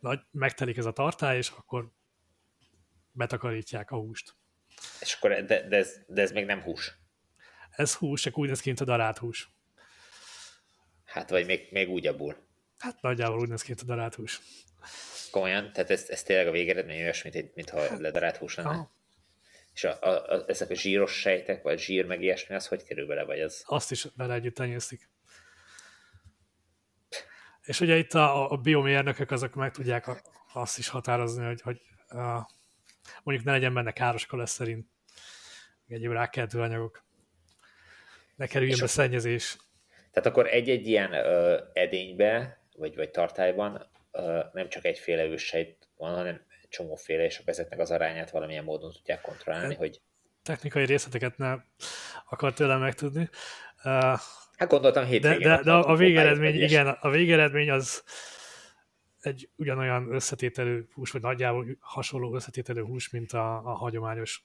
nagy, 0.00 0.20
megtelik 0.30 0.76
ez 0.76 0.84
a 0.84 0.92
tartály, 0.92 1.36
és 1.36 1.48
akkor 1.48 1.92
betakarítják 3.12 3.90
a 3.90 3.96
húst. 3.96 4.34
És 5.00 5.14
akkor, 5.14 5.44
de, 5.44 5.68
de, 5.68 5.76
ez, 5.76 5.96
de 6.06 6.22
ez 6.22 6.32
még 6.32 6.44
nem 6.44 6.62
hús. 6.62 6.98
Ez 7.70 7.94
hús, 7.94 8.20
csak 8.20 8.38
úgy 8.38 8.48
néz 8.48 8.60
ki, 8.60 8.68
mint 8.68 8.80
a 8.80 8.84
darált 8.84 9.18
hús. 9.18 9.50
Hát, 11.04 11.30
vagy 11.30 11.46
még, 11.46 11.68
még 11.70 11.88
úgy 11.88 12.06
abból. 12.06 12.36
Hát 12.78 13.02
nagyjából 13.02 13.40
úgy 13.40 13.48
néz 13.48 13.62
ki, 13.62 13.68
mint 13.68 13.80
a 13.80 13.84
darált 13.84 14.14
hús. 14.14 14.40
Komolyan? 15.30 15.72
Tehát 15.72 15.90
ez, 15.90 16.08
ez 16.08 16.22
tényleg 16.22 16.46
a 16.46 16.50
végeredmény 16.50 17.00
olyas, 17.00 17.22
mint, 17.22 17.54
mint 17.54 17.70
ha 17.70 17.80
hát, 17.80 17.98
ledarált 17.98 18.36
hús 18.36 18.54
lenne? 18.54 18.68
Aha. 18.68 18.90
És 19.74 19.84
a, 19.84 19.98
a, 20.00 20.08
a, 20.08 20.44
ezek 20.46 20.70
a 20.70 20.74
zsíros 20.74 21.20
sejtek, 21.20 21.62
vagy 21.62 21.78
zsír 21.78 22.06
meg 22.06 22.22
ilyesmi, 22.22 22.54
az 22.54 22.66
hogy 22.66 22.84
kerül 22.84 23.06
bele, 23.06 23.24
vagy 23.24 23.40
az? 23.40 23.62
Azt 23.66 23.90
is 23.90 24.06
bele 24.16 24.34
együtt 24.34 24.54
tenyésztik. 24.54 25.10
És 27.62 27.80
ugye 27.80 27.96
itt 27.96 28.12
a, 28.12 28.50
a 28.50 28.56
biomérnökök 28.56 29.30
azok 29.30 29.54
meg 29.54 29.70
tudják 29.72 30.06
azt 30.52 30.78
is 30.78 30.88
határozni, 30.88 31.44
hogy, 31.44 31.60
hogy 31.60 31.80
a, 32.08 32.50
mondjuk 33.22 33.46
ne 33.46 33.52
legyen 33.52 33.74
benne 33.74 33.92
káros 33.92 34.26
koleszterin, 34.26 34.90
egyéb 35.88 36.12
rákeltő 36.12 36.60
anyagok. 36.60 37.04
Ne 38.36 38.46
kerüljön 38.46 38.78
be 38.80 38.86
szennyezés. 38.86 39.56
Tehát 40.10 40.28
akkor 40.28 40.46
egy-egy 40.46 40.86
ilyen 40.86 41.12
ö, 41.12 41.60
edénybe, 41.72 42.60
vagy, 42.76 42.96
vagy 42.96 43.10
tartályban 43.10 43.90
ö, 44.12 44.40
nem 44.52 44.68
csak 44.68 44.84
egyféle 44.84 45.24
őssejt 45.24 45.88
van, 45.96 46.14
hanem 46.14 46.40
csomóféle, 46.70 47.24
és 47.24 47.42
ezeknek 47.44 47.78
az 47.78 47.90
arányát 47.90 48.30
valamilyen 48.30 48.64
módon 48.64 48.92
tudják 48.92 49.20
kontrollálni, 49.20 49.66
hát, 49.66 49.76
hogy... 49.76 50.00
Technikai 50.42 50.84
részleteket 50.84 51.36
nem 51.36 51.64
akar 52.28 52.52
tőlem 52.52 52.80
megtudni. 52.80 53.28
Uh, 53.84 54.18
Hát 54.60 54.68
gondoltam 54.68 55.04
hétvégén. 55.04 55.48
De, 55.48 55.56
de, 55.56 55.62
de 55.62 55.72
a, 55.72 55.88
a 55.88 55.96
végeredmény, 55.96 56.62
igen, 56.62 56.86
a 56.86 57.10
végeredmény 57.10 57.70
az 57.70 58.02
egy 59.20 59.50
ugyanolyan 59.56 60.14
összetételű 60.14 60.88
hús, 60.92 61.10
vagy 61.10 61.22
nagyjából 61.22 61.66
hasonló 61.80 62.34
összetételű 62.34 62.82
hús, 62.82 63.10
mint 63.10 63.32
a, 63.32 63.56
a 63.56 63.74
hagyományos 63.74 64.44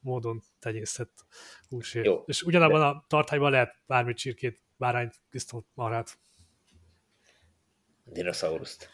módon 0.00 0.42
tegyésztett 0.58 1.24
hús. 1.68 1.94
Jó, 1.94 2.22
és 2.26 2.42
ugyanabban 2.42 2.80
de... 2.80 2.86
a 2.86 3.04
tartályban 3.08 3.50
lehet 3.50 3.76
bármit 3.86 4.16
csirkét, 4.16 4.60
bárányt, 4.76 5.14
disznót, 5.30 5.66
marhát. 5.74 6.18
Dinoszauruszt. 8.04 8.90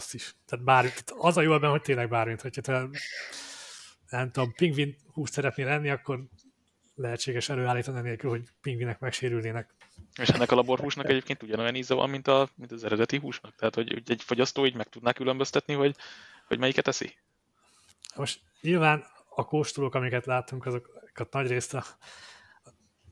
Azt 0.00 0.14
is. 0.14 0.34
Tehát 0.46 0.64
bármi, 0.64 0.88
tehát 0.88 1.24
az 1.24 1.36
a 1.36 1.40
jó 1.40 1.54
ebben, 1.54 1.70
hogy 1.70 1.82
tényleg 1.82 2.08
bármit. 2.08 2.40
Hogyha 2.40 2.60
te 2.60 2.88
nem 4.10 4.30
tudom, 4.30 4.52
pingvin 4.52 4.96
húst 5.12 5.32
szeretnél 5.32 5.68
enni, 5.68 5.90
akkor 5.90 6.24
lehetséges 6.94 7.48
előállítani 7.48 8.00
nélkül, 8.00 8.30
hogy 8.30 8.42
pingvinek 8.60 8.98
megsérülnének. 8.98 9.74
És 10.20 10.28
ennek 10.28 10.50
a 10.50 10.54
laborhúsnak 10.54 11.08
egyébként 11.08 11.42
ugyanolyan 11.42 11.74
íze 11.74 11.94
van, 11.94 12.10
mint, 12.10 12.28
a, 12.28 12.48
mint 12.54 12.72
az 12.72 12.84
eredeti 12.84 13.16
húsnak? 13.18 13.54
Tehát, 13.56 13.74
hogy 13.74 14.02
egy 14.06 14.22
fogyasztó 14.22 14.66
így 14.66 14.74
meg 14.74 14.88
tudná 14.88 15.12
különböztetni, 15.12 15.74
hogy, 15.74 15.96
hogy 16.46 16.58
melyiket 16.58 16.88
eszi? 16.88 17.16
Most 18.16 18.40
nyilván 18.60 19.04
a 19.28 19.44
kóstolók, 19.44 19.94
amiket 19.94 20.26
láttunk, 20.26 20.66
azokat 20.66 21.30
nagy 21.32 21.46
részt 21.46 21.74
a, 21.74 21.84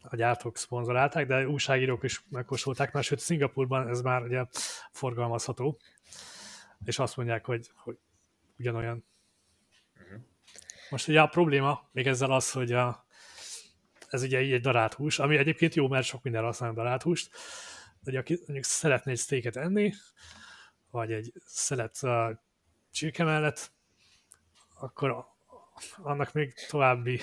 a 0.03 0.17
gyártók 0.17 0.57
szponzorálták, 0.57 1.27
de 1.27 1.49
újságírók 1.49 2.03
is 2.05 2.23
megkóstolták, 2.29 2.93
mert 2.93 3.07
sőt 3.07 3.21
Szingapurban 3.21 3.89
ez 3.89 4.01
már 4.01 4.23
ugye 4.23 4.45
forgalmazható, 4.93 5.79
és 6.85 6.99
azt 6.99 7.17
mondják, 7.17 7.45
hogy, 7.45 7.71
hogy 7.75 7.99
ugyanolyan. 8.59 9.05
Uh-huh. 10.01 10.21
Most 10.91 11.09
ugye 11.09 11.21
a 11.21 11.27
probléma 11.27 11.89
még 11.93 12.07
ezzel 12.07 12.31
az, 12.31 12.53
hogy 12.53 12.73
a, 12.73 13.07
ez 14.09 14.23
ugye 14.23 14.39
egy 14.39 14.61
darált 14.61 14.95
hús, 14.95 15.19
ami 15.19 15.37
egyébként 15.37 15.75
jó, 15.75 15.89
mert 15.89 16.07
sok 16.07 16.23
minden 16.23 16.43
használ 16.43 16.73
darált 16.73 17.03
húst, 17.03 17.31
de 18.01 18.19
aki 18.19 18.35
mondjuk 18.35 18.65
szeretne 18.65 19.11
egy 19.11 19.19
steaket 19.19 19.57
enni, 19.57 19.93
vagy 20.91 21.13
egy 21.13 21.33
szelet 21.47 21.99
uh, 22.03 22.31
csirke 22.93 23.25
mellett, 23.25 23.71
akkor 24.81 25.27
annak 25.97 26.33
még 26.33 26.55
további 26.69 27.21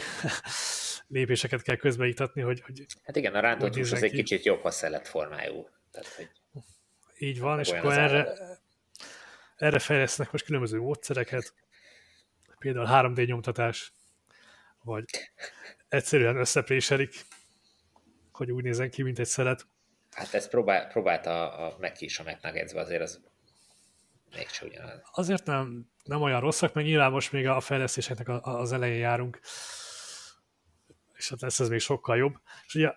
lépéseket 1.08 1.62
kell 1.62 1.76
közbeítatni, 1.76 2.42
hogy, 2.42 2.62
hogy 2.62 2.86
Hát 3.04 3.16
igen, 3.16 3.36
a 3.36 3.40
rántott 3.40 3.76
hús 3.76 3.92
az 3.92 4.04
egy 4.04 4.12
kicsit 4.12 4.46
jobb, 4.46 4.62
ha 4.62 4.72
szelet 4.72 5.08
formájú. 5.08 5.68
Tehát, 5.92 6.08
hogy 6.08 6.30
Így 7.18 7.40
van, 7.40 7.60
és 7.60 7.70
akkor 7.70 7.94
erre, 7.94 8.34
erre 9.66 9.80
fejlesznek 9.80 10.32
most 10.32 10.46
különböző 10.46 10.80
módszereket, 10.80 11.54
például 12.60 13.14
3D 13.14 13.28
nyomtatás, 13.28 13.94
vagy 14.84 15.06
egyszerűen 15.90 16.38
összepréselik, 16.38 17.26
hogy 18.32 18.52
úgy 18.52 18.64
nézen 18.64 18.90
ki, 18.90 19.02
mint 19.02 19.20
egy 19.20 19.26
szelet. 19.26 19.68
Hát 20.12 20.34
ezt 20.34 20.50
próbál, 20.50 20.88
próbálta 20.88 21.58
a 21.58 21.78
Mac 21.80 22.02
is 22.02 22.20
a 22.20 22.24
Mac 22.24 22.74
azért 22.74 23.02
az 23.02 23.22
mégsem 24.36 24.68
ugyanaz. 24.68 25.02
Azért 25.12 25.46
nem, 25.46 25.90
nem 26.04 26.22
olyan 26.22 26.40
rosszak, 26.40 26.74
mert 26.74 26.88
nyilván 26.88 27.12
most 27.12 27.32
még 27.32 27.48
a 27.48 27.60
fejlesztéseknek 27.60 28.28
az 28.42 28.72
elején 28.72 29.00
járunk, 29.00 29.40
és 31.14 31.30
hát 31.30 31.42
lesz 31.42 31.60
ez 31.60 31.70
még 31.70 31.80
sokkal 31.80 32.18
jobb. 32.18 32.34
És 32.66 32.76
ugye 32.76 32.94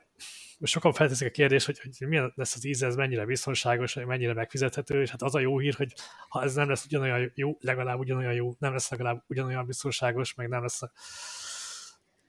sokan 0.60 0.93
felteszik 0.93 1.26
a 1.26 1.30
kérdést, 1.30 1.66
hogy, 1.66 1.78
hogy 1.78 2.09
milyen 2.09 2.32
lesz 2.36 2.55
az 2.55 2.64
íze, 2.64 2.86
ez 2.86 2.97
mennyire 2.97 3.24
biztonságos, 3.24 3.94
mennyire 3.94 4.32
megfizethető, 4.32 5.01
és 5.01 5.10
hát 5.10 5.22
az 5.22 5.35
a 5.35 5.40
jó 5.40 5.59
hír, 5.59 5.74
hogy 5.74 5.93
ha 6.28 6.43
ez 6.43 6.55
nem 6.55 6.68
lesz 6.68 6.85
ugyanolyan 6.85 7.32
jó, 7.35 7.56
legalább 7.60 7.98
ugyanolyan 7.98 8.32
jó, 8.32 8.55
nem 8.59 8.72
lesz 8.72 8.90
legalább 8.90 9.24
ugyanolyan 9.26 9.66
biztonságos, 9.66 10.35
meg 10.35 10.48
nem 10.48 10.62
lesz 10.62 10.80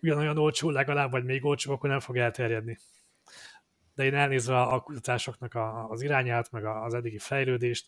ugyanolyan 0.01 0.37
olcsó 0.37 0.69
legalább, 0.69 1.11
vagy 1.11 1.23
még 1.23 1.45
olcsó, 1.45 1.73
akkor 1.73 1.89
nem 1.89 1.99
fog 1.99 2.17
elterjedni. 2.17 2.77
De 3.95 4.03
én 4.03 4.15
elnézve 4.15 4.61
a 4.61 4.81
kutatásoknak 4.81 5.57
az 5.89 6.01
irányát, 6.01 6.51
meg 6.51 6.65
az 6.65 6.93
eddigi 6.93 7.17
fejlődést, 7.17 7.87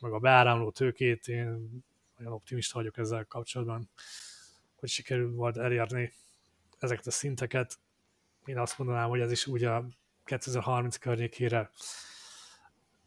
meg 0.00 0.12
a 0.12 0.18
beáramló 0.18 0.70
tőkét, 0.70 1.28
én 1.28 1.82
olyan 2.18 2.32
optimista 2.32 2.78
vagyok 2.78 2.98
ezzel 2.98 3.24
kapcsolatban, 3.24 3.90
hogy 4.74 4.88
sikerül 4.88 5.34
majd 5.34 5.56
elérni 5.56 6.12
ezeket 6.78 7.06
a 7.06 7.10
szinteket. 7.10 7.78
Én 8.44 8.58
azt 8.58 8.78
mondanám, 8.78 9.08
hogy 9.08 9.20
ez 9.20 9.32
is 9.32 9.46
úgy 9.46 9.64
a 9.64 9.84
2030 10.24 10.96
környékére 10.96 11.70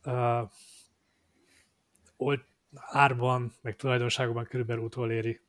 uh, 0.05 0.49
árban, 2.76 3.53
meg 3.61 3.76
tulajdonságokban 3.76 4.45
körülbelül 4.45 4.84
utoléri 4.84 5.39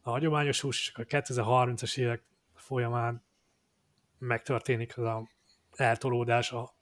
a 0.00 0.10
hagyományos 0.10 0.60
hús, 0.60 0.88
és 0.88 0.94
a 0.94 1.04
2030-as 1.04 1.98
évek 1.98 2.22
folyamán 2.54 3.24
megtörténik 4.18 4.98
az 4.98 5.04
a 5.04 5.28
eltolódás 5.76 6.52
a 6.52 6.74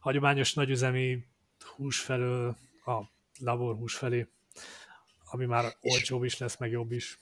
hagyományos 0.00 0.54
nagyüzemi 0.54 1.24
hús 1.76 2.00
felől 2.00 2.56
a 2.84 3.02
laborhús 3.38 3.94
felé, 3.94 4.26
ami 5.24 5.44
már 5.44 5.64
olcsóbb 5.80 6.24
is 6.24 6.38
lesz, 6.38 6.56
meg 6.56 6.70
jobb 6.70 6.92
is. 6.92 7.18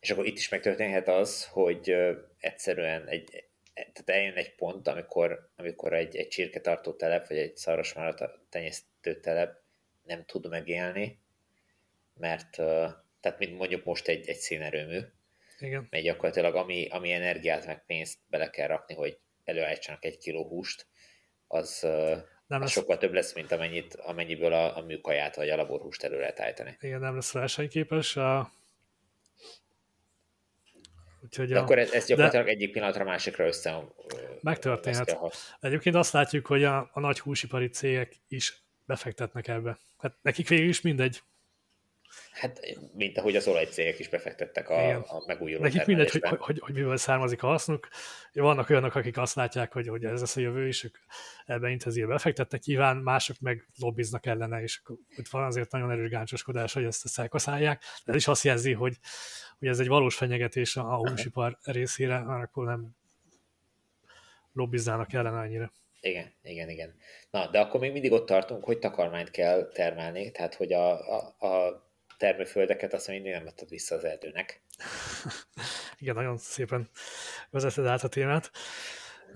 És 0.00 0.10
akkor 0.10 0.26
itt 0.26 0.36
is 0.36 0.48
megtörténhet 0.48 1.08
az, 1.08 1.46
hogy 1.46 1.94
egyszerűen 2.38 3.06
egy, 3.06 3.44
tehát 3.74 4.10
eljön 4.10 4.34
egy 4.34 4.54
pont, 4.54 4.88
amikor, 4.88 5.50
amikor 5.56 5.92
egy, 5.92 6.16
egy 6.16 6.28
csirketartó 6.28 6.92
telep, 6.92 7.28
vagy 7.28 7.38
egy 7.38 7.56
szarvasmára 7.56 8.32
tenyésztő 8.48 9.20
telep 9.20 9.58
nem 10.02 10.24
tud 10.24 10.48
megélni, 10.48 11.18
mert 12.14 12.50
tehát 13.20 13.38
mint 13.38 13.56
mondjuk 13.56 13.84
most 13.84 14.08
egy, 14.08 14.28
egy 14.28 14.36
szénerőmű, 14.36 15.00
Igen. 15.58 15.86
mert 15.90 16.04
gyakorlatilag 16.04 16.54
ami, 16.54 16.88
ami 16.88 17.12
energiát 17.12 17.66
meg 17.66 17.84
pénzt 17.86 18.18
bele 18.28 18.50
kell 18.50 18.66
rakni, 18.66 18.94
hogy 18.94 19.18
előállítsanak 19.44 20.04
egy 20.04 20.18
kiló 20.18 20.48
húst, 20.48 20.86
az, 21.46 21.80
nem 22.46 22.60
lesz... 22.60 22.70
sokkal 22.70 22.98
több 22.98 23.12
lesz, 23.12 23.34
mint 23.34 23.52
amennyit, 23.52 23.94
amennyiből 23.94 24.52
a, 24.52 24.76
a 24.76 24.80
műkaját 24.80 25.36
vagy 25.36 25.48
a 25.48 25.56
laborhúst 25.56 26.02
elő 26.02 26.18
lehet 26.18 26.40
állítani. 26.40 26.76
Igen, 26.80 27.00
nem 27.00 27.14
lesz 27.14 27.32
versenyképes. 27.32 28.16
A... 28.16 28.52
Úgyhogy 31.30 31.48
De 31.48 31.58
a... 31.58 31.62
akkor 31.62 31.78
ez, 31.78 31.92
ez 31.92 32.06
gyakorlatilag 32.06 32.44
De... 32.44 32.50
egyik 32.50 32.72
pillanatra 32.72 33.04
másikra 33.04 33.46
össze 33.46 33.84
Megtörténhet. 34.40 35.18
Egyébként 35.60 35.94
azt 35.94 36.12
látjuk, 36.12 36.46
hogy 36.46 36.64
a, 36.64 36.90
a 36.92 37.00
nagy 37.00 37.20
húsipari 37.20 37.68
cégek 37.68 38.12
is 38.28 38.62
befektetnek 38.86 39.48
ebbe. 39.48 39.78
Hát 39.98 40.16
nekik 40.22 40.48
végül 40.48 40.68
is 40.68 40.80
mindegy, 40.80 41.20
Hát, 42.30 42.60
mint 42.94 43.18
ahogy 43.18 43.36
az 43.36 43.48
olajcégek 43.48 43.98
is 43.98 44.08
befektettek 44.08 44.68
a, 44.68 44.96
a 44.96 45.22
megújuló 45.26 45.62
Nekik 45.62 45.84
mindegy, 45.84 46.10
hogy, 46.10 46.22
hogy, 46.22 46.38
hogy, 46.38 46.58
hogy 46.58 46.74
miből 46.74 46.96
származik 46.96 47.42
a 47.42 47.46
hasznuk. 47.46 47.88
Vannak 48.32 48.70
olyanok, 48.70 48.94
akik 48.94 49.18
azt 49.18 49.34
látják, 49.34 49.72
hogy, 49.72 49.88
hogy 49.88 50.04
ez 50.04 50.20
lesz 50.20 50.36
a 50.36 50.40
jövő, 50.40 50.66
és 50.66 50.84
ők 50.84 50.98
ebben 51.46 51.70
intenzíve 51.70 52.06
befektetnek, 52.06 52.62
nyilván 52.62 52.96
mások 52.96 53.36
meg 53.40 53.68
lobbiznak 53.78 54.26
ellene, 54.26 54.62
és 54.62 54.80
itt 55.16 55.28
van 55.28 55.44
azért 55.44 55.70
nagyon 55.70 55.90
erős 55.90 56.10
gáncsoskodás, 56.10 56.72
hogy 56.72 56.84
ezt 56.84 57.18
elkaszálják. 57.18 57.82
De 58.04 58.12
ez 58.12 58.18
is 58.18 58.28
azt 58.28 58.44
jelzi, 58.44 58.72
hogy, 58.72 58.96
hogy 59.60 59.68
ez 59.68 59.78
egy 59.78 59.88
valós 59.88 60.16
fenyegetés 60.16 60.76
a 60.76 60.96
húsipar 60.96 61.58
részére, 61.62 62.16
akkor 62.16 62.64
nem 62.66 62.96
lobbiznának 64.52 65.12
ellene 65.12 65.38
annyira. 65.38 65.72
Igen, 66.00 66.32
igen, 66.42 66.68
igen. 66.68 66.94
Na, 67.30 67.50
de 67.50 67.60
akkor 67.60 67.80
még 67.80 67.92
mindig 67.92 68.12
ott 68.12 68.26
tartunk, 68.26 68.64
hogy 68.64 68.78
takarmányt 68.78 69.30
kell 69.30 69.68
termelni, 69.72 70.30
tehát 70.30 70.54
hogy 70.54 70.72
a, 70.72 71.16
a, 71.16 71.46
a 71.46 71.88
termőföldeket 72.18 72.92
azt 72.92 73.08
mindig 73.08 73.32
nem 73.32 73.46
adtad 73.46 73.68
vissza 73.68 73.94
az 73.94 74.04
erdőnek. 74.04 74.62
igen, 75.98 76.14
nagyon 76.14 76.36
szépen 76.36 76.90
vezeted 77.50 77.86
át 77.86 78.02
a 78.02 78.08
témát. 78.08 78.50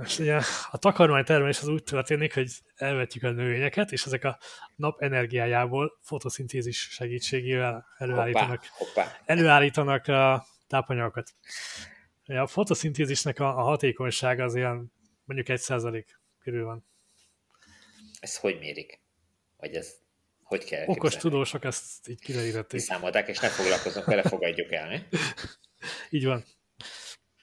És 0.02 0.18
ugye 0.18 0.40
a 0.70 0.78
takarmány 0.78 1.24
termelés 1.24 1.60
az 1.60 1.68
úgy 1.68 1.82
történik, 1.82 2.34
hogy 2.34 2.50
elvetjük 2.74 3.22
a 3.22 3.30
növényeket, 3.30 3.92
és 3.92 4.04
ezek 4.04 4.24
a 4.24 4.38
nap 4.76 5.02
energiájából 5.02 5.98
fotoszintézis 6.02 6.78
segítségével 6.78 7.86
előállítanak, 7.98 8.64
hoppá, 8.70 9.02
hoppá. 9.02 9.20
előállítanak 9.24 10.06
a 10.06 10.46
tápanyagokat. 10.66 11.30
A 12.24 12.46
fotoszintézisnek 12.46 13.40
a, 13.40 13.58
a 13.58 13.62
hatékonysága 13.62 14.44
az 14.44 14.54
ilyen 14.54 14.92
mondjuk 15.24 15.48
egy 15.48 15.60
százalék 15.60 16.20
körül 16.38 16.64
van. 16.64 16.86
Ez 18.20 18.36
hogy 18.36 18.58
mérik? 18.58 19.00
Vagy 19.56 19.74
ez 19.74 20.02
hogy 20.42 20.64
kell 20.64 20.82
Okos 20.86 21.12
képzelni? 21.12 21.18
tudósok 21.18 21.64
ezt 21.64 22.08
így 22.08 22.20
kiderítették. 22.20 22.80
Számolták, 22.80 23.28
és 23.28 23.38
ne 23.38 23.48
foglalkozunk 23.48 24.06
vele, 24.06 24.22
fogadjuk 24.22 24.72
el, 24.72 24.88
mi? 24.88 25.02
így 26.18 26.24
van. 26.24 26.44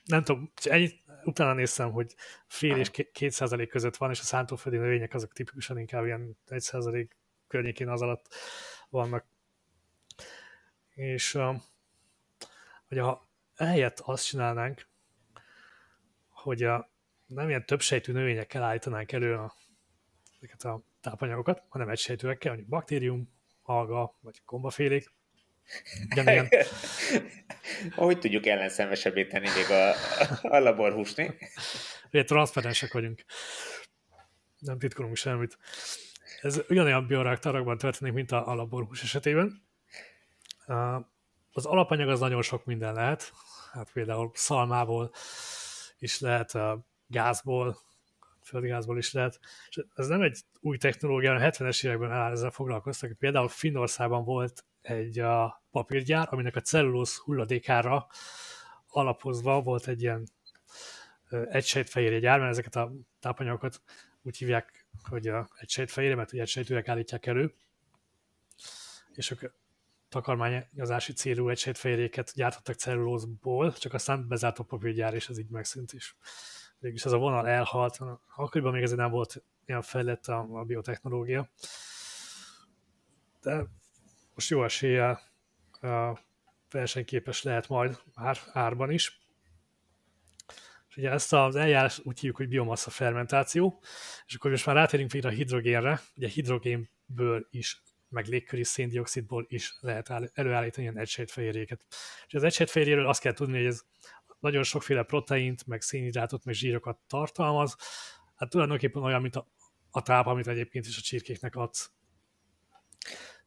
Nem 0.03 0.23
tudom, 0.23 0.51
ennyit, 0.63 1.00
utána 1.23 1.53
néztem, 1.53 1.91
hogy 1.91 2.15
fél 2.47 2.77
és 2.77 2.89
két 3.11 3.31
százalék 3.31 3.69
között 3.69 3.97
van, 3.97 4.09
és 4.09 4.19
a 4.19 4.23
szántóföldi 4.23 4.77
növények 4.77 5.13
azok 5.13 5.33
tipikusan 5.33 5.79
inkább 5.79 6.05
ilyen 6.05 6.37
egy 6.47 6.61
százalék 6.61 7.17
környékén 7.47 7.89
az 7.89 8.01
alatt 8.01 8.33
vannak. 8.89 9.25
És 10.93 11.37
hogy 12.87 12.97
ha 12.97 13.29
ehelyett 13.55 13.99
azt 13.99 14.25
csinálnánk, 14.25 14.87
hogy 16.29 16.63
a 16.63 16.91
nem 17.25 17.49
ilyen 17.49 17.65
többsejtű 17.65 18.11
növényekkel 18.11 18.63
állítanánk 18.63 19.11
elő 19.11 19.35
a, 19.35 19.55
ezeket 20.37 20.63
a 20.63 20.83
tápanyagokat, 21.01 21.63
hanem 21.69 21.89
egysejtőekkel, 21.89 22.51
mondjuk 22.51 22.71
baktérium, 22.71 23.33
alga, 23.61 24.17
vagy 24.21 24.41
gombafélék. 24.45 25.13
Ugyanilyen... 26.11 26.49
Hogy 27.95 28.19
tudjuk 28.19 28.45
ellenszenvesebbé 28.45 29.25
tenni 29.25 29.47
még 29.55 29.69
a, 29.69 29.93
a 30.55 30.59
laborhúst, 30.59 31.17
mi? 31.17 31.29
Ugye 32.11 32.23
transzparensek 32.23 32.93
vagyunk. 32.93 33.23
Nem 34.59 34.79
titkolunk 34.79 35.15
semmit. 35.15 35.57
Ez 36.41 36.61
ugyanolyan 36.69 37.07
bioreaktorokban 37.07 37.77
történik, 37.77 38.13
mint 38.13 38.31
a, 38.31 38.47
a 38.47 38.55
laborhús 38.55 39.03
esetében. 39.03 39.63
Az 41.51 41.65
alapanyag 41.65 42.09
az 42.09 42.19
nagyon 42.19 42.41
sok 42.41 42.65
minden 42.65 42.93
lehet. 42.93 43.31
Hát 43.71 43.91
például 43.91 44.31
szalmából 44.33 45.11
is 45.99 46.19
lehet 46.19 46.57
gázból, 47.07 47.77
földgázból 48.43 48.97
is 48.97 49.13
lehet. 49.13 49.39
És 49.69 49.83
ez 49.95 50.07
nem 50.07 50.21
egy 50.21 50.39
új 50.59 50.77
technológia, 50.77 51.33
a 51.33 51.39
70-es 51.39 51.85
években 51.85 52.31
ezzel 52.31 52.51
foglalkoztak. 52.51 53.11
Például 53.19 53.47
Finnországban 53.47 54.23
volt 54.23 54.65
egy 54.81 55.19
a 55.19 55.63
papírgyár, 55.71 56.27
aminek 56.31 56.55
a 56.55 56.61
cellulóz 56.61 57.17
hulladékára 57.17 58.07
alapozva 58.87 59.61
volt 59.61 59.87
egy 59.87 60.01
ilyen 60.01 60.27
egysejtfehérje 61.29 62.19
gyár, 62.19 62.39
mert 62.39 62.51
ezeket 62.51 62.75
a 62.75 62.91
tápanyagokat 63.19 63.81
úgy 64.21 64.37
hívják, 64.37 64.87
hogy 65.09 65.27
a 65.27 65.49
egysejtfehérje, 65.57 66.15
mert 66.15 66.33
ugye 66.33 66.41
egysejtűek 66.41 66.87
állítják 66.87 67.25
elő, 67.25 67.53
és 69.13 69.31
ők 69.31 69.51
takarmányozási 70.09 71.13
célú 71.13 71.49
egysejtfehérjéket 71.49 72.31
gyártottak 72.35 72.75
cellulózból, 72.75 73.73
csak 73.73 73.93
aztán 73.93 74.27
bezárt 74.27 74.59
a 74.59 74.63
papírgyár, 74.63 75.13
és 75.13 75.29
ez 75.29 75.37
így 75.37 75.49
megszűnt 75.49 75.93
is. 75.93 76.15
Végülis 76.79 77.05
ez 77.05 77.11
a 77.11 77.17
vonal 77.17 77.47
elhalt, 77.47 77.99
akkoriban 78.35 78.71
még 78.73 78.83
ezért 78.83 78.99
nem 78.99 79.11
volt 79.11 79.43
ilyen 79.65 79.81
fejlett 79.81 80.27
a, 80.27 80.47
a 80.51 80.63
biotechnológia. 80.63 81.49
De 83.41 83.65
most 84.33 84.49
jó 84.49 84.63
eséllyel 84.63 85.21
versenyképes 86.69 87.43
lehet 87.43 87.67
majd 87.67 87.97
ár, 88.13 88.37
árban 88.51 88.91
is. 88.91 89.19
És 90.89 90.97
ugye 90.97 91.09
ezt 91.09 91.33
az 91.33 91.55
eljárás 91.55 91.99
úgy 91.99 92.19
hívjuk, 92.19 92.35
hogy 92.35 92.47
biomassa 92.47 92.89
fermentáció, 92.89 93.81
és 94.25 94.35
akkor 94.35 94.51
most 94.51 94.65
már 94.65 94.75
rátérünk 94.75 95.11
végre 95.11 95.29
a 95.29 95.31
hidrogénre, 95.31 96.01
ugye 96.15 96.27
hidrogénből 96.27 97.47
is, 97.49 97.81
meg 98.09 98.25
légköri 98.25 98.63
széndiokszidból 98.63 99.45
is 99.49 99.77
lehet 99.79 100.09
előállítani 100.33 100.83
ilyen 100.83 100.97
egysejtfehérjéket. 100.97 101.85
És 102.27 102.33
az 102.33 102.43
egysejtfehérjéről 102.43 103.07
azt 103.07 103.21
kell 103.21 103.33
tudni, 103.33 103.57
hogy 103.57 103.65
ez 103.65 103.81
nagyon 104.39 104.63
sokféle 104.63 105.03
proteint, 105.03 105.67
meg 105.67 105.81
szénhidrátot, 105.81 106.45
meg 106.45 106.53
zsírokat 106.53 106.99
tartalmaz. 107.07 107.75
Hát 108.35 108.49
tulajdonképpen 108.49 109.03
olyan, 109.03 109.21
mint 109.21 109.35
a, 109.35 109.47
a 109.91 110.01
táp, 110.01 110.25
amit 110.25 110.47
egyébként 110.47 110.85
is 110.85 110.97
a 110.97 111.01
csirkéknek 111.01 111.55
adsz. 111.55 111.91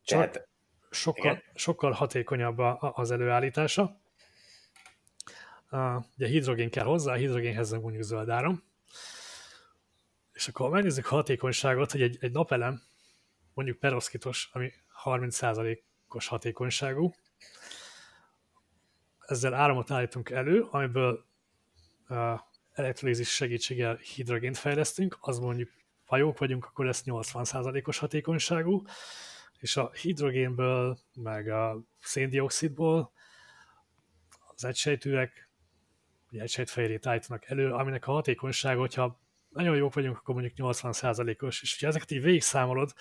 Csak 0.03 0.31
Tehát, 0.31 0.49
sokkal, 0.95 1.43
sokkal 1.55 1.93
hatékonyabb 1.93 2.59
az 2.79 3.11
előállítása. 3.11 4.01
Uh, 5.71 6.05
ugye 6.17 6.27
hidrogén 6.27 6.71
kell 6.71 6.85
hozzá, 6.85 7.13
a 7.13 7.17
hidrogénhez 7.17 7.71
nem 7.71 7.81
mondjuk 7.81 8.03
zöld 8.03 8.29
áram. 8.29 8.63
És 10.33 10.49
akkor 10.49 10.71
megnézzük 10.71 11.11
a 11.11 11.15
hatékonyságot, 11.15 11.91
hogy 11.91 12.03
egy, 12.03 12.17
egy 12.21 12.33
napelem, 12.33 12.83
mondjuk 13.55 13.79
peroszkitos, 13.79 14.51
ami 14.53 14.73
30%-os 15.05 16.27
hatékonyságú, 16.27 17.15
ezzel 19.27 19.55
áramot 19.55 19.91
állítunk 19.91 20.31
elő, 20.31 20.67
amiből 20.71 21.25
uh, 22.09 22.41
elektrolízis 22.73 23.35
segítséggel 23.35 23.97
hidrogént 23.97 24.59
fejlesztünk, 24.59 25.19
az 25.21 25.39
mondjuk 25.39 25.71
hajók 26.05 26.39
vagyunk, 26.39 26.65
akkor 26.65 26.85
lesz 26.85 27.03
80%-os 27.07 27.99
hatékonyságú, 27.99 28.83
és 29.65 29.77
a 29.77 29.91
hidrogénből, 29.93 30.99
meg 31.15 31.49
a 31.49 31.83
széndiokszidból 32.01 33.13
az 34.55 34.65
egysejtűek, 34.65 35.51
vagy 36.31 36.41
egysejtfehérjét 36.41 37.07
állítanak 37.07 37.47
elő, 37.47 37.73
aminek 37.73 38.07
a 38.07 38.13
hatékonysága, 38.13 38.81
hogyha 38.81 39.21
nagyon 39.49 39.77
jók 39.77 39.95
vagyunk, 39.95 40.17
akkor 40.17 40.35
mondjuk 40.35 40.55
80%-os, 40.59 41.63
és 41.63 41.81
ha 41.81 41.87
ezeket 41.87 42.11
így 42.11 42.23
végigszámolod, 42.23 42.93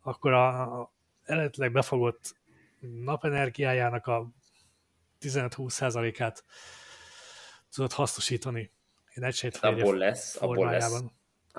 akkor 0.00 0.32
a, 0.32 0.92
eredetileg 1.22 1.72
befogott 1.72 2.36
napenergiájának 2.80 4.06
a 4.06 4.30
15-20%-át 5.20 6.44
tudod 7.74 7.92
hasznosítani. 7.92 8.72
Egy 9.14 9.22
egysejtfehérje 9.22 9.82
abból 9.82 9.96
lesz. 9.96 10.42
Abból 10.42 10.70
lesz. 10.70 11.02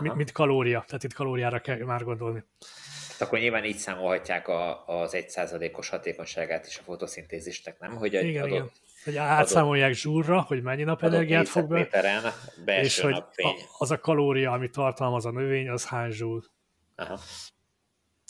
Mint, 0.02 0.16
mint 0.16 0.32
kalória, 0.32 0.84
tehát 0.88 1.04
itt 1.04 1.14
kalóriára 1.14 1.60
kell 1.60 1.84
már 1.84 2.04
gondolni. 2.04 2.44
Hát 3.22 3.30
akkor 3.30 3.42
nyilván 3.42 3.66
így 3.66 3.78
számolhatják 3.78 4.48
a, 4.48 4.88
az 4.88 5.12
1%-os 5.16 5.90
hatékonyságát 5.90 6.68
is 6.68 6.78
a 6.78 6.82
fotoszintézisnek, 6.82 7.80
nem? 7.80 7.96
Hogy 7.96 8.16
egy 8.16 8.26
igen, 8.26 8.44
adott, 8.44 8.54
igen. 8.54 8.72
Hogy 9.04 9.18
átszámolják 9.18 9.94
zsúrra, 9.94 10.42
hogy 10.42 10.62
mennyi 10.62 10.84
napenergiát 10.84 11.48
fog 11.48 11.68
be, 11.68 12.82
és 12.82 13.00
hogy 13.00 13.14
a, 13.14 13.26
az 13.78 13.92
a 13.92 14.00
kalória, 14.00 14.52
ami 14.52 14.70
tartalmaz 14.70 15.26
a 15.26 15.32
növény, 15.32 15.70
az 15.70 15.86
hány 15.86 16.12
zsúl. 16.12 16.44
Aha. 16.96 17.20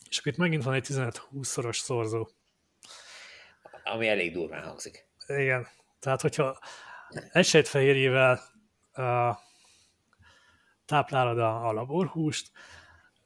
És 0.09 0.17
akkor 0.17 0.31
itt 0.31 0.37
megint 0.37 0.63
van 0.63 0.73
egy 0.73 0.85
15-20-szoros 0.89 1.77
szorzó. 1.77 2.27
Ami 3.83 4.07
elég 4.07 4.33
durván 4.33 4.63
hangzik. 4.63 5.07
Igen. 5.27 5.67
Tehát, 5.99 6.21
hogyha 6.21 6.59
egysejtfehérjével 7.31 8.41
uh, 8.95 9.35
táplálod 10.85 11.39
a, 11.39 11.67
a 11.67 11.71
laborhúst, 11.71 12.51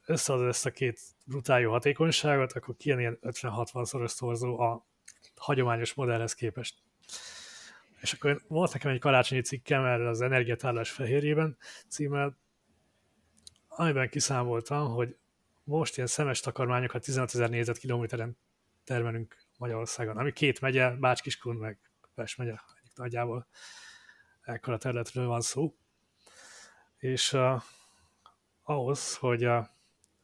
összeadod 0.04 0.48
ezt 0.48 0.66
a 0.66 0.70
két 0.70 1.00
brutál 1.26 1.60
jó 1.60 1.70
hatékonyságot, 1.70 2.52
akkor 2.52 2.76
kijön 2.76 2.98
ilyen 2.98 3.18
50-60-szoros 3.22 4.10
szorzó 4.10 4.58
a 4.58 4.86
hagyományos 5.36 5.94
modellhez 5.94 6.34
képest. 6.34 6.74
És 8.00 8.12
akkor 8.12 8.42
volt 8.48 8.72
nekem 8.72 8.90
egy 8.90 9.00
karácsonyi 9.00 9.40
cikkem 9.40 9.84
erről 9.84 10.08
az 10.08 10.20
energiatárlás 10.20 10.90
fehérjében 10.90 11.56
címmel, 11.88 12.38
amiben 13.68 14.08
kiszámoltam, 14.08 14.88
hogy 14.88 15.16
most 15.64 15.96
ilyen 15.96 16.08
szemes 16.08 16.40
takarmányokat 16.40 17.04
15 17.04 17.34
ezer 17.34 17.50
négyzetkilométeren 17.50 18.38
termelünk 18.84 19.36
Magyarországon, 19.58 20.16
ami 20.16 20.32
két 20.32 20.60
megye, 20.60 20.90
Bács-Kiskun 20.90 21.56
meg 21.56 21.78
Pest 22.14 22.38
megye, 22.38 22.54
nagyjából 22.94 23.46
ekkora 24.42 24.78
területről 24.78 25.26
van 25.26 25.40
szó. 25.40 25.74
És 26.96 27.32
uh, 27.32 27.62
ahhoz, 28.62 29.16
hogy 29.16 29.44
a 29.44 29.75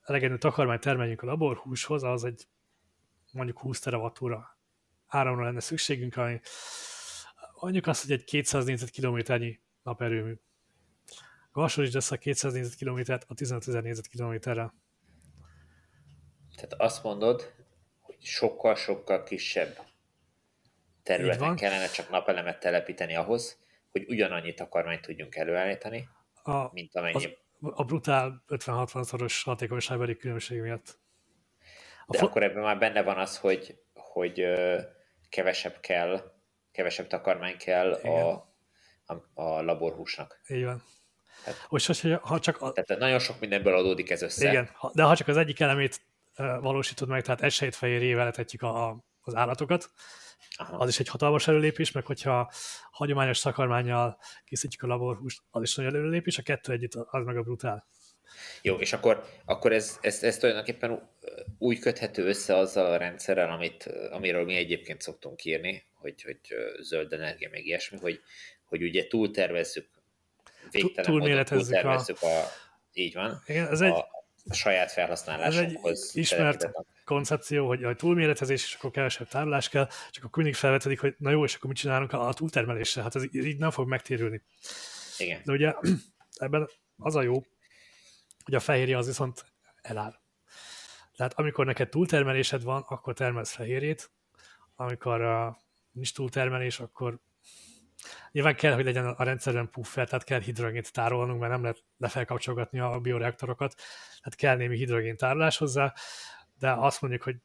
elegendő 0.02 0.38
takarmányt 0.38 0.80
termeljünk 0.80 1.22
a 1.22 1.26
laborhúshoz, 1.26 2.02
az 2.02 2.24
egy 2.24 2.46
mondjuk 3.32 3.58
20 3.58 3.80
teravatúra 3.80 4.58
áramra 5.06 5.44
lenne 5.44 5.60
szükségünk, 5.60 6.16
ami 6.16 6.40
mondjuk 7.60 7.86
azt, 7.86 8.02
hogy 8.02 8.12
egy 8.12 8.24
200 8.24 8.64
négyzetkilométernyi 8.64 9.60
naperőmű. 9.82 10.34
Hasonlítsd 11.50 11.96
össze 11.96 12.14
a 12.14 12.18
200 12.18 12.52
négyzetkilométert 12.52 13.24
a 13.28 13.34
15 13.34 13.68
ezer 13.68 13.82
négyzetkilométerrel. 13.82 14.74
Tehát 16.54 16.72
azt 16.72 17.02
mondod, 17.02 17.54
hogy 18.00 18.16
sokkal-sokkal 18.20 19.22
kisebb 19.22 19.78
területen 21.02 21.56
kellene 21.56 21.86
csak 21.86 22.10
napelemet 22.10 22.60
telepíteni 22.60 23.14
ahhoz, 23.14 23.60
hogy 23.90 24.04
ugyanannyit 24.08 24.56
takarmányt 24.56 25.00
tudjunk 25.00 25.36
előállítani, 25.36 26.08
a, 26.42 26.72
mint 26.72 26.96
amennyi... 26.96 27.24
Az, 27.24 27.28
a 27.62 27.84
brutál 27.84 28.44
50-60 28.48 29.02
szoros 29.02 29.42
hatékonyságbeli 29.42 30.16
különbség 30.16 30.60
miatt. 30.60 30.98
A 32.06 32.12
De 32.12 32.18
fo- 32.18 32.28
akkor 32.28 32.42
ebben 32.42 32.62
már 32.62 32.78
benne 32.78 33.02
van 33.02 33.18
az, 33.18 33.38
hogy, 33.38 33.78
hogy 33.94 34.44
kevesebb 35.28 35.80
kell, 35.80 36.32
kevesebb 36.72 37.06
takarmány 37.06 37.56
kell 37.56 37.92
a, 37.92 38.30
a, 39.04 39.42
a 39.42 39.62
laborhúsnak. 39.62 40.40
Így 40.48 40.64
van. 40.64 40.82
Tehát, 41.44 41.66
Most, 41.68 42.00
hogy, 42.00 42.18
ha 42.22 42.38
csak 42.38 42.60
a... 42.60 42.72
tehát 42.72 43.00
nagyon 43.00 43.18
sok 43.18 43.40
mindenből 43.40 43.76
adódik 43.76 44.10
ez 44.10 44.22
össze. 44.22 44.48
Igen, 44.48 44.70
de 44.92 45.02
ha 45.02 45.16
csak 45.16 45.28
az 45.28 45.36
egyik 45.36 45.60
elemét 45.60 46.00
valósítod 46.60 47.08
meg, 47.08 47.22
tehát 47.22 47.42
egy 47.42 47.52
sejtfehérjével 47.52 48.26
etetjük 48.26 48.62
a, 48.62 48.88
a, 48.88 48.96
az 49.20 49.34
állatokat, 49.34 49.90
Aha. 50.56 50.76
az 50.76 50.88
is 50.88 51.00
egy 51.00 51.08
hatalmas 51.08 51.48
előlépés, 51.48 51.92
meg 51.92 52.06
hogyha 52.06 52.52
hagyományos 52.90 53.38
szakarmányjal 53.38 54.18
készítjük 54.44 54.82
a 54.82 54.86
laborhúst, 54.86 55.42
az 55.50 55.62
is 55.62 55.74
nagyon 55.74 55.94
előlépés, 55.94 56.38
a 56.38 56.42
kettő 56.42 56.72
együtt 56.72 56.94
az 56.94 57.24
meg 57.24 57.36
a 57.36 57.42
brutál. 57.42 57.86
Jó, 58.62 58.76
és 58.76 58.92
akkor, 58.92 59.24
akkor 59.44 59.72
ez, 59.72 59.98
ez, 60.00 60.22
ez 60.22 60.36
tulajdonképpen 60.36 61.10
úgy 61.58 61.78
köthető 61.78 62.26
össze 62.26 62.56
azzal 62.56 62.92
a 62.92 62.96
rendszerrel, 62.96 63.50
amit, 63.50 63.84
amiről 64.10 64.44
mi 64.44 64.56
egyébként 64.56 65.00
szoktunk 65.00 65.44
írni, 65.44 65.84
hogy, 65.94 66.22
hogy 66.22 66.38
zöld 66.80 67.12
energia, 67.12 67.48
meg 67.50 67.66
ilyesmi, 67.66 67.98
hogy, 67.98 68.20
hogy 68.64 68.82
ugye 68.82 69.06
túltervezzük, 69.06 69.88
végtelen 70.70 71.10
túlméretezzük 71.10 71.66
túltervezzük 71.66 72.22
a... 72.22 72.40
a... 72.40 72.46
Így 72.92 73.14
van. 73.14 73.42
Igen, 73.46 73.68
ez 73.68 73.80
a, 73.80 73.84
egy, 73.84 74.04
a 74.48 74.54
saját 74.54 74.92
felhasználásokhoz. 74.92 76.00
Ez 76.00 76.10
egy 76.12 76.20
ismert 76.20 76.70
koncepció, 77.04 77.66
hogy 77.66 77.84
a 77.84 77.94
túlméretezés, 77.94 78.64
és 78.64 78.74
akkor 78.74 78.90
kevesebb 78.90 79.28
tárolás 79.28 79.68
kell, 79.68 79.88
csak 80.10 80.24
akkor 80.24 80.42
mindig 80.42 80.60
felvetedik, 80.60 81.00
hogy 81.00 81.14
na 81.18 81.30
jó, 81.30 81.44
és 81.44 81.54
akkor 81.54 81.68
mit 81.68 81.78
csinálunk 81.78 82.12
a 82.12 82.32
túltermelésre? 82.32 83.02
Hát 83.02 83.16
ez 83.16 83.24
így 83.32 83.58
nem 83.58 83.70
fog 83.70 83.88
megtérülni. 83.88 84.42
Igen. 85.18 85.40
De 85.44 85.52
ugye 85.52 85.74
ebben 86.44 86.68
az 86.96 87.14
a 87.14 87.22
jó, 87.22 87.42
hogy 88.44 88.54
a 88.54 88.60
fehérje 88.60 88.96
az 88.96 89.06
viszont 89.06 89.44
eláll. 89.82 90.20
Tehát 91.16 91.38
amikor 91.38 91.66
neked 91.66 91.88
túltermelésed 91.88 92.62
van, 92.62 92.84
akkor 92.88 93.14
termelsz 93.14 93.52
fehérjét, 93.52 94.10
amikor 94.76 95.20
uh, 95.20 95.54
nincs 95.92 96.14
túltermelés, 96.14 96.80
akkor 96.80 97.20
nyilván 98.32 98.54
kell, 98.54 98.74
hogy 98.74 98.84
legyen 98.84 99.06
a 99.06 99.22
rendszerben 99.24 99.70
puffer, 99.70 100.08
tehát 100.08 100.24
kell 100.24 100.40
hidrogént 100.40 100.92
tárolnunk, 100.92 101.40
mert 101.40 101.52
nem 101.52 101.62
lehet 101.62 101.84
lefelkapcsolgatni 101.98 102.78
a 102.78 103.00
bioreaktorokat, 103.00 103.74
tehát 104.20 104.34
kell 104.34 104.56
némi 104.56 104.76
hidrogén 104.76 105.16
tárolás 105.16 105.56
hozzá, 105.56 105.94
de 106.58 106.72
azt 106.72 107.00
mondjuk, 107.00 107.22
hogy 107.22 107.36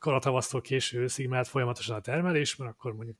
koratavasztól 0.00 0.60
késő 0.60 1.00
őszig 1.00 1.28
mehet 1.28 1.48
folyamatosan 1.48 1.96
a 1.96 2.00
termelés, 2.00 2.56
mert 2.56 2.70
akkor 2.70 2.94
mondjuk 2.94 3.16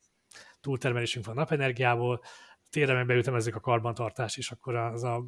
túltermelésünk 0.61 1.27
van 1.27 1.35
napenergiából, 1.35 2.23
térre 2.71 2.93
meg 2.93 3.07
beütemezzük 3.07 3.55
a 3.55 3.61
karbantartást, 3.61 4.37
és 4.37 4.51
akkor 4.51 4.75
az 4.75 5.05
a 5.05 5.25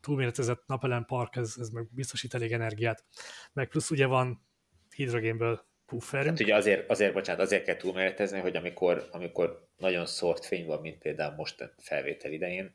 túlméretezett 0.00 0.66
napelem-park, 0.66 1.36
ez, 1.36 1.54
ez 1.58 1.68
meg 1.68 1.88
biztosít 1.90 2.34
elég 2.34 2.52
energiát. 2.52 3.04
Meg 3.52 3.68
plusz 3.68 3.90
ugye 3.90 4.06
van 4.06 4.46
hidrogénből 4.94 5.68
pufferünk. 5.90 6.30
Hát 6.30 6.40
ugye 6.40 6.54
azért, 6.54 6.90
azért, 6.90 7.12
bocsánat, 7.12 7.40
azért 7.40 7.64
kell 7.64 7.76
túlméretezni, 7.76 8.38
hogy 8.38 8.56
amikor, 8.56 9.08
amikor 9.10 9.68
nagyon 9.76 10.06
szórt 10.06 10.46
fény 10.46 10.66
van, 10.66 10.80
mint 10.80 10.98
például 10.98 11.34
most 11.34 11.60
a 11.60 11.70
felvétel 11.78 12.32
idején, 12.32 12.74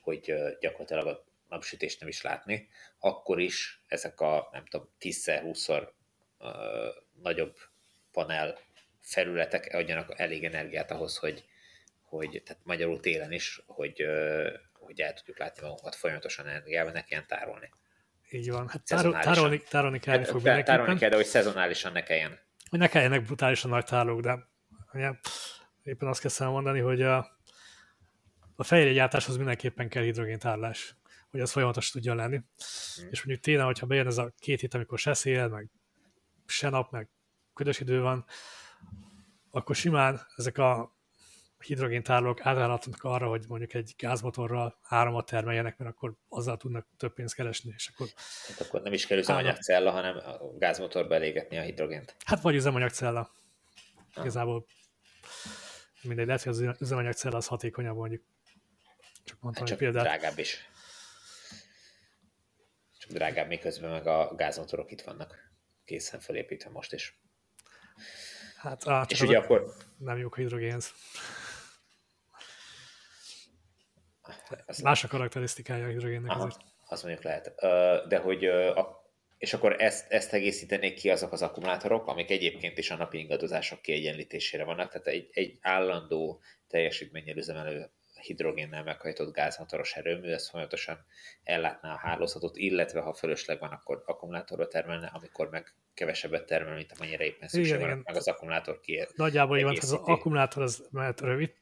hogy 0.00 0.34
gyakorlatilag 0.60 1.06
a 1.06 1.24
napsütést 1.48 2.00
nem 2.00 2.08
is 2.08 2.22
látni, 2.22 2.68
akkor 2.98 3.40
is 3.40 3.82
ezek 3.86 4.20
a, 4.20 4.48
nem 4.52 4.66
tudom, 4.66 4.88
10-20-szor 5.00 5.88
uh, 6.38 6.48
nagyobb 7.22 7.56
panel 8.12 8.58
felületek 9.00 9.74
adjanak 9.74 10.20
elég 10.20 10.44
energiát 10.44 10.90
ahhoz, 10.90 11.16
hogy, 11.16 11.44
hogy 12.00 12.42
tehát 12.44 12.62
magyarul 12.64 13.00
télen 13.00 13.32
is, 13.32 13.62
hogy, 13.66 14.02
uh, 14.02 14.48
hogy 14.72 15.00
el 15.00 15.12
tudjuk 15.12 15.38
látni 15.38 15.62
magunkat 15.62 15.94
folyamatosan 15.94 16.46
energiával, 16.46 16.92
ne 16.92 17.04
kelljen 17.04 17.26
tárolni. 17.26 17.70
Így 18.30 18.50
van. 18.50 18.68
Hát 18.68 18.84
tárol, 18.84 19.18
tárolni, 19.18 19.62
tárolni 19.68 19.98
kell, 19.98 20.18
hát, 20.18 20.28
fog 20.28 20.42
Tárolni 20.42 20.98
kell, 20.98 21.08
de 21.08 21.16
hogy 21.16 21.24
szezonálisan 21.24 21.92
ne 21.92 22.02
kelljen. 22.02 22.38
Hogy 22.70 22.78
ne 22.78 22.88
kelljenek 22.88 23.24
brutálisan 23.24 23.70
nagy 23.70 23.84
tárolók, 23.84 24.20
de 24.20 24.48
ugye, 24.92 25.12
éppen 25.82 26.08
azt 26.08 26.20
kezdtem 26.20 26.50
mondani, 26.50 26.80
hogy 26.80 27.02
a, 27.02 27.16
a 28.56 28.64
fehérjegyártáshoz 28.64 29.36
mindenképpen 29.36 29.88
kell 29.88 30.02
hidrogéntárlás, 30.02 30.96
hogy 31.30 31.40
az 31.40 31.52
folyamatos 31.52 31.90
tudjon 31.90 32.16
lenni. 32.16 32.36
Hmm. 32.36 33.08
És 33.10 33.18
mondjuk 33.24 33.44
télen, 33.44 33.64
hogyha 33.64 33.86
bejön 33.86 34.06
ez 34.06 34.18
a 34.18 34.32
két 34.38 34.60
hét, 34.60 34.74
amikor 34.74 34.98
se 34.98 35.14
szél, 35.14 35.48
meg 35.48 35.70
se 36.46 36.68
nap, 36.68 36.90
meg 36.90 37.08
ködös 37.54 37.80
idő 37.80 38.00
van, 38.00 38.24
akkor 39.50 39.76
simán 39.76 40.20
ezek 40.36 40.58
a 40.58 40.93
hidrogéntárolók 41.64 42.46
átállhatnak 42.46 43.02
arra, 43.02 43.28
hogy 43.28 43.44
mondjuk 43.48 43.74
egy 43.74 43.94
gázmotorral 43.98 44.78
áramot 44.82 45.26
termeljenek, 45.26 45.78
mert 45.78 45.90
akkor 45.90 46.14
azzal 46.28 46.56
tudnak 46.56 46.86
több 46.96 47.14
pénzt 47.14 47.34
keresni. 47.34 47.72
És 47.76 47.90
akkor, 47.92 48.06
hát 48.48 48.60
akkor 48.60 48.82
nem 48.82 48.92
is 48.92 49.06
kell 49.06 49.18
üzemanyagcella, 49.18 49.90
hanem 49.90 50.16
a 50.16 50.56
gázmotorba 50.58 51.14
elégetni 51.14 51.58
a 51.58 51.62
hidrogént. 51.62 52.16
Hát 52.24 52.40
vagy 52.40 52.54
üzemanyagcella. 52.54 53.30
Ah. 54.14 54.22
Igazából 54.24 54.66
mindegy, 56.02 56.26
lehet, 56.26 56.42
hogy 56.42 56.52
az 56.52 56.80
üzemanyagcella 56.80 57.36
az 57.36 57.46
hatékonyabb 57.46 57.96
mondjuk. 57.96 58.22
Csak 59.24 59.40
mondtam 59.40 59.62
hát 59.62 59.72
csak 59.72 59.78
példát. 59.78 60.04
drágább 60.04 60.38
is. 60.38 60.70
Csak 62.98 63.10
drágább, 63.10 63.48
miközben 63.48 63.90
meg 63.90 64.06
a 64.06 64.34
gázmotorok 64.34 64.90
itt 64.90 65.02
vannak 65.02 65.52
készen 65.84 66.20
felépítve 66.20 66.70
most 66.70 66.92
is. 66.92 67.18
Hát, 68.56 68.88
á, 68.88 69.06
és 69.08 69.20
ugye 69.20 69.38
akkor... 69.38 69.74
Nem 69.98 70.18
jók 70.18 70.36
a 70.36 70.36
hidrogénz. 70.36 70.92
Más 74.82 75.04
a 75.04 75.08
karakterisztikája 75.08 75.84
a 75.84 75.88
hidrogénnek 75.88 76.30
Aha, 76.30 76.44
azért. 76.44 76.60
Az 76.86 77.02
mondjuk 77.02 77.24
lehet. 77.24 77.54
De 78.08 78.18
hogy 78.18 78.50
és 79.38 79.54
akkor 79.54 79.82
ezt, 79.82 80.12
ezt 80.12 80.32
egészítenék 80.32 80.94
ki 80.94 81.10
azok 81.10 81.32
az 81.32 81.42
akkumulátorok, 81.42 82.06
amik 82.06 82.30
egyébként 82.30 82.78
is 82.78 82.90
a 82.90 82.96
napi 82.96 83.18
ingadozások 83.18 83.80
kiegyenlítésére 83.82 84.64
vannak, 84.64 84.90
tehát 84.90 85.06
egy, 85.06 85.28
egy 85.32 85.58
állandó 85.60 86.42
teljesítménnyel 86.68 87.36
üzemelő 87.36 87.90
hidrogénnel 88.20 88.82
meghajtott 88.82 89.34
gázmotoros 89.34 89.92
erőmű, 89.92 90.30
ez 90.30 90.48
folyamatosan 90.48 91.06
ellátná 91.42 91.92
a 91.92 91.98
hálózatot, 91.98 92.56
illetve 92.56 93.00
ha 93.00 93.14
fölösleg 93.14 93.58
van, 93.58 93.70
akkor 93.70 94.02
akkumulátorra 94.06 94.68
termelne, 94.68 95.10
amikor 95.14 95.50
meg 95.50 95.74
kevesebbet 95.94 96.46
termel, 96.46 96.74
mint 96.74 96.92
amennyire 96.96 97.24
éppen 97.24 97.48
szükség 97.48 97.80
van, 97.80 98.00
meg 98.04 98.16
az 98.16 98.28
akkumulátor 98.28 98.80
ki. 98.80 99.06
Nagyjából 99.14 99.58
így 99.58 99.64
van, 99.64 99.76
az 99.80 99.92
akkumulátor 99.92 100.62
az 100.62 100.88
mehet 100.90 101.20
rövid 101.20 101.54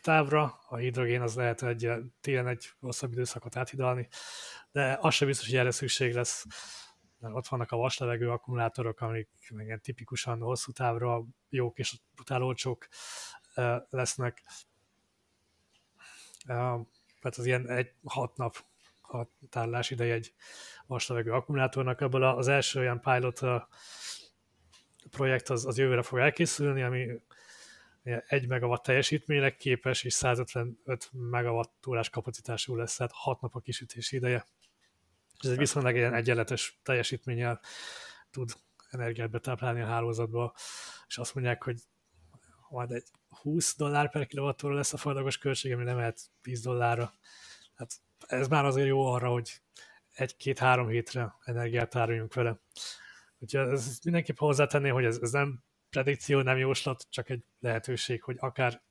távra, 0.00 0.60
a 0.68 0.76
hidrogén 0.76 1.20
az 1.20 1.34
lehet 1.34 1.62
egy 1.62 1.90
télen 2.20 2.46
egy 2.46 2.70
hosszabb 2.80 3.12
időszakot 3.12 3.56
áthidalni, 3.56 4.08
de 4.72 4.98
az 5.00 5.14
sem 5.14 5.28
biztos, 5.28 5.46
hogy 5.46 5.56
erre 5.56 5.70
szükség 5.70 6.14
lesz, 6.14 6.46
mert 7.18 7.34
ott 7.34 7.46
vannak 7.46 7.70
a 7.70 7.76
vaslevegő 7.76 8.30
akkumulátorok, 8.30 9.00
amik 9.00 9.28
ilyen 9.48 9.80
tipikusan 9.80 10.40
hosszú 10.40 10.72
távra 10.72 11.24
jók 11.48 11.78
és 11.78 12.00
brutál 12.14 12.42
olcsók 12.42 12.88
lesznek. 13.88 14.42
Tehát 16.46 17.38
az 17.38 17.46
ilyen 17.46 17.68
egy 17.68 17.92
hat 18.04 18.36
nap 18.36 18.64
a 19.02 19.26
tárlás 19.48 19.90
ideje 19.90 20.14
egy 20.14 20.34
vaslevegő 20.86 21.32
akkumulátornak. 21.32 22.00
Ebből 22.00 22.22
az 22.22 22.48
első 22.48 22.80
olyan 22.80 23.00
pilot 23.00 23.40
projekt 25.10 25.48
az, 25.48 25.66
az 25.66 25.78
jövőre 25.78 26.02
fog 26.02 26.18
elkészülni, 26.18 26.82
ami 26.82 27.20
1 28.02 28.46
megawatt 28.46 28.82
teljesítményre 28.82 29.56
képes, 29.56 30.02
és 30.02 30.12
155 30.12 31.10
megawatt 31.12 31.86
órás 31.86 32.10
kapacitású 32.10 32.76
lesz, 32.76 32.96
tehát 32.96 33.12
6 33.14 33.40
nap 33.40 33.54
a 33.54 33.60
kisütési 33.60 34.16
ideje. 34.16 34.46
Ez 35.38 35.50
egy 35.50 35.58
viszonylag 35.58 35.96
ilyen 35.96 36.14
egyenletes 36.14 36.80
teljesítménnyel 36.82 37.60
tud 38.30 38.52
energiát 38.90 39.30
betáplálni 39.30 39.80
a 39.80 39.86
hálózatba, 39.86 40.54
és 41.06 41.18
azt 41.18 41.34
mondják, 41.34 41.62
hogy 41.62 41.80
majd 42.68 42.90
egy 42.90 43.04
20 43.28 43.76
dollár 43.76 44.10
per 44.10 44.26
kilovattóra 44.26 44.74
lesz 44.74 44.92
a 44.92 44.96
fajlagos 44.96 45.38
költség, 45.38 45.72
ami 45.72 45.84
nem 45.84 45.96
lehet 45.96 46.20
10 46.42 46.60
dollárra. 46.60 47.12
Hát 47.74 47.92
ez 48.26 48.48
már 48.48 48.64
azért 48.64 48.86
jó 48.86 49.06
arra, 49.06 49.28
hogy 49.28 49.60
egy-két-három 50.12 50.88
hétre 50.88 51.34
energiát 51.44 51.90
tároljunk 51.90 52.34
vele. 52.34 52.60
Úgyhogy 53.38 53.68
ez 53.68 53.98
mindenképp 54.04 54.36
hozzátenné, 54.36 54.88
hogy 54.88 55.04
ez, 55.04 55.18
ez 55.22 55.30
nem 55.30 55.62
predikció, 55.90 56.40
nem 56.40 56.58
jóslat, 56.58 57.06
csak 57.10 57.30
egy 57.30 57.44
lehetőség, 57.60 58.22
hogy 58.22 58.36
akár 58.38 58.82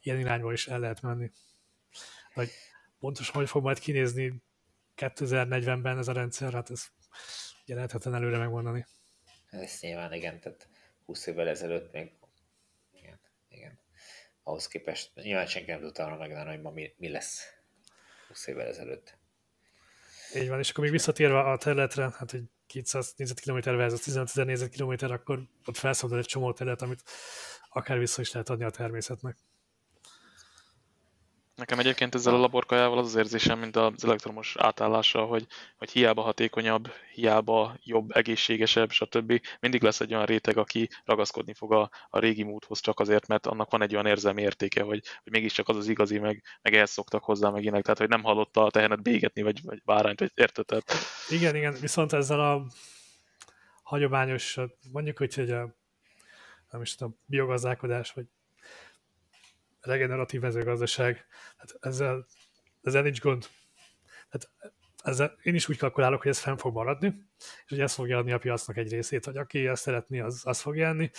ilyen 0.00 0.20
irányba 0.20 0.52
is 0.52 0.66
el 0.66 0.78
lehet 0.78 1.00
menni. 1.00 1.30
Vagy 2.34 2.50
pontosan, 2.98 3.34
hogy 3.34 3.48
fog 3.48 3.62
majd 3.62 3.78
kinézni 3.78 4.42
2040-ben 4.96 5.98
ez 5.98 6.08
a 6.08 6.12
rendszer, 6.12 6.52
hát 6.52 6.70
ez 6.70 6.86
ugye 7.64 7.74
lehetetlen 7.74 8.14
előre 8.14 8.38
megmondani. 8.38 8.86
Ez 9.50 9.78
nyilván 9.80 10.12
igen, 10.12 10.40
tehát 10.40 10.68
20 11.04 11.26
évvel 11.26 11.48
ezelőtt 11.48 11.92
még 11.92 12.12
igen, 13.48 13.78
ahhoz 14.42 14.68
képest 14.68 15.14
nyilván 15.14 15.46
senki 15.46 15.70
nem 15.70 15.80
tudta 15.80 16.02
volna 16.02 16.18
megmondani, 16.18 16.50
hogy 16.50 16.64
ma 16.64 16.70
mi, 16.70 16.94
mi 16.96 17.08
lesz 17.08 17.42
20 18.28 18.46
évvel 18.46 18.66
ezelőtt. 18.66 19.16
Így 20.34 20.48
van, 20.48 20.58
és 20.58 20.70
akkor 20.70 20.82
még 20.82 20.92
visszatérve 20.92 21.38
a 21.38 21.56
területre, 21.56 22.10
hát 22.16 22.32
egy 22.32 22.48
200 22.82 23.14
négyzetkilométer 23.16 23.76
versus 23.76 24.00
15 24.00 24.28
ezer 24.28 24.46
négyzetkilométer, 24.46 25.10
akkor 25.10 25.42
ott 25.66 25.76
felszabadul 25.76 26.18
egy 26.18 26.26
csomó 26.26 26.52
terület, 26.52 26.82
amit 26.82 27.02
akár 27.68 27.98
vissza 27.98 28.20
is 28.20 28.32
lehet 28.32 28.48
adni 28.48 28.64
a 28.64 28.70
természetnek. 28.70 29.36
Nekem 31.54 31.78
egyébként 31.78 32.14
ezzel 32.14 32.34
a 32.34 32.38
laborkajával 32.38 32.98
az 32.98 33.06
az 33.06 33.14
érzésem, 33.14 33.58
mint 33.58 33.76
az 33.76 34.04
elektromos 34.04 34.56
átállással, 34.58 35.26
hogy, 35.26 35.46
hogy 35.76 35.90
hiába 35.90 36.22
hatékonyabb, 36.22 36.90
hiába 37.12 37.76
jobb, 37.82 38.10
egészségesebb, 38.10 38.90
stb. 38.90 39.40
Mindig 39.60 39.82
lesz 39.82 40.00
egy 40.00 40.14
olyan 40.14 40.26
réteg, 40.26 40.56
aki 40.56 40.88
ragaszkodni 41.04 41.54
fog 41.54 41.72
a, 41.72 41.90
a 42.08 42.18
régi 42.18 42.42
módhoz 42.42 42.80
csak 42.80 43.00
azért, 43.00 43.26
mert 43.26 43.46
annak 43.46 43.70
van 43.70 43.82
egy 43.82 43.92
olyan 43.92 44.06
érzelmi 44.06 44.42
értéke, 44.42 44.82
hogy, 44.82 45.02
hogy 45.22 45.32
mégiscsak 45.32 45.68
az 45.68 45.76
az 45.76 45.88
igazi, 45.88 46.18
meg, 46.18 46.42
meg 46.62 46.74
ehhez 46.74 46.90
szoktak 46.90 47.24
hozzá 47.24 47.50
meg 47.50 47.62
ilyenek, 47.62 47.82
tehát 47.82 47.98
hogy 47.98 48.08
nem 48.08 48.22
hallotta 48.22 48.64
a 48.64 48.70
tehenet 48.70 49.02
bégetni, 49.02 49.42
vagy, 49.42 49.62
vagy 49.62 49.82
bárányt, 49.84 50.20
vagy 50.20 50.32
érted? 50.34 50.82
Igen, 51.28 51.56
igen, 51.56 51.76
viszont 51.80 52.12
ezzel 52.12 52.40
a 52.40 52.66
hagyományos, 53.82 54.58
mondjuk, 54.92 55.18
hogy, 55.18 55.34
hogy 55.34 55.50
a, 55.50 55.74
nem 56.70 56.82
is 56.82 56.94
tudom, 56.94 57.18
biogazdálkodás, 57.26 58.12
vagy 58.12 58.26
regeneratív 59.84 60.40
mezőgazdaság, 60.40 61.26
hát 61.56 61.76
ezzel, 61.80 62.26
ezzel 62.82 63.02
nincs 63.02 63.20
gond. 63.20 63.46
Hát 64.28 64.50
ezzel 65.02 65.36
én 65.42 65.54
is 65.54 65.68
úgy 65.68 65.76
kalkulálok, 65.76 66.22
hogy 66.22 66.30
ez 66.30 66.38
fenn 66.38 66.56
fog 66.56 66.74
maradni, 66.74 67.14
és 67.38 67.68
hogy 67.68 67.80
ez 67.80 67.94
fogja 67.94 68.18
adni 68.18 68.32
a 68.32 68.38
piacnak 68.38 68.76
egy 68.76 68.90
részét, 68.90 69.24
hogy 69.24 69.36
aki 69.36 69.66
ezt 69.66 69.82
szeretni, 69.82 70.20
az, 70.20 70.42
az 70.44 70.60
fog 70.60 70.78
enni, 70.78 71.10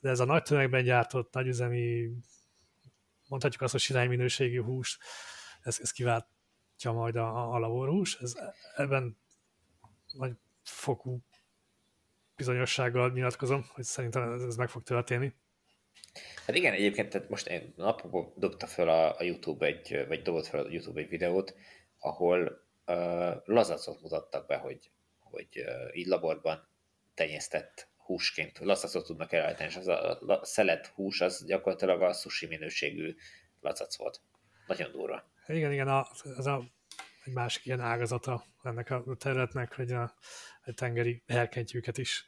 de 0.00 0.08
ez 0.08 0.20
a 0.20 0.24
nagy 0.24 0.42
tömegben 0.42 0.84
gyártott, 0.84 1.32
nagyüzemi, 1.32 2.10
mondhatjuk 3.28 3.62
azt, 3.62 3.72
hogy 3.72 3.80
sirály 3.80 4.06
minőségű 4.06 4.62
hús, 4.62 4.98
ez, 5.60 5.78
ez 5.80 5.90
kiváltja 5.90 6.92
majd 6.92 7.16
a, 7.16 7.54
a 7.54 7.58
laborhús, 7.58 8.16
ez, 8.20 8.34
ebben 8.76 9.18
nagy 10.12 10.32
fokú 10.62 11.24
bizonyossággal 12.36 13.10
nyilatkozom, 13.10 13.64
hogy 13.72 13.84
szerintem 13.84 14.32
ez, 14.32 14.42
ez 14.42 14.56
meg 14.56 14.68
fog 14.68 14.82
történni. 14.82 15.34
Hát 16.46 16.56
igen, 16.56 16.72
egyébként 16.72 17.08
tehát 17.08 17.28
most 17.28 17.46
én 17.46 17.74
napokban 17.76 18.32
dobta 18.36 18.66
fel 18.66 18.88
a, 18.88 19.18
a 19.18 19.22
YouTube 19.22 19.66
egy, 19.66 20.04
vagy 20.08 20.22
dobott 20.22 20.46
fel 20.46 20.64
a 20.64 20.70
YouTube 20.70 21.00
egy 21.00 21.08
videót, 21.08 21.54
ahol 21.98 22.64
uh, 22.86 23.36
lazacot 23.44 24.00
mutattak 24.00 24.46
be, 24.46 24.56
hogy, 24.56 24.90
hogy 25.18 25.48
uh, 25.54 25.96
így 25.96 26.06
laborban 26.06 26.68
tenyésztett 27.14 27.88
húsként 27.96 28.58
lazacot 28.58 29.06
tudnak 29.06 29.32
előállítani, 29.32 29.68
és 29.68 29.76
az 29.76 29.88
a, 29.88 30.20
a 30.20 30.44
szelet 30.44 30.86
hús 30.86 31.20
az 31.20 31.44
gyakorlatilag 31.46 32.02
a 32.02 32.12
sushi 32.12 32.46
minőségű 32.46 33.14
lazac 33.60 33.96
volt. 33.96 34.20
Nagyon 34.66 34.90
durva. 34.92 35.32
Igen, 35.46 35.72
igen, 35.72 35.88
a, 35.88 36.06
az 36.36 36.46
a 36.46 36.62
egy 37.24 37.32
másik 37.32 37.66
ilyen 37.66 37.80
ágazata 37.80 38.44
ennek 38.62 38.90
a 38.90 39.04
területnek, 39.18 39.74
hogy 39.74 39.92
a, 39.92 40.02
a 40.64 40.72
tengeri 40.74 41.22
herkentjüket 41.26 41.98
is 41.98 42.26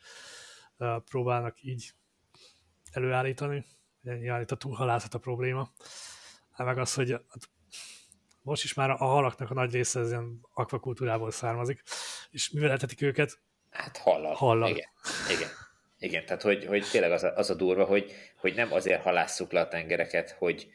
uh, 0.77 1.03
próbálnak 1.05 1.63
így 1.63 1.93
előállítani. 2.93 3.65
Ugye 4.03 4.17
nyilván 4.17 4.41
itt 4.41 4.51
a 4.51 4.57
túlhalászat 4.57 5.15
a 5.15 5.19
probléma. 5.19 5.73
Hát 6.53 6.67
meg 6.67 6.79
az, 6.79 6.95
hogy 6.95 7.17
most 8.43 8.65
is 8.65 8.75
már 8.75 8.91
a 8.91 8.97
halaknak 8.97 9.51
a 9.51 9.55
nagy 9.55 9.73
része 9.73 10.01
az 10.01 10.11
ilyen 10.11 10.41
akvakultúrából 10.55 11.31
származik, 11.31 11.83
és 12.31 12.51
mivel 12.51 12.71
etetik 12.71 13.03
őket? 13.03 13.39
Hát 13.71 13.97
hallal. 13.97 14.35
Hallal. 14.35 14.69
Igen. 14.69 14.89
Igen. 15.37 15.49
Igen, 15.99 16.25
tehát 16.25 16.43
hogy, 16.43 16.65
hogy 16.65 16.89
tényleg 16.91 17.13
az 17.13 17.23
a, 17.23 17.37
az 17.37 17.51
a 17.51 17.55
durva, 17.55 17.85
hogy, 17.85 18.13
hogy 18.37 18.55
nem 18.55 18.73
azért 18.73 19.03
halásszuk 19.03 19.53
le 19.53 19.61
a 19.61 19.69
tengereket, 19.69 20.31
hogy, 20.31 20.69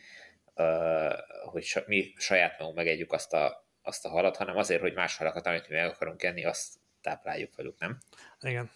uh, 0.55 1.13
hogy 1.45 1.63
sa, 1.63 1.83
mi 1.85 2.13
saját 2.17 2.59
magunk 2.59 2.77
megegyük 2.77 3.11
azt 3.11 3.33
a, 3.33 3.67
azt 3.81 4.05
a 4.05 4.09
halat, 4.09 4.37
hanem 4.37 4.57
azért, 4.57 4.81
hogy 4.81 4.93
más 4.93 5.17
halakat, 5.17 5.45
amit 5.45 5.69
mi 5.69 5.75
meg 5.75 5.85
akarunk 5.85 6.23
enni, 6.23 6.45
azt 6.45 6.73
tápláljuk 7.01 7.55
velük, 7.55 7.79
nem? 7.79 7.97
Igen. 8.41 8.71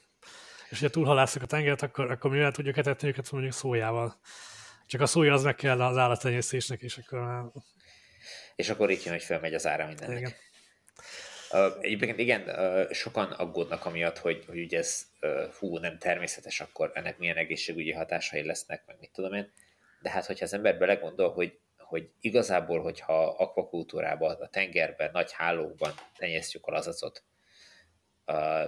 És 0.71 0.79
hogyha 0.79 0.93
túlhalászok 0.93 1.41
a 1.41 1.45
tengert, 1.45 1.81
akkor, 1.81 2.11
akkor 2.11 2.31
mivel 2.31 2.51
tudjuk 2.51 2.77
etetni 2.77 3.07
őket 3.07 3.31
mondjuk 3.31 3.53
szójával. 3.53 4.19
Csak 4.85 5.01
a 5.01 5.05
szója 5.05 5.33
az 5.33 5.43
meg 5.43 5.55
kell 5.55 5.81
az 5.81 5.97
állattenyésztésnek, 5.97 6.81
és 6.81 6.97
akkor 6.97 7.19
már... 7.19 7.43
És 8.55 8.69
akkor 8.69 8.89
itt 8.89 9.03
jön, 9.03 9.13
hogy 9.13 9.23
felmegy 9.23 9.53
az 9.53 9.67
ára 9.67 9.87
mindennek. 9.87 10.17
Igen. 10.17 10.33
Uh, 11.51 11.77
egyébként 11.81 12.19
igen, 12.19 12.41
uh, 12.41 12.91
sokan 12.91 13.31
aggódnak 13.31 13.85
amiatt, 13.85 14.17
hogy, 14.17 14.43
hogy 14.47 14.59
ugye 14.59 14.77
ez 14.77 15.05
uh, 15.21 15.53
hú, 15.53 15.77
nem 15.77 15.97
természetes, 15.97 16.59
akkor 16.59 16.91
ennek 16.93 17.17
milyen 17.17 17.37
egészségügyi 17.37 17.91
hatásai 17.91 18.45
lesznek, 18.45 18.83
meg 18.85 18.95
mit 18.99 19.11
tudom 19.13 19.33
én. 19.33 19.51
De 20.01 20.09
hát, 20.09 20.25
hogyha 20.25 20.45
az 20.45 20.53
ember 20.53 20.77
belegondol, 20.77 21.31
hogy, 21.31 21.59
hogy 21.77 22.09
igazából, 22.19 22.81
hogyha 22.81 23.23
akvakultúrában, 23.23 24.35
a 24.41 24.47
tengerben, 24.47 25.09
nagy 25.13 25.31
hálókban 25.31 25.93
tenyésztjük 26.17 26.65
a 26.65 26.71
lazacot, 26.71 27.23
uh, 28.25 28.63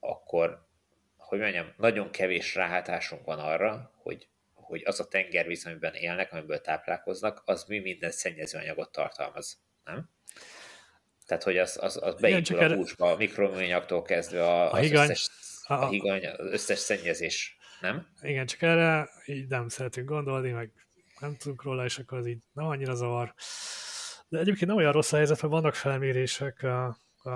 akkor 0.00 0.70
hogy 1.32 1.40
mondjam, 1.40 1.72
nagyon 1.76 2.10
kevés 2.10 2.54
ráhatásunk 2.54 3.24
van 3.24 3.38
arra, 3.38 3.92
hogy, 3.94 4.28
hogy 4.54 4.82
az 4.84 5.00
a 5.00 5.08
tengervíz, 5.08 5.66
amiben 5.66 5.94
élnek, 5.94 6.32
amiből 6.32 6.60
táplálkoznak, 6.60 7.42
az 7.44 7.64
mi 7.64 7.78
minden 7.78 8.10
szennyezőanyagot 8.10 8.92
tartalmaz, 8.92 9.62
nem? 9.84 10.10
Tehát, 11.26 11.42
hogy 11.42 11.58
az, 11.58 11.78
az, 11.80 12.02
az 12.02 12.20
beépül 12.20 12.58
a 12.58 12.74
húsba, 12.74 13.10
a 13.10 13.16
mikroműanyagtól 13.16 14.02
kezdve 14.02 14.44
a, 14.44 14.62
a 14.62 14.72
az 14.72 14.78
higany, 14.78 15.02
összes, 15.10 15.28
a, 15.66 15.74
a 15.74 15.88
higany, 15.88 16.26
az 16.26 16.52
összes 16.52 16.78
szennyezés, 16.78 17.56
nem? 17.80 18.06
Igen, 18.22 18.46
csak 18.46 18.62
erre 18.62 19.08
így 19.26 19.48
nem 19.48 19.68
szeretünk 19.68 20.08
gondolni, 20.08 20.50
meg 20.50 20.72
nem 21.20 21.36
tudunk 21.36 21.62
róla, 21.62 21.84
és 21.84 21.98
akkor 21.98 22.18
az 22.18 22.26
így 22.26 22.38
nem 22.52 22.66
annyira 22.66 22.94
zavar. 22.94 23.34
De 24.28 24.38
egyébként 24.38 24.66
nem 24.66 24.76
olyan 24.76 24.92
rossz 24.92 25.12
a 25.12 25.16
helyzet, 25.16 25.42
mert 25.42 25.52
vannak 25.52 25.74
felmérések 25.74 26.62
a, 26.62 26.86
a, 27.22 27.30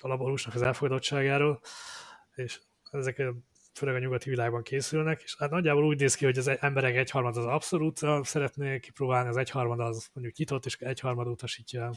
a 0.00 0.08
laborúsnak 0.08 0.54
az 0.54 0.62
elfogadottságáról, 0.62 1.60
és 2.34 2.60
ezek 2.90 3.22
főleg 3.74 3.94
a 3.94 3.98
nyugati 3.98 4.30
világban 4.30 4.62
készülnek, 4.62 5.22
és 5.22 5.36
hát 5.38 5.50
nagyjából 5.50 5.84
úgy 5.84 5.98
néz 5.98 6.14
ki, 6.14 6.24
hogy 6.24 6.38
az 6.38 6.48
emberek 6.60 6.96
egyharmad 6.96 7.36
az 7.36 7.44
abszolút 7.44 8.00
szeretné 8.22 8.78
kipróbálni, 8.78 9.28
az 9.28 9.36
egyharmad 9.36 9.80
az 9.80 10.08
mondjuk 10.12 10.36
nyitott, 10.36 10.66
és 10.66 10.76
egyharmad 10.76 11.26
utasítja. 11.26 11.92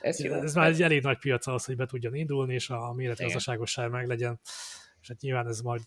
Ez, 0.00 0.20
jó. 0.20 0.34
ez 0.34 0.54
már 0.54 0.68
egy 0.68 0.82
elég 0.82 1.02
nagy 1.02 1.18
piac 1.18 1.46
ahhoz, 1.46 1.64
hogy 1.64 1.76
be 1.76 1.86
tudjon 1.86 2.14
indulni, 2.14 2.54
és 2.54 2.70
a 2.70 2.92
méretgazdaságosság 2.92 3.90
meg 3.90 4.06
legyen, 4.06 4.40
és 5.00 5.08
hát 5.08 5.20
nyilván 5.20 5.46
ez 5.46 5.60
majd 5.60 5.80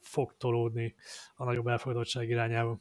fog 0.00 0.36
tolódni 0.36 0.94
a 1.34 1.44
nagyobb 1.44 1.66
elfogadottság 1.66 2.28
irányába. 2.28 2.80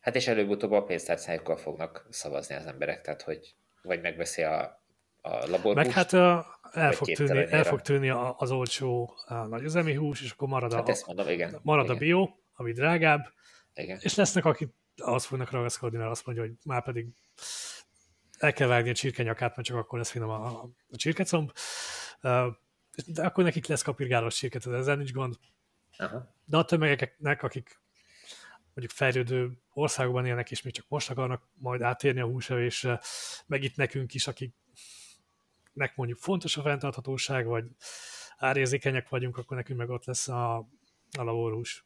Hát 0.00 0.16
és 0.16 0.26
előbb-utóbb 0.26 0.72
a 0.72 0.82
pénztárcájukkal 0.82 1.56
fognak 1.56 2.06
szavazni 2.10 2.54
az 2.54 2.66
emberek, 2.66 3.00
tehát 3.00 3.22
hogy 3.22 3.54
vagy 3.82 4.00
megveszi 4.00 4.42
a, 4.42 4.82
a 5.20 5.30
laborhúst, 5.30 5.74
Meg 5.74 5.90
hát 5.90 6.12
a, 6.12 6.59
el, 6.72 6.92
fog 6.92 7.08
tűnni, 7.08 7.46
el 7.50 7.64
fog 7.64 7.80
tűnni 7.80 8.08
az 8.36 8.50
olcsó 8.50 9.16
nagyüzemi 9.48 9.94
hús, 9.94 10.22
és 10.22 10.30
akkor 10.30 10.48
marad, 10.48 10.72
hát 10.72 10.88
a, 10.88 10.94
mondom, 11.06 11.28
igen. 11.28 11.60
marad 11.62 11.84
igen. 11.84 11.96
a 11.96 11.98
bio, 11.98 12.28
ami 12.52 12.72
drágább, 12.72 13.32
igen. 13.74 13.98
és 14.00 14.14
lesznek, 14.14 14.44
akik 14.44 14.68
azt 14.96 15.26
fognak 15.26 15.50
ragaszkodni, 15.50 15.98
mert 15.98 16.10
azt 16.10 16.26
mondja, 16.26 16.44
hogy 16.44 16.52
már 16.64 16.82
pedig 16.82 17.06
el 18.38 18.52
kell 18.52 18.68
vágni 18.68 18.90
a 18.90 18.94
csirkenyakát, 18.94 19.56
mert 19.56 19.68
csak 19.68 19.76
akkor 19.76 19.98
lesz 19.98 20.10
finom 20.10 20.30
a, 20.30 20.62
a 20.90 20.96
csirkecomb. 20.96 21.52
De 23.06 23.22
akkor 23.22 23.44
nekik 23.44 23.66
lesz 23.66 23.82
kapirgálos 23.82 24.34
csirket, 24.34 24.66
ezzel 24.66 24.96
nincs 24.96 25.12
gond. 25.12 25.34
Aha. 25.96 26.34
De 26.44 26.56
a 26.56 26.64
tömegeknek, 26.64 27.42
akik 27.42 27.80
mondjuk 28.74 28.98
fejlődő 28.98 29.62
országokban 29.72 30.26
élnek, 30.26 30.50
és 30.50 30.62
még 30.62 30.74
csak 30.74 30.84
most 30.88 31.10
akarnak 31.10 31.48
majd 31.54 31.82
átérni 31.82 32.20
a 32.20 32.26
húsevésre, 32.26 33.00
meg 33.46 33.62
itt 33.62 33.76
nekünk 33.76 34.14
is, 34.14 34.26
akik 34.26 34.54
nek 35.72 35.96
mondjuk 35.96 36.18
fontos 36.18 36.56
a 36.56 36.62
fenntarthatóság, 36.62 37.46
vagy 37.46 37.64
árérzékenyek 38.36 39.08
vagyunk, 39.08 39.36
akkor 39.36 39.56
nekünk 39.56 39.78
meg 39.78 39.90
ott 39.90 40.04
lesz 40.04 40.28
a, 40.28 40.56
a 41.18 41.22
laborhús. 41.22 41.84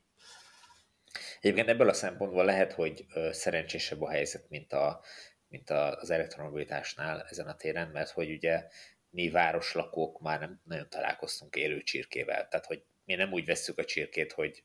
Egyébként 1.40 1.68
ebből 1.68 1.88
a 1.88 1.92
szempontból 1.92 2.44
lehet, 2.44 2.72
hogy 2.72 3.06
szerencsésebb 3.30 4.02
a 4.02 4.10
helyzet, 4.10 4.48
mint, 4.48 4.72
a, 4.72 5.00
mint 5.48 5.70
az 5.70 6.10
elektromobilitásnál 6.10 7.26
ezen 7.28 7.46
a 7.46 7.56
téren, 7.56 7.88
mert 7.88 8.10
hogy 8.10 8.30
ugye 8.30 8.66
mi 9.10 9.30
városlakók 9.30 10.20
már 10.20 10.40
nem 10.40 10.60
nagyon 10.64 10.88
találkoztunk 10.88 11.56
élő 11.56 11.82
csirkével. 11.82 12.48
Tehát, 12.48 12.66
hogy 12.66 12.84
mi 13.04 13.14
nem 13.14 13.32
úgy 13.32 13.44
vesszük 13.44 13.78
a 13.78 13.84
csirkét, 13.84 14.32
hogy, 14.32 14.64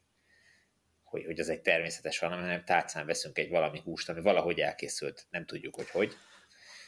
hogy, 1.04 1.26
hogy 1.26 1.40
az 1.40 1.50
egy 1.50 1.62
természetes 1.62 2.20
valami, 2.20 2.42
hanem 2.42 2.66
tárcán 2.66 3.06
veszünk 3.06 3.38
egy 3.38 3.50
valami 3.50 3.80
húst, 3.84 4.10
ami 4.10 4.22
valahogy 4.22 4.60
elkészült. 4.60 5.28
Nem 5.30 5.46
tudjuk, 5.46 5.76
hogy 5.76 5.90
hogy. 5.90 6.14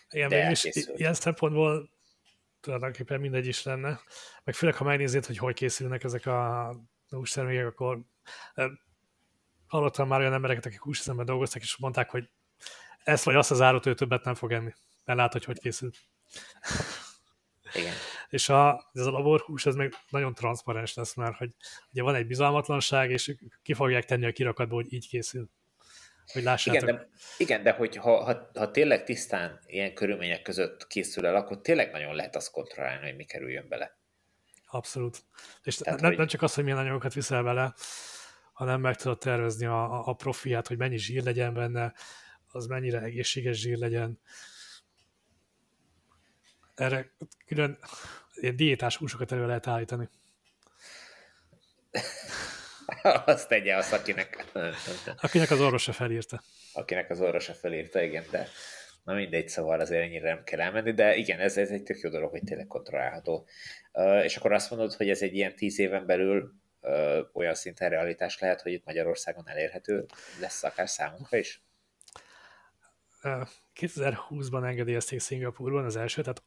Igen, 0.09 0.29
mégis 0.29 0.87
ilyen 0.95 1.13
szempontból 1.13 1.89
tulajdonképpen 2.61 3.19
mindegy 3.19 3.47
is 3.47 3.63
lenne. 3.63 3.99
Meg 4.43 4.55
főleg, 4.55 4.75
ha 4.75 4.83
megnézed, 4.83 5.25
hogy 5.25 5.37
hogy 5.37 5.53
készülnek 5.53 6.03
ezek 6.03 6.25
a 6.25 6.71
hústermékek, 7.09 7.65
akkor 7.65 7.99
hallottam 9.67 10.07
már 10.07 10.19
olyan 10.19 10.33
embereket, 10.33 10.65
akik 10.65 10.81
húsüzemben 10.81 11.25
dolgoztak, 11.25 11.61
és 11.61 11.77
mondták, 11.77 12.09
hogy 12.09 12.29
ezt 13.03 13.23
vagy 13.23 13.35
azt 13.35 13.51
az 13.51 13.61
árut 13.61 13.85
ő 13.85 13.93
többet 13.93 14.23
nem 14.23 14.35
fog 14.35 14.51
enni, 14.51 14.73
mert 15.05 15.19
lát, 15.19 15.31
hogy 15.31 15.45
hogy 15.45 15.59
készült. 15.59 15.97
Igen. 17.73 17.93
és 18.29 18.49
a, 18.49 18.89
ez 18.93 19.05
a 19.05 19.11
laborhús, 19.11 19.65
ez 19.65 19.75
meg 19.75 19.93
nagyon 20.09 20.33
transzparens 20.33 20.93
lesz, 20.93 21.15
mert 21.15 21.37
hogy 21.37 21.55
ugye 21.91 22.01
van 22.01 22.15
egy 22.15 22.27
bizalmatlanság, 22.27 23.11
és 23.11 23.35
ki 23.61 23.73
fogják 23.73 24.05
tenni 24.05 24.25
a 24.25 24.31
kirakatba, 24.31 24.75
hogy 24.75 24.93
így 24.93 25.07
készül. 25.07 25.49
Hogy 26.27 26.43
lássátok. 26.43 26.81
Igen, 26.81 26.95
de, 26.95 27.07
igen, 27.37 27.63
de 27.63 27.71
hogy 27.71 27.95
ha, 27.95 28.23
ha, 28.23 28.49
ha 28.53 28.71
tényleg 28.71 29.03
tisztán 29.03 29.59
ilyen 29.65 29.93
körülmények 29.93 30.41
között 30.41 30.87
készül 30.87 31.25
el, 31.25 31.35
akkor 31.35 31.61
tényleg 31.61 31.91
nagyon 31.91 32.15
lehet 32.15 32.35
azt 32.35 32.51
kontrollálni, 32.51 33.05
hogy 33.05 33.15
mi 33.15 33.23
kerüljön 33.23 33.67
bele. 33.67 33.97
Abszolút. 34.67 35.23
És 35.63 35.75
Tehát, 35.75 35.99
nem, 35.99 36.09
hogy... 36.09 36.17
nem 36.17 36.27
csak 36.27 36.41
az, 36.41 36.53
hogy 36.53 36.63
milyen 36.63 36.79
anyagokat 36.79 37.13
viszel 37.13 37.43
bele, 37.43 37.73
hanem 38.53 38.81
meg 38.81 38.95
tudod 38.95 39.17
tervezni 39.17 39.65
a, 39.65 40.07
a 40.07 40.13
profiát, 40.13 40.67
hogy 40.67 40.77
mennyi 40.77 40.97
zsír 40.97 41.23
legyen 41.23 41.53
benne, 41.53 41.93
az 42.51 42.65
mennyire 42.65 42.99
egészséges 43.01 43.59
zsír 43.59 43.77
legyen. 43.77 44.19
Erre 46.75 47.11
külön 47.45 47.77
ilyen 48.33 48.55
diétás 48.55 48.97
húsokat 48.97 49.31
elő 49.31 49.45
lehet 49.45 49.67
állítani. 49.67 50.09
Azt 53.25 53.47
tegye 53.47 53.75
az, 53.75 53.93
akinek... 53.93 54.45
Akinek 55.17 55.51
az 55.51 55.61
orvosa 55.61 55.91
felírta. 55.91 56.41
Akinek 56.73 57.09
az 57.09 57.21
orvosa 57.21 57.53
felírta, 57.53 58.01
igen, 58.01 58.23
de 58.31 58.47
na 59.03 59.13
mindegy, 59.13 59.49
szóval 59.49 59.79
azért 59.79 60.03
ennyire 60.03 60.33
nem 60.33 60.43
kell 60.43 60.59
elmenni, 60.59 60.91
de 60.93 61.15
igen, 61.15 61.39
ez, 61.39 61.57
ez 61.57 61.69
egy 61.69 61.83
tök 61.83 61.99
jó 61.99 62.09
dolog, 62.09 62.29
hogy 62.29 62.43
tényleg 62.43 62.67
kontrollálható. 62.67 63.47
Uh, 63.93 64.23
és 64.23 64.37
akkor 64.37 64.53
azt 64.53 64.69
mondod, 64.69 64.93
hogy 64.93 65.09
ez 65.09 65.21
egy 65.21 65.35
ilyen 65.35 65.55
tíz 65.55 65.79
éven 65.79 66.05
belül 66.05 66.53
uh, 66.81 67.19
olyan 67.33 67.55
szinten 67.55 67.89
realitás 67.89 68.39
lehet, 68.39 68.61
hogy 68.61 68.71
itt 68.71 68.85
Magyarországon 68.85 69.49
elérhető 69.49 70.05
lesz 70.39 70.63
akár 70.63 70.89
számunkra 70.89 71.37
is? 71.37 71.63
2020-ban 73.79 74.65
engedélyezték 74.65 75.19
Szingapurban 75.19 75.85
az 75.85 75.95
első, 75.95 76.21
tehát 76.21 76.43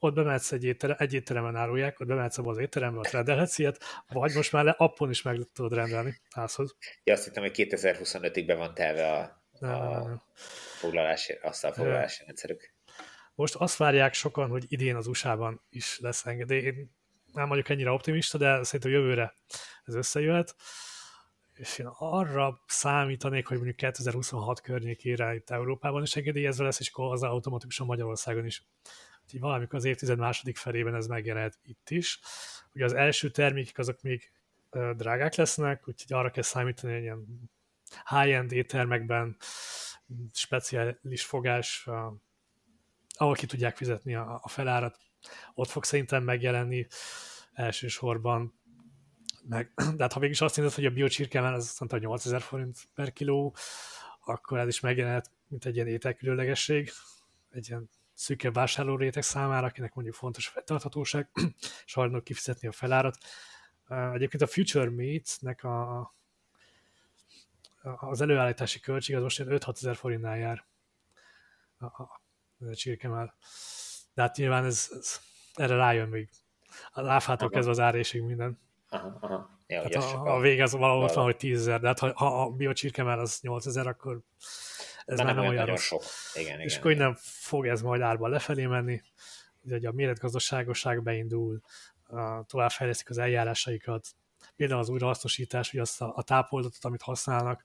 ott 0.00 0.14
bemehetsz 0.14 0.52
egy, 0.52 0.64
étterem, 0.64 0.96
egy 0.98 1.14
étteremen 1.14 1.56
árulják, 1.56 2.00
ott 2.00 2.06
bemehetsz 2.06 2.38
abba 2.38 2.50
az 2.50 2.58
étterembe, 2.58 2.98
ott 2.98 3.10
rendelhetsz 3.10 3.58
ilyet, 3.58 3.82
vagy 4.08 4.34
most 4.34 4.52
már 4.52 4.64
le 4.64 4.74
appon 4.78 5.10
is 5.10 5.22
meg 5.22 5.38
tudod 5.52 5.72
rendelni 5.72 6.20
házhoz. 6.30 6.76
Ja, 7.04 7.12
azt 7.12 7.24
hittem, 7.24 7.42
hogy 7.42 7.52
2025-ig 7.54 8.44
be 8.46 8.54
van 8.54 8.74
telve 8.74 9.12
a, 9.12 9.42
nem, 9.58 9.70
a 9.70 9.90
nem, 9.90 10.02
nem. 10.02 10.22
foglalási, 10.78 11.38
asztalfoglalási 11.42 12.22
rendszerük. 12.26 12.74
Most 13.34 13.54
azt 13.54 13.76
várják 13.76 14.14
sokan, 14.14 14.50
hogy 14.50 14.64
idén 14.68 14.96
az 14.96 15.06
USA-ban 15.06 15.60
is 15.70 15.98
lesz 16.00 16.26
engedély. 16.26 16.60
Én 16.60 16.90
nem 17.32 17.48
vagyok 17.48 17.68
ennyire 17.68 17.90
optimista, 17.90 18.38
de 18.38 18.62
szerintem 18.62 18.90
jövőre 18.90 19.34
ez 19.84 19.94
összejöhet. 19.94 20.54
És 21.54 21.78
én 21.78 21.86
arra 21.98 22.62
számítanék, 22.66 23.46
hogy 23.46 23.56
mondjuk 23.56 23.76
2026 23.76 24.60
környékére 24.60 25.34
itt 25.34 25.50
Európában 25.50 26.02
is 26.02 26.16
engedélyezve 26.16 26.64
lesz, 26.64 26.80
és 26.80 26.88
akkor 26.88 27.12
az 27.12 27.22
automatikusan 27.22 27.86
Magyarországon 27.86 28.46
is. 28.46 28.62
Úgyhogy 29.30 29.48
valamikor 29.48 29.78
az 29.78 29.84
évtized 29.84 30.18
második 30.18 30.56
felében 30.56 30.94
ez 30.94 31.06
megjelent 31.06 31.58
itt 31.62 31.90
is. 31.90 32.20
Ugye 32.74 32.84
az 32.84 32.92
első 32.92 33.30
termékek 33.30 33.78
azok 33.78 34.02
még 34.02 34.32
drágák 34.96 35.34
lesznek, 35.34 35.88
úgyhogy 35.88 36.16
arra 36.16 36.30
kell 36.30 36.42
számítani, 36.42 36.92
hogy 36.92 37.02
ilyen 37.02 37.50
high-end 38.08 38.52
éttermekben 38.52 39.36
speciális 40.32 41.24
fogás, 41.24 41.88
ahol 43.16 43.34
ki 43.34 43.46
tudják 43.46 43.76
fizetni 43.76 44.14
a, 44.14 44.42
felárat, 44.46 44.98
ott 45.54 45.68
fog 45.68 45.84
szerintem 45.84 46.22
megjelenni 46.22 46.86
elsősorban. 47.52 48.60
Meg, 49.48 49.72
de 49.96 50.02
hát 50.02 50.12
ha 50.12 50.20
mégis 50.20 50.40
azt 50.40 50.56
mondod, 50.56 50.74
hogy 50.74 50.86
a 50.86 50.90
biocsirkemen 50.90 51.52
az 51.52 51.64
azt 51.64 51.80
mondta, 51.80 51.98
8000 51.98 52.40
forint 52.40 52.78
per 52.94 53.12
kiló, 53.12 53.54
akkor 54.24 54.58
ez 54.58 54.68
is 54.68 54.80
megjelenhet, 54.80 55.30
mint 55.48 55.64
egy 55.64 55.74
ilyen 55.74 55.86
ételkülönlegesség, 55.86 56.90
egy 57.50 57.68
ilyen 57.68 57.90
szűkebb 58.20 58.54
vásárló 58.54 58.96
réteg 58.96 59.22
számára, 59.22 59.66
akinek 59.66 59.94
mondjuk 59.94 60.16
fontos 60.16 60.48
a 60.48 60.50
fenntarthatóság, 60.50 61.28
és 61.86 61.94
hajlandók 61.94 62.24
kifizetni 62.24 62.68
a 62.68 62.72
felárat. 62.72 63.18
Egyébként 63.88 64.42
a 64.42 64.46
Future 64.46 64.90
Meats-nek 64.90 65.64
a, 65.64 66.14
az 67.82 68.20
előállítási 68.20 68.80
költség 68.80 69.16
az 69.16 69.22
most 69.22 69.42
5-6 69.46 69.76
ezer 69.76 69.96
forintnál 69.96 70.36
jár. 70.36 70.64
A, 71.78 71.84
a, 71.84 72.22
a 72.70 72.74
csirkemel. 72.74 73.34
De 74.14 74.22
hát 74.22 74.36
nyilván 74.36 74.64
ez, 74.64 74.88
ez 74.92 75.20
erre 75.54 75.76
rájön 75.76 76.08
még. 76.08 76.28
Az 76.92 77.06
áfától 77.06 77.48
kezdve 77.48 77.70
az 77.70 77.80
árésig 77.80 78.22
minden. 78.22 78.58
Aha, 78.88 79.16
aha. 79.20 79.58
Ja, 79.66 79.82
hát 79.82 79.94
a, 79.94 80.34
a 80.36 80.40
vége 80.40 80.62
az 80.62 80.72
valahol 80.72 81.02
ott 81.02 81.12
van, 81.12 81.24
hogy 81.24 81.36
10 81.36 81.58
ezer, 81.58 81.80
de 81.80 81.86
hát 81.86 81.98
ha, 81.98 82.12
ha 82.14 82.42
a 82.42 82.50
biocsirkemel 82.50 83.18
az 83.18 83.40
8 83.40 83.66
ezer, 83.66 83.86
akkor 83.86 84.20
ez 85.10 85.18
már 85.18 85.34
nem, 85.34 85.46
olyan 85.46 85.66
rossz. 85.66 85.82
sok. 85.82 86.02
Igen, 86.34 86.60
és 86.60 86.72
igen, 86.72 86.78
akkor 86.78 86.94
nem 86.94 87.14
fog 87.20 87.66
ez 87.66 87.82
majd 87.82 88.00
árba 88.00 88.28
lefelé 88.28 88.66
menni, 88.66 89.02
hogy 89.68 89.86
a 89.86 89.92
méretgazdaságosság 89.92 91.02
beindul, 91.02 91.60
továbbfejlesztik 92.46 93.10
az 93.10 93.18
eljárásaikat, 93.18 94.08
például 94.56 94.80
az 94.80 94.88
újrahasznosítás, 94.88 95.70
hogy 95.70 95.80
azt 95.80 96.00
a, 96.00 96.12
a 96.16 96.22
tápoldatot, 96.22 96.84
amit 96.84 97.02
használnak, 97.02 97.62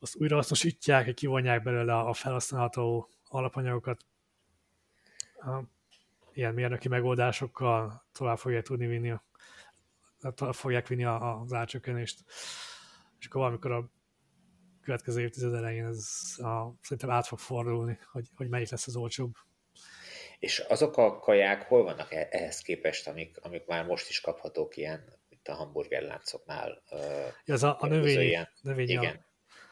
azt 0.00 0.16
újrahasznosítják, 0.16 1.14
kivonják 1.14 1.62
belőle 1.62 1.98
a 1.98 2.12
felhasználható 2.12 3.08
alapanyagokat, 3.28 4.04
ilyen 6.32 6.54
mérnöki 6.54 6.88
megoldásokkal 6.88 8.02
tovább 8.12 8.38
fogják 8.38 8.62
tudni 8.62 8.86
vinni, 8.86 9.14
tovább 10.34 10.54
fogják 10.54 10.86
vinni 10.86 11.04
az 11.04 11.52
árcsökkenést. 11.52 12.24
És 13.18 13.26
akkor 13.26 13.40
valamikor 13.40 13.72
a 13.72 13.90
következő 14.88 15.20
évtized 15.20 15.54
elején 15.54 15.86
ez 15.86 16.08
a, 16.36 16.74
szerintem 16.82 17.10
át 17.10 17.26
fog 17.26 17.38
fordulni, 17.38 17.98
hogy, 18.12 18.28
hogy 18.36 18.48
melyik 18.48 18.70
lesz 18.70 18.86
az 18.86 18.96
olcsóbb. 18.96 19.34
És 20.38 20.58
azok 20.58 20.96
a 20.96 21.18
kaják 21.18 21.62
hol 21.62 21.82
vannak 21.82 22.12
e-, 22.12 22.28
ehhez 22.30 22.60
képest, 22.60 23.08
amik, 23.08 23.38
amik 23.40 23.66
már 23.66 23.86
most 23.86 24.08
is 24.08 24.20
kaphatók 24.20 24.76
ilyen, 24.76 25.18
mint 25.28 25.48
a 25.48 25.54
hamburgerláncoknál? 25.54 26.82
Ja, 27.44 27.54
ez 27.54 27.62
a, 27.62 27.76
a 27.80 27.86
növény, 27.86 28.20
ilyen. 28.20 28.48
növény 28.60 28.88
Igen, 28.88 29.14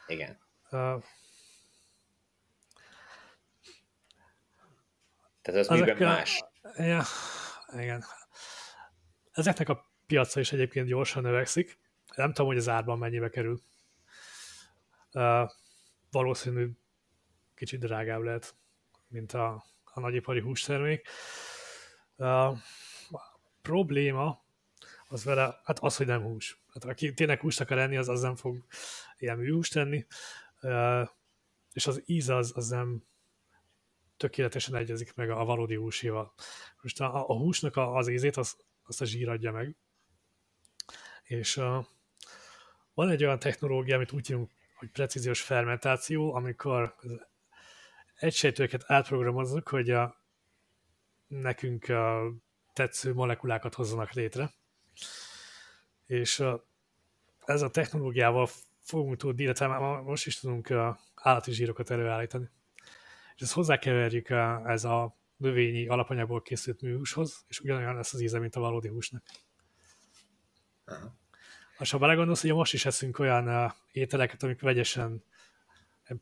a, 0.07 0.11
igen. 0.11 0.39
Uh, 0.71 1.03
Tehát 5.41 5.59
az 5.59 5.67
miben 5.67 5.97
más? 5.97 6.43
Ja, 6.75 7.03
igen. 7.77 8.03
Ezeknek 9.31 9.69
a 9.69 9.91
piaca 10.07 10.39
is 10.39 10.51
egyébként 10.51 10.87
gyorsan 10.87 11.23
növekszik. 11.23 11.79
Nem 12.15 12.27
tudom, 12.27 12.47
hogy 12.47 12.57
az 12.57 12.69
árban 12.69 12.97
mennyibe 12.97 13.29
kerül. 13.29 13.61
Uh, 15.17 15.49
valószínű 16.11 16.69
kicsit 17.55 17.79
drágább 17.79 18.21
lehet, 18.21 18.55
mint 19.07 19.33
a, 19.33 19.63
a 19.83 19.99
nagyipari 19.99 20.39
hústermék. 20.39 21.07
A 22.17 22.53
probléma 23.61 24.43
az 25.07 25.23
vele, 25.23 25.61
hát 25.63 25.79
az, 25.79 25.97
hogy 25.97 26.05
nem 26.05 26.21
hús. 26.21 26.61
Hát 26.73 26.83
aki 26.83 27.13
tényleg 27.13 27.39
húst 27.39 27.59
akar 27.59 27.77
enni, 27.77 27.97
az, 27.97 28.09
az 28.09 28.21
nem 28.21 28.35
fog 28.35 28.65
ilyen 29.17 29.37
műhúst 29.37 29.73
tenni, 29.73 30.05
uh, 30.61 31.09
és 31.73 31.87
az 31.87 32.01
íz 32.05 32.29
az, 32.29 32.51
az 32.55 32.67
nem 32.67 33.03
tökéletesen 34.17 34.75
egyezik 34.75 35.13
meg 35.13 35.29
a, 35.29 35.39
a 35.39 35.45
valódi 35.45 35.75
húséval. 35.75 36.33
Most 36.81 37.01
a, 37.01 37.29
a 37.29 37.37
húsnak 37.37 37.75
a, 37.75 37.95
az 37.95 38.07
ízét 38.07 38.37
az, 38.37 38.57
azt 38.83 39.01
a 39.01 39.05
zsír 39.05 39.29
adja 39.29 39.51
meg. 39.51 39.75
És 41.23 41.57
uh, 41.57 41.85
van 42.93 43.09
egy 43.09 43.23
olyan 43.23 43.39
technológia, 43.39 43.95
amit 43.95 44.11
úgy 44.11 44.27
hívunk 44.27 44.55
hogy 44.77 44.89
precíziós 44.91 45.41
fermentáció, 45.41 46.33
amikor 46.33 46.95
egysejtőket 48.15 48.83
átprogramozzuk, 48.87 49.67
hogy 49.67 49.89
a, 49.89 50.21
nekünk 51.27 51.89
a 51.89 52.31
tetsző 52.73 53.13
molekulákat 53.13 53.73
hozzanak 53.73 54.11
létre. 54.11 54.53
És 56.05 56.39
a, 56.39 56.67
ez 57.45 57.61
a 57.61 57.69
technológiával 57.69 58.49
fogunk 58.81 59.17
tudni, 59.17 59.43
illetve 59.43 59.67
már 59.67 60.01
most 60.01 60.25
is 60.25 60.39
tudunk 60.39 60.69
a 60.69 60.99
állati 61.15 61.51
zsírokat 61.51 61.89
előállítani. 61.89 62.49
És 63.35 63.41
ezt 63.41 63.53
hozzákeverjük 63.53 64.29
a, 64.29 64.69
ez 64.69 64.83
a 64.83 65.17
növényi 65.37 65.87
alapanyagból 65.87 66.41
készült 66.41 66.81
műhúshoz, 66.81 67.45
és 67.47 67.59
ugyanolyan 67.59 67.95
lesz 67.95 68.13
az 68.13 68.19
íze, 68.21 68.39
mint 68.39 68.55
a 68.55 68.59
valódi 68.59 68.87
húsnak. 68.87 69.23
Aha. 70.85 71.15
És 71.79 71.91
ha 71.91 71.97
belegondolsz, 71.97 72.41
hogy 72.41 72.53
most 72.53 72.73
is 72.73 72.85
eszünk 72.85 73.19
olyan 73.19 73.47
uh, 73.47 73.71
ételeket, 73.91 74.43
amik 74.43 74.61
vegyesen 74.61 75.23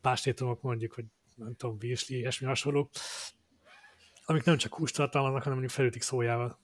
pástétomok 0.00 0.62
mondjuk, 0.62 0.92
hogy 0.92 1.04
nem 1.34 1.54
tudom, 1.54 1.78
virsli, 1.78 2.16
ilyesmi 2.16 2.46
hasonló, 2.46 2.90
amik 4.24 4.44
nem 4.44 4.56
csak 4.56 4.74
húst 4.74 4.94
tartalmaznak, 4.94 5.42
hanem 5.42 5.58
mondjuk 5.58 5.78
felütik 5.78 6.02
szójával. 6.02 6.58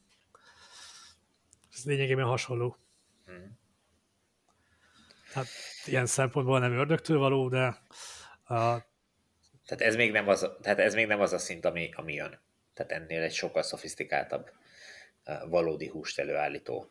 Ez 1.73 1.85
lényegében 1.85 2.27
hasonló. 2.27 2.77
Hmm. 3.25 3.59
Hát 5.33 5.47
ilyen 5.85 6.07
szempontból 6.07 6.59
nem 6.59 6.73
ördögtől 6.73 7.19
való, 7.19 7.49
de 7.49 7.67
uh, 8.49 8.81
tehát 9.67 9.83
ez 9.83 9.97
még 9.97 10.13
nem 10.13 10.29
az, 10.29 10.51
tehát 10.61 10.79
ez 10.79 10.95
még 10.95 11.07
nem 11.07 11.21
az 11.21 11.33
a 11.33 11.39
szint, 11.39 11.65
ami, 11.65 11.91
ami 11.97 12.15
jön. 12.15 12.41
Tehát 12.75 12.93
ennél 12.93 13.23
egy 13.23 13.33
sokkal 13.33 13.63
szofisztikáltabb 13.63 14.51
valódi 15.49 15.89
húst 15.89 16.19
előállító 16.19 16.91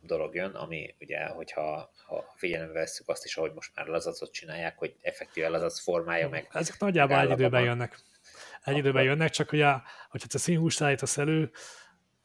dolog 0.00 0.34
jön, 0.34 0.50
ami 0.50 0.94
ugye, 1.00 1.26
hogyha 1.26 1.92
ha 2.06 2.32
figyelembe 2.36 2.72
vesszük 2.72 3.08
azt 3.08 3.24
is, 3.24 3.36
ahogy 3.36 3.52
most 3.52 3.72
már 3.74 3.86
lazacot 3.86 4.32
csinálják, 4.32 4.78
hogy 4.78 4.96
effektíve 5.00 5.48
lazac 5.48 5.80
formája 5.80 6.28
meg. 6.28 6.48
Ezek 6.52 6.78
nagyjából 6.78 7.18
egy 7.18 7.30
időben 7.30 7.62
jönnek. 7.62 7.98
Egy 8.64 8.76
időben 8.76 9.02
jönnek, 9.02 9.30
csak 9.30 9.52
ugye, 9.52 9.72
hogyha 10.08 10.28
te 10.28 10.38
színhúst 10.38 10.80
állítasz 10.80 11.18
elő, 11.18 11.50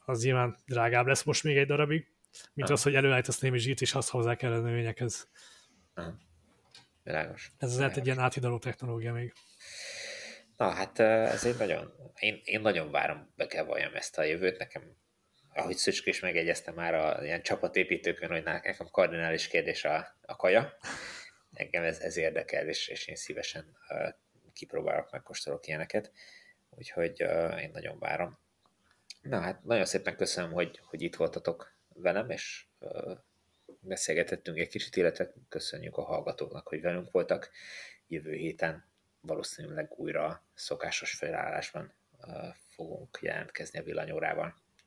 az 0.05 0.23
nyilván 0.23 0.57
drágább 0.65 1.07
lesz 1.07 1.23
most 1.23 1.43
még 1.43 1.57
egy 1.57 1.67
darabig, 1.67 2.07
mint 2.53 2.67
Aha. 2.67 2.77
az, 2.77 2.83
hogy 2.83 2.95
előállítasz 2.95 3.39
némi 3.39 3.57
zsírt, 3.57 3.81
és 3.81 3.93
azt 3.93 4.09
hozzá 4.09 4.35
kell 4.35 4.51
a 4.51 4.59
növényekhez. 4.59 5.29
Aha. 5.93 6.17
világos. 7.03 7.51
Ez 7.57 7.77
lehet 7.77 7.97
egy 7.97 8.05
ilyen 8.05 8.19
áthidaló 8.19 8.59
technológia 8.59 9.13
még. 9.13 9.33
Na 10.57 10.69
hát 10.69 10.99
ez 10.99 11.45
egy 11.45 11.57
nagyon, 11.57 11.93
én, 12.19 12.41
én 12.43 12.61
nagyon 12.61 12.91
várom, 12.91 13.31
be 13.35 13.47
kell 13.47 13.63
valljam 13.63 13.95
ezt 13.95 14.17
a 14.17 14.23
jövőt, 14.23 14.57
nekem 14.57 14.98
ahogy 15.59 15.75
Szücsk 15.75 16.05
is 16.05 16.19
megegyezte 16.19 16.71
már 16.71 16.93
a 16.93 17.23
ilyen 17.23 17.41
csapatépítőkön, 17.41 18.29
hogy 18.29 18.43
nekem 18.43 18.87
kardinális 18.91 19.47
kérdés 19.47 19.85
a, 19.85 20.15
a 20.21 20.35
kaja. 20.35 20.77
Engem 21.53 21.83
ez, 21.83 21.99
ez 21.99 22.17
érdekel, 22.17 22.67
és, 22.67 22.87
és 22.87 23.07
én 23.07 23.15
szívesen 23.15 23.77
uh, 23.89 24.13
kipróbálok, 24.53 25.11
megkóstolok 25.11 25.67
ilyeneket. 25.67 26.11
Úgyhogy 26.69 27.23
uh, 27.23 27.61
én 27.61 27.69
nagyon 27.73 27.99
várom. 27.99 28.39
Na 29.21 29.39
hát 29.39 29.63
nagyon 29.63 29.85
szépen 29.85 30.15
köszönöm, 30.15 30.51
hogy, 30.51 30.79
hogy 30.83 31.01
itt 31.01 31.15
voltatok 31.15 31.75
velem, 31.93 32.29
és 32.29 32.65
uh, 32.79 33.17
beszélgetettünk 33.79 34.57
egy 34.57 34.67
kicsit, 34.67 34.95
illetve 34.95 35.33
köszönjük 35.49 35.97
a 35.97 36.03
hallgatóknak, 36.03 36.67
hogy 36.67 36.81
velünk 36.81 37.11
voltak. 37.11 37.49
Jövő 38.07 38.33
héten 38.33 38.87
valószínűleg 39.21 39.93
újra 39.95 40.43
szokásos 40.53 41.13
felállásban 41.13 41.93
fogunk 42.75 43.19
jelentkezni 43.21 43.79
a 43.79 43.83
villanyórával. 43.83 44.55